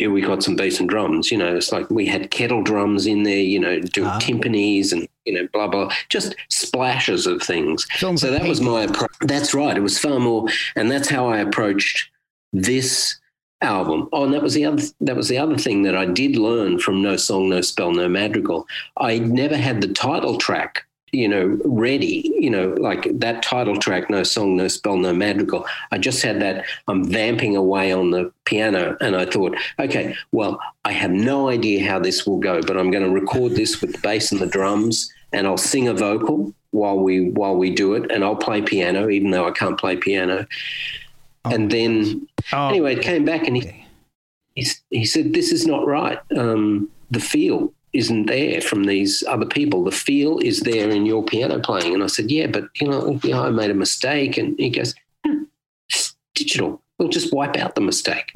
we 0.06 0.20
got 0.20 0.42
some 0.42 0.54
bass 0.56 0.78
and 0.80 0.88
drums. 0.88 1.30
You 1.30 1.38
know, 1.38 1.56
it's 1.56 1.72
like 1.72 1.90
we 1.90 2.06
had 2.06 2.30
kettle 2.30 2.62
drums 2.62 3.06
in 3.06 3.24
there. 3.24 3.40
You 3.40 3.58
know, 3.58 3.80
do 3.80 4.04
Ah. 4.04 4.18
timpanis 4.20 4.92
and 4.92 5.08
you 5.24 5.32
know, 5.34 5.48
blah 5.52 5.66
blah, 5.68 5.92
just 6.08 6.34
splashes 6.48 7.26
of 7.26 7.42
things. 7.42 7.86
Films 7.96 8.20
so 8.20 8.30
that 8.30 8.46
was 8.46 8.60
my 8.60 8.82
approach. 8.84 9.10
That's 9.22 9.52
right. 9.54 9.76
It 9.76 9.82
was 9.82 9.98
far 9.98 10.20
more, 10.20 10.46
and 10.76 10.90
that's 10.90 11.08
how 11.08 11.26
I 11.28 11.38
approached 11.38 12.08
this 12.52 13.18
album. 13.60 14.08
Oh, 14.12 14.24
and 14.24 14.32
that 14.32 14.42
was 14.42 14.54
the 14.54 14.64
other. 14.64 14.82
That 15.00 15.16
was 15.16 15.28
the 15.28 15.38
other 15.38 15.58
thing 15.58 15.82
that 15.82 15.96
I 15.96 16.06
did 16.06 16.36
learn 16.36 16.78
from 16.78 17.02
No 17.02 17.16
Song, 17.16 17.48
No 17.48 17.60
Spell, 17.60 17.92
No 17.92 18.08
Madrigal. 18.08 18.66
I 18.96 19.18
never 19.18 19.56
had 19.56 19.80
the 19.80 19.88
title 19.88 20.38
track. 20.38 20.84
You 21.12 21.28
know, 21.28 21.58
ready, 21.64 22.30
you 22.38 22.50
know, 22.50 22.74
like 22.78 23.08
that 23.20 23.42
title 23.42 23.76
track, 23.76 24.10
no 24.10 24.22
song, 24.22 24.56
no 24.56 24.68
spell, 24.68 24.96
no 24.96 25.12
madrigal. 25.12 25.66
I 25.90 25.98
just 25.98 26.22
had 26.22 26.40
that, 26.42 26.64
I'm 26.86 27.04
vamping 27.04 27.56
away 27.56 27.92
on 27.92 28.10
the 28.10 28.32
piano. 28.44 28.96
And 29.00 29.16
I 29.16 29.24
thought, 29.24 29.56
okay, 29.78 30.14
well, 30.32 30.60
I 30.84 30.92
have 30.92 31.10
no 31.10 31.48
idea 31.48 31.88
how 31.88 31.98
this 31.98 32.26
will 32.26 32.38
go, 32.38 32.60
but 32.62 32.76
I'm 32.76 32.90
going 32.90 33.04
to 33.04 33.10
record 33.10 33.52
this 33.52 33.80
with 33.80 33.92
the 33.92 33.98
bass 33.98 34.32
and 34.32 34.40
the 34.40 34.46
drums, 34.46 35.12
and 35.32 35.46
I'll 35.46 35.56
sing 35.56 35.88
a 35.88 35.94
vocal 35.94 36.52
while 36.70 36.98
we 36.98 37.30
while 37.30 37.56
we 37.56 37.70
do 37.70 37.94
it, 37.94 38.10
and 38.10 38.22
I'll 38.22 38.36
play 38.36 38.60
piano, 38.60 39.08
even 39.08 39.30
though 39.30 39.46
I 39.46 39.52
can't 39.52 39.78
play 39.78 39.96
piano. 39.96 40.46
And 41.44 41.70
then, 41.70 42.28
Oh, 42.52 42.68
anyway, 42.68 42.96
it 42.96 43.02
came 43.02 43.24
back 43.24 43.46
and 43.46 43.56
he, 43.56 43.86
he, 44.54 44.66
he 44.90 45.04
said, 45.04 45.32
This 45.32 45.52
is 45.52 45.66
not 45.66 45.86
right. 45.86 46.18
Um, 46.36 46.90
the 47.10 47.20
feel 47.20 47.72
isn't 47.92 48.26
there 48.26 48.60
from 48.60 48.84
these 48.84 49.24
other 49.28 49.46
people. 49.46 49.84
The 49.84 49.90
feel 49.90 50.38
is 50.38 50.60
there 50.60 50.90
in 50.90 51.06
your 51.06 51.24
piano 51.24 51.58
playing. 51.60 51.94
And 51.94 52.02
I 52.02 52.06
said, 52.06 52.30
Yeah, 52.30 52.46
but 52.46 52.64
you 52.80 52.88
know, 52.88 53.18
know 53.24 53.42
I 53.42 53.50
made 53.50 53.70
a 53.70 53.74
mistake. 53.74 54.36
And 54.36 54.58
he 54.58 54.70
goes, 54.70 54.94
"Hmm, 55.24 55.44
digital. 56.34 56.82
We'll 56.98 57.08
just 57.08 57.32
wipe 57.32 57.56
out 57.56 57.74
the 57.74 57.80
mistake. 57.80 58.30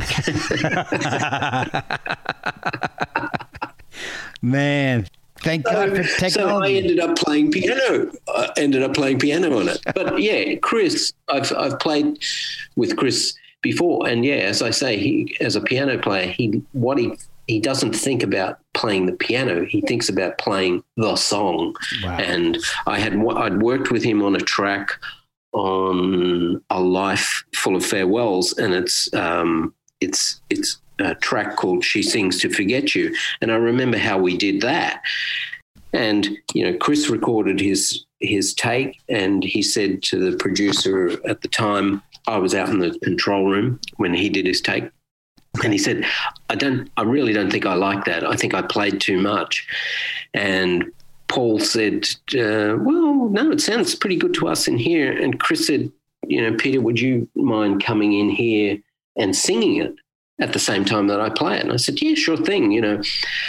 Man, 4.43 5.07
thank 5.39 5.65
God 5.65 5.97
for 5.97 6.05
So 6.31 6.59
I 6.63 6.71
ended 6.71 7.01
up 7.01 7.17
playing 7.17 7.51
piano. 7.51 8.11
I 8.29 8.51
ended 8.57 8.83
up 8.83 8.95
playing 8.95 9.19
piano 9.19 9.59
on 9.59 9.69
it. 9.69 9.81
But 9.95 10.21
yeah, 10.21 10.55
Chris, 10.57 11.13
I've 11.29 11.53
I've 11.57 11.79
played 11.81 12.19
with 12.77 12.97
Chris 12.97 13.35
before, 13.63 14.09
and 14.09 14.25
yeah, 14.25 14.35
as 14.35 14.63
I 14.63 14.71
say, 14.71 14.97
he 14.97 15.37
as 15.41 15.57
a 15.57 15.61
piano 15.61 15.99
player, 15.99 16.27
he 16.27 16.63
what 16.73 16.99
he 16.99 17.17
he 17.47 17.61
doesn't 17.61 17.93
think 17.93 18.23
about 18.23 18.59
playing 18.75 19.07
the 19.07 19.13
piano. 19.13 19.65
He 19.65 19.81
thinks 19.83 20.09
about 20.09 20.39
playing 20.39 20.83
the 20.97 21.17
song. 21.17 21.75
Wow. 22.03 22.17
And 22.19 22.59
I 22.87 22.99
had 22.99 23.15
I'd 23.15 23.63
worked 23.63 23.91
with 23.91 24.03
him 24.03 24.23
on 24.23 24.37
a 24.37 24.41
track 24.41 24.93
on 25.53 26.63
a 26.71 26.81
life 26.81 27.45
full 27.55 27.77
of 27.77 27.85
farewells, 27.85 28.57
and 28.59 28.75
it's 28.75 29.13
um, 29.15 29.75
it's 30.01 30.41
it's 30.51 30.79
a 30.99 31.15
track 31.17 31.57
called 31.57 31.85
"She 31.85 32.03
Sings 32.03 32.41
to 32.41 32.49
Forget 32.49 32.95
You," 32.95 33.15
and 33.41 33.51
I 33.53 33.57
remember 33.57 33.99
how 33.99 34.19
we 34.19 34.37
did 34.37 34.61
that. 34.63 35.03
And 35.93 36.29
you 36.55 36.65
know, 36.65 36.79
Chris 36.79 37.11
recorded 37.11 37.61
his 37.61 38.05
his 38.21 38.55
take, 38.55 39.01
and 39.09 39.45
he 39.45 39.63
said 39.63 40.03
to 40.05 40.31
the 40.31 40.37
producer 40.39 41.19
at 41.29 41.43
the 41.43 41.49
time, 41.49 42.03
I 42.27 42.39
was 42.39 42.55
out 42.55 42.69
in 42.69 42.79
the 42.79 42.99
control 43.01 43.47
room 43.51 43.81
when 43.97 44.15
he 44.15 44.31
did 44.31 44.47
his 44.47 44.61
take, 44.61 44.85
and 45.63 45.73
he 45.73 45.79
said, 45.79 46.05
"I 46.49 46.55
don't, 46.55 46.91
I 46.97 47.03
really 47.03 47.33
don't 47.33 47.51
think 47.51 47.67
I 47.67 47.75
like 47.75 48.05
that. 48.05 48.27
I 48.27 48.37
think 48.37 48.55
I 48.55 48.63
played 48.63 49.01
too 49.01 49.21
much." 49.21 49.67
And 50.35 50.91
Paul 51.29 51.59
said, 51.59 52.07
uh, 52.35 52.77
"Well, 52.79 53.29
no, 53.29 53.51
it 53.51 53.61
sounds 53.61 53.95
pretty 53.95 54.17
good 54.17 54.35
to 54.35 54.49
us 54.49 54.67
in 54.67 54.79
here." 54.79 55.13
And 55.13 55.39
Chris 55.41 55.67
said, 55.67 55.91
"You 56.27 56.43
know, 56.43 56.57
Peter, 56.57 56.81
would 56.81 57.01
you 57.01 57.29
mind 57.35 57.85
coming 57.85 58.13
in 58.15 58.31
here 58.31 58.79
and 59.17 59.37
singing 59.37 59.77
it?" 59.77 59.95
At 60.41 60.55
the 60.55 60.59
same 60.59 60.85
time 60.85 61.07
that 61.07 61.21
I 61.21 61.29
play 61.29 61.59
it. 61.59 61.63
And 61.63 61.73
I 61.73 61.77
said, 61.77 62.03
Yeah, 62.03 62.15
sure 62.15 62.39
thing, 62.39 62.73
you 62.73 62.81
know. 62.81 63.01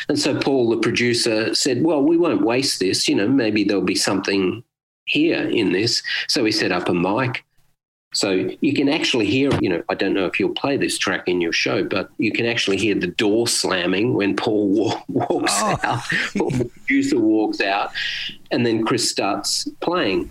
And 0.09 0.19
so 0.19 0.37
Paul, 0.39 0.69
the 0.69 0.77
producer, 0.77 1.55
said, 1.55 1.81
Well, 1.81 2.03
we 2.03 2.17
won't 2.17 2.45
waste 2.45 2.79
this, 2.79 3.07
you 3.07 3.15
know, 3.15 3.27
maybe 3.27 3.63
there'll 3.63 3.81
be 3.81 3.95
something 3.95 4.63
here 5.05 5.49
in 5.49 5.71
this. 5.71 6.03
So 6.27 6.43
he 6.45 6.51
set 6.51 6.71
up 6.71 6.89
a 6.89 6.93
mic. 6.93 7.43
So 8.13 8.49
you 8.61 8.73
can 8.73 8.89
actually 8.89 9.25
hear, 9.25 9.49
you 9.59 9.69
know, 9.69 9.83
I 9.89 9.95
don't 9.95 10.13
know 10.13 10.25
if 10.25 10.39
you'll 10.39 10.53
play 10.53 10.77
this 10.77 10.97
track 10.97 11.27
in 11.27 11.41
your 11.41 11.51
show, 11.51 11.83
but 11.83 12.09
you 12.19 12.31
can 12.31 12.45
actually 12.45 12.77
hear 12.77 12.95
the 12.95 13.07
door 13.07 13.47
slamming 13.47 14.13
when 14.13 14.35
Paul 14.35 14.67
wa- 14.69 15.01
walks 15.07 15.53
Oh. 15.55 15.77
out, 15.83 16.03
or 16.39 16.51
the 16.51 16.65
producer 16.65 17.19
walks 17.19 17.59
out, 17.59 17.91
and 18.51 18.65
then 18.65 18.85
Chris 18.85 19.09
starts 19.09 19.67
playing. 19.81 20.29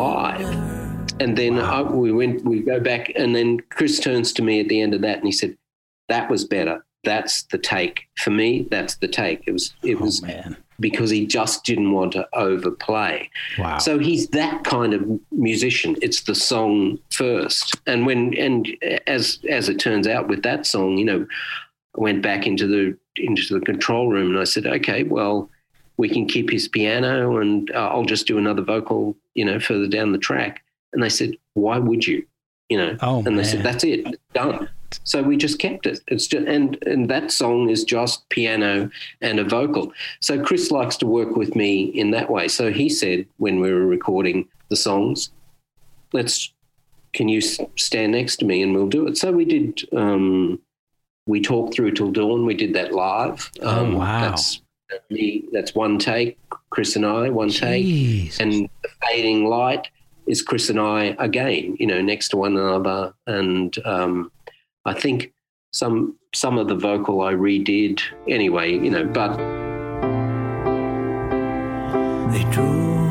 Live. 0.00 0.48
And 1.20 1.36
then 1.36 1.58
I, 1.58 1.82
we 1.82 2.10
went, 2.12 2.42
we 2.44 2.60
go 2.60 2.80
back, 2.80 3.12
and 3.14 3.34
then 3.36 3.60
Chris 3.68 4.00
turns 4.00 4.32
to 4.34 4.42
me 4.42 4.58
at 4.60 4.68
the 4.68 4.80
end 4.80 4.94
of 4.94 5.02
that 5.02 5.18
and 5.18 5.26
he 5.26 5.32
said, 5.32 5.56
That 6.08 6.30
was 6.30 6.44
better. 6.46 6.84
That's 7.04 7.42
the 7.44 7.58
take. 7.58 8.08
For 8.16 8.30
me, 8.30 8.66
that's 8.70 8.96
the 8.96 9.08
take. 9.08 9.42
It 9.46 9.52
was, 9.52 9.74
it 9.82 10.00
was 10.00 10.22
Oh, 10.22 10.26
man. 10.26 10.56
because 10.80 11.10
he 11.10 11.26
just 11.26 11.64
didn't 11.64 11.92
want 11.92 12.12
to 12.12 12.26
overplay. 12.34 13.28
Wow. 13.58 13.78
So 13.78 13.98
he's 13.98 14.28
that 14.28 14.64
kind 14.64 14.92
of 14.94 15.20
musician. 15.32 15.96
It's 16.02 16.22
the 16.22 16.34
song 16.34 16.98
first. 17.10 17.74
And 17.86 18.04
when, 18.06 18.34
and 18.34 18.68
as, 19.06 19.38
as 19.48 19.68
it 19.70 19.78
turns 19.78 20.06
out 20.06 20.28
with 20.28 20.42
that 20.42 20.66
song, 20.66 20.96
you 20.98 21.04
know, 21.06 21.26
I 21.96 22.00
went 22.00 22.22
back 22.22 22.46
into 22.46 22.66
the, 22.66 22.96
into 23.16 23.58
the 23.58 23.64
control 23.64 24.08
room 24.08 24.30
and 24.30 24.38
I 24.38 24.44
said, 24.44 24.66
okay, 24.66 25.02
well, 25.02 25.48
we 25.96 26.08
can 26.08 26.26
keep 26.26 26.50
his 26.50 26.68
piano 26.68 27.38
and 27.38 27.70
uh, 27.72 27.88
I'll 27.92 28.04
just 28.04 28.26
do 28.26 28.36
another 28.38 28.62
vocal, 28.62 29.16
you 29.34 29.44
know, 29.44 29.58
further 29.60 29.86
down 29.88 30.12
the 30.12 30.18
track. 30.18 30.62
And 30.92 31.02
they 31.02 31.08
said, 31.08 31.32
why 31.54 31.78
would 31.78 32.06
you? 32.06 32.26
You 32.68 32.78
know, 32.78 32.96
Oh, 33.02 33.18
and 33.18 33.26
they 33.38 33.42
man. 33.42 33.44
said, 33.44 33.62
that's 33.62 33.84
it, 33.84 34.06
done. 34.32 34.68
So 35.04 35.22
we 35.22 35.36
just 35.36 35.58
kept 35.60 35.86
it. 35.86 36.00
It's 36.08 36.26
just, 36.26 36.46
and, 36.46 36.76
and 36.84 37.08
that 37.10 37.30
song 37.30 37.68
is 37.70 37.84
just 37.84 38.28
piano 38.28 38.90
and 39.20 39.38
a 39.38 39.44
vocal. 39.44 39.92
So 40.20 40.42
Chris 40.42 40.70
likes 40.72 40.96
to 40.98 41.06
work 41.06 41.36
with 41.36 41.54
me 41.54 41.84
in 41.84 42.10
that 42.12 42.28
way. 42.30 42.48
So 42.48 42.72
he 42.72 42.88
said 42.88 43.26
when 43.36 43.60
we 43.60 43.72
were 43.72 43.86
recording 43.86 44.48
the 44.68 44.76
songs, 44.76 45.30
let's, 46.12 46.52
can 47.12 47.28
you 47.28 47.40
stand 47.40 48.12
next 48.12 48.36
to 48.38 48.44
me 48.44 48.62
and 48.62 48.74
we'll 48.74 48.88
do 48.88 49.06
it. 49.06 49.16
So 49.16 49.30
we 49.32 49.44
did, 49.44 49.80
um, 49.96 50.60
we 51.26 51.40
talked 51.40 51.74
through 51.74 51.92
till 51.92 52.10
dawn. 52.10 52.44
We 52.46 52.54
did 52.54 52.74
that 52.74 52.92
live. 52.92 53.50
Oh, 53.62 53.80
Um, 53.84 53.94
wow. 53.94 54.30
That's 54.30 54.60
me. 55.10 55.44
That's 55.52 55.74
one 55.74 55.98
take. 55.98 56.38
Chris 56.70 56.94
and 56.94 57.04
I, 57.04 57.30
one 57.30 57.50
take, 57.50 57.84
and 58.40 58.68
the 58.82 58.88
fading 59.04 59.46
light 59.46 59.88
is 60.26 60.40
Chris 60.40 60.70
and 60.70 60.78
I 60.78 61.16
again. 61.18 61.76
You 61.80 61.86
know, 61.86 62.00
next 62.00 62.28
to 62.28 62.36
one 62.36 62.56
another, 62.56 63.12
and 63.26 63.76
um, 63.84 64.30
I 64.84 64.94
think 64.94 65.32
some 65.72 66.16
some 66.32 66.58
of 66.58 66.68
the 66.68 66.76
vocal 66.76 67.22
I 67.22 67.34
redid 67.34 68.00
anyway. 68.28 68.72
You 68.72 68.90
know, 68.90 69.04
but 69.04 69.36
They 72.32 72.44
drove 72.52 73.09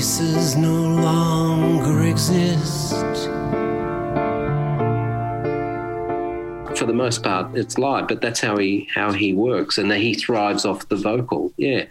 places 0.00 0.56
no 0.56 0.72
longer 1.02 2.06
exist. 2.08 2.94
for 6.78 6.86
the 6.86 6.94
most 6.94 7.22
part, 7.22 7.54
it's 7.54 7.76
live. 7.76 8.08
But 8.08 8.22
that's 8.22 8.40
how 8.40 8.56
he 8.56 8.88
how 8.94 9.12
he 9.12 9.34
works, 9.34 9.76
and 9.76 9.90
that 9.90 9.98
he 9.98 10.14
thrives 10.14 10.64
off 10.64 10.88
the 10.88 10.96
vocal. 10.96 11.52
Yeah, 11.58 11.84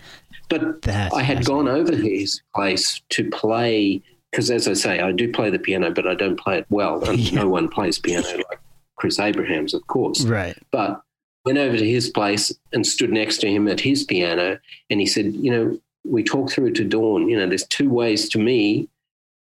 but 0.49 0.81
That's 0.81 1.13
I 1.13 1.21
had 1.21 1.45
gone 1.45 1.67
over 1.67 1.95
his 1.95 2.41
place 2.55 2.99
to 3.09 3.29
play 3.29 4.01
because, 4.31 4.49
as 4.49 4.67
I 4.67 4.73
say, 4.73 4.99
I 5.01 5.11
do 5.11 5.31
play 5.31 5.51
the 5.51 5.59
piano, 5.59 5.91
but 5.91 6.07
I 6.07 6.15
don't 6.15 6.39
play 6.39 6.57
it 6.57 6.65
well, 6.71 7.03
and 7.07 7.19
Yeah. 7.19 7.41
no 7.43 7.47
one 7.49 7.67
plays 7.69 7.99
piano 7.99 8.27
like 8.49 8.59
Chris 8.95 9.19
Abrahams, 9.19 9.75
of 9.75 9.85
course. 9.85 10.23
Right. 10.25 10.57
But 10.71 10.99
went 11.45 11.59
over 11.59 11.77
to 11.77 11.87
his 11.87 12.09
place 12.09 12.51
and 12.73 12.87
stood 12.87 13.11
next 13.11 13.37
to 13.41 13.47
him 13.47 13.67
at 13.67 13.79
his 13.81 14.03
piano, 14.03 14.57
and 14.89 14.99
he 14.99 15.05
said, 15.05 15.35
"You 15.35 15.51
know, 15.51 15.79
we 16.09 16.23
talk 16.23 16.51
through 16.51 16.71
to 16.73 16.83
dawn. 16.83 17.29
You 17.29 17.37
know, 17.37 17.47
there's 17.47 17.67
two 17.67 17.89
ways 17.89 18.29
to 18.29 18.39
me 18.39 18.87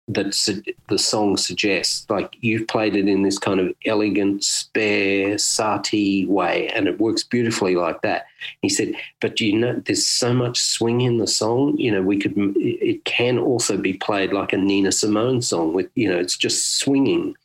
that 0.06 0.34
su- 0.34 0.62
the 0.88 0.98
song 0.98 1.36
suggests. 1.36 2.08
Like 2.10 2.36
you've 2.40 2.68
played 2.68 2.94
it 2.94 3.08
in 3.08 3.22
this 3.22 3.38
kind 3.38 3.58
of 3.58 3.74
elegant, 3.86 4.44
spare, 4.44 5.36
Satie 5.36 6.26
way, 6.28 6.68
and 6.68 6.86
it 6.86 7.00
works 7.00 7.22
beautifully 7.22 7.74
like 7.74 8.02
that." 8.02 8.26
He 8.62 8.68
said, 8.68 8.94
"But 9.20 9.40
you 9.40 9.58
know, 9.58 9.82
there's 9.84 10.06
so 10.06 10.34
much 10.34 10.60
swing 10.60 11.00
in 11.00 11.18
the 11.18 11.26
song. 11.26 11.76
You 11.78 11.92
know, 11.92 12.02
we 12.02 12.18
could. 12.18 12.34
It 12.56 13.04
can 13.04 13.38
also 13.38 13.76
be 13.76 13.94
played 13.94 14.32
like 14.32 14.52
a 14.52 14.58
Nina 14.58 14.92
Simone 14.92 15.42
song 15.42 15.72
with, 15.72 15.90
you 15.94 16.08
know, 16.08 16.18
it's 16.18 16.36
just 16.36 16.78
swinging." 16.78 17.36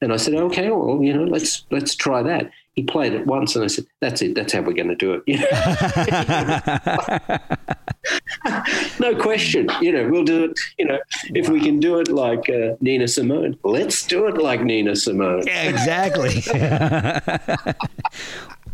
And 0.00 0.12
I 0.12 0.16
said, 0.16 0.34
okay, 0.34 0.70
well, 0.70 1.02
you 1.02 1.12
know, 1.12 1.24
let's 1.24 1.64
let's 1.70 1.94
try 1.94 2.22
that. 2.22 2.50
He 2.76 2.84
played 2.84 3.14
it 3.14 3.26
once, 3.26 3.56
and 3.56 3.64
I 3.64 3.68
said, 3.68 3.86
that's 4.00 4.22
it. 4.22 4.34
That's 4.34 4.52
how 4.52 4.60
we're 4.60 4.74
going 4.74 4.88
to 4.88 4.94
do 4.94 5.14
it. 5.14 5.22
You 5.26 5.38
know? 5.38 5.48
no 9.00 9.16
question. 9.20 9.68
You 9.80 9.92
know, 9.92 10.08
we'll 10.08 10.24
do 10.24 10.44
it. 10.44 10.58
You 10.78 10.84
know, 10.84 10.98
if 11.34 11.48
we 11.48 11.60
can 11.60 11.80
do 11.80 11.98
it 11.98 12.08
like 12.08 12.50
uh, 12.50 12.76
Nina 12.80 13.08
Simone, 13.08 13.58
let's 13.64 14.06
do 14.06 14.26
it 14.26 14.36
like 14.36 14.60
Nina 14.60 14.94
Simone. 14.94 15.44
Yeah, 15.46 15.62
exactly. 15.62 16.42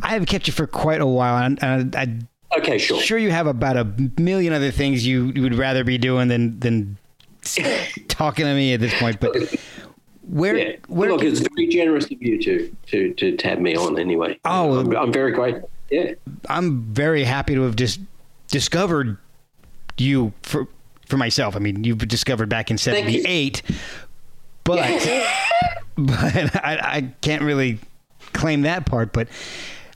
I 0.03 0.15
have 0.15 0.27
kept 0.27 0.49
you 0.49 0.53
for 0.53 0.67
quite 0.67 1.01
a 1.01 1.07
while, 1.07 1.37
and, 1.43 1.63
and 1.63 1.95
I, 1.95 2.19
Okay, 2.59 2.79
sure. 2.79 2.99
I'm 2.99 3.03
sure 3.03 3.19
you 3.19 3.31
have 3.31 3.47
about 3.47 3.77
a 3.77 3.85
million 4.19 4.53
other 4.53 4.71
things 4.71 5.07
you, 5.07 5.33
you 5.35 5.43
would 5.43 5.55
rather 5.55 5.85
be 5.85 5.97
doing 5.97 6.29
than 6.29 6.59
than 6.61 6.99
talking 8.09 8.45
to 8.45 8.55
me 8.55 8.75
at 8.75 8.81
this 8.81 8.93
point. 8.99 9.21
But 9.21 9.55
where 10.29 10.57
Yeah. 10.57 10.77
where 10.89 11.11
Look, 11.11 11.23
it's 11.23 11.41
very 11.41 11.69
generous 11.69 12.05
of 12.07 12.23
you 12.23 12.41
to 12.43 12.77
to 12.89 13.15
to 13.15 13.37
tab 13.37 13.59
me 13.59 13.77
on 13.77 13.99
anyway. 13.99 14.39
Oh, 14.45 14.79
I'm, 14.79 14.97
I'm 14.97 15.13
very 15.13 15.33
grateful. 15.33 15.71
Yeah. 15.91 16.13
I'm 16.49 16.83
very 16.85 17.25
happy 17.25 17.55
to 17.55 17.63
have 17.63 17.77
just 17.77 18.01
discovered 18.49 19.19
you 19.99 20.33
for 20.43 20.67
for 21.07 21.17
myself. 21.17 21.57
I 21.57 21.59
mean, 21.59 21.85
you've 21.85 21.99
discovered 22.09 22.49
back 22.49 22.71
in 22.71 22.79
'78, 22.79 23.63
but 24.65 24.77
but 25.97 26.57
I, 26.65 26.79
I 26.83 27.13
can't 27.21 27.43
really 27.43 27.79
claim 28.33 28.63
that 28.63 28.87
part. 28.87 29.13
But 29.13 29.29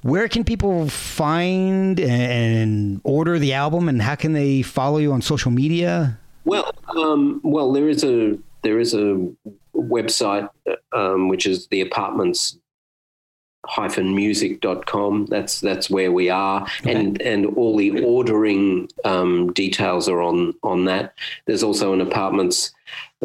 where 0.02 0.28
can 0.28 0.44
people 0.44 0.88
find 0.88 1.98
and 1.98 3.00
order 3.04 3.38
the 3.38 3.54
album, 3.54 3.88
and 3.88 4.02
how 4.02 4.14
can 4.16 4.32
they 4.34 4.62
follow 4.62 4.98
you 4.98 5.12
on 5.12 5.22
social 5.22 5.50
media? 5.50 6.18
Well, 6.44 6.70
um, 6.94 7.40
well, 7.42 7.72
there 7.72 7.88
is 7.88 8.04
a 8.04 8.38
there 8.62 8.78
is 8.78 8.94
a 8.94 9.30
website, 9.76 10.48
um, 10.92 11.28
which 11.28 11.46
is 11.46 11.66
the 11.68 11.80
apartments 11.80 12.58
music.com 13.98 15.26
that's 15.26 15.60
that's 15.60 15.90
where 15.90 16.12
we 16.12 16.30
are 16.30 16.62
okay. 16.80 16.94
and 16.94 17.20
and 17.22 17.46
all 17.56 17.76
the 17.76 18.02
ordering 18.04 18.88
um, 19.04 19.52
details 19.52 20.08
are 20.08 20.20
on 20.20 20.54
on 20.62 20.84
that 20.84 21.14
there's 21.46 21.62
also 21.62 21.92
an 21.92 22.00
apartments 22.00 22.72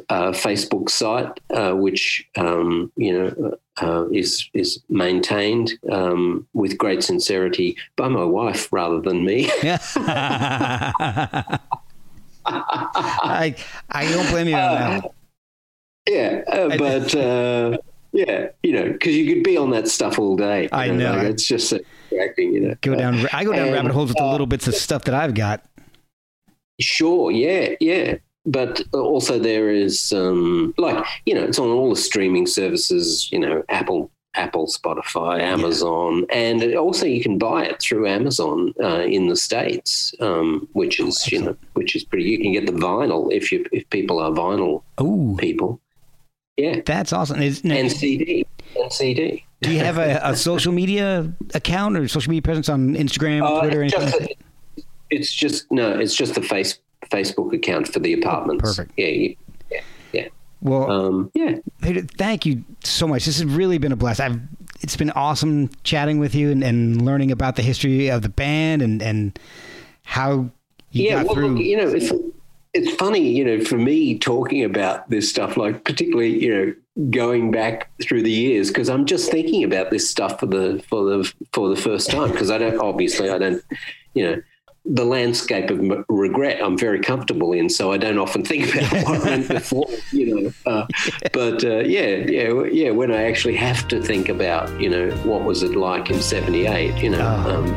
uh, 0.10 0.32
facebook 0.32 0.90
site 0.90 1.40
uh, 1.52 1.74
which 1.74 2.28
um, 2.38 2.92
you 2.96 3.14
know 3.14 3.56
uh, 3.82 4.08
is 4.10 4.50
is 4.54 4.82
maintained 4.90 5.74
um, 5.92 6.48
with 6.54 6.78
great 6.78 7.04
sincerity 7.04 7.78
by 7.96 8.08
my 8.08 8.24
wife 8.24 8.72
rather 8.72 9.02
than 9.02 9.26
me 9.26 9.50
I 12.46 13.56
I 13.92 14.12
don't 14.12 14.30
blame 14.30 14.48
you 14.48 14.56
on 14.56 14.76
that. 14.76 15.12
Yeah, 16.12 16.42
uh, 16.48 16.78
but 16.78 17.16
uh, 17.16 17.78
yeah, 18.12 18.50
you 18.64 18.74
know, 18.74 18.92
because 18.92 19.16
you 19.16 19.34
could 19.34 19.44
be 19.44 19.56
on 19.56 19.72
that 19.72 19.88
stuff 19.88 20.20
all 20.20 20.36
day. 20.36 20.68
I 20.72 20.88
know, 20.88 20.96
know. 20.96 21.18
Like, 21.18 21.28
it's 21.28 21.46
just 21.46 21.74
distracting. 22.10 22.54
You 22.54 22.60
know, 22.62 22.76
go 22.82 22.96
down. 22.96 23.28
I 23.32 23.44
go 23.44 23.54
down 23.54 23.68
and, 23.68 23.74
rabbit 23.74 23.92
holes 23.92 24.10
with 24.10 24.18
the 24.18 24.26
little 24.26 24.48
bits 24.48 24.68
of 24.68 24.76
stuff 24.76 25.06
that 25.06 25.16
I've 25.16 25.34
got. 25.34 25.64
Sure. 26.80 27.32
Yeah. 27.32 27.76
Yeah. 27.80 28.18
But 28.46 28.82
also 28.94 29.38
there 29.38 29.70
is 29.70 30.12
um, 30.12 30.74
like 30.78 31.06
you 31.26 31.36
know 31.36 31.44
it's 31.44 31.60
on 31.60 31.70
all 31.70 31.90
the 31.90 31.96
streaming 31.96 32.48
services. 32.48 33.32
You 33.32 33.40
know, 33.40 33.64
Apple 33.70 34.12
Apple, 34.34 34.68
Spotify, 34.68 35.42
Amazon, 35.42 36.26
yeah. 36.30 36.38
and 36.38 36.76
also 36.76 37.06
you 37.06 37.22
can 37.22 37.38
buy 37.38 37.66
it 37.66 37.82
through 37.82 38.08
Amazon 38.08 38.74
uh, 38.82 39.02
in 39.02 39.28
the 39.28 39.36
states, 39.36 40.14
um, 40.20 40.68
which 40.74 41.00
is 41.00 41.24
oh, 41.28 41.36
you 41.36 41.42
know 41.44 41.58
which 41.74 41.96
is 41.96 42.04
pretty. 42.04 42.26
You 42.26 42.40
can 42.40 42.52
get 42.52 42.66
the 42.66 42.72
vinyl 42.72 43.32
if 43.32 43.52
you 43.52 43.66
if 43.72 43.90
people 43.90 44.20
are 44.20 44.32
vinyl 44.32 44.84
Ooh. 45.00 45.36
people. 45.38 45.80
Yeah, 46.58 46.82
that's 46.86 47.14
awesome. 47.14 47.42
Is, 47.42 47.62
and 47.64 47.92
CD 47.92 48.46
and 48.76 48.92
CD. 48.92 49.46
Do 49.62 49.72
you 49.72 49.80
have 49.80 49.98
a, 49.98 50.20
a, 50.24 50.36
social 50.36 50.74
media 50.74 51.32
account 51.54 51.98
or 51.98 52.08
social 52.08 52.30
media 52.30 52.42
presence 52.42 52.70
on 52.70 52.96
Instagram, 52.96 53.44
uh, 53.44 53.62
Twitter, 53.62 53.82
anything? 53.84 54.02
Just 54.02 54.86
it's 55.10 55.34
just 55.34 55.72
no, 55.72 55.98
it's 55.98 56.16
just 56.16 56.36
the 56.36 56.42
face 56.42 56.80
Facebook 57.10 57.54
account 57.54 57.88
for 57.88 58.00
the 58.00 58.14
apartments. 58.14 58.64
Oh, 58.64 58.68
perfect. 58.68 58.92
Yeah, 58.98 59.34
yeah, 59.70 59.82
yeah. 60.14 60.28
Well, 60.62 60.92
um, 60.92 61.32
yeah. 61.34 61.58
Thank 61.82 62.46
you 62.46 62.64
so 62.84 63.08
much. 63.08 63.26
This 63.26 63.40
has 63.40 63.46
really 63.46 63.78
been 63.78 63.92
a 63.92 63.96
blast. 63.96 64.20
I've 64.20 64.40
it's 64.82 64.98
been 64.98 65.12
awesome 65.12 65.70
chatting 65.84 66.20
with 66.20 66.34
you 66.34 66.52
and, 66.52 66.64
and 66.64 67.06
learning 67.06 67.32
about 67.32 67.56
the 67.56 67.62
history 67.62 68.10
of 68.10 68.24
the 68.24 68.30
band 68.30 68.82
and 68.82 69.02
and 69.02 69.40
how 70.04 70.50
you 70.92 71.06
yeah, 71.06 71.18
got 71.18 71.26
well, 71.28 71.36
through. 71.36 71.50
Look, 71.56 71.64
you 71.64 71.78
know, 71.78 71.88
it's 71.88 72.12
it's 72.74 72.94
funny, 72.96 73.30
you 73.30 73.44
know, 73.44 73.64
for 73.64 73.78
me 73.78 74.18
talking 74.18 74.64
about 74.64 75.10
this 75.10 75.30
stuff, 75.30 75.58
like 75.58 75.84
particularly, 75.84 76.42
you 76.44 76.54
know, 76.54 76.74
going 77.10 77.52
back 77.52 77.92
through 78.02 78.24
the 78.24 78.32
years, 78.32 78.70
because 78.70 78.90
I'm 78.90 79.06
just 79.06 79.30
thinking 79.30 79.64
about 79.64 79.92
this 79.92 80.10
stuff 80.10 80.40
for 80.40 80.46
the 80.46 80.84
for 80.88 81.04
the 81.04 81.34
for 81.52 81.70
the 81.70 81.76
first 81.76 82.10
time. 82.10 82.32
Because 82.32 82.50
I 82.50 82.58
don't 82.58 82.80
obviously 82.80 83.30
I 83.30 83.38
don't, 83.38 83.62
you 84.14 84.24
know, 84.24 84.42
the 84.86 85.04
landscape 85.04 85.70
of 85.70 86.06
regret 86.08 86.64
I'm 86.64 86.78
very 86.78 87.02
comfortable 87.02 87.52
in, 87.52 87.70
so 87.70 87.92
I 87.92 87.98
don't 87.98 88.18
often 88.18 88.44
think 88.44 88.74
about 88.74 88.92
what 89.06 89.26
went 89.26 89.48
before, 89.50 89.88
you 90.12 90.42
know. 90.42 90.54
Uh, 90.66 90.88
but 91.34 91.64
uh, 91.66 91.80
yeah, 91.80 92.16
yeah, 92.16 92.64
yeah. 92.72 92.92
When 92.92 93.12
I 93.12 93.24
actually 93.24 93.58
have 93.58 93.86
to 93.90 94.02
think 94.02 94.30
about, 94.30 94.80
you 94.80 94.90
know, 94.90 95.12
what 95.26 95.44
was 95.44 95.62
it 95.62 95.76
like 95.76 96.10
in 96.10 96.22
'78, 96.22 97.04
you 97.04 97.10
know, 97.10 97.44
oh. 97.46 97.56
um, 97.56 97.68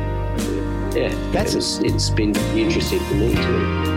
yeah, 0.95 1.09
That's... 1.33 1.55
it 1.55 1.57
was, 1.57 1.79
it's 1.81 2.11
been 2.11 2.37
interesting 2.57 3.01
for 3.01 3.15
me 3.15 3.35
too. 3.35 3.94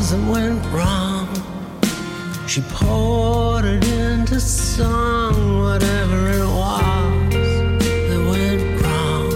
It 0.00 0.02
was 0.02 0.10
that 0.12 0.30
went 0.30 0.64
wrong, 0.72 1.28
she 2.48 2.62
poured 2.72 3.66
it 3.66 3.84
into 3.86 4.40
song. 4.40 5.62
Whatever 5.62 6.30
it 6.30 6.46
was 6.46 7.30
that 8.08 8.22
went 8.30 8.62
wrong, 8.80 9.28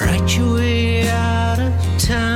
write 0.00 0.36
your 0.36 0.54
way 0.54 1.08
out 1.08 1.58
of 1.58 1.72
town, 1.98 2.35